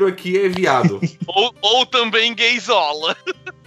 aqui 0.06 0.38
é 0.38 0.48
viado. 0.48 1.00
Ou, 1.26 1.54
ou 1.62 1.86
também 1.86 2.34
gaysola. 2.34 3.16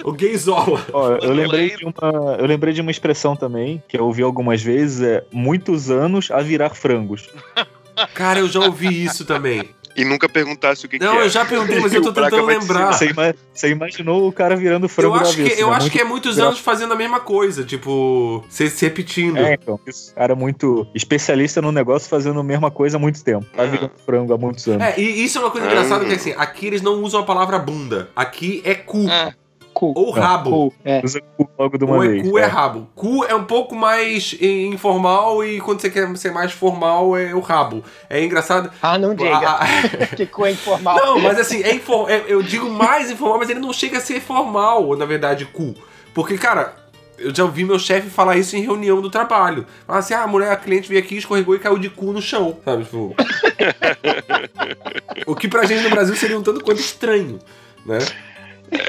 O 0.04 0.12
gayzola. 0.12 0.86
Ó, 0.92 1.12
eu 1.12 1.20
Paneleiro. 1.20 1.52
lembrei, 1.52 1.76
de 1.78 1.86
uma, 1.86 2.36
eu 2.40 2.46
lembrei 2.46 2.74
de 2.74 2.82
uma 2.82 2.92
expressão 2.92 3.36
também, 3.36 3.82
que 3.88 3.98
eu 3.98 4.06
ouvi 4.06 4.22
algumas 4.22 4.62
vezes, 4.62 5.02
é 5.02 5.26
muitos 5.32 5.90
anos 5.90 6.30
a 6.30 6.42
virar 6.42 6.72
frangos. 6.72 7.30
Cara, 8.14 8.40
eu 8.40 8.50
já 8.50 8.60
ouvi 8.60 9.04
isso 9.04 9.24
também. 9.24 9.70
E 9.96 10.04
nunca 10.04 10.28
perguntasse 10.28 10.86
o 10.86 10.90
que, 10.90 10.98
Não, 11.00 11.12
que 11.14 11.18
é. 11.20 11.26
eu 11.26 11.30
já 11.30 11.46
perguntei, 11.46 11.80
mas 11.80 11.94
eu 11.94 12.02
tô 12.02 12.12
tentando 12.12 12.46
lembrar. 12.46 12.92
Você, 12.94 13.08
ima- 13.10 13.36
você 13.54 13.70
imaginou 13.70 14.28
o 14.28 14.32
cara 14.32 14.56
virando 14.56 14.90
frango 14.90 15.16
Eu 15.16 15.22
acho, 15.22 15.36
que, 15.36 15.42
avesso, 15.42 15.62
eu 15.62 15.68
né? 15.70 15.74
acho 15.74 15.82
Muito- 15.84 15.94
que 15.94 16.00
é 16.02 16.04
muitos 16.04 16.40
anos 16.40 16.60
fazendo 16.60 16.94
a 16.94 16.96
mesma 16.96 17.20
coisa, 17.20 17.64
tipo, 17.64 18.44
se, 18.50 18.70
se 18.70 18.86
repetindo. 18.86 19.38
É, 19.38 19.54
então, 19.54 19.80
esse 19.86 20.14
cara 20.14 20.36
muito 20.36 20.88
especialista 20.96 21.62
no 21.62 21.72
negócio 21.72 22.10
fazendo 22.10 22.40
a 22.40 22.44
mesma 22.44 22.72
coisa 22.72 22.98
há 22.98 23.00
muito 23.00 23.24
tempo. 23.24 23.46
Tá 23.56 23.66
virando 23.66 23.92
frango 24.06 24.34
há 24.34 24.38
muitos 24.38 24.68
anos. 24.68 24.82
É, 24.84 25.00
e 25.00 25.24
isso 25.24 25.38
é 25.38 25.42
uma 25.42 25.52
coisa 25.52 25.68
engraçada 25.68 26.06
que 26.06 26.14
assim, 26.14 26.34
aqui 26.38 26.66
eles 26.68 26.82
não 26.82 27.02
usam 27.04 27.20
a 27.22 27.24
palavra 27.24 27.60
bunda. 27.60 28.10
Aqui 28.16 28.62
é 28.66 28.74
cu. 28.74 29.06
Ah, 29.10 29.34
Cu. 29.74 29.94
Ou 29.96 30.12
rabo. 30.12 30.50
Cu. 30.70 30.74
É. 30.86 31.02
Usa 31.04 31.20
cu 31.38 31.50
logo 31.58 31.78
de 31.78 31.84
uma 31.86 31.96
Ou 31.96 32.04
é 32.04 32.08
vez. 32.08 32.30
cu 32.30 32.38
é 32.38 32.42
é. 32.42 32.46
rabo. 32.46 32.88
Cu 32.96 33.24
é 33.26 33.36
um 33.36 33.44
pouco 33.44 33.76
mais 33.76 34.36
informal 34.42 35.44
e 35.44 35.60
quando 35.62 35.82
você 35.82 35.90
quer 35.90 36.16
ser 36.18 36.32
mais 36.32 36.52
formal 36.52 37.18
é 37.18 37.34
o 37.34 37.40
rabo. 37.40 37.84
É 38.10 38.24
engraçado. 38.24 38.72
Ah, 38.82 38.98
não 38.98 39.16
diga. 39.16 39.36
A- 39.36 39.64
a- 39.64 40.06
que 40.16 40.26
cu 40.26 40.46
é 40.46 40.52
informal. 40.52 40.96
Não, 40.98 41.20
mas 41.20 41.40
assim, 41.40 41.62
é 41.64 41.74
infor- 41.76 42.10
é- 42.10 42.24
eu 42.28 42.42
digo 42.44 42.70
mais 42.70 43.10
informal, 43.12 43.40
mas 43.40 43.50
ele 43.50 43.60
não 43.60 43.74
chega 43.74 43.98
a 43.98 44.02
ser 44.02 44.20
formal, 44.22 44.96
na 44.96 45.06
verdade, 45.06 45.46
cu. 45.46 45.74
Porque, 46.14 46.38
cara, 46.38 46.74
eu 47.18 47.34
já 47.34 47.44
ouvi 47.44 47.64
meu 47.64 47.80
chefe 47.80 48.10
falar 48.10 48.38
isso 48.38 48.56
em 48.56 48.62
reunião 48.62 49.02
do 49.02 49.10
trabalho. 49.10 49.66
Falar 49.88 50.00
assim, 50.00 50.14
ah, 50.14 50.24
a 50.24 50.28
mulher, 50.28 50.52
a 50.52 50.56
cliente 50.56 50.88
veio 50.90 51.02
aqui, 51.02 51.18
escorregou 51.18 51.56
e 51.56 51.60
caiu 51.60 51.78
de 51.80 51.90
cu 51.90 52.12
no 52.12 52.22
chão, 52.22 52.58
sabe? 52.64 52.84
Tipo... 52.84 53.16
o 55.26 55.36
que 55.36 55.48
pra 55.48 55.66
gente 55.66 55.84
no 55.84 55.90
Brasil 55.90 56.16
seria 56.16 56.38
um 56.38 56.44
tanto 56.44 56.64
quanto 56.64 56.80
estranho, 56.80 57.40
né? 57.86 58.00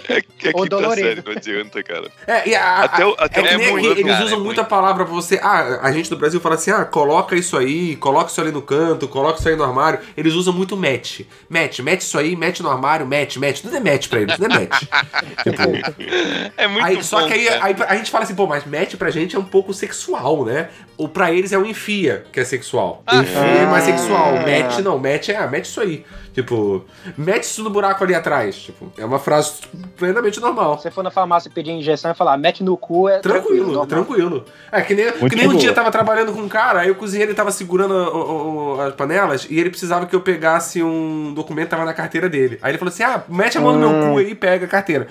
É 0.08 0.20
que 0.20 0.48
Ou 0.54 0.60
aqui 0.62 0.70
tá 0.70 0.76
dolorido. 0.76 1.06
sério, 1.06 1.22
não 1.26 1.32
adianta, 1.32 1.82
cara. 1.82 2.10
É, 2.26 2.48
e 2.48 2.54
a, 2.54 2.78
Até 2.80 3.06
o- 3.06 3.14
até 3.18 3.40
é 3.40 3.42
que 3.48 3.54
o 3.54 3.58
nem 3.58 3.70
muito, 3.72 3.90
eles 3.92 4.04
cara, 4.12 4.24
usam 4.24 4.38
é 4.38 4.42
muita 4.42 4.64
palavra 4.64 5.04
pra 5.04 5.14
você. 5.14 5.38
Ah, 5.42 5.80
a 5.82 5.92
gente 5.92 6.10
do 6.10 6.16
Brasil 6.16 6.40
fala 6.40 6.54
assim: 6.56 6.70
ah, 6.70 6.84
coloca 6.84 7.34
isso 7.36 7.56
aí, 7.56 7.96
coloca 7.96 8.30
isso 8.30 8.40
ali 8.40 8.50
no 8.52 8.62
canto, 8.62 9.08
coloca 9.08 9.38
isso 9.38 9.48
aí 9.48 9.56
no 9.56 9.64
armário. 9.64 9.98
Eles 10.16 10.34
usam 10.34 10.52
muito 10.52 10.76
match. 10.76 11.20
Match, 11.48 11.78
match 11.80 12.02
isso 12.02 12.18
aí, 12.18 12.36
match 12.36 12.60
no 12.60 12.70
armário, 12.70 13.06
match, 13.06 13.36
match. 13.36 13.60
Tudo 13.60 13.76
é 13.76 13.80
match 13.80 14.08
pra 14.08 14.20
eles, 14.20 14.36
tudo 14.36 14.46
é 14.46 14.58
match. 14.58 14.82
tipo, 15.42 16.52
é 16.56 16.66
muito 16.66 16.84
aí, 16.84 16.96
bom. 16.96 17.02
só 17.02 17.26
que 17.26 17.32
aí, 17.32 17.48
aí 17.48 17.76
a 17.88 17.96
gente 17.96 18.10
fala 18.10 18.24
assim, 18.24 18.34
pô, 18.34 18.46
mas 18.46 18.64
match 18.66 18.94
pra 18.96 19.10
gente 19.10 19.36
é 19.36 19.38
um 19.38 19.44
pouco 19.44 19.72
sexual, 19.72 20.44
né? 20.44 20.68
Ou 20.96 21.08
pra 21.08 21.32
eles 21.32 21.52
é 21.52 21.58
um 21.58 21.64
enfia, 21.66 22.24
que 22.32 22.38
é 22.40 22.44
sexual. 22.44 23.02
Ah. 23.06 23.16
Enfia 23.16 23.40
é 23.40 23.66
mais 23.66 23.84
sexual. 23.84 24.32
Match 24.34 24.78
não, 24.78 24.98
match 24.98 25.28
é, 25.28 25.36
ah, 25.36 25.46
match 25.46 25.64
isso 25.66 25.80
aí. 25.80 26.04
Tipo, 26.34 26.84
mete 27.16 27.44
isso 27.44 27.62
no 27.62 27.70
buraco 27.70 28.02
ali 28.02 28.12
atrás. 28.14 28.56
Tipo, 28.56 28.92
é 28.98 29.04
uma 29.04 29.20
frase 29.20 29.52
plenamente 29.96 30.40
normal. 30.40 30.76
Se 30.78 30.82
você 30.82 30.90
for 30.90 31.04
na 31.04 31.10
farmácia 31.10 31.48
pedir 31.54 31.70
injeção 31.70 32.10
e 32.10 32.14
falar, 32.14 32.36
mete 32.36 32.64
no 32.64 32.76
cu, 32.76 33.08
é 33.08 33.20
tranquilo. 33.20 33.86
Tranquilo, 33.86 33.86
tranquilo. 33.86 34.44
É 34.72 34.80
que 34.82 34.94
nem, 34.94 35.04
Muito 35.16 35.28
que 35.28 35.36
nem 35.36 35.48
um 35.48 35.56
dia 35.56 35.70
eu 35.70 35.74
tava 35.74 35.92
trabalhando 35.92 36.32
com 36.32 36.40
um 36.40 36.48
cara, 36.48 36.80
aí 36.80 36.90
o 36.90 36.96
cozinheiro 36.96 37.30
ele 37.30 37.36
tava 37.36 37.52
segurando 37.52 37.94
o- 37.94 38.74
o- 38.76 38.80
as 38.80 38.94
panelas 38.94 39.46
e 39.48 39.58
ele 39.60 39.70
precisava 39.70 40.06
que 40.06 40.16
eu 40.16 40.20
pegasse 40.20 40.82
um 40.82 41.32
documento 41.32 41.66
que 41.66 41.70
tava 41.70 41.84
na 41.84 41.94
carteira 41.94 42.28
dele. 42.28 42.58
Aí 42.60 42.72
ele 42.72 42.78
falou 42.78 42.92
assim: 42.92 43.04
ah, 43.04 43.22
mete 43.28 43.56
a 43.56 43.60
mão 43.60 43.72
no 43.72 43.78
meu 43.88 44.10
cu 44.12 44.18
aí 44.18 44.30
e 44.30 44.34
pega 44.34 44.66
a 44.66 44.68
carteira. 44.68 45.06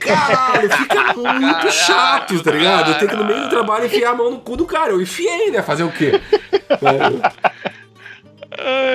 Caralho, 0.00 0.70
fica 0.70 1.12
muito 1.18 1.70
chato, 1.70 2.42
tá 2.42 2.50
ligado? 2.50 2.92
Eu 2.92 2.98
tenho 2.98 3.10
que 3.10 3.16
no 3.16 3.24
meio 3.24 3.42
do 3.42 3.48
trabalho 3.50 3.86
enfiar 3.86 4.10
a 4.12 4.14
mão 4.14 4.30
no 4.30 4.38
cu 4.38 4.56
do 4.56 4.64
cara. 4.64 4.92
Eu 4.92 5.00
enfiei, 5.02 5.50
né? 5.50 5.60
Fazer 5.62 5.82
o 5.82 5.90
quê? 5.92 6.20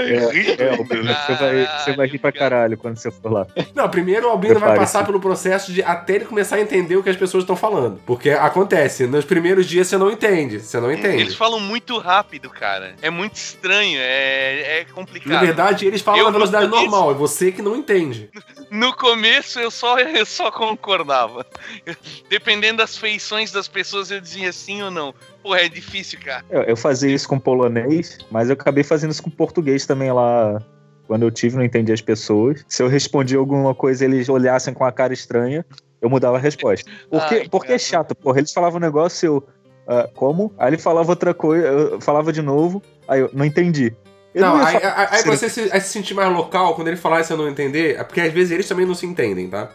É. 0.09 0.63
É, 0.63 0.67
é, 0.67 0.69
Albino, 0.77 1.03
você 1.03 1.33
vai, 1.35 1.79
você 1.79 1.93
vai 1.93 2.07
rir 2.07 2.19
pra 2.19 2.31
caralho 2.31 2.77
quando 2.77 2.97
você 2.97 3.11
for 3.11 3.31
lá. 3.31 3.47
Não, 3.75 3.89
primeiro 3.89 4.27
o 4.27 4.31
Albino 4.31 4.59
vai 4.59 4.75
passar 4.75 5.05
pelo 5.05 5.19
processo 5.19 5.71
de 5.71 5.83
até 5.83 6.15
ele 6.15 6.25
começar 6.25 6.57
a 6.57 6.61
entender 6.61 6.95
o 6.95 7.03
que 7.03 7.09
as 7.09 7.17
pessoas 7.17 7.43
estão 7.43 7.55
falando. 7.55 7.99
Porque 8.05 8.29
acontece, 8.31 9.07
nos 9.07 9.25
primeiros 9.25 9.65
dias 9.65 9.87
você 9.87 9.97
não 9.97 10.11
entende. 10.11 10.59
Você 10.59 10.79
não 10.79 10.91
entende. 10.91 11.21
Eles 11.21 11.35
falam 11.35 11.59
muito 11.59 11.97
rápido, 11.97 12.49
cara. 12.49 12.95
É 13.01 13.09
muito 13.09 13.35
estranho, 13.35 13.99
é, 13.99 14.79
é 14.79 14.85
complicado. 14.85 15.31
Na 15.31 15.39
verdade, 15.39 15.85
eles 15.85 16.01
falam 16.01 16.19
Eu 16.19 16.25
na 16.25 16.31
velocidade 16.31 16.67
normal, 16.67 17.11
é 17.11 17.13
você 17.13 17.51
que 17.51 17.61
não 17.61 17.75
entende. 17.75 18.29
No 18.69 18.93
começo 18.93 19.59
eu 19.59 19.71
só, 19.71 19.97
eu 19.97 20.25
só 20.25 20.51
concordava. 20.51 21.43
Dependendo 22.29 22.77
das 22.77 22.95
feições 22.95 23.51
das 23.51 23.67
pessoas, 23.67 24.11
eu 24.11 24.21
dizia 24.21 24.53
sim 24.53 24.83
ou 24.83 24.91
não. 24.91 25.13
Porra, 25.41 25.61
é 25.61 25.69
difícil, 25.69 26.19
cara. 26.23 26.43
Eu, 26.49 26.63
eu 26.63 26.77
fazia 26.77 27.09
isso 27.13 27.27
com 27.27 27.39
polonês, 27.39 28.17
mas 28.29 28.49
eu 28.49 28.53
acabei 28.53 28.83
fazendo 28.83 29.11
isso 29.11 29.23
com 29.23 29.29
português 29.29 29.85
também 29.85 30.11
lá. 30.11 30.61
Quando 31.07 31.23
eu 31.23 31.31
tive, 31.31 31.55
não 31.57 31.63
entendi 31.63 31.91
as 31.91 32.01
pessoas. 32.01 32.63
Se 32.67 32.83
eu 32.83 32.87
respondia 32.87 33.37
alguma 33.39 33.73
coisa 33.73 34.03
e 34.03 34.07
eles 34.07 34.29
olhassem 34.29 34.73
com 34.73 34.83
a 34.85 34.91
cara 34.91 35.11
estranha, 35.13 35.65
eu 36.01 36.09
mudava 36.09 36.37
a 36.37 36.39
resposta. 36.39 36.89
Porque, 37.09 37.35
Ai, 37.35 37.49
porque 37.49 37.71
é 37.73 37.79
chato, 37.79 38.13
porra. 38.13 38.37
Eles 38.39 38.53
falavam 38.53 38.77
um 38.77 38.81
negócio, 38.81 39.25
eu. 39.25 39.47
ah, 39.87 40.07
como? 40.13 40.53
Aí 40.57 40.69
ele 40.69 40.77
falava 40.77 41.09
outra 41.09 41.33
coisa, 41.33 41.65
eu 41.67 41.99
falava 42.01 42.31
de 42.31 42.41
novo, 42.43 42.81
aí 43.07 43.21
eu 43.21 43.29
não 43.33 43.43
entendi. 43.43 43.91
Eu 44.35 44.45
não, 44.45 44.57
ia 44.59 44.67
aí, 44.67 44.75
aí- 44.75 45.07
aí 45.09 45.23
você 45.23 45.49
se, 45.49 45.61
aí 45.71 45.81
se 45.81 45.89
sentir 45.89 46.13
mais 46.13 46.31
local, 46.31 46.75
quando 46.75 46.89
ele 46.89 46.97
falar 46.97 47.21
isso 47.21 47.31
e 47.31 47.33
eu 47.33 47.37
não 47.37 47.49
entender, 47.49 47.95
é 47.99 48.03
porque 48.03 48.21
às 48.21 48.31
vezes 48.31 48.51
eles 48.51 48.67
também 48.67 48.85
não 48.85 48.93
se 48.93 49.07
entendem, 49.07 49.49
tá? 49.49 49.71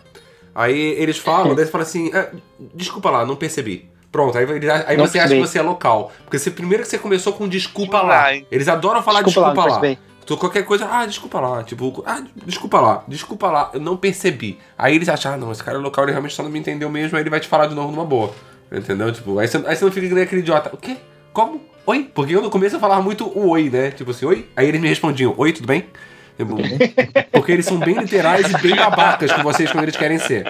Aí 0.54 0.78
eles 0.92 1.18
falam, 1.18 1.52
daí 1.56 1.64
você 1.64 1.70
fala 1.72 1.82
assim, 1.82 2.12
"Ah, 2.14 2.28
desculpa 2.72 3.10
lá, 3.10 3.26
não 3.26 3.34
percebi. 3.34 3.90
Pronto, 4.14 4.38
aí, 4.38 4.44
ele- 4.48 4.70
aí 4.70 4.96
você 4.96 5.18
acha 5.18 5.28
percebi. 5.30 5.42
que 5.42 5.48
você 5.48 5.58
é 5.58 5.62
local. 5.62 6.12
Porque 6.22 6.38
você, 6.38 6.48
primeiro 6.48 6.84
que 6.84 6.88
você 6.88 6.98
começou 6.98 7.32
com 7.32 7.48
desculpa 7.48 8.00
lá. 8.00 8.32
Eles 8.48 8.68
adoram 8.68 9.02
falar 9.02 9.22
Desculpa 9.22 9.48
desculpa, 9.50 9.68
lá, 9.68 9.74
lá. 9.90 9.96
Tu, 10.24 10.36
qualquer 10.36 10.64
coisa, 10.64 10.88
ah, 10.88 11.04
desculpa 11.04 11.40
lá. 11.40 11.64
Tipo, 11.64 12.04
ah, 12.06 12.22
desculpa 12.46 12.80
lá, 12.80 13.02
desculpa 13.08 13.50
lá, 13.50 13.70
eu 13.74 13.80
não 13.80 13.96
percebi. 13.96 14.56
Aí 14.78 14.94
eles 14.94 15.08
acham, 15.08 15.32
ah, 15.32 15.36
não, 15.36 15.50
esse 15.50 15.64
cara 15.64 15.78
é 15.78 15.80
local, 15.80 16.04
ele 16.04 16.12
realmente 16.12 16.32
só 16.32 16.44
não 16.44 16.50
me 16.50 16.60
entendeu 16.60 16.88
mesmo, 16.88 17.16
aí 17.16 17.24
ele 17.24 17.28
vai 17.30 17.40
te 17.40 17.48
falar 17.48 17.66
de 17.66 17.74
novo 17.74 17.90
numa 17.90 18.04
boa. 18.04 18.32
Entendeu? 18.70 19.10
Tipo, 19.10 19.36
aí 19.40 19.48
você, 19.48 19.56
aí 19.66 19.74
você 19.74 19.84
não 19.84 19.90
fica 19.90 20.14
nem 20.14 20.22
aquele 20.22 20.42
idiota. 20.42 20.70
O 20.72 20.76
quê? 20.76 20.96
Como? 21.32 21.60
Oi? 21.84 22.08
Porque 22.14 22.36
eu 22.36 22.40
no 22.40 22.50
começo 22.50 22.76
eu 22.76 22.80
falava 22.80 23.02
muito 23.02 23.26
o 23.26 23.48
oi, 23.50 23.68
né? 23.68 23.90
Tipo 23.90 24.12
assim, 24.12 24.24
oi? 24.26 24.48
Aí 24.56 24.68
eles 24.68 24.80
me 24.80 24.86
respondiam, 24.86 25.34
oi, 25.36 25.52
tudo 25.52 25.66
bem? 25.66 25.86
Porque 27.32 27.52
eles 27.52 27.64
são 27.66 27.78
bem 27.78 27.96
literais 27.98 28.50
e 28.50 28.58
bem 28.58 28.74
babacas 28.74 29.32
com 29.32 29.42
vocês 29.42 29.70
quando 29.70 29.84
eles 29.84 29.96
querem 29.96 30.18
ser. 30.18 30.44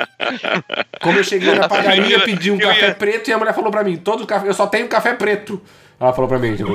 Como 1.02 1.18
eu 1.18 1.24
cheguei 1.24 1.54
na 1.54 1.68
padaria, 1.68 2.20
pedi 2.20 2.50
um 2.50 2.58
café 2.58 2.88
ia- 2.88 2.94
preto 2.94 3.28
e 3.28 3.32
a 3.32 3.38
mulher 3.38 3.54
falou 3.54 3.70
pra 3.70 3.84
mim, 3.84 3.96
todo 3.96 4.26
café, 4.26 4.48
eu 4.48 4.54
só 4.54 4.66
tenho 4.66 4.88
café 4.88 5.14
preto. 5.14 5.60
Ela 6.00 6.12
falou 6.12 6.28
pra 6.28 6.38
mim, 6.38 6.56
tipo. 6.56 6.72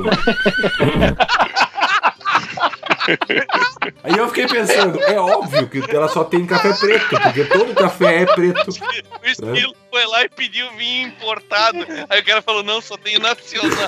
Aí 4.04 4.16
eu 4.18 4.28
fiquei 4.28 4.48
pensando, 4.48 5.02
é 5.04 5.20
óbvio 5.20 5.68
que 5.68 5.84
ela 5.96 6.08
só 6.08 6.24
tem 6.24 6.46
café 6.46 6.74
preto, 6.74 7.20
porque 7.20 7.44
todo 7.46 7.74
café 7.74 8.22
é 8.22 8.26
preto. 8.28 8.70
O 8.70 9.26
estilo 9.28 9.76
foi 9.90 10.06
lá 10.06 10.24
e 10.24 10.30
pediu 10.30 10.70
vinho 10.78 11.08
importado. 11.08 11.80
Aí 12.10 12.22
o 12.22 12.26
cara 12.26 12.42
falou: 12.42 12.64
não, 12.64 12.80
só 12.82 12.96
tenho 12.98 13.20
nacional. 13.20 13.88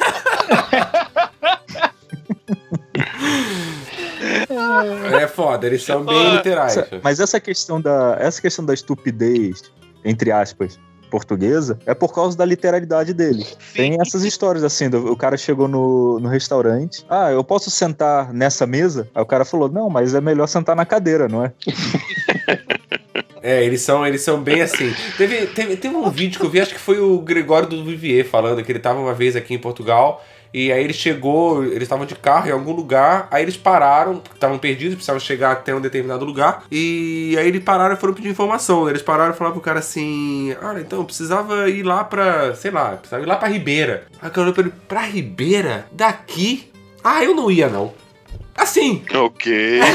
É 5.21 5.27
foda, 5.27 5.67
eles 5.67 5.83
são 5.83 6.03
bem 6.05 6.35
literais. 6.35 6.75
Mas 7.03 7.19
essa 7.19 7.39
questão 7.39 7.79
da 7.81 8.17
essa 8.19 8.41
questão 8.41 8.65
da 8.65 8.73
estupidez 8.73 9.63
entre 10.03 10.31
aspas 10.31 10.79
portuguesa 11.09 11.77
é 11.85 11.93
por 11.93 12.13
causa 12.13 12.37
da 12.37 12.45
literalidade 12.45 13.13
dele. 13.13 13.45
Tem 13.73 13.97
essas 13.99 14.23
histórias 14.23 14.63
assim, 14.63 14.89
do- 14.89 15.11
o 15.11 15.15
cara 15.17 15.35
chegou 15.35 15.67
no, 15.67 16.19
no 16.21 16.29
restaurante, 16.29 17.05
ah, 17.09 17.29
eu 17.31 17.43
posso 17.43 17.69
sentar 17.69 18.31
nessa 18.33 18.65
mesa? 18.65 19.09
Aí 19.13 19.21
o 19.21 19.25
cara 19.25 19.43
falou, 19.43 19.67
não, 19.67 19.89
mas 19.89 20.15
é 20.15 20.21
melhor 20.21 20.47
sentar 20.47 20.73
na 20.73 20.85
cadeira, 20.85 21.27
não 21.27 21.43
é? 21.43 21.51
É, 23.43 23.63
eles 23.65 23.81
são, 23.81 24.05
eles 24.05 24.21
são 24.21 24.39
bem 24.39 24.61
assim. 24.61 24.93
Teve, 25.17 25.47
teve, 25.47 25.75
teve 25.75 25.95
um 25.95 26.07
vídeo 26.11 26.39
que 26.39 26.45
eu 26.45 26.49
vi, 26.49 26.61
acho 26.61 26.75
que 26.75 26.79
foi 26.79 26.99
o 26.99 27.17
Gregório 27.21 27.67
do 27.67 27.83
Vivier 27.83 28.23
falando 28.23 28.63
que 28.63 28.71
ele 28.71 28.77
tava 28.77 28.99
uma 28.99 29.15
vez 29.15 29.35
aqui 29.35 29.55
em 29.55 29.57
Portugal. 29.57 30.23
E 30.53 30.71
aí 30.71 30.83
ele 30.83 30.93
chegou, 30.93 31.63
eles 31.63 31.83
estavam 31.83 32.05
de 32.05 32.13
carro 32.15 32.47
em 32.49 32.51
algum 32.51 32.73
lugar, 32.73 33.27
aí 33.31 33.41
eles 33.43 33.55
pararam, 33.55 34.21
estavam 34.33 34.57
perdidos, 34.57 34.95
precisavam 34.95 35.19
chegar 35.19 35.51
até 35.53 35.73
um 35.73 35.79
determinado 35.79 36.25
lugar. 36.25 36.63
E 36.69 37.35
aí 37.39 37.47
eles 37.47 37.63
pararam 37.63 37.95
e 37.95 37.97
foram 37.97 38.13
pedir 38.13 38.29
informação. 38.29 38.83
né? 38.85 38.91
Eles 38.91 39.01
pararam 39.01 39.33
e 39.33 39.37
falaram 39.37 39.53
pro 39.55 39.63
cara 39.63 39.79
assim: 39.79 40.53
Olha, 40.61 40.81
então, 40.81 40.99
eu 40.99 41.05
precisava 41.05 41.69
ir 41.69 41.83
lá 41.83 42.03
pra, 42.03 42.53
sei 42.55 42.69
lá, 42.71 42.91
precisava 42.97 43.23
ir 43.23 43.27
lá 43.27 43.37
pra 43.37 43.47
Ribeira. 43.47 44.05
Aí 44.21 44.27
o 44.29 44.31
cara 44.31 44.41
olhou 44.41 44.53
pra 44.53 44.63
ele: 44.63 44.73
Pra 44.87 45.01
Ribeira? 45.01 45.85
Daqui? 45.91 46.69
Ah, 47.03 47.23
eu 47.23 47.33
não 47.33 47.49
ia 47.49 47.69
não. 47.69 47.93
Assim, 48.55 49.03
Ok. 49.13 49.79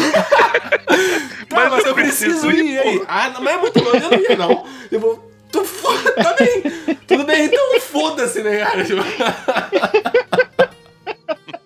Tá, 1.49 1.71
mas, 1.71 1.87
eu 1.87 1.95
preciso 1.95 2.51
ir 2.51 2.79
aí. 2.79 3.03
Ah, 3.07 3.31
não, 3.31 3.41
mas 3.41 3.55
é 3.55 3.59
muito 3.59 3.83
longe, 3.83 4.03
eu 4.05 4.11
não 4.11 4.19
ia, 4.19 4.37
não. 4.37 4.67
Eu 4.91 5.01
vou. 5.01 5.31
Tu 5.51 5.65
foda, 5.65 6.13
tá 6.13 6.35
bem. 6.35 6.97
Tudo 7.07 7.25
bem, 7.25 7.45
então 7.47 7.81
foda-se, 7.81 8.43
né, 8.43 8.59
cara? 8.59 8.85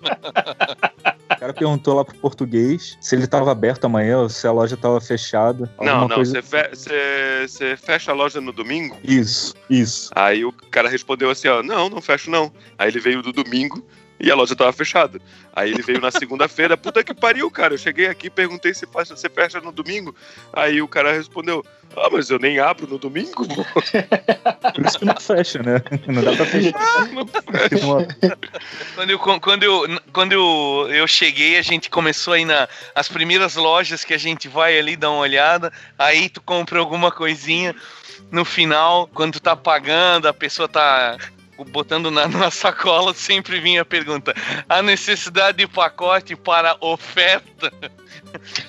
O 0.03 1.41
cara 1.41 1.55
perguntou 1.55 1.95
lá 1.95 2.05
pro 2.05 2.15
português 2.17 2.99
se 3.01 3.15
ele 3.15 3.27
tava 3.27 3.51
aberto 3.51 3.85
amanhã 3.87 4.19
ou 4.19 4.29
se 4.29 4.47
a 4.47 4.53
loja 4.53 4.77
tava 4.77 5.01
fechada. 5.01 5.71
Não, 5.81 6.09
não, 6.09 6.17
coisa... 6.17 6.43
você 6.43 6.43
fe- 6.43 7.47
você 7.47 7.77
fecha 7.77 8.11
a 8.11 8.15
loja 8.15 8.41
no 8.41 8.53
domingo? 8.53 8.97
Isso, 9.03 9.55
isso. 9.69 10.11
Aí 10.15 10.45
o 10.45 10.53
cara 10.53 10.89
respondeu 10.89 11.31
assim, 11.31 11.49
ó, 11.49 11.63
não, 11.63 11.89
não 11.89 12.01
fecho 12.03 12.31
não. 12.31 12.53
Aí 12.79 12.89
ele 12.89 13.01
veio 13.01 13.23
do 13.23 13.33
domingo 13.33 13.83
e 14.21 14.31
a 14.31 14.35
loja 14.35 14.55
tava 14.55 14.73
fechada. 14.73 15.19
Aí 15.53 15.71
ele 15.71 15.83
veio 15.83 16.01
na 16.01 16.11
segunda-feira, 16.11 16.77
puta 16.77 17.03
que 17.03 17.15
pariu, 17.15 17.51
cara. 17.51 17.75
Eu 17.75 17.79
cheguei 17.79 18.07
aqui 18.07 18.27
e 18.27 18.31
perguntei 18.31 18.75
se 18.75 18.87
fecha- 18.87 19.17
você 19.17 19.29
fecha 19.29 19.61
no 19.61 19.73
domingo. 19.73 20.15
Aí 20.53 20.83
o 20.83 20.87
cara 20.89 21.13
respondeu, 21.13 21.65
ah, 21.97 22.09
mas 22.13 22.31
eu 22.31 22.39
nem 22.39 22.59
abro 22.59 22.87
no 22.87 22.99
domingo, 22.99 23.47
pô. 23.49 23.65
Por 24.75 24.87
isso 24.87 24.99
que 24.99 25.05
não 25.05 25.17
fecha, 25.19 25.63
né? 25.63 25.83
Não 26.07 26.23
dá 26.23 26.37
pra 26.37 26.47
fechar. 26.47 26.79
Uma- 27.83 28.07
Quando 28.95 29.11
eu, 29.11 29.19
quando 29.19 29.63
eu, 29.63 30.01
quando 30.13 30.33
eu, 30.33 30.89
eu 30.91 31.07
cheguei, 31.09 31.59
a 31.59 31.63
gente 31.63 31.89
começou 31.91 32.35
aí 32.35 32.45
na 32.45 32.69
as 32.95 33.09
primeiras 33.09 33.57
lojas 33.57 34.05
que 34.05 34.15
a 34.15 34.19
gente 34.19 34.49
vai 34.49 34.79
ali 34.79 34.97
dar 34.97 35.11
uma 35.11 35.21
olhada. 35.21 35.73
Aí 35.99 36.29
tu 36.29 36.41
compra 36.41 36.79
alguma 36.79 37.11
coisinha. 37.11 37.75
No 38.31 38.45
final, 38.45 39.09
quando 39.13 39.33
tu 39.35 39.41
tá 39.41 39.57
pagando, 39.57 40.29
a 40.29 40.33
pessoa 40.33 40.69
tá 40.69 41.17
botando 41.65 42.11
na, 42.11 42.27
na 42.29 42.51
sacola, 42.51 43.13
sempre 43.15 43.61
vinha 43.61 43.83
a 43.83 43.85
pergunta: 43.85 44.35
a 44.69 44.83
necessidade 44.83 45.59
de 45.59 45.67
pacote 45.67 46.35
para 46.37 46.77
oferta? 46.81 47.73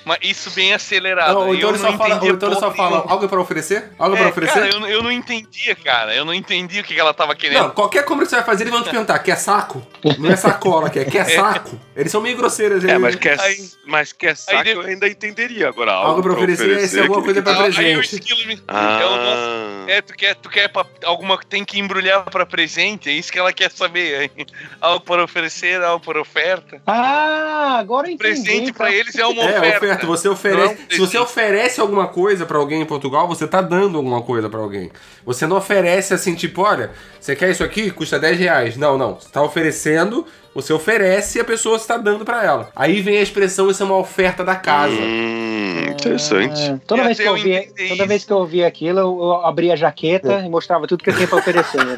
Mas 0.04 0.18
isso 0.22 0.50
bem 0.50 0.72
acelerado. 0.72 1.34
Não, 1.34 1.52
ele 1.54 1.62
não 1.62 1.76
só 1.76 1.92
fala, 1.96 2.20
ele 2.24 2.54
só 2.56 2.70
fala 2.72 3.04
algo 3.08 3.28
pra 3.28 3.40
oferecer? 3.40 3.90
Algo 3.98 4.16
É, 4.16 4.26
oferecer? 4.28 4.54
cara, 4.54 4.68
eu, 4.68 4.80
não- 4.80 4.88
eu 4.88 5.02
não 5.02 5.12
entendia, 5.12 5.74
cara. 5.76 6.14
Eu 6.14 6.24
não 6.24 6.32
entendi 6.34 6.80
o 6.80 6.84
que 6.84 6.98
ela 6.98 7.12
tava 7.14 7.34
querendo. 7.34 7.62
Não, 7.62 7.70
qualquer 7.70 8.04
compra 8.04 8.24
que 8.24 8.30
você 8.30 8.36
vai 8.36 8.44
fazer, 8.44 8.64
eles 8.64 8.72
vão 8.72 8.82
te 8.82 8.90
perguntar: 8.90 9.18
quer 9.20 9.36
saco? 9.36 9.86
Não 10.18 10.30
é 10.30 10.36
sacola, 10.36 10.88
quer, 10.90 11.04
quer 11.10 11.24
saco? 11.36 11.78
Eles 11.94 12.10
são 12.10 12.20
meio 12.20 12.36
grosseiros. 12.36 12.82
É, 12.84 12.88
eles- 12.90 13.00
mas 13.00 13.14
quer, 13.16 13.40
Aí- 13.40 13.70
mas 13.86 14.12
quer 14.12 14.36
saco 14.36 14.64
de- 14.64 14.70
eu 14.70 14.80
ainda 14.80 15.06
entenderia. 15.08 15.68
Agora, 15.68 15.92
Algo 15.92 16.22
pra 16.22 16.32
oferecer, 16.32 16.70
esse 16.78 16.98
é 16.98 17.02
alguma 17.02 17.18
que- 17.20 17.24
coisa 17.26 17.42
pra 17.42 17.52
aí 17.52 17.70
o 17.70 17.74
presente. 17.74 18.14
esquilo 18.14 18.46
me... 18.46 18.62
Ah, 18.66 18.98
É, 19.00 19.06
o 19.06 19.16
nosso- 19.16 19.90
é, 19.90 20.00
tu 20.02 20.14
quer, 20.14 20.34
tu 20.36 20.48
quer 20.48 20.68
pra, 20.68 20.86
alguma 21.04 21.36
que 21.38 21.46
tem 21.46 21.64
que 21.64 21.78
embrulhar 21.78 22.24
pra 22.24 22.46
presente, 22.46 23.10
é 23.10 23.12
isso 23.12 23.30
que 23.30 23.38
ela 23.38 23.52
quer 23.52 23.70
saber. 23.70 24.22
hein? 24.22 24.30
Algo 24.80 25.04
para 25.04 25.22
oferecer, 25.22 25.82
algo 25.82 26.04
para 26.04 26.20
oferta. 26.20 26.80
Ah, 26.86 27.76
agora 27.78 28.10
entendi. 28.10 28.18
Presente 28.18 28.72
pra 28.72 28.86
tá? 28.86 28.92
eles 28.92 29.14
é 29.16 29.26
uma 29.26 29.42
É, 29.42 29.58
oferta. 29.58 29.76
oferta. 29.76 30.06
Você 30.06 30.28
Não 30.28 30.32
é 30.34 30.36
oferece. 30.38 30.74
um 30.74 30.90
se 30.90 30.98
você 30.98 31.18
oferece 31.18 31.80
alguma 31.80 32.08
coisa 32.08 32.46
pra 32.46 32.58
alguém 32.58 32.80
em 32.82 32.86
Portugal, 32.86 33.28
você 33.28 33.46
tá 33.46 33.60
dando 33.60 33.98
alguma 33.98 34.22
coisa 34.22 34.48
pra 34.48 34.60
alguém. 34.60 34.90
Você 35.24 35.46
não 35.46 35.56
oferece 35.58 36.14
assim, 36.14 36.34
tipo, 36.34 36.62
olha, 36.62 36.90
você 37.20 37.36
quer 37.36 37.50
isso 37.50 37.62
aqui? 37.62 37.90
Custa 37.90 38.18
10 38.18 38.38
reais. 38.38 38.76
Não, 38.76 38.96
não. 38.98 39.14
Você 39.20 39.28
tá 39.28 39.42
oferecendo, 39.42 40.26
você 40.54 40.72
oferece 40.72 41.38
e 41.38 41.40
a 41.40 41.44
pessoa 41.44 41.76
está 41.76 41.96
dando 41.96 42.24
pra 42.24 42.44
ela. 42.44 42.70
Aí 42.76 43.00
vem 43.00 43.18
a 43.18 43.22
expressão, 43.22 43.70
isso 43.70 43.82
é 43.82 43.86
uma 43.86 43.96
oferta 43.96 44.44
da 44.44 44.54
casa. 44.54 44.94
Hum, 44.94 45.86
interessante. 45.90 46.60
Ah, 46.70 46.78
toda 46.86 47.02
E 47.02 47.04
vez 47.06 47.18
que 47.18 47.24
eu 47.24 47.36
entendi 47.36 47.88
toda 47.88 48.06
vez 48.06 48.24
que 48.24 48.32
eu 48.32 48.46
via 48.46 48.66
aquilo, 48.66 48.98
eu, 48.98 49.18
eu 49.20 49.32
abria 49.46 49.72
a 49.72 49.76
jaqueta 49.76 50.40
e 50.44 50.48
mostrava 50.48 50.86
tudo 50.86 51.02
que 51.02 51.10
eu 51.10 51.14
tinha 51.14 51.26
pra 51.26 51.38
oferecer. 51.38 51.84
Né, 51.84 51.96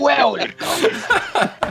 Wellington! 0.00 0.66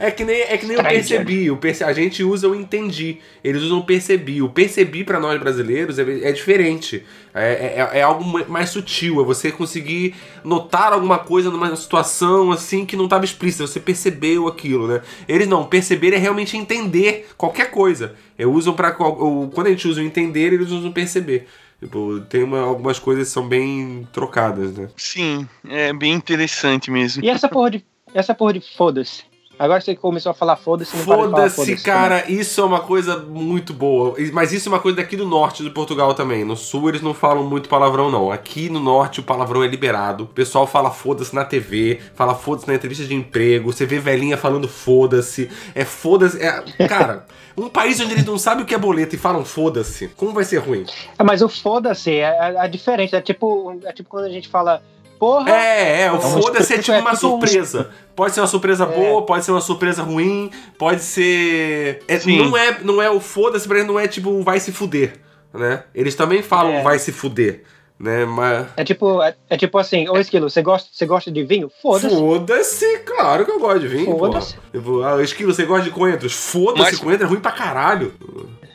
É 0.00 0.10
que 0.10 0.24
nem, 0.24 0.42
é 0.42 0.56
que 0.56 0.66
nem 0.66 0.78
o 0.78 0.82
percebi. 0.82 1.50
O 1.50 1.56
perce, 1.56 1.82
a 1.82 1.92
gente 1.92 2.22
usa 2.22 2.48
o 2.48 2.54
entendi. 2.54 3.18
Eles 3.42 3.62
usam 3.62 3.78
o 3.78 3.84
percebi. 3.84 4.40
O 4.40 4.48
percebi 4.48 5.02
pra 5.02 5.18
nós 5.18 5.38
brasileiros 5.40 5.98
é, 5.98 6.02
é 6.28 6.32
diferente. 6.32 7.04
É, 7.40 7.88
é, 7.92 7.98
é 7.98 8.02
algo 8.02 8.24
mais 8.50 8.70
sutil. 8.70 9.20
É 9.20 9.24
você 9.24 9.50
conseguir 9.52 10.14
notar 10.44 10.92
alguma 10.92 11.18
coisa 11.18 11.50
numa 11.50 11.74
situação 11.76 12.50
assim 12.52 12.84
que 12.86 12.96
não 12.96 13.04
estava 13.04 13.24
explícita. 13.24 13.66
Você 13.66 13.80
percebeu 13.80 14.46
aquilo, 14.48 14.86
né? 14.88 15.02
Eles 15.28 15.46
não. 15.48 15.64
Perceber 15.64 16.12
é 16.12 16.18
realmente 16.18 16.56
entender 16.56 17.28
qualquer 17.36 17.70
coisa. 17.70 18.14
É, 18.36 18.46
usam 18.46 18.74
para 18.74 18.92
Quando 18.92 19.66
a 19.66 19.70
gente 19.70 19.86
usa 19.88 20.00
o 20.00 20.04
entender, 20.04 20.52
eles 20.52 20.70
usam 20.70 20.92
perceber. 20.92 21.46
Tipo, 21.80 22.20
tem 22.28 22.42
uma- 22.42 22.60
algumas 22.62 22.98
coisas 22.98 23.28
que 23.28 23.32
são 23.34 23.46
bem 23.46 24.06
trocadas, 24.12 24.76
né? 24.76 24.88
Sim, 24.96 25.48
é 25.68 25.92
bem 25.92 26.12
interessante 26.12 26.90
mesmo. 26.90 27.24
E 27.24 27.28
essa 27.30 27.48
porra 27.48 27.70
de, 27.70 27.84
essa 28.12 28.34
porra 28.34 28.54
de 28.54 28.60
foda-se? 28.76 29.22
Agora 29.58 29.80
você 29.80 29.96
começou 29.96 30.30
a 30.30 30.34
falar 30.34 30.56
foda-se, 30.56 30.96
não 30.96 31.04
Foda-se, 31.04 31.76
cara, 31.82 32.30
isso 32.30 32.60
é 32.60 32.64
uma 32.64 32.80
coisa 32.80 33.16
muito 33.18 33.72
boa. 33.74 34.14
Mas 34.32 34.52
isso 34.52 34.68
é 34.68 34.72
uma 34.72 34.78
coisa 34.78 34.98
daqui 34.98 35.16
do 35.16 35.26
norte 35.26 35.62
de 35.62 35.70
Portugal 35.70 36.14
também. 36.14 36.44
No 36.44 36.56
sul 36.56 36.88
eles 36.88 37.02
não 37.02 37.12
falam 37.12 37.44
muito 37.44 37.68
palavrão, 37.68 38.10
não. 38.10 38.30
Aqui 38.30 38.68
no 38.68 38.78
norte 38.78 39.20
o 39.20 39.22
palavrão 39.22 39.64
é 39.64 39.66
liberado. 39.66 40.24
O 40.24 40.28
pessoal 40.28 40.66
fala 40.66 40.90
foda-se 40.90 41.34
na 41.34 41.44
TV, 41.44 41.98
fala 42.14 42.34
foda-se 42.34 42.68
na 42.68 42.74
entrevista 42.74 43.04
de 43.04 43.14
emprego. 43.14 43.72
Você 43.72 43.84
vê 43.84 43.98
velhinha 43.98 44.36
falando 44.36 44.68
foda-se. 44.68 45.50
É 45.74 45.84
foda-se. 45.84 46.40
É... 46.40 46.62
Cara, 46.86 47.26
um 47.56 47.68
país 47.68 47.98
onde 48.00 48.12
eles 48.12 48.24
não 48.24 48.38
sabem 48.38 48.62
o 48.62 48.66
que 48.66 48.74
é 48.74 48.78
boleto 48.78 49.14
e 49.14 49.18
falam 49.18 49.44
foda-se, 49.44 50.08
como 50.16 50.32
vai 50.32 50.44
ser 50.44 50.58
ruim? 50.58 50.86
É, 51.18 51.24
mas 51.24 51.42
o 51.42 51.48
foda-se 51.48 52.12
é, 52.12 52.54
é, 52.54 52.64
é 52.64 52.68
diferente. 52.68 53.16
É 53.16 53.20
tipo, 53.20 53.76
é 53.84 53.92
tipo 53.92 54.08
quando 54.08 54.26
a 54.26 54.30
gente 54.30 54.48
fala, 54.48 54.82
porra. 55.18 55.50
É, 55.50 56.02
é, 56.02 56.12
o 56.12 56.16
É 56.16 56.20
foda-se 56.20 56.74
é 56.74 56.78
tipo 56.78 56.92
é 56.96 57.00
uma 57.00 57.14
surpresa. 57.16 57.90
Pode 58.16 58.34
ser 58.34 58.40
uma 58.40 58.46
surpresa 58.46 58.84
boa, 58.86 59.22
pode 59.24 59.44
ser 59.44 59.50
uma 59.52 59.60
surpresa 59.60 60.02
ruim, 60.02 60.50
pode 60.78 61.02
ser. 61.02 62.02
é, 62.08 62.18
não, 62.26 62.56
é, 62.56 62.78
não 62.82 63.02
é 63.02 63.10
o 63.10 63.20
foda-se, 63.20 63.66
pra 63.68 63.82
não 63.84 63.98
é 63.98 64.08
tipo 64.08 64.30
um 64.30 64.42
vai 64.42 64.58
se 64.60 64.72
fuder, 64.72 65.14
né? 65.54 65.84
Eles 65.94 66.14
também 66.14 66.42
falam 66.42 66.72
É. 66.74 66.82
vai 66.82 66.98
se 66.98 67.12
fuder, 67.12 67.62
né? 67.98 68.24
Mas. 68.24 68.66
É 68.76 68.84
tipo, 68.84 69.22
é, 69.22 69.34
é 69.50 69.56
tipo 69.56 69.78
assim, 69.78 70.08
ô 70.08 70.16
Esquilo, 70.16 70.48
você 70.50 70.62
gosta, 70.62 70.88
você 70.92 71.06
gosta 71.06 71.30
de 71.30 71.44
vinho? 71.44 71.70
Foda-se. 71.82 72.16
Foda-se, 72.16 72.98
claro 73.00 73.44
que 73.44 73.50
eu 73.50 73.60
gosto 73.60 73.80
de 73.80 73.88
vinho. 73.88 74.18
Foda-se. 74.18 74.56
Ah, 75.04 75.22
Esquilo, 75.22 75.52
você 75.54 75.64
gosta 75.64 75.84
de 75.84 75.90
coentros? 75.90 76.32
Foda-se, 76.32 76.82
Mas- 76.92 76.98
coentro 77.00 77.26
é 77.26 77.28
ruim 77.28 77.40
pra 77.40 77.52
caralho. 77.52 78.12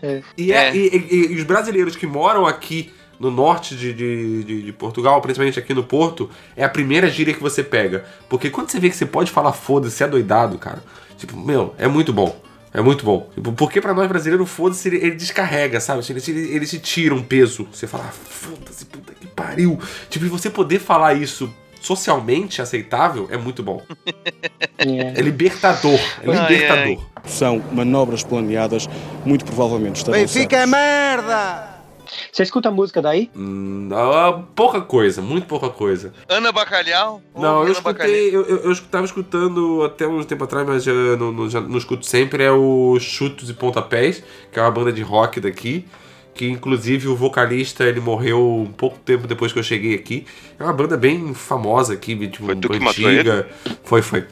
É. 0.01 0.21
E, 0.37 0.51
é- 0.51 0.67
É. 0.69 0.75
e- 0.75 0.87
e- 1.11 1.31
e 1.33 1.35
os 1.35 1.43
brasileiros 1.43 1.95
que 1.95 2.05
moram 2.05 2.45
aqui 2.45 2.93
no 3.19 3.29
norte 3.31 3.75
de, 3.75 3.93
de, 3.93 4.43
de- 4.43 4.61
de 4.63 4.73
Portugal, 4.73 5.21
principalmente 5.21 5.57
aqui 5.59 5.73
no 5.73 5.83
Porto, 5.83 6.29
é 6.57 6.63
a 6.63 6.69
primeira 6.69 7.09
gíria 7.09 7.33
que 7.33 7.41
você 7.41 7.63
pega. 7.63 8.03
Porque 8.27 8.49
quando 8.49 8.69
você 8.69 8.79
vê 8.79 8.89
que 8.89 8.95
você 8.95 9.05
pode 9.05 9.31
falar 9.31 9.53
foda-se, 9.53 10.03
é 10.03 10.07
doidado, 10.07 10.57
cara. 10.57 10.83
Tipo, 11.17 11.37
meu, 11.37 11.73
é 11.77 11.87
muito 11.87 12.11
bom. 12.11 12.35
É 12.73 12.81
muito 12.81 13.05
bom. 13.05 13.29
Tipo, 13.35 13.51
porque 13.53 13.79
pra 13.79 13.93
nós 13.93 14.07
brasileiros, 14.07 14.45
o 14.45 14.49
foda-se, 14.49 14.87
ele, 14.89 14.97
ele 14.97 15.11
descarrega, 15.15 15.79
sabe? 15.79 16.03
Ele, 16.09 16.21
ele, 16.27 16.55
ele 16.55 16.65
te 16.65 16.79
tira 16.79 17.13
um 17.13 17.21
peso. 17.21 17.67
Você 17.71 17.85
fala, 17.85 18.05
ah, 18.07 18.11
foda-se, 18.11 18.85
puta 18.85 19.13
que 19.13 19.27
pariu. 19.27 19.79
Tipo, 20.09 20.25
e 20.25 20.27
você 20.29 20.49
poder 20.49 20.79
falar 20.79 21.13
isso 21.13 21.53
socialmente 21.79 22.61
aceitável 22.61 23.27
é 23.29 23.37
muito 23.37 23.61
bom. 23.61 23.81
É. 24.77 25.19
É 25.19 25.21
libertador. 25.21 25.93
É 26.21 26.29
Ai, 26.29 26.47
libertador. 26.51 27.05
São 27.25 27.63
manobras 27.71 28.21
planeadas, 28.23 28.89
muito 29.23 29.45
provavelmente 29.45 30.03
Benfica 30.09 30.57
é 30.57 30.65
merda! 30.65 31.72
Você 32.31 32.43
escuta 32.43 32.69
a 32.69 32.71
música 32.71 33.01
daí? 33.01 33.29
Hum, 33.35 33.89
ah, 33.93 34.43
pouca 34.55 34.81
coisa, 34.81 35.21
muito 35.21 35.47
pouca 35.47 35.69
coisa. 35.69 36.13
Ana 36.29 36.51
Bacalhau? 36.51 37.21
Não, 37.35 37.61
eu 37.65 37.71
Ana 37.71 37.81
Bacalhau. 37.81 38.13
escutei, 38.15 38.35
eu, 38.35 38.41
eu, 38.45 38.71
eu 38.71 38.75
tava 38.91 39.05
escutando 39.05 39.83
até 39.83 40.07
uns 40.07 40.25
tempo 40.25 40.43
atrás, 40.43 40.67
mas 40.67 40.83
já 40.83 40.93
não, 41.17 41.31
não- 41.31 41.49
já 41.49 41.61
não 41.61 41.77
escuto 41.77 42.05
sempre, 42.05 42.43
é 42.43 42.51
o 42.51 42.97
Chutos 42.99 43.49
e 43.49 43.53
Pontapés, 43.53 44.23
que 44.51 44.59
é 44.59 44.61
uma 44.61 44.71
banda 44.71 44.91
de 44.91 45.01
rock 45.01 45.39
daqui, 45.39 45.85
que 46.35 46.49
inclusive 46.49 47.07
o 47.07 47.15
vocalista 47.15 47.83
ele 47.83 47.99
morreu 47.99 48.39
um 48.67 48.71
pouco 48.71 48.97
tempo 48.99 49.27
depois 49.27 49.53
que 49.53 49.59
eu 49.59 49.63
cheguei 49.63 49.93
aqui. 49.93 50.25
É 50.59 50.63
uma 50.63 50.73
banda 50.73 50.97
bem 50.97 51.31
famosa 51.33 51.93
aqui, 51.93 52.15
tipo, 52.27 52.45
Foi 52.45 52.55
tu 52.55 52.69
que 52.69 52.79
matou 52.79 53.05
antiga. 53.05 53.47
Foi, 53.83 54.01
foi. 54.01 54.25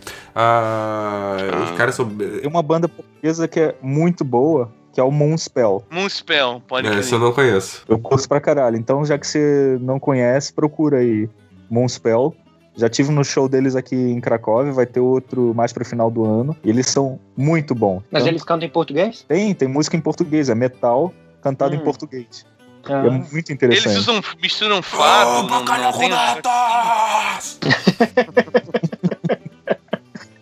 Ah, 0.66 1.38
Os 1.64 1.78
caras 1.78 1.96
são. 1.96 2.08
Tem 2.10 2.48
uma 2.48 2.62
banda 2.64 2.88
portuguesa 2.90 3.48
que 3.48 3.60
é 3.60 3.76
muito 3.82 4.24
boa, 4.24 4.72
que 4.94 5.00
é 5.00 5.04
o 5.04 5.12
Moonspell. 5.12 5.84
Moonspell, 5.90 6.62
pode 6.68 6.88
É, 6.88 6.92
crer. 6.92 7.00
essa 7.02 7.16
eu 7.16 7.20
não 7.20 7.32
conheço. 7.32 7.84
Eu 7.88 8.00
curto 8.00 8.28
pra 8.28 8.40
caralho. 8.42 8.78
Então, 8.78 9.06
já 9.06 9.18
que 9.18 9.26
você 9.28 9.78
não 9.82 10.00
conhece, 10.00 10.52
procura 10.54 10.98
aí 10.98 11.30
Moonspell. 11.70 12.36
Já 12.76 12.88
tive 12.90 13.12
no 13.12 13.24
show 13.24 13.50
deles 13.50 13.76
aqui 13.76 13.96
em 13.96 14.20
Cracóvia, 14.22 14.72
vai 14.72 14.86
ter 14.86 15.02
outro 15.02 15.54
mais 15.54 15.74
pro 15.74 15.84
final 15.84 16.10
do 16.10 16.24
ano. 16.26 16.56
E 16.64 16.70
eles 16.70 16.88
são 16.88 17.20
muito 17.36 17.76
bons. 17.76 18.02
Mas 18.10 18.24
Então, 18.24 18.32
eles 18.32 18.44
cantam 18.44 18.68
em 18.68 18.72
português? 18.72 19.26
Tem, 19.28 19.54
tem 19.54 19.68
música 19.68 19.98
em 19.98 20.02
português, 20.02 20.48
é 20.50 20.56
metal 20.56 21.14
cantado 21.42 21.76
Hum. 21.76 21.80
em 21.80 21.84
português. 21.84 22.46
Ah. 22.86 23.06
É 23.06 23.10
muito 23.10 23.34
Eles 23.36 23.50
interessante. 23.50 23.98
usam, 23.98 24.22
misturam 24.42 24.82
fado. 24.82 25.48
não- 25.48 25.64
não 25.64 25.66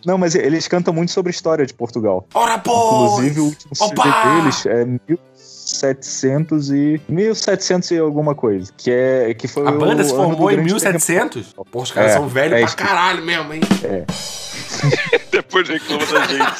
Não, 0.05 0.17
mas 0.17 0.35
eles 0.35 0.67
cantam 0.67 0.93
muito 0.93 1.11
sobre 1.11 1.31
história 1.31 1.65
de 1.65 1.73
Portugal. 1.73 2.25
Ora, 2.33 2.55
Inclusive, 2.57 3.39
o 3.39 3.45
último 3.45 3.75
CD 3.75 3.91
Opa! 3.99 4.33
deles 4.35 4.65
é 4.65 4.85
1700 4.85 6.71
e 6.71 7.01
1700 7.07 7.91
e 7.91 7.97
alguma 7.97 8.33
coisa, 8.33 8.71
que 8.77 8.89
é 8.91 9.33
que 9.33 9.47
foi 9.47 9.67
A 9.67 9.71
banda 9.71 10.01
o 10.01 10.05
se 10.05 10.11
formou 10.15 10.49
em 10.51 10.55
grande 10.55 10.71
1700? 10.73 11.53
Pô, 11.71 11.81
os 11.81 11.91
caras 11.91 12.11
É, 12.11 12.13
são 12.15 12.27
velhos 12.27 12.57
é 12.59 12.65
pra 12.65 12.85
caralho 12.85 13.23
mesmo, 13.23 13.53
hein? 13.53 13.61
Depois 15.31 15.67
reclama 15.67 16.05
da 16.05 16.25
gente. 16.25 16.59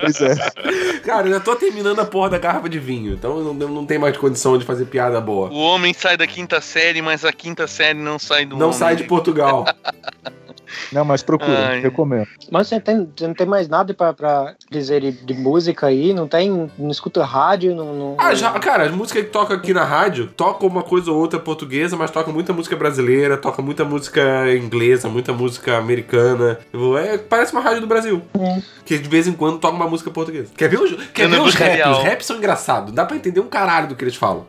Pois 0.00 0.20
é. 0.20 1.00
Cara, 1.00 1.26
eu 1.28 1.32
já 1.34 1.40
tô 1.40 1.54
terminando 1.56 1.98
a 2.00 2.04
porra 2.04 2.30
da 2.30 2.38
garrafa 2.38 2.68
de 2.68 2.78
vinho, 2.78 3.14
então 3.14 3.42
não, 3.42 3.54
não 3.54 3.86
tem 3.86 3.98
mais 3.98 4.16
condição 4.16 4.56
de 4.58 4.64
fazer 4.64 4.86
piada 4.86 5.20
boa. 5.20 5.50
O 5.50 5.58
homem 5.58 5.92
sai 5.94 6.16
da 6.16 6.26
quinta 6.26 6.60
série, 6.60 7.00
mas 7.02 7.24
a 7.24 7.32
quinta 7.32 7.66
série 7.66 7.98
não 7.98 8.18
sai 8.18 8.44
do 8.46 8.56
Não 8.56 8.66
homem. 8.68 8.78
sai 8.78 8.96
de 8.96 9.04
Portugal. 9.04 9.64
Não, 10.92 11.04
mas 11.04 11.22
procura, 11.22 11.68
Ai. 11.68 11.80
recomendo. 11.80 12.26
Mas 12.50 12.68
você, 12.68 12.80
tem, 12.80 13.08
você 13.16 13.26
não 13.26 13.34
tem 13.34 13.46
mais 13.46 13.68
nada 13.68 13.92
pra, 13.94 14.12
pra 14.12 14.54
dizer 14.70 15.00
de, 15.12 15.34
música 15.34 15.86
aí? 15.86 16.12
Não 16.14 16.26
tem. 16.28 16.70
Não 16.78 16.90
escuta 16.90 17.24
rádio? 17.24 17.74
Não, 17.74 17.94
não- 17.94 18.16
Ah, 18.18 18.34
já, 18.34 18.50
cara, 18.58 18.84
as 18.84 18.92
músicas 18.92 19.24
que 19.24 19.30
toca 19.30 19.54
aqui 19.54 19.72
na 19.72 19.84
rádio, 19.84 20.28
toca 20.36 20.64
uma 20.66 20.82
coisa 20.82 21.10
ou 21.10 21.18
outra 21.18 21.38
portuguesa, 21.38 21.96
mas 21.96 22.10
toca 22.10 22.30
muita 22.30 22.52
música 22.52 22.76
brasileira, 22.76 23.36
toca 23.36 23.60
muita 23.62 23.84
música 23.84 24.22
inglesa, 24.54 25.08
muita 25.08 25.32
música 25.32 25.76
americana. 25.76 26.58
Tipo, 26.70 26.96
É, 26.96 27.18
parece 27.18 27.52
uma 27.52 27.60
rádio 27.60 27.80
do 27.82 27.86
Brasil. 27.86 28.22
Hum. 28.38 28.62
Que 28.84 28.98
de 28.98 29.08
vez 29.08 29.26
em 29.26 29.32
quando 29.32 29.58
toca 29.58 29.74
uma 29.74 29.88
música 29.88 30.10
portuguesa. 30.10 30.52
Quer 30.56 30.68
ver, 30.68 30.80
os, 30.80 30.92
quer 31.12 31.28
ver 31.28 31.40
os 31.40 31.54
raps? 31.54 31.98
Os 31.98 32.04
raps 32.04 32.26
são 32.26 32.36
engraçados. 32.36 32.92
Dá 32.92 33.04
pra 33.04 33.16
entender 33.16 33.40
um 33.40 33.48
caralho 33.48 33.88
do 33.88 33.96
que 33.96 34.04
eles 34.04 34.16
falam. 34.16 34.46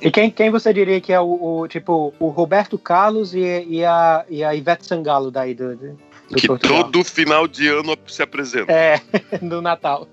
E 0.00 0.10
quem, 0.10 0.30
quem 0.30 0.50
você 0.50 0.72
diria 0.72 1.00
que 1.00 1.12
é 1.12 1.20
o, 1.20 1.60
o, 1.60 1.68
tipo 1.68 2.12
o 2.20 2.28
Roberto 2.28 2.76
Carlos 2.76 3.34
e, 3.34 3.64
e, 3.66 3.82
a, 3.84 4.22
e 4.28 4.43
a 4.44 4.54
Ivete 4.54 4.86
Sangalo 4.86 5.30
daí 5.30 5.54
do, 5.54 5.76
do, 5.76 5.98
Que 6.36 6.46
Portugal? 6.46 6.84
todo 6.84 7.04
final 7.04 7.46
de 7.48 7.68
ano 7.68 7.96
se 8.06 8.22
apresenta. 8.22 8.72
É, 8.72 9.00
do 9.42 9.60
Natal. 9.62 10.08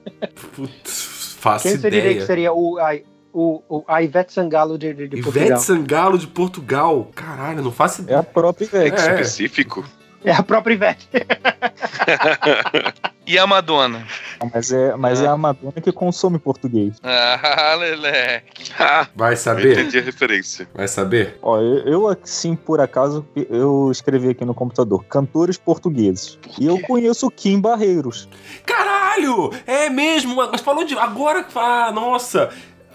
Putz, 0.55 1.35
faço 1.39 1.67
Quem 1.67 1.77
você 1.77 1.89
diria 1.89 2.13
que 2.15 2.21
seria 2.25 2.53
o, 2.53 2.77
a, 2.79 2.95
o, 3.33 3.61
o, 3.69 3.83
a 3.87 4.01
Ivete 4.03 4.33
Sangalo 4.33 4.77
de, 4.77 4.93
de, 4.93 5.07
de 5.07 5.17
Ivete 5.17 5.23
Portugal? 5.23 5.59
Sangalo 5.59 6.17
de 6.17 6.27
Portugal. 6.27 7.11
Caralho, 7.15 7.61
não 7.63 7.71
faço 7.71 8.01
É 8.01 8.03
ideia. 8.05 8.19
a 8.19 8.23
própria 8.23 8.65
Ivete. 8.65 8.95
É. 9.01 9.11
Específico. 9.21 9.85
É 10.23 10.31
a 10.31 10.43
própria 10.43 10.73
Ivete. 10.73 11.07
E 13.31 13.37
a 13.37 13.47
Madonna? 13.47 14.05
Mas, 14.53 14.73
é, 14.73 14.93
mas 14.97 15.21
é 15.21 15.27
a 15.27 15.37
Madonna 15.37 15.79
que 15.81 15.91
consome 15.91 16.39
português. 16.39 16.95
Ah, 17.03 17.75
Lele. 17.75 18.41
Ah, 18.77 19.07
Vai 19.15 19.33
eu 19.33 19.37
saber? 19.37 19.79
entendi 19.79 19.99
a 19.99 20.01
referência. 20.01 20.67
Vai 20.73 20.87
saber? 20.87 21.37
Ó, 21.41 21.57
eu, 21.59 21.77
eu, 21.85 22.07
assim, 22.07 22.55
por 22.55 22.81
acaso, 22.81 23.25
eu 23.49 23.89
escrevi 23.91 24.29
aqui 24.29 24.43
no 24.43 24.53
computador, 24.53 25.05
cantores 25.05 25.57
portugueses. 25.57 26.37
E 26.59 26.65
eu 26.65 26.79
conheço 26.81 27.27
o 27.27 27.31
Kim 27.31 27.61
Barreiros. 27.61 28.27
Caralho! 28.65 29.51
É 29.65 29.89
mesmo, 29.89 30.35
mas 30.35 30.61
falou 30.61 30.83
de. 30.83 30.97
Agora 30.97 31.43
que. 31.43 31.57
Ah, 31.57 31.91
nossa! 31.93 32.49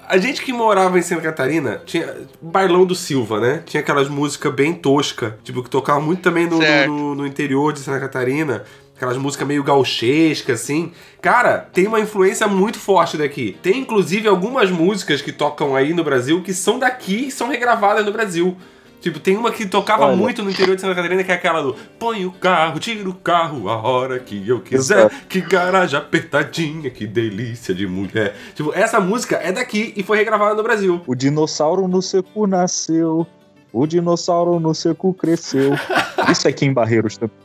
A 0.09 0.19
gente 0.19 0.43
que 0.43 0.53
morava 0.53 0.99
em 0.99 1.03
Santa 1.03 1.23
Catarina 1.23 1.83
tinha 1.85 2.15
Bailão 2.41 2.85
do 2.85 2.95
Silva, 2.95 3.41
né? 3.41 3.63
Tinha 3.67 3.81
aquelas 3.81 4.09
músicas 4.09 4.55
bem 4.55 4.73
tosca, 4.73 5.39
tipo, 5.43 5.63
que 5.63 5.71
tocavam 5.71 6.03
muito 6.03 6.23
também 6.23 6.47
no, 6.47 6.59
no, 6.87 7.15
no 7.17 7.27
interior 7.27 7.73
de 7.73 7.81
Santa 7.81 8.01
Catarina. 8.01 8.65
Aquelas 8.97 9.19
músicas 9.19 9.47
meio 9.47 9.63
gauchescas, 9.63 10.63
assim. 10.63 10.93
Cara, 11.21 11.59
tem 11.59 11.87
uma 11.87 12.01
influência 12.01 12.47
muito 12.49 12.79
forte 12.79 13.19
daqui. 13.19 13.57
Tem, 13.63 13.81
inclusive, 13.81 14.27
algumas 14.27 14.71
músicas 14.71 15.21
que 15.21 15.33
tocam 15.33 15.77
aí 15.77 15.93
no 15.93 16.03
Brasil 16.03 16.43
que 16.43 16.55
são 16.55 16.79
daqui 16.79 17.27
e 17.27 17.31
são 17.31 17.49
regravadas 17.49 18.07
no 18.07 18.13
Brasil. 18.13 18.57
Tipo, 19.01 19.21
tem 19.21 19.37
uma 19.37 19.53
que 19.53 19.67
tocava 19.67 20.07
Olha. 20.07 20.17
muito 20.17 20.43
no 20.43 20.51
interior 20.51 20.75
de 20.75 20.81
Santa 20.81 20.95
Catarina, 20.95 21.23
que 21.23 21.31
é 21.31 21.35
aquela 21.35 21.63
do 21.63 21.75
Põe 21.99 22.25
o 22.27 22.33
carro, 22.33 22.81
tira 22.81 23.09
o 23.09 23.15
carro 23.15 23.69
a 23.69 23.77
hora 23.77 24.19
que 24.19 24.49
eu 24.49 24.61
quiser. 24.61 24.99
Exato. 25.07 25.15
Que 25.29 25.41
garagem 25.41 25.99
apertadinha, 25.99 26.91
que 26.91 27.07
delícia 27.07 27.73
de 27.75 27.87
mulher. 27.87 28.35
Tipo, 28.55 28.73
essa 28.75 28.99
música 28.99 29.37
é 29.37 29.53
daqui 29.53 29.93
e 29.97 30.03
foi 30.03 30.17
regravada 30.17 30.55
no 30.55 30.63
Brasil. 30.63 31.01
O 31.07 31.15
dinossauro 31.15 31.87
no 31.87 32.03
seco 32.03 32.47
nasceu. 32.47 33.27
O 33.73 33.87
dinossauro 33.87 34.59
no 34.59 34.75
seco 34.75 35.13
cresceu. 35.15 35.73
Isso 36.31 36.49
é 36.49 36.53
Kim 36.53 36.73
Barreiros 36.73 37.17
também. 37.17 37.37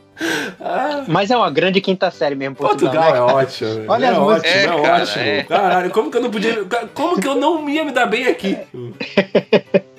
Mas 1.08 1.30
é 1.30 1.36
uma 1.36 1.50
grande 1.50 1.80
quinta 1.80 2.10
série 2.10 2.34
mesmo, 2.34 2.54
Portugal. 2.56 2.92
Portugal 2.92 3.12
né? 3.12 3.18
é 3.18 3.34
ótimo. 3.44 3.84
Olha 3.88 4.06
é 4.06 4.08
as 4.10 4.16
ótimo, 4.18 4.30
músicas. 4.30 4.52
é, 4.52 4.62
É, 4.62 4.66
cara, 4.66 5.02
ótimo. 5.02 5.24
é. 5.24 5.42
Caralho, 5.44 5.90
como 5.90 6.10
que 6.10 6.16
eu 6.16 6.22
não 6.22 6.30
podia. 6.30 6.64
Como 6.94 7.20
que 7.20 7.26
eu 7.28 7.34
não 7.34 7.68
ia 7.68 7.84
me 7.84 7.92
dar 7.92 8.06
bem 8.06 8.26
aqui? 8.26 8.56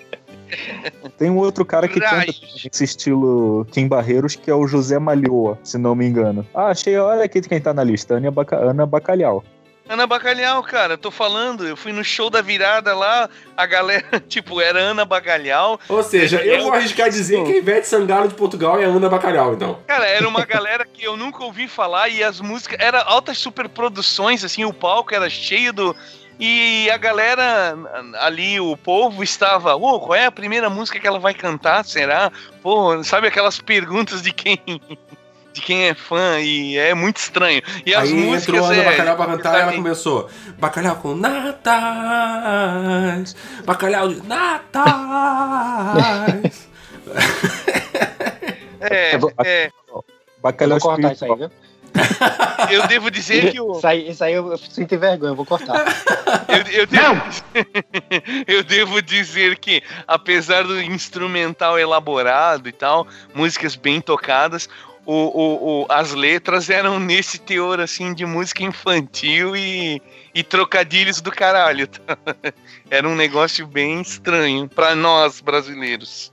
Tem 1.17 1.29
um 1.29 1.37
outro 1.37 1.63
cara 1.63 1.87
que 1.87 1.99
canta 1.99 2.25
esse 2.71 2.83
estilo 2.83 3.65
Kim 3.71 3.87
Barreiros, 3.87 4.35
que 4.35 4.49
é 4.49 4.55
o 4.55 4.67
José 4.67 4.97
Malhoa, 4.99 5.57
se 5.63 5.77
não 5.77 5.93
me 5.95 6.05
engano. 6.05 6.45
Ah, 6.53 6.67
achei, 6.67 6.97
olha 6.97 7.23
aqui 7.23 7.41
quem 7.41 7.61
tá 7.61 7.73
na 7.73 7.83
lista, 7.83 8.15
Ana, 8.15 8.31
Baca- 8.31 8.57
Ana 8.57 8.85
Bacalhau. 8.85 9.43
Ana 9.87 10.07
Bacalhau, 10.07 10.63
cara, 10.63 10.93
eu 10.93 10.97
tô 10.97 11.11
falando, 11.11 11.67
eu 11.67 11.75
fui 11.75 11.91
no 11.91 12.05
show 12.05 12.29
da 12.29 12.41
virada 12.41 12.95
lá, 12.95 13.29
a 13.55 13.65
galera, 13.65 14.05
tipo, 14.29 14.61
era 14.61 14.79
Ana 14.79 15.03
Bacalhau. 15.03 15.77
Ou 15.89 16.01
seja, 16.01 16.41
eu 16.41 16.63
vou 16.63 16.73
arriscar 16.73 17.09
dizer 17.09 17.43
que 17.43 17.51
a 17.51 17.57
Ivete 17.57 17.85
Sangalo 17.87 18.29
de 18.29 18.33
Portugal 18.33 18.79
é 18.79 18.85
a 18.85 18.87
Ana 18.87 19.09
Bacalhau, 19.09 19.53
então. 19.53 19.79
Cara, 19.85 20.07
era 20.07 20.25
uma 20.27 20.45
galera 20.45 20.85
que 20.85 21.05
eu 21.05 21.17
nunca 21.17 21.43
ouvi 21.43 21.67
falar 21.67 22.07
e 22.07 22.23
as 22.23 22.39
músicas, 22.39 22.77
era 22.79 23.01
altas 23.03 23.37
superproduções, 23.37 24.43
assim, 24.43 24.63
o 24.63 24.73
palco 24.73 25.13
era 25.13 25.29
cheio 25.29 25.73
do... 25.73 25.93
E 26.39 26.89
a 26.89 26.97
galera 26.97 27.77
ali, 28.19 28.59
o 28.59 28.75
povo 28.75 29.23
estava, 29.23 29.75
ô, 29.75 29.99
qual 29.99 30.15
é 30.15 30.25
a 30.25 30.31
primeira 30.31 30.69
música 30.69 30.99
que 30.99 31.07
ela 31.07 31.19
vai 31.19 31.33
cantar, 31.33 31.85
será? 31.85 32.31
Pô, 32.61 33.03
sabe 33.03 33.27
aquelas 33.27 33.59
perguntas 33.61 34.21
de 34.21 34.31
quem 34.33 34.59
de 35.53 35.61
quem 35.61 35.87
é 35.87 35.93
fã 35.93 36.39
e 36.39 36.77
é 36.77 36.93
muito 36.95 37.17
estranho. 37.17 37.61
E 37.85 37.93
as 37.93 38.09
Aí 38.09 38.13
músicas 38.13 38.47
entrou 38.49 38.65
a 38.65 38.69
Ana 38.69 38.81
é, 38.81 38.85
Bacalhau 38.85 39.15
pra 39.15 39.25
cantar 39.27 39.57
e 39.57 39.61
ela 39.61 39.73
começou. 39.73 40.29
Bacalhau 40.57 40.95
com 40.95 41.15
natas. 41.15 41.65
Bacalhau 43.63 44.09
de 44.09 44.27
natas. 44.27 44.83
É, 48.79 49.15
Eu 49.15 49.31
é, 49.45 49.71
Eu 49.87 50.03
Bacalhau 50.41 50.79
vou 50.79 50.89
cortar 50.89 51.13
isso 51.13 51.23
aí, 51.23 51.35
viu? 51.35 51.49
Eu 52.71 52.87
devo 52.87 53.11
dizer 53.11 53.51
que 53.51 53.59
o 53.59 53.73
Isso 53.77 53.87
aí, 53.87 54.09
isso 54.09 54.23
aí 54.23 54.33
eu 54.33 54.57
sinto 54.57 54.97
vergonha, 54.97 55.31
eu 55.31 55.35
vou 55.35 55.45
cortar. 55.45 55.85
Eu, 56.47 56.81
eu 56.81 56.87
devo, 56.87 57.21
eu 58.47 58.63
devo 58.63 59.01
dizer 59.01 59.57
que, 59.57 59.81
apesar 60.07 60.63
do 60.63 60.81
instrumental 60.81 61.77
elaborado 61.79 62.67
e 62.67 62.71
tal, 62.71 63.07
músicas 63.33 63.75
bem 63.75 64.01
tocadas, 64.01 64.67
o, 65.05 65.13
o, 65.13 65.81
o- 65.83 65.85
as 65.89 66.13
letras 66.13 66.69
eram 66.69 66.99
nesse 66.99 67.37
teor 67.37 67.79
assim 67.81 68.13
de 68.13 68.25
música 68.25 68.63
infantil 68.63 69.55
e, 69.55 70.01
e 70.33 70.43
trocadilhos 70.43 71.19
do 71.21 71.29
caralho. 71.31 71.87
Era 72.89 73.07
um 73.07 73.15
negócio 73.15 73.67
bem 73.67 73.99
estranho 74.01 74.67
pra 74.69 74.95
nós 74.95 75.41
brasileiros. 75.41 76.31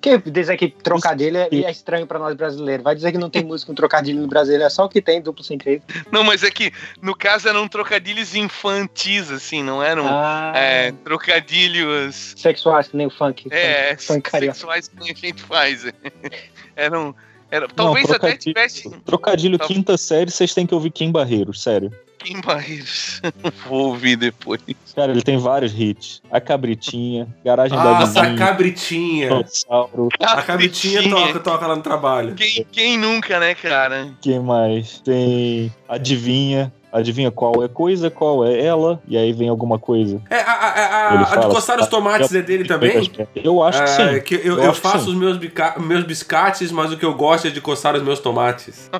Quem 0.00 0.18
dizer 0.18 0.56
que 0.56 0.68
trocadilho 0.68 1.36
é, 1.36 1.48
é 1.52 1.70
estranho 1.70 2.06
pra 2.06 2.18
nós 2.18 2.34
brasileiros? 2.34 2.82
Vai 2.82 2.94
dizer 2.94 3.12
que 3.12 3.18
não 3.18 3.28
tem 3.28 3.44
música 3.44 3.70
com 3.70 3.74
trocadilho 3.74 4.20
no 4.20 4.26
Brasil, 4.26 4.60
é 4.62 4.70
só 4.70 4.86
o 4.86 4.88
que 4.88 5.02
tem, 5.02 5.20
duplo 5.20 5.44
sentido. 5.44 5.82
Não, 6.10 6.24
mas 6.24 6.42
é 6.42 6.50
que 6.50 6.72
no 7.02 7.14
caso 7.14 7.48
eram 7.48 7.68
trocadilhos 7.68 8.34
infantis, 8.34 9.30
assim, 9.30 9.62
não 9.62 9.82
eram 9.82 10.06
Ah, 10.08 10.52
é, 10.54 10.92
trocadilhos 11.04 12.34
sexuais, 12.36 12.88
que 12.88 12.96
nem 12.96 13.06
o 13.06 13.10
funk. 13.10 13.46
É, 13.50 13.96
funk 13.96 14.30
carioca. 14.30 14.54
sexuais 14.54 14.88
que 14.88 15.10
a 15.10 15.14
gente 15.14 15.42
faz. 15.42 15.84
Eram. 16.76 17.14
Era, 17.50 17.66
talvez 17.68 18.06
Não, 18.08 18.14
até 18.14 18.28
trocadilho- 18.28 18.54
tivesse 18.54 18.90
Trocadilho 19.04 19.58
Tá- 19.58 19.66
quinta 19.66 19.96
série, 19.98 20.30
vocês 20.30 20.54
têm 20.54 20.66
que 20.66 20.74
ouvir 20.74 20.90
Kim 20.92 21.10
Barreiros, 21.10 21.60
sério. 21.62 21.92
Em 22.24 22.40
Barreiros. 22.40 23.20
Vou 23.66 23.88
ouvir 23.88 24.16
depois. 24.16 24.60
Cara, 24.94 25.12
ele 25.12 25.22
tem 25.22 25.38
vários 25.38 25.72
hits. 25.78 26.22
A 26.30 26.40
Cabritinha, 26.40 27.28
Garagem 27.44 27.76
da 27.76 27.84
Nossa, 27.84 28.22
a 28.22 28.34
cabritinha. 28.34 29.28
Dinossauro, 29.28 30.08
A 30.20 30.42
cabritinha 30.42 31.08
toca, 31.08 31.40
toca 31.40 31.66
lá 31.66 31.76
no 31.76 31.82
trabalho. 31.82 32.34
Quem, 32.34 32.66
quem 32.70 32.98
nunca, 32.98 33.38
né, 33.38 33.54
cara? 33.54 34.12
quem 34.20 34.40
mais? 34.40 35.00
Tem 35.00 35.72
Adivinha. 35.88 36.72
Adivinha 36.92 37.30
qual 37.30 37.62
é 37.62 37.68
coisa, 37.68 38.10
qual 38.10 38.44
é 38.44 38.64
ela, 38.64 39.00
e 39.06 39.16
aí 39.16 39.32
vem 39.32 39.48
alguma 39.48 39.78
coisa. 39.78 40.20
É, 40.28 40.40
a, 40.40 40.52
a, 40.52 40.68
a, 40.68 41.32
a 41.34 41.36
de 41.36 41.46
coçar 41.46 41.78
os 41.78 41.86
tomates 41.86 42.34
é 42.34 42.42
dele 42.42 42.64
também? 42.64 43.08
Eu 43.36 43.62
acho 43.62 43.78
que 43.84 43.90
É, 44.02 44.14
sim. 44.14 44.20
que 44.22 44.34
eu, 44.34 44.56
Eu 44.58 44.64
eu 44.64 44.74
faço 44.74 45.04
sim. 45.04 45.10
os 45.10 45.16
meus, 45.16 45.36
bica- 45.36 45.76
meus 45.78 46.02
biscates, 46.02 46.72
mas 46.72 46.90
o 46.92 46.96
que 46.96 47.04
eu 47.04 47.14
gosto 47.14 47.46
é 47.46 47.50
de 47.50 47.60
coçar 47.60 47.94
os 47.94 48.02
meus 48.02 48.18
tomates. 48.18 48.90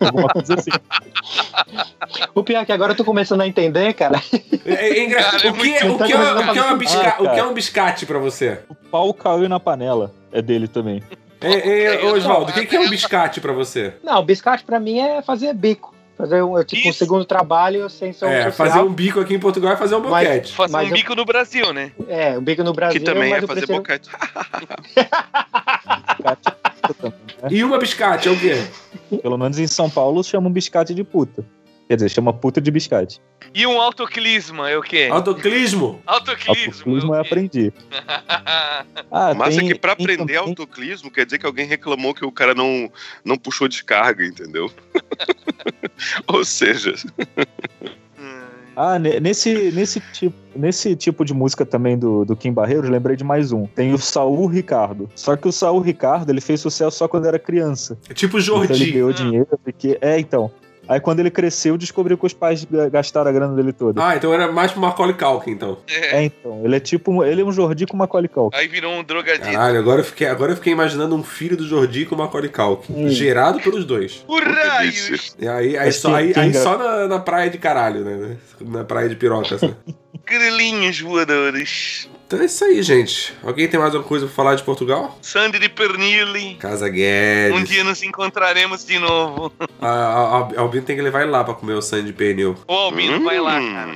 Alguma 0.00 0.28
coisa 0.28 0.54
assim. 0.54 0.70
O 2.34 2.44
pior 2.44 2.60
é 2.60 2.64
que 2.64 2.72
agora 2.72 2.92
eu 2.92 2.96
tô 2.96 3.04
começando 3.04 3.40
a 3.40 3.46
entender, 3.48 3.92
cara. 3.94 4.20
É, 4.64 4.90
é 4.98 5.04
engraçado. 5.04 5.44
É 5.46 5.50
o, 5.50 5.54
que 5.54 5.74
é, 5.74 5.84
muito- 5.84 6.02
o, 6.04 6.06
que 6.06 6.12
é, 6.12 6.16
o, 6.16 6.52
que 6.52 6.58
é 6.58 6.62
uma 6.62 6.72
Ah, 6.72 6.76
bisca- 6.76 7.14
o 7.18 7.22
que 7.22 7.26
é 7.28 7.34
cara. 7.34 7.48
um 7.48 7.54
biscate 7.54 8.06
pra 8.06 8.18
você? 8.18 8.60
O 8.68 8.74
pau 8.74 9.12
caiu 9.14 9.48
na 9.48 9.58
panela. 9.58 10.12
É 10.30 10.40
dele 10.40 10.68
também. 10.68 11.02
É, 11.40 11.52
é, 11.54 12.04
Eu- 12.04 12.14
Oswaldo, 12.14 12.50
o 12.50 12.54
que, 12.54 12.66
que 12.66 12.76
é 12.76 12.80
um 12.80 12.88
biscate 12.90 13.40
pra 13.40 13.52
você? 13.52 13.94
Não, 14.04 14.22
biscate 14.24 14.62
pra 14.64 14.78
mim 14.78 14.98
é 15.00 15.22
fazer 15.22 15.52
bico. 15.54 15.94
Fazer 16.16 16.42
um, 16.42 16.64
tipo, 16.64 16.88
um 16.88 16.92
segundo 16.94 17.24
trabalho 17.26 17.90
sem 17.90 18.10
ser 18.12 18.24
um 18.24 18.28
É, 18.30 18.44
social. 18.50 18.68
fazer 18.68 18.78
um 18.80 18.90
bico 18.92 19.20
aqui 19.20 19.34
em 19.34 19.38
Portugal 19.38 19.72
é 19.72 19.76
fazer 19.76 19.96
um 19.96 20.00
Mas- 20.00 20.26
boquete. 20.26 20.52
Fazer 20.54 20.72
Mas 20.72 20.86
um 20.86 20.90
eu- 20.90 20.94
bico 20.96 21.14
no 21.14 21.24
Brasil, 21.26 21.72
né? 21.74 21.92
É, 22.08 22.38
um 22.38 22.42
bico 22.42 22.64
no 22.64 22.72
Brasil, 22.72 22.98
Que 22.98 23.04
também 23.04 23.30
mas 23.30 23.40
é 23.40 23.44
eu 23.44 23.48
fazer 23.48 23.66
prefiro... 23.66 23.78
boquete. 23.80 24.08
E 27.50 27.62
uma 27.64 27.78
biscate 27.78 28.28
é 28.28 28.30
o 28.30 28.38
quê? 28.38 28.54
Pelo 29.22 29.36
menos 29.36 29.58
em 29.58 29.66
São 29.66 29.90
Paulo 29.90 30.22
chamam 30.24 30.50
biscate 30.50 30.94
de 30.94 31.04
puta. 31.04 31.44
Quer 31.88 31.96
dizer, 31.96 32.08
chama 32.08 32.32
puta 32.32 32.60
de 32.60 32.70
biscate. 32.70 33.20
E 33.54 33.64
um 33.66 33.80
autoclisma 33.80 34.68
é 34.68 34.76
o 34.76 34.82
quê? 34.82 35.08
Autoclismo? 35.10 36.00
Autoclismo. 36.06 36.72
Autoclismo 36.72 37.14
é 37.14 37.20
o 37.20 37.22
quê? 37.22 37.28
aprender. 37.28 37.72
Ah, 39.10 39.32
Mas 39.34 39.56
é 39.56 39.60
tem- 39.60 39.68
que 39.68 39.74
pra 39.78 39.94
tem 39.96 40.04
aprender 40.04 40.34
também- 40.34 40.50
autoclismo 40.50 41.10
quer 41.10 41.24
dizer 41.24 41.38
que 41.38 41.46
alguém 41.46 41.66
reclamou 41.66 42.12
que 42.14 42.24
o 42.24 42.30
cara 42.32 42.54
não, 42.54 42.90
não 43.24 43.36
puxou 43.38 43.66
descarga, 43.68 44.24
entendeu? 44.24 44.70
Ou 46.28 46.44
seja, 46.44 46.94
Ah, 48.78 48.98
ne- 48.98 49.18
nesse, 49.20 49.72
nesse, 49.72 50.00
tipo, 50.12 50.36
nesse 50.54 50.94
tipo 50.94 51.24
de 51.24 51.32
música 51.32 51.64
também 51.64 51.98
do, 51.98 52.26
do 52.26 52.36
Kim 52.36 52.52
Barreiros, 52.52 52.90
lembrei 52.90 53.16
de 53.16 53.24
mais 53.24 53.50
um. 53.50 53.64
Tem 53.66 53.94
o 53.94 53.98
Saul 53.98 54.46
Ricardo. 54.48 55.08
Só 55.14 55.34
que 55.34 55.48
o 55.48 55.52
Saul 55.52 55.80
Ricardo, 55.80 56.28
ele 56.30 56.42
fez 56.42 56.60
sucesso 56.60 56.94
só 56.98 57.08
quando 57.08 57.26
era 57.26 57.38
criança. 57.38 57.96
É 58.08 58.12
tipo 58.12 58.38
Então 58.38 58.62
ele 58.64 58.74
Jordi. 58.74 58.92
ganhou 58.92 59.12
dinheiro, 59.14 59.48
porque... 59.64 59.96
É, 60.02 60.18
então. 60.20 60.50
Aí 60.88 61.00
quando 61.00 61.20
ele 61.20 61.30
cresceu, 61.30 61.76
descobriu 61.76 62.16
que 62.16 62.26
os 62.26 62.32
pais 62.32 62.64
ga- 62.64 62.88
gastaram 62.88 63.28
a 63.28 63.32
grana 63.32 63.54
dele 63.56 63.72
toda. 63.72 64.04
Ah, 64.04 64.16
então 64.16 64.32
era 64.32 64.50
mais 64.52 64.70
pro 64.72 64.80
Macaulay 64.80 65.14
Culkin, 65.14 65.50
então. 65.50 65.78
É, 65.88 66.24
então. 66.24 66.60
Ele 66.64 66.76
é 66.76 66.80
tipo... 66.80 67.10
um- 67.10 67.24
Ele 67.24 67.40
é 67.42 67.44
um 67.44 67.52
Jordi 67.52 67.86
com 67.86 67.94
uma 67.94 68.06
Culkin. 68.06 68.50
Aí 68.52 68.68
virou 68.68 68.92
um 68.92 69.02
drogadito. 69.04 69.44
Caralho, 69.50 69.78
agora 69.78 70.00
eu 70.00 70.04
fiquei, 70.04 70.26
agora 70.28 70.52
eu 70.52 70.56
fiquei 70.56 70.72
imaginando 70.72 71.14
um 71.14 71.22
filho 71.22 71.56
do 71.56 71.66
Jordi 71.66 72.06
com 72.06 72.14
o 72.14 72.18
Macaulay 72.18 72.48
Culkin. 72.50 72.92
Hum. 72.92 73.08
Gerado 73.08 73.60
pelos 73.60 73.84
dois. 73.84 74.14
Por 74.26 74.42
raios! 74.42 75.34
E 75.38 75.48
aí, 75.48 75.76
aí, 75.76 75.92
só, 75.92 76.14
aí, 76.14 76.32
aí 76.36 76.52
só 76.54 76.76
na, 76.78 77.08
na 77.08 77.18
praia 77.18 77.50
de 77.50 77.58
caralho, 77.58 78.04
né? 78.04 78.36
Na 78.60 78.84
praia 78.84 79.08
de 79.08 79.16
piroca, 79.16 79.54
assim. 79.56 79.74
Grilinhos 80.26 81.00
voadores. 81.00 82.08
Então 82.26 82.40
é 82.40 82.46
isso 82.46 82.64
aí, 82.64 82.82
gente. 82.82 83.32
Alguém 83.44 83.68
tem 83.68 83.78
mais 83.78 83.94
alguma 83.94 84.08
coisa 84.08 84.26
pra 84.26 84.34
falar 84.34 84.54
de 84.56 84.62
Portugal? 84.64 85.16
Sandy 85.22 85.60
de 85.60 85.68
Pernille. 85.68 86.56
Casa 86.56 86.88
Guedes. 86.88 87.56
Um 87.56 87.62
dia 87.62 87.84
nos 87.84 88.02
encontraremos 88.02 88.84
de 88.84 88.98
novo. 88.98 89.52
A, 89.80 89.88
a, 89.88 90.38
a 90.56 90.60
Albino 90.60 90.84
tem 90.84 90.96
que 90.96 91.02
levar 91.02 91.22
ele 91.22 91.30
lá 91.30 91.44
pra 91.44 91.54
comer 91.54 91.74
o 91.74 91.82
sangue 91.82 92.06
de 92.06 92.12
pernil. 92.12 92.56
Ô, 92.66 92.72
Albino, 92.74 93.22
vai 93.22 93.38
lá, 93.38 93.60
Hum. 93.60 93.72
cara. 93.72 93.94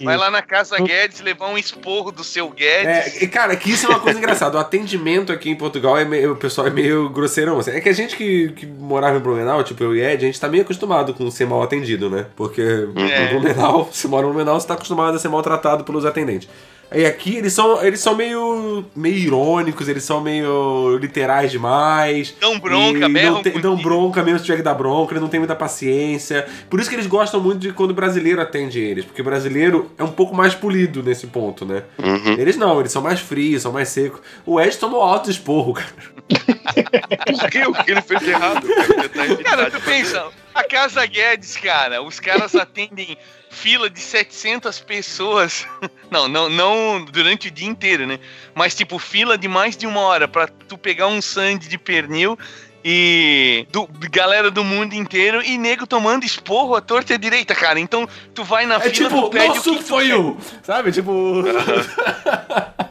Vai 0.00 0.16
lá 0.16 0.30
na 0.30 0.40
casa 0.40 0.76
Guedes 0.78 1.20
levar 1.20 1.48
um 1.48 1.58
esporro 1.58 2.12
do 2.12 2.22
seu 2.22 2.48
Guedes. 2.50 2.86
É, 2.86 3.24
e, 3.24 3.26
cara, 3.26 3.54
que 3.56 3.70
isso 3.70 3.86
é 3.86 3.88
uma 3.90 3.98
coisa 3.98 4.16
engraçada. 4.18 4.56
O 4.56 4.60
atendimento 4.60 5.32
aqui 5.32 5.50
em 5.50 5.56
Portugal 5.56 5.98
é 5.98 6.04
meio. 6.04 6.32
O 6.32 6.36
pessoal 6.36 6.66
é 6.68 6.70
meio 6.70 7.08
grosseirão. 7.08 7.58
assim. 7.58 7.72
É 7.72 7.80
que 7.80 7.88
a 7.88 7.92
gente 7.92 8.16
que, 8.16 8.50
que 8.52 8.64
morava 8.66 9.16
em 9.18 9.20
Blumenau, 9.20 9.62
tipo 9.64 9.82
eu 9.82 9.94
e 9.96 10.00
Ed, 10.00 10.24
a 10.24 10.26
gente 10.26 10.40
tá 10.40 10.48
meio 10.48 10.62
acostumado 10.62 11.12
com 11.14 11.28
ser 11.32 11.46
mal 11.46 11.62
atendido, 11.64 12.08
né? 12.08 12.26
Porque 12.36 12.62
É. 12.62 13.24
em 13.24 13.28
Blumenau, 13.30 13.88
você 13.92 14.06
mora 14.08 14.24
em 14.26 14.30
Blumenau, 14.30 14.58
você 14.60 14.68
tá 14.68 14.74
acostumado 14.74 15.16
a 15.16 15.18
ser 15.18 15.28
maltratado 15.28 15.82
pelos 15.84 16.04
atendentes. 16.04 16.48
E 16.90 17.04
aqui 17.04 17.36
eles 17.36 17.52
são, 17.52 17.84
eles 17.84 18.00
são 18.00 18.14
meio, 18.14 18.84
meio 18.96 19.14
irônicos, 19.16 19.88
eles 19.88 20.02
são 20.04 20.22
meio 20.22 20.96
literais 20.96 21.50
demais. 21.50 22.34
Dão 22.40 22.58
bronca, 22.58 23.06
e 23.06 23.08
não 23.26 23.42
tem- 23.42 23.60
Dão 23.60 23.76
bronca 23.76 24.22
mesmo 24.22 24.38
se 24.38 24.46
tiver 24.46 24.56
que 24.56 24.62
dar 24.62 24.72
bronca, 24.74 25.12
eles 25.12 25.20
não 25.20 25.28
têm 25.28 25.38
muita 25.38 25.54
paciência. 25.54 26.46
Por 26.70 26.80
isso 26.80 26.88
que 26.88 26.96
eles 26.96 27.06
gostam 27.06 27.40
muito 27.40 27.58
de 27.60 27.72
quando 27.72 27.90
o 27.90 27.94
brasileiro 27.94 28.40
atende 28.40 28.80
eles, 28.80 29.04
porque 29.04 29.20
o 29.20 29.24
brasileiro 29.24 29.90
é 29.98 30.02
um 30.02 30.10
pouco 30.12 30.34
mais 30.34 30.54
polido 30.54 31.02
nesse 31.02 31.26
ponto, 31.26 31.66
né? 31.66 31.82
Uhum. 31.98 32.32
Eles 32.38 32.56
não, 32.56 32.80
eles 32.80 32.90
são 32.90 33.02
mais 33.02 33.20
frios, 33.20 33.60
são 33.62 33.72
mais 33.72 33.88
secos. 33.90 34.20
O 34.46 34.58
Ed 34.58 34.76
tomou 34.78 35.02
alto 35.02 35.30
esporro, 35.30 35.74
cara. 35.74 35.92
Por 36.28 37.50
quê? 37.50 37.66
O 37.66 37.72
que 37.84 37.90
ele 37.90 38.02
fez 38.02 38.20
de 38.20 38.30
errado? 38.30 38.66
Cara. 38.66 39.36
Cara, 39.44 39.70
tu 39.70 39.80
pensa, 39.80 40.26
a 40.54 40.62
Casa 40.64 41.04
Guedes, 41.06 41.56
cara, 41.56 42.02
os 42.02 42.20
caras 42.20 42.54
atendem 42.54 43.16
fila 43.50 43.88
de 43.90 44.00
700 44.00 44.80
pessoas. 44.80 45.66
Não, 46.10 46.26
não, 46.26 46.48
não 46.48 47.04
durante 47.04 47.48
o 47.48 47.50
dia 47.50 47.68
inteiro, 47.68 48.06
né? 48.06 48.18
Mas, 48.54 48.74
tipo, 48.74 48.98
fila 48.98 49.36
de 49.36 49.46
mais 49.46 49.76
de 49.76 49.86
uma 49.86 50.00
hora 50.00 50.26
pra 50.26 50.48
tu 50.48 50.78
pegar 50.78 51.06
um 51.06 51.20
sandy 51.20 51.68
de 51.68 51.76
pernil 51.76 52.38
e 52.82 53.66
do, 53.70 53.86
galera 54.10 54.50
do 54.50 54.64
mundo 54.64 54.94
inteiro 54.94 55.42
e 55.42 55.58
nego 55.58 55.86
tomando 55.86 56.24
esporro 56.24 56.74
à 56.74 56.80
torta 56.80 57.12
e 57.12 57.16
à 57.16 57.18
direita, 57.18 57.54
cara. 57.54 57.78
Então, 57.78 58.08
tu 58.32 58.42
vai 58.42 58.64
na 58.64 58.76
É 58.76 58.80
fila, 58.80 59.10
tipo, 59.10 59.22
tu 59.22 59.30
pede 59.30 59.58
o 59.58 59.62
que 59.62 59.82
foi 59.82 60.12
o. 60.14 60.38
Sabe? 60.62 60.92
Tipo. 60.92 61.44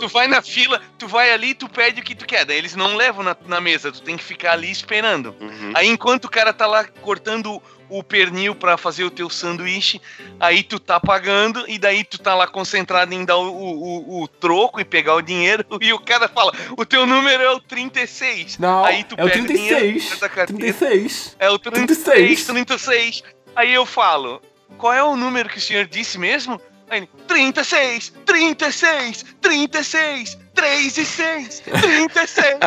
Tu 0.00 0.08
vai 0.08 0.26
na 0.26 0.42
fila, 0.42 0.80
tu 0.98 1.06
vai 1.06 1.30
ali 1.30 1.50
e 1.50 1.54
tu 1.54 1.68
pede 1.68 2.00
o 2.00 2.04
que 2.04 2.14
tu 2.14 2.26
quer. 2.26 2.44
Daí 2.44 2.56
eles 2.58 2.74
não 2.74 2.96
levam 2.96 3.22
na, 3.22 3.36
na 3.46 3.60
mesa, 3.60 3.92
tu 3.92 4.02
tem 4.02 4.16
que 4.16 4.24
ficar 4.24 4.52
ali 4.52 4.70
esperando. 4.70 5.34
Uhum. 5.40 5.72
Aí 5.74 5.86
enquanto 5.86 6.24
o 6.24 6.30
cara 6.30 6.52
tá 6.52 6.66
lá 6.66 6.84
cortando 6.84 7.62
o 7.88 8.02
pernil 8.02 8.54
pra 8.54 8.76
fazer 8.76 9.04
o 9.04 9.10
teu 9.10 9.30
sanduíche, 9.30 10.00
aí 10.40 10.62
tu 10.62 10.78
tá 10.80 10.98
pagando 10.98 11.64
e 11.68 11.78
daí 11.78 12.02
tu 12.04 12.18
tá 12.18 12.34
lá 12.34 12.46
concentrado 12.46 13.14
em 13.14 13.24
dar 13.24 13.36
o, 13.36 13.48
o, 13.52 14.18
o- 14.18 14.22
o 14.22 14.28
troco 14.28 14.80
e 14.80 14.84
pegar 14.84 15.14
o 15.14 15.22
dinheiro 15.22 15.64
e 15.80 15.92
o 15.92 15.98
cara 15.98 16.28
fala, 16.28 16.52
o 16.76 16.84
teu 16.84 17.06
número 17.06 17.42
é 17.42 17.50
o 17.52 17.60
36. 17.60 18.58
Não, 18.58 18.84
aí 18.84 19.04
tu 19.04 19.14
é 19.18 19.24
o 19.24 19.28
pega 19.28 19.42
o 19.42 19.46
dinheiro, 19.46 19.78
36. 19.78 20.08
faz 20.08 20.22
a 20.22 20.28
carteira. 20.28 20.60
36. 20.74 21.36
É 21.38 21.50
o 21.50 21.58
36. 21.58 22.44
36, 22.44 22.46
36. 22.46 23.22
Aí 23.54 23.72
eu 23.72 23.86
falo, 23.86 24.42
qual 24.78 24.92
é 24.92 25.02
o 25.02 25.16
número 25.16 25.48
que 25.48 25.58
o 25.58 25.60
senhor 25.60 25.86
disse 25.86 26.18
mesmo? 26.18 26.60
Aí 26.90 26.98
ele, 26.98 27.08
36, 27.26 28.12
36, 28.24 29.24
36, 29.40 30.38
3 30.56 30.96
e 30.98 31.04
6, 31.04 31.60
36. 31.60 32.58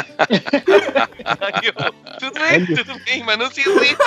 Aí 1.26 1.62
eu, 1.64 1.74
tudo 2.20 2.40
bem, 2.40 2.66
tudo 2.76 3.00
bem, 3.06 3.24
mas 3.24 3.38
não 3.38 3.50
se 3.52 3.62
irrita. 3.62 4.04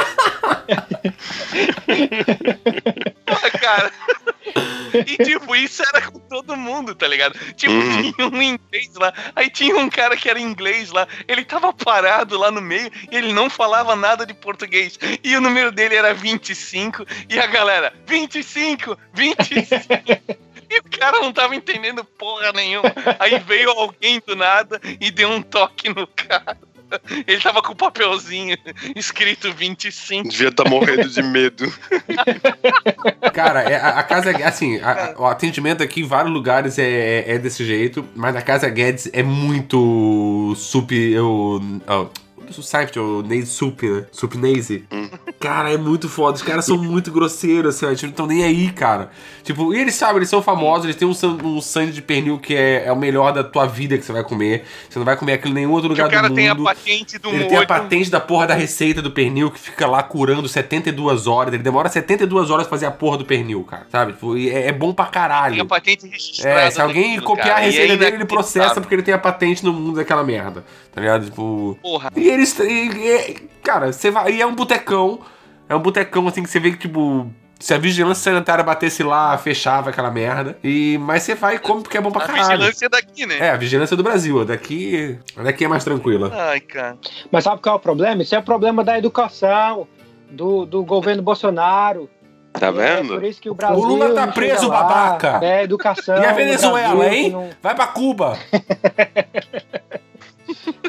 Porra, 3.27 3.51
cara. 3.61 3.93
E 4.95 5.17
tipo, 5.25 5.57
isso 5.57 5.83
era 5.83 6.03
com 6.11 6.19
todo 6.21 6.57
mundo, 6.57 6.95
tá 6.95 7.07
ligado? 7.09 7.39
Tipo, 7.55 7.73
Uhum. 7.73 8.13
tinha 8.13 8.29
um 8.29 8.43
inglês 8.43 8.91
lá, 8.95 9.13
aí 9.35 9.49
tinha 9.51 9.77
um 9.77 9.89
cara 9.89 10.17
que 10.17 10.29
era 10.29 10.39
inglês 10.39 10.91
lá, 10.91 11.09
ele 11.27 11.45
tava 11.45 11.73
parado 11.73 12.39
lá 12.39 12.51
no 12.51 12.61
meio 12.61 12.91
e 13.11 13.17
ele 13.17 13.33
não 13.33 13.49
falava 13.49 13.97
nada 13.97 14.25
de 14.27 14.35
português. 14.35 14.99
E 15.25 15.35
o 15.37 15.41
número 15.41 15.73
dele 15.73 15.95
era 15.97 16.13
25 16.15 17.05
e 17.29 17.39
a 17.39 17.47
galera, 17.47 17.93
25, 18.07 18.97
25. 19.15 20.43
E 20.73 20.79
o 20.81 20.99
cara 20.99 21.21
não 21.21 21.33
tava 21.33 21.55
entendendo 21.55 22.03
porra 22.05 22.53
nenhuma. 22.53 22.93
Aí 23.19 23.39
veio 23.39 23.71
alguém 23.71 24.23
do 24.27 24.35
nada 24.35 24.81
e 25.01 25.11
deu 25.11 25.29
um 25.29 25.43
toque 25.43 25.89
no 25.91 26.07
cara. 26.07 26.57
Ele 27.27 27.41
tava 27.41 27.63
com 27.63 27.73
o 27.73 27.77
papelzinho 27.77 28.57
escrito 28.95 29.51
25. 29.53 30.29
Devia 30.29 30.49
estar 30.49 30.69
morrendo 30.69 31.09
de 31.09 31.23
medo. 31.23 31.73
Cara, 33.33 33.63
é- 33.63 33.77
a, 33.77 33.99
a 33.99 34.03
Casa 34.03 34.31
assim, 34.47 34.79
a- 34.81 35.15
o 35.17 35.25
atendimento 35.25 35.83
aqui 35.83 36.03
em 36.03 36.07
vários 36.07 36.33
lugares 36.33 36.79
é, 36.79 36.85
é, 36.85 37.33
é 37.35 37.39
desse 37.39 37.65
jeito, 37.65 38.07
mas 38.15 38.37
a 38.37 38.43
Casa 38.43 38.69
Guedes 38.69 39.09
é 39.13 39.23
muito 39.23 40.55
sup. 40.55 40.93
Eu, 40.93 41.61
oh, 41.89 42.09
o 42.51 42.63
Seinfeld, 42.63 42.99
o 42.99 43.23
Naze 43.23 43.47
Sup, 43.47 43.83
né? 43.83 44.05
Sup 44.13 44.35
Naze. 44.37 44.85
Cara, 45.41 45.73
é 45.73 45.77
muito 45.77 46.09
foda. 46.09 46.37
Os 46.37 46.43
caras 46.43 46.65
são 46.65 46.77
muito 46.79 47.11
grosseiros, 47.11 47.75
assim, 47.77 47.87
ó, 47.87 47.89
eles 47.89 48.03
não 48.03 48.11
estão 48.11 48.27
nem 48.27 48.45
aí, 48.45 48.71
cara. 48.71 49.11
Tipo, 49.43 49.75
e 49.75 49.79
eles 49.81 49.95
sabem, 49.95 50.17
eles 50.19 50.29
são 50.29 50.41
famosos, 50.43 50.85
eles 50.85 50.97
têm 50.97 51.07
um, 51.09 51.15
san- 51.15 51.37
um 51.43 51.61
sangue 51.61 51.93
de 51.93 52.01
pernil 52.03 52.39
que 52.39 52.55
é, 52.55 52.85
é 52.87 52.93
o 52.93 52.97
melhor 52.97 53.33
da 53.33 53.43
tua 53.43 53.67
vida 53.67 53.99
que 53.99 54.05
você 54.05 54.13
vai 54.13 54.23
comer. 54.25 54.65
Você 54.89 54.99
não 54.99 55.07
vai 55.07 55.17
comer 55.17 55.33
aquilo 55.35 55.53
em 55.53 55.55
nenhum 55.55 55.73
outro 55.73 55.89
lugar 55.89 56.07
o 56.07 56.11
cara 56.11 56.29
do 56.29 56.35
tem 56.35 56.49
a 56.49 56.55
mundo. 56.55 56.65
patente 56.65 57.19
do 57.19 57.29
Ele 57.29 57.39
molho. 57.39 57.49
tem 57.49 57.59
a 57.59 57.67
patente 57.67 58.11
da 58.11 58.21
porra 58.21 58.47
da 58.47 58.55
receita 58.55 59.03
do 59.03 59.11
pernil 59.11 59.51
que 59.51 59.59
fica 59.59 59.87
lá 59.87 60.03
curando 60.03 60.49
72 60.49 61.27
horas. 61.27 61.53
Ele 61.55 61.63
demora 61.63 61.89
72 61.89 62.51
horas 62.51 62.67
pra 62.67 62.71
fazer 62.77 62.87
a 62.87 62.91
porra 62.91 63.19
do 63.19 63.25
pernil, 63.25 63.65
cara. 63.65 63.87
Sabe? 63.91 64.13
Tipo, 64.13 64.37
é, 64.37 64.69
é 64.69 64.73
bom 64.73 64.93
pra 64.93 65.07
Tem 65.07 65.11
a 65.11 65.13
caralho. 65.13 65.67
patente 65.67 66.07
registrada. 66.07 66.61
É, 66.61 66.71
se 66.71 66.81
alguém 66.81 67.21
copiar 67.21 67.49
cara, 67.49 67.59
a 67.61 67.65
receita 67.65 67.97
dele, 67.97 68.17
ele 68.17 68.25
processa 68.25 68.81
porque 68.81 68.95
ele 68.95 69.03
tem 69.03 69.13
a 69.15 69.19
patente 69.19 69.65
no 69.65 69.73
mundo 69.73 69.97
daquela 69.97 70.23
merda. 70.23 70.65
Tá 70.93 71.01
ligado? 71.01 71.25
Tipo. 71.25 71.79
Porra. 71.83 72.11
E 72.15 72.29
eles. 72.29 72.59
e- 72.59 72.63
e- 72.89 73.35
cara, 73.63 73.93
você 73.93 74.11
vai. 74.11 74.33
E 74.33 74.43
é 74.43 74.47
um 74.47 74.55
botecão. 74.55 75.21
É 75.69 75.75
um 75.75 75.81
botecão 75.81 76.27
assim 76.29 76.43
que 76.43 76.51
você 76.51 76.61
vê 76.61 76.71
que, 76.73 76.79
tipo. 76.79 77.27
Se 77.59 77.73
a 77.73 77.79
vigilância 77.79 78.25
sanitária 78.33 78.65
batesse 78.65 79.05
lá, 79.05 79.39
fechava 79.39 79.91
aquela 79.91 80.11
merda. 80.11 80.59
E, 80.65 80.99
mas 81.01 81.23
você 81.23 81.37
vai 81.37 81.55
e 81.55 81.59
come 81.61 81.81
porque 81.81 81.97
é 81.97 82.01
bom 82.01 82.11
pra 82.11 82.25
A 82.25 82.27
caralho. 82.27 82.49
vigilância 82.59 82.89
daqui, 82.89 83.25
né? 83.25 83.39
É, 83.39 83.51
a 83.51 83.57
vigilância 83.57 83.97
do 83.97 84.03
Brasil. 84.03 84.45
Daqui. 84.45 85.17
Daqui 85.37 85.65
é 85.65 85.69
mais 85.69 85.85
tranquila. 85.85 86.33
Ai, 86.35 86.59
cara. 86.59 86.99
Mas 87.31 87.45
sabe 87.45 87.63
qual 87.63 87.77
é 87.77 87.79
o 87.79 87.81
problema? 87.81 88.21
Isso 88.21 88.35
é 88.35 88.39
o 88.41 88.43
problema 88.43 88.83
da 88.83 88.99
educação, 88.99 89.87
do, 90.29 90.67
do 90.67 90.85
governo 90.85 91.23
Bolsonaro. 91.23 92.11
Tá 92.53 92.67
É 92.67 92.73
vendo? 92.73 93.15
por 93.15 93.23
isso 93.25 93.41
que 93.41 93.49
o 93.49 93.55
Brasil. 93.55 93.79
O 93.79 93.87
Lula 93.87 94.13
tá 94.13 94.27
preso, 94.27 94.67
lá. 94.69 94.83
babaca. 94.83 95.39
É 95.41 95.63
educação. 95.63 96.21
E 96.21 96.27
a 96.27 96.33
Venezuela, 96.33 96.97
Brasil, 96.97 97.13
hein? 97.17 97.31
não- 97.31 97.49
Vai 97.63 97.77
pra 97.77 97.87
Cuba. 97.87 98.37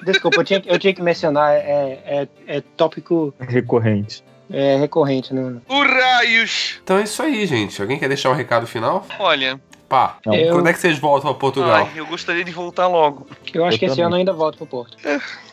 Desculpa, 0.04 0.38
eu 0.42 0.44
tinha, 0.44 0.62
que- 0.62 0.70
eu 0.70 0.80
tinha 0.80 0.94
que 0.94 1.02
mencionar. 1.02 1.54
É, 1.54 2.00
é, 2.06 2.28
é 2.48 2.62
tópico 2.76 3.34
Recorrente. 3.40 4.24
é, 4.52 4.78
recorrente. 4.78 5.34
Né? 5.34 5.58
O 5.68 5.82
raios. 5.84 6.80
Então 6.84 6.98
é 6.98 7.04
isso 7.04 7.22
aí, 7.22 7.46
gente. 7.46 7.82
Alguém 7.82 7.98
quer 8.00 8.08
deixar 8.08 8.30
um 8.30 8.34
recado 8.36 8.66
final? 8.68 9.06
Olha, 9.20 9.60
Pá. 9.90 10.18
Eu- 10.26 10.54
quando 10.56 10.68
é 10.68 10.74
que 10.74 10.80
vocês 10.80 10.98
voltam 10.98 11.30
a 11.30 11.36
Portugal? 11.36 11.88
ai, 11.88 11.92
eu 12.00 12.06
gostaria 12.08 12.44
de 12.44 12.52
voltar 12.52 12.88
logo. 12.88 13.28
Eu 13.54 13.64
acho 13.66 13.76
Eu 13.76 13.80
que 13.80 13.86
esse 13.86 13.94
também. 13.96 14.06
ano 14.06 14.16
eu 14.16 14.20
ainda 14.20 14.34
volto 14.34 14.58
pro 14.58 14.66
Porto. 14.66 14.98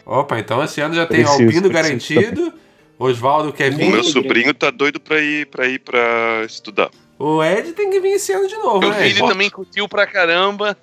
Opa, 0.06 0.38
então 0.38 0.64
esse 0.64 0.80
ano 0.80 0.94
já 0.94 1.04
tem 1.06 1.22
Preciso, 1.24 1.68
garantido, 1.68 2.52
Oswaldo 2.98 3.52
quer 3.52 3.70
O 3.72 3.76
vir. 3.76 3.90
meu 3.90 4.02
sobrinho 4.02 4.54
tá 4.54 4.70
doido 4.70 4.98
pra 4.98 5.20
ir 5.20 5.46
pra, 5.46 5.66
ir 5.66 5.78
pra 5.80 6.42
estudar. 6.46 6.88
O 7.18 7.44
Ed 7.44 7.72
tem 7.72 7.90
que 7.90 8.00
vir 8.00 8.12
esse 8.12 8.32
ano 8.32 8.48
de 8.48 8.56
novo, 8.56 8.80
Meu 8.80 8.88
né? 8.90 9.02
filho 9.08 9.24
Ed? 9.24 9.28
também 9.28 9.50
curtiu 9.50 9.86
pra 9.86 10.06
caramba. 10.06 10.74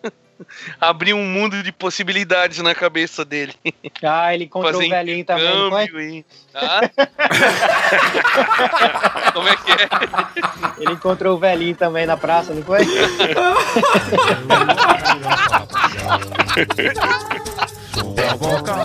Abriu 0.80 1.18
um 1.18 1.26
mundo 1.26 1.64
de 1.64 1.72
possibilidades 1.72 2.59
na 2.59 2.76
cabeça 2.76 3.26
dele. 3.26 3.53
Ah, 4.03 4.31
ele 4.34 4.43
encontrou 4.45 4.73
Fazer 4.73 4.85
o 4.85 4.89
velhinho 4.89 5.26
também, 5.26 5.45
não 5.45 5.69
e... 5.99 6.26
Tá? 6.53 6.81
Como 9.34 9.47
é 9.47 9.55
que 9.55 9.72
é? 9.72 9.89
Ele 10.80 10.93
encontrou 10.93 11.35
o 11.35 11.39
velhinho 11.39 11.76
também 11.76 12.05
na 12.05 12.18
praça, 12.18 12.53
não 12.53 12.61
foi? 12.64 12.85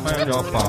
Melhor 0.01 0.45
pra 0.45 0.61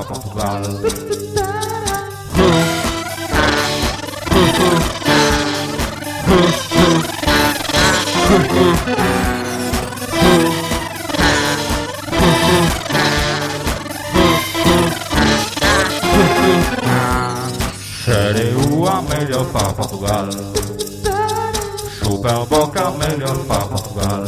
melhor 19.44 19.52
pra 19.52 19.72
Portugal. 19.72 20.28
Chupa 22.02 22.28
a 22.28 22.46
boca 22.46 22.90
melhor 22.92 23.36
pra 23.46 23.56
Portugal. 23.66 24.24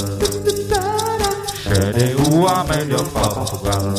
Cheirei 1.62 2.14
a 2.46 2.64
melhor 2.64 3.04
pra 3.08 3.28
Portugal. 3.28 3.94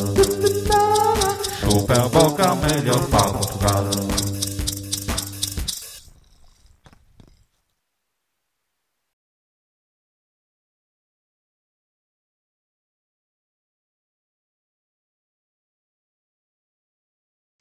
Chupa 1.60 1.94
boca 2.08 2.54
melhor 2.56 3.00
pra 3.06 3.22
Portugal. 3.22 4.07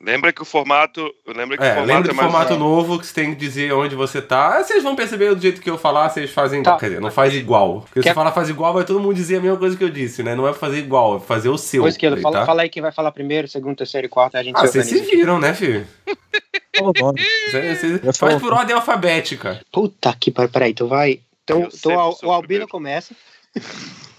Lembra 0.07 0.31
que 0.31 0.41
o 0.41 0.45
formato. 0.45 1.13
Lembra 1.27 1.57
que 1.57 1.63
o 1.63 1.65
É, 1.65 1.73
formato 1.75 1.87
lembra 1.93 2.11
é 2.11 2.15
mais. 2.15 2.31
formato 2.31 2.55
novo 2.57 2.97
que 2.97 3.05
você 3.05 3.13
tem 3.13 3.31
que 3.31 3.35
dizer 3.35 3.73
onde 3.73 3.93
você 3.93 4.21
tá. 4.21 4.55
Ah, 4.57 4.63
Vocês 4.63 4.81
vão 4.81 4.95
perceber 4.95 5.35
do 5.35 5.41
jeito 5.41 5.59
que 5.59 5.69
eu 5.69 5.77
falar, 5.77 6.07
vocês 6.07 6.31
fazem. 6.31 6.63
Tá. 6.63 6.77
Quer 6.77 6.85
dizer, 6.91 7.01
não 7.01 7.11
faz 7.11 7.35
igual. 7.35 7.81
Porque 7.81 7.99
se 7.99 8.03
Quer- 8.03 8.09
você 8.11 8.15
falar 8.15 8.31
faz 8.31 8.47
igual, 8.47 8.73
vai 8.73 8.85
todo 8.85 9.01
mundo 9.01 9.13
dizer 9.15 9.35
a 9.35 9.41
mesma 9.41 9.57
coisa 9.57 9.75
que 9.75 9.83
eu 9.83 9.89
disse, 9.89 10.23
né? 10.23 10.33
Não 10.33 10.47
é 10.47 10.53
fazer 10.53 10.77
igual, 10.77 11.17
é 11.17 11.19
fazer 11.19 11.49
o 11.49 11.57
seu. 11.57 11.81
Pois 11.83 11.95
esquerda, 11.95 12.15
fala, 12.21 12.39
tá? 12.39 12.45
fala 12.45 12.61
aí 12.61 12.69
quem 12.69 12.81
vai 12.81 12.93
falar 12.93 13.11
primeiro, 13.11 13.49
segundo, 13.49 13.75
terceiro 13.75 14.07
e 14.07 14.09
quarto, 14.09 14.35
aí 14.35 14.41
a 14.41 14.43
gente 14.45 14.55
Ah, 14.55 14.65
se 14.65 14.81
vocês 14.81 14.85
se 14.87 15.01
viram, 15.15 15.39
né, 15.39 15.53
filho? 15.53 15.85
Fala 16.77 16.91
o 16.91 16.93
Faz 18.03 18.17
falo- 18.17 18.39
por 18.39 18.53
ordem 18.53 18.73
alfabética. 18.75 19.59
Puta 19.73 20.15
que 20.17 20.31
pariu, 20.31 20.49
peraí, 20.49 20.73
tu 20.73 20.87
vai. 20.87 21.19
Então, 21.43 21.63
Eu 21.63 21.67
então 21.67 22.09
o, 22.09 22.11
sou 22.13 22.29
o 22.29 22.31
o 22.31 22.33
Albino 22.33 22.65
primeiro. 22.65 22.67
começa. 22.69 23.13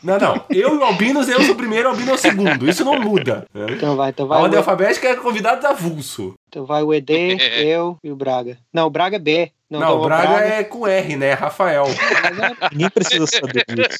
Não, 0.02 0.18
não. 0.18 0.44
Eu 0.48 0.74
e 0.74 0.78
o 0.78 0.84
Albinos, 0.84 1.28
eu 1.28 1.42
sou 1.42 1.54
o 1.54 1.56
primeiro, 1.56 1.88
o 1.88 1.90
Albino 1.92 2.12
é 2.12 2.14
o 2.14 2.18
segundo. 2.18 2.68
Isso 2.68 2.84
não 2.84 3.00
muda. 3.00 3.46
Então 3.70 3.96
vai, 3.96 4.10
então 4.10 4.26
A 4.26 4.28
vai. 4.28 4.42
ordem 4.42 4.56
o, 4.56 4.60
alfabética 4.60 5.08
é 5.08 5.16
convidado 5.16 5.66
avulso. 5.66 6.34
então 6.48 6.64
vai 6.64 6.82
o 6.82 6.94
ED, 6.94 7.10
eu 7.64 7.98
e 8.02 8.10
o 8.10 8.16
Braga. 8.16 8.58
Não, 8.72 8.86
o 8.86 8.90
Braga 8.90 9.16
é 9.16 9.18
B. 9.18 9.52
Não, 9.68 9.80
Não, 9.80 9.88
então 9.88 10.00
o 10.00 10.04
Braga, 10.04 10.44
é 10.46 10.64
com 10.64 10.86
R, 10.86 11.16
né? 11.16 11.32
Rafael. 11.34 11.84
Ninguém 12.72 12.90
precisa 12.90 13.26
saber 13.26 13.64
disso. 13.68 13.98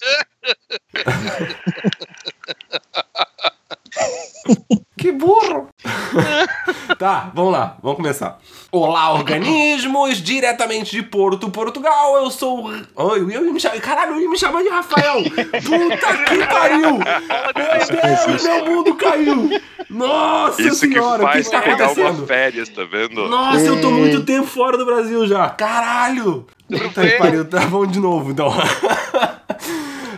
Que 4.99 5.13
burro! 5.13 5.69
tá, 6.99 7.31
vamos 7.35 7.53
lá, 7.53 7.77
vamos 7.83 7.97
começar. 7.99 8.39
Olá, 8.73 9.13
organismos, 9.13 10.21
diretamente 10.21 10.91
de 10.91 11.03
Porto, 11.03 11.49
Portugal. 11.51 12.17
Eu 12.17 12.31
sou. 12.31 12.69
o- 12.69 12.83
Oi, 12.97 13.21
eu 13.21 13.31
ia 13.31 13.53
me 13.53 13.61
chamar. 13.61 13.81
Caralho, 13.81 14.13
eu 14.15 14.21
ia 14.23 14.29
me 14.29 14.39
chamar 14.39 14.63
de 14.63 14.69
Rafael! 14.69 15.23
Puta 15.23 16.17
que 16.25 16.47
pariu! 16.47 16.99
Meu 16.99 18.27
Deus, 18.27 18.43
meu 18.43 18.65
mundo 18.67 18.95
caiu! 18.97 19.49
Nossa 19.89 20.61
Isso 20.63 20.75
senhora, 20.77 21.23
o 21.25 21.27
que, 21.27 21.33
faz 21.33 21.47
que 21.47 21.53
tá 21.53 21.63
uma 21.65 21.75
acontecendo? 21.75 22.27
férias, 22.27 22.69
tá 22.69 22.85
vendo? 22.85 23.29
Nossa, 23.29 23.61
eu 23.65 23.81
tô 23.81 23.91
muito 23.91 24.25
tempo 24.25 24.47
fora 24.47 24.77
do 24.77 24.85
Brasil 24.85 25.27
já. 25.27 25.49
Caralho! 25.51 26.47
Puta 26.69 27.01
que 27.09 27.17
pariu, 27.17 27.45
tá 27.49 27.61
bom 27.61 27.87
de 27.87 27.99
novo, 28.01 28.31
então. 28.33 28.49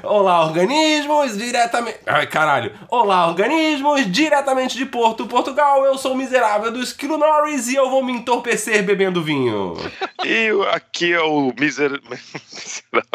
Olá, 0.03 0.45
organismos, 0.47 1.37
diretamente. 1.37 1.99
Ai, 2.07 2.27
caralho. 2.27 2.73
Olá, 2.89 3.27
organismos, 3.29 4.11
diretamente 4.11 4.77
de 4.77 4.87
Porto, 4.87 5.27
Portugal. 5.27 5.85
Eu 5.85 5.99
sou 5.99 6.13
o 6.13 6.17
miserável 6.17 6.73
do 6.73 6.81
Esquilo 6.81 7.19
Norris 7.19 7.69
e 7.69 7.75
eu 7.77 7.91
vou 7.91 8.03
me 8.03 8.13
entorpecer 8.13 8.83
bebendo 8.83 9.23
vinho. 9.23 9.77
E 10.25 10.49
aqui 10.73 11.13
é 11.13 11.21
o 11.21 11.53
miser... 11.59 11.93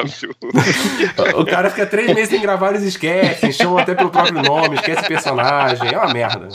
miserável. 0.03 0.35
O 1.39 1.45
cara 1.45 1.69
fica 1.69 1.85
três 1.87 2.13
meses 2.13 2.29
sem 2.29 2.41
gravar, 2.41 2.69
eles 2.69 2.83
esquecem, 2.83 3.51
chamam 3.51 3.79
até 3.79 3.95
pelo 3.95 4.11
próprio 4.11 4.43
nome, 4.43 4.75
esquece 4.75 5.07
personagem. 5.07 5.91
É 5.91 5.97
uma 5.97 6.13
merda. 6.13 6.49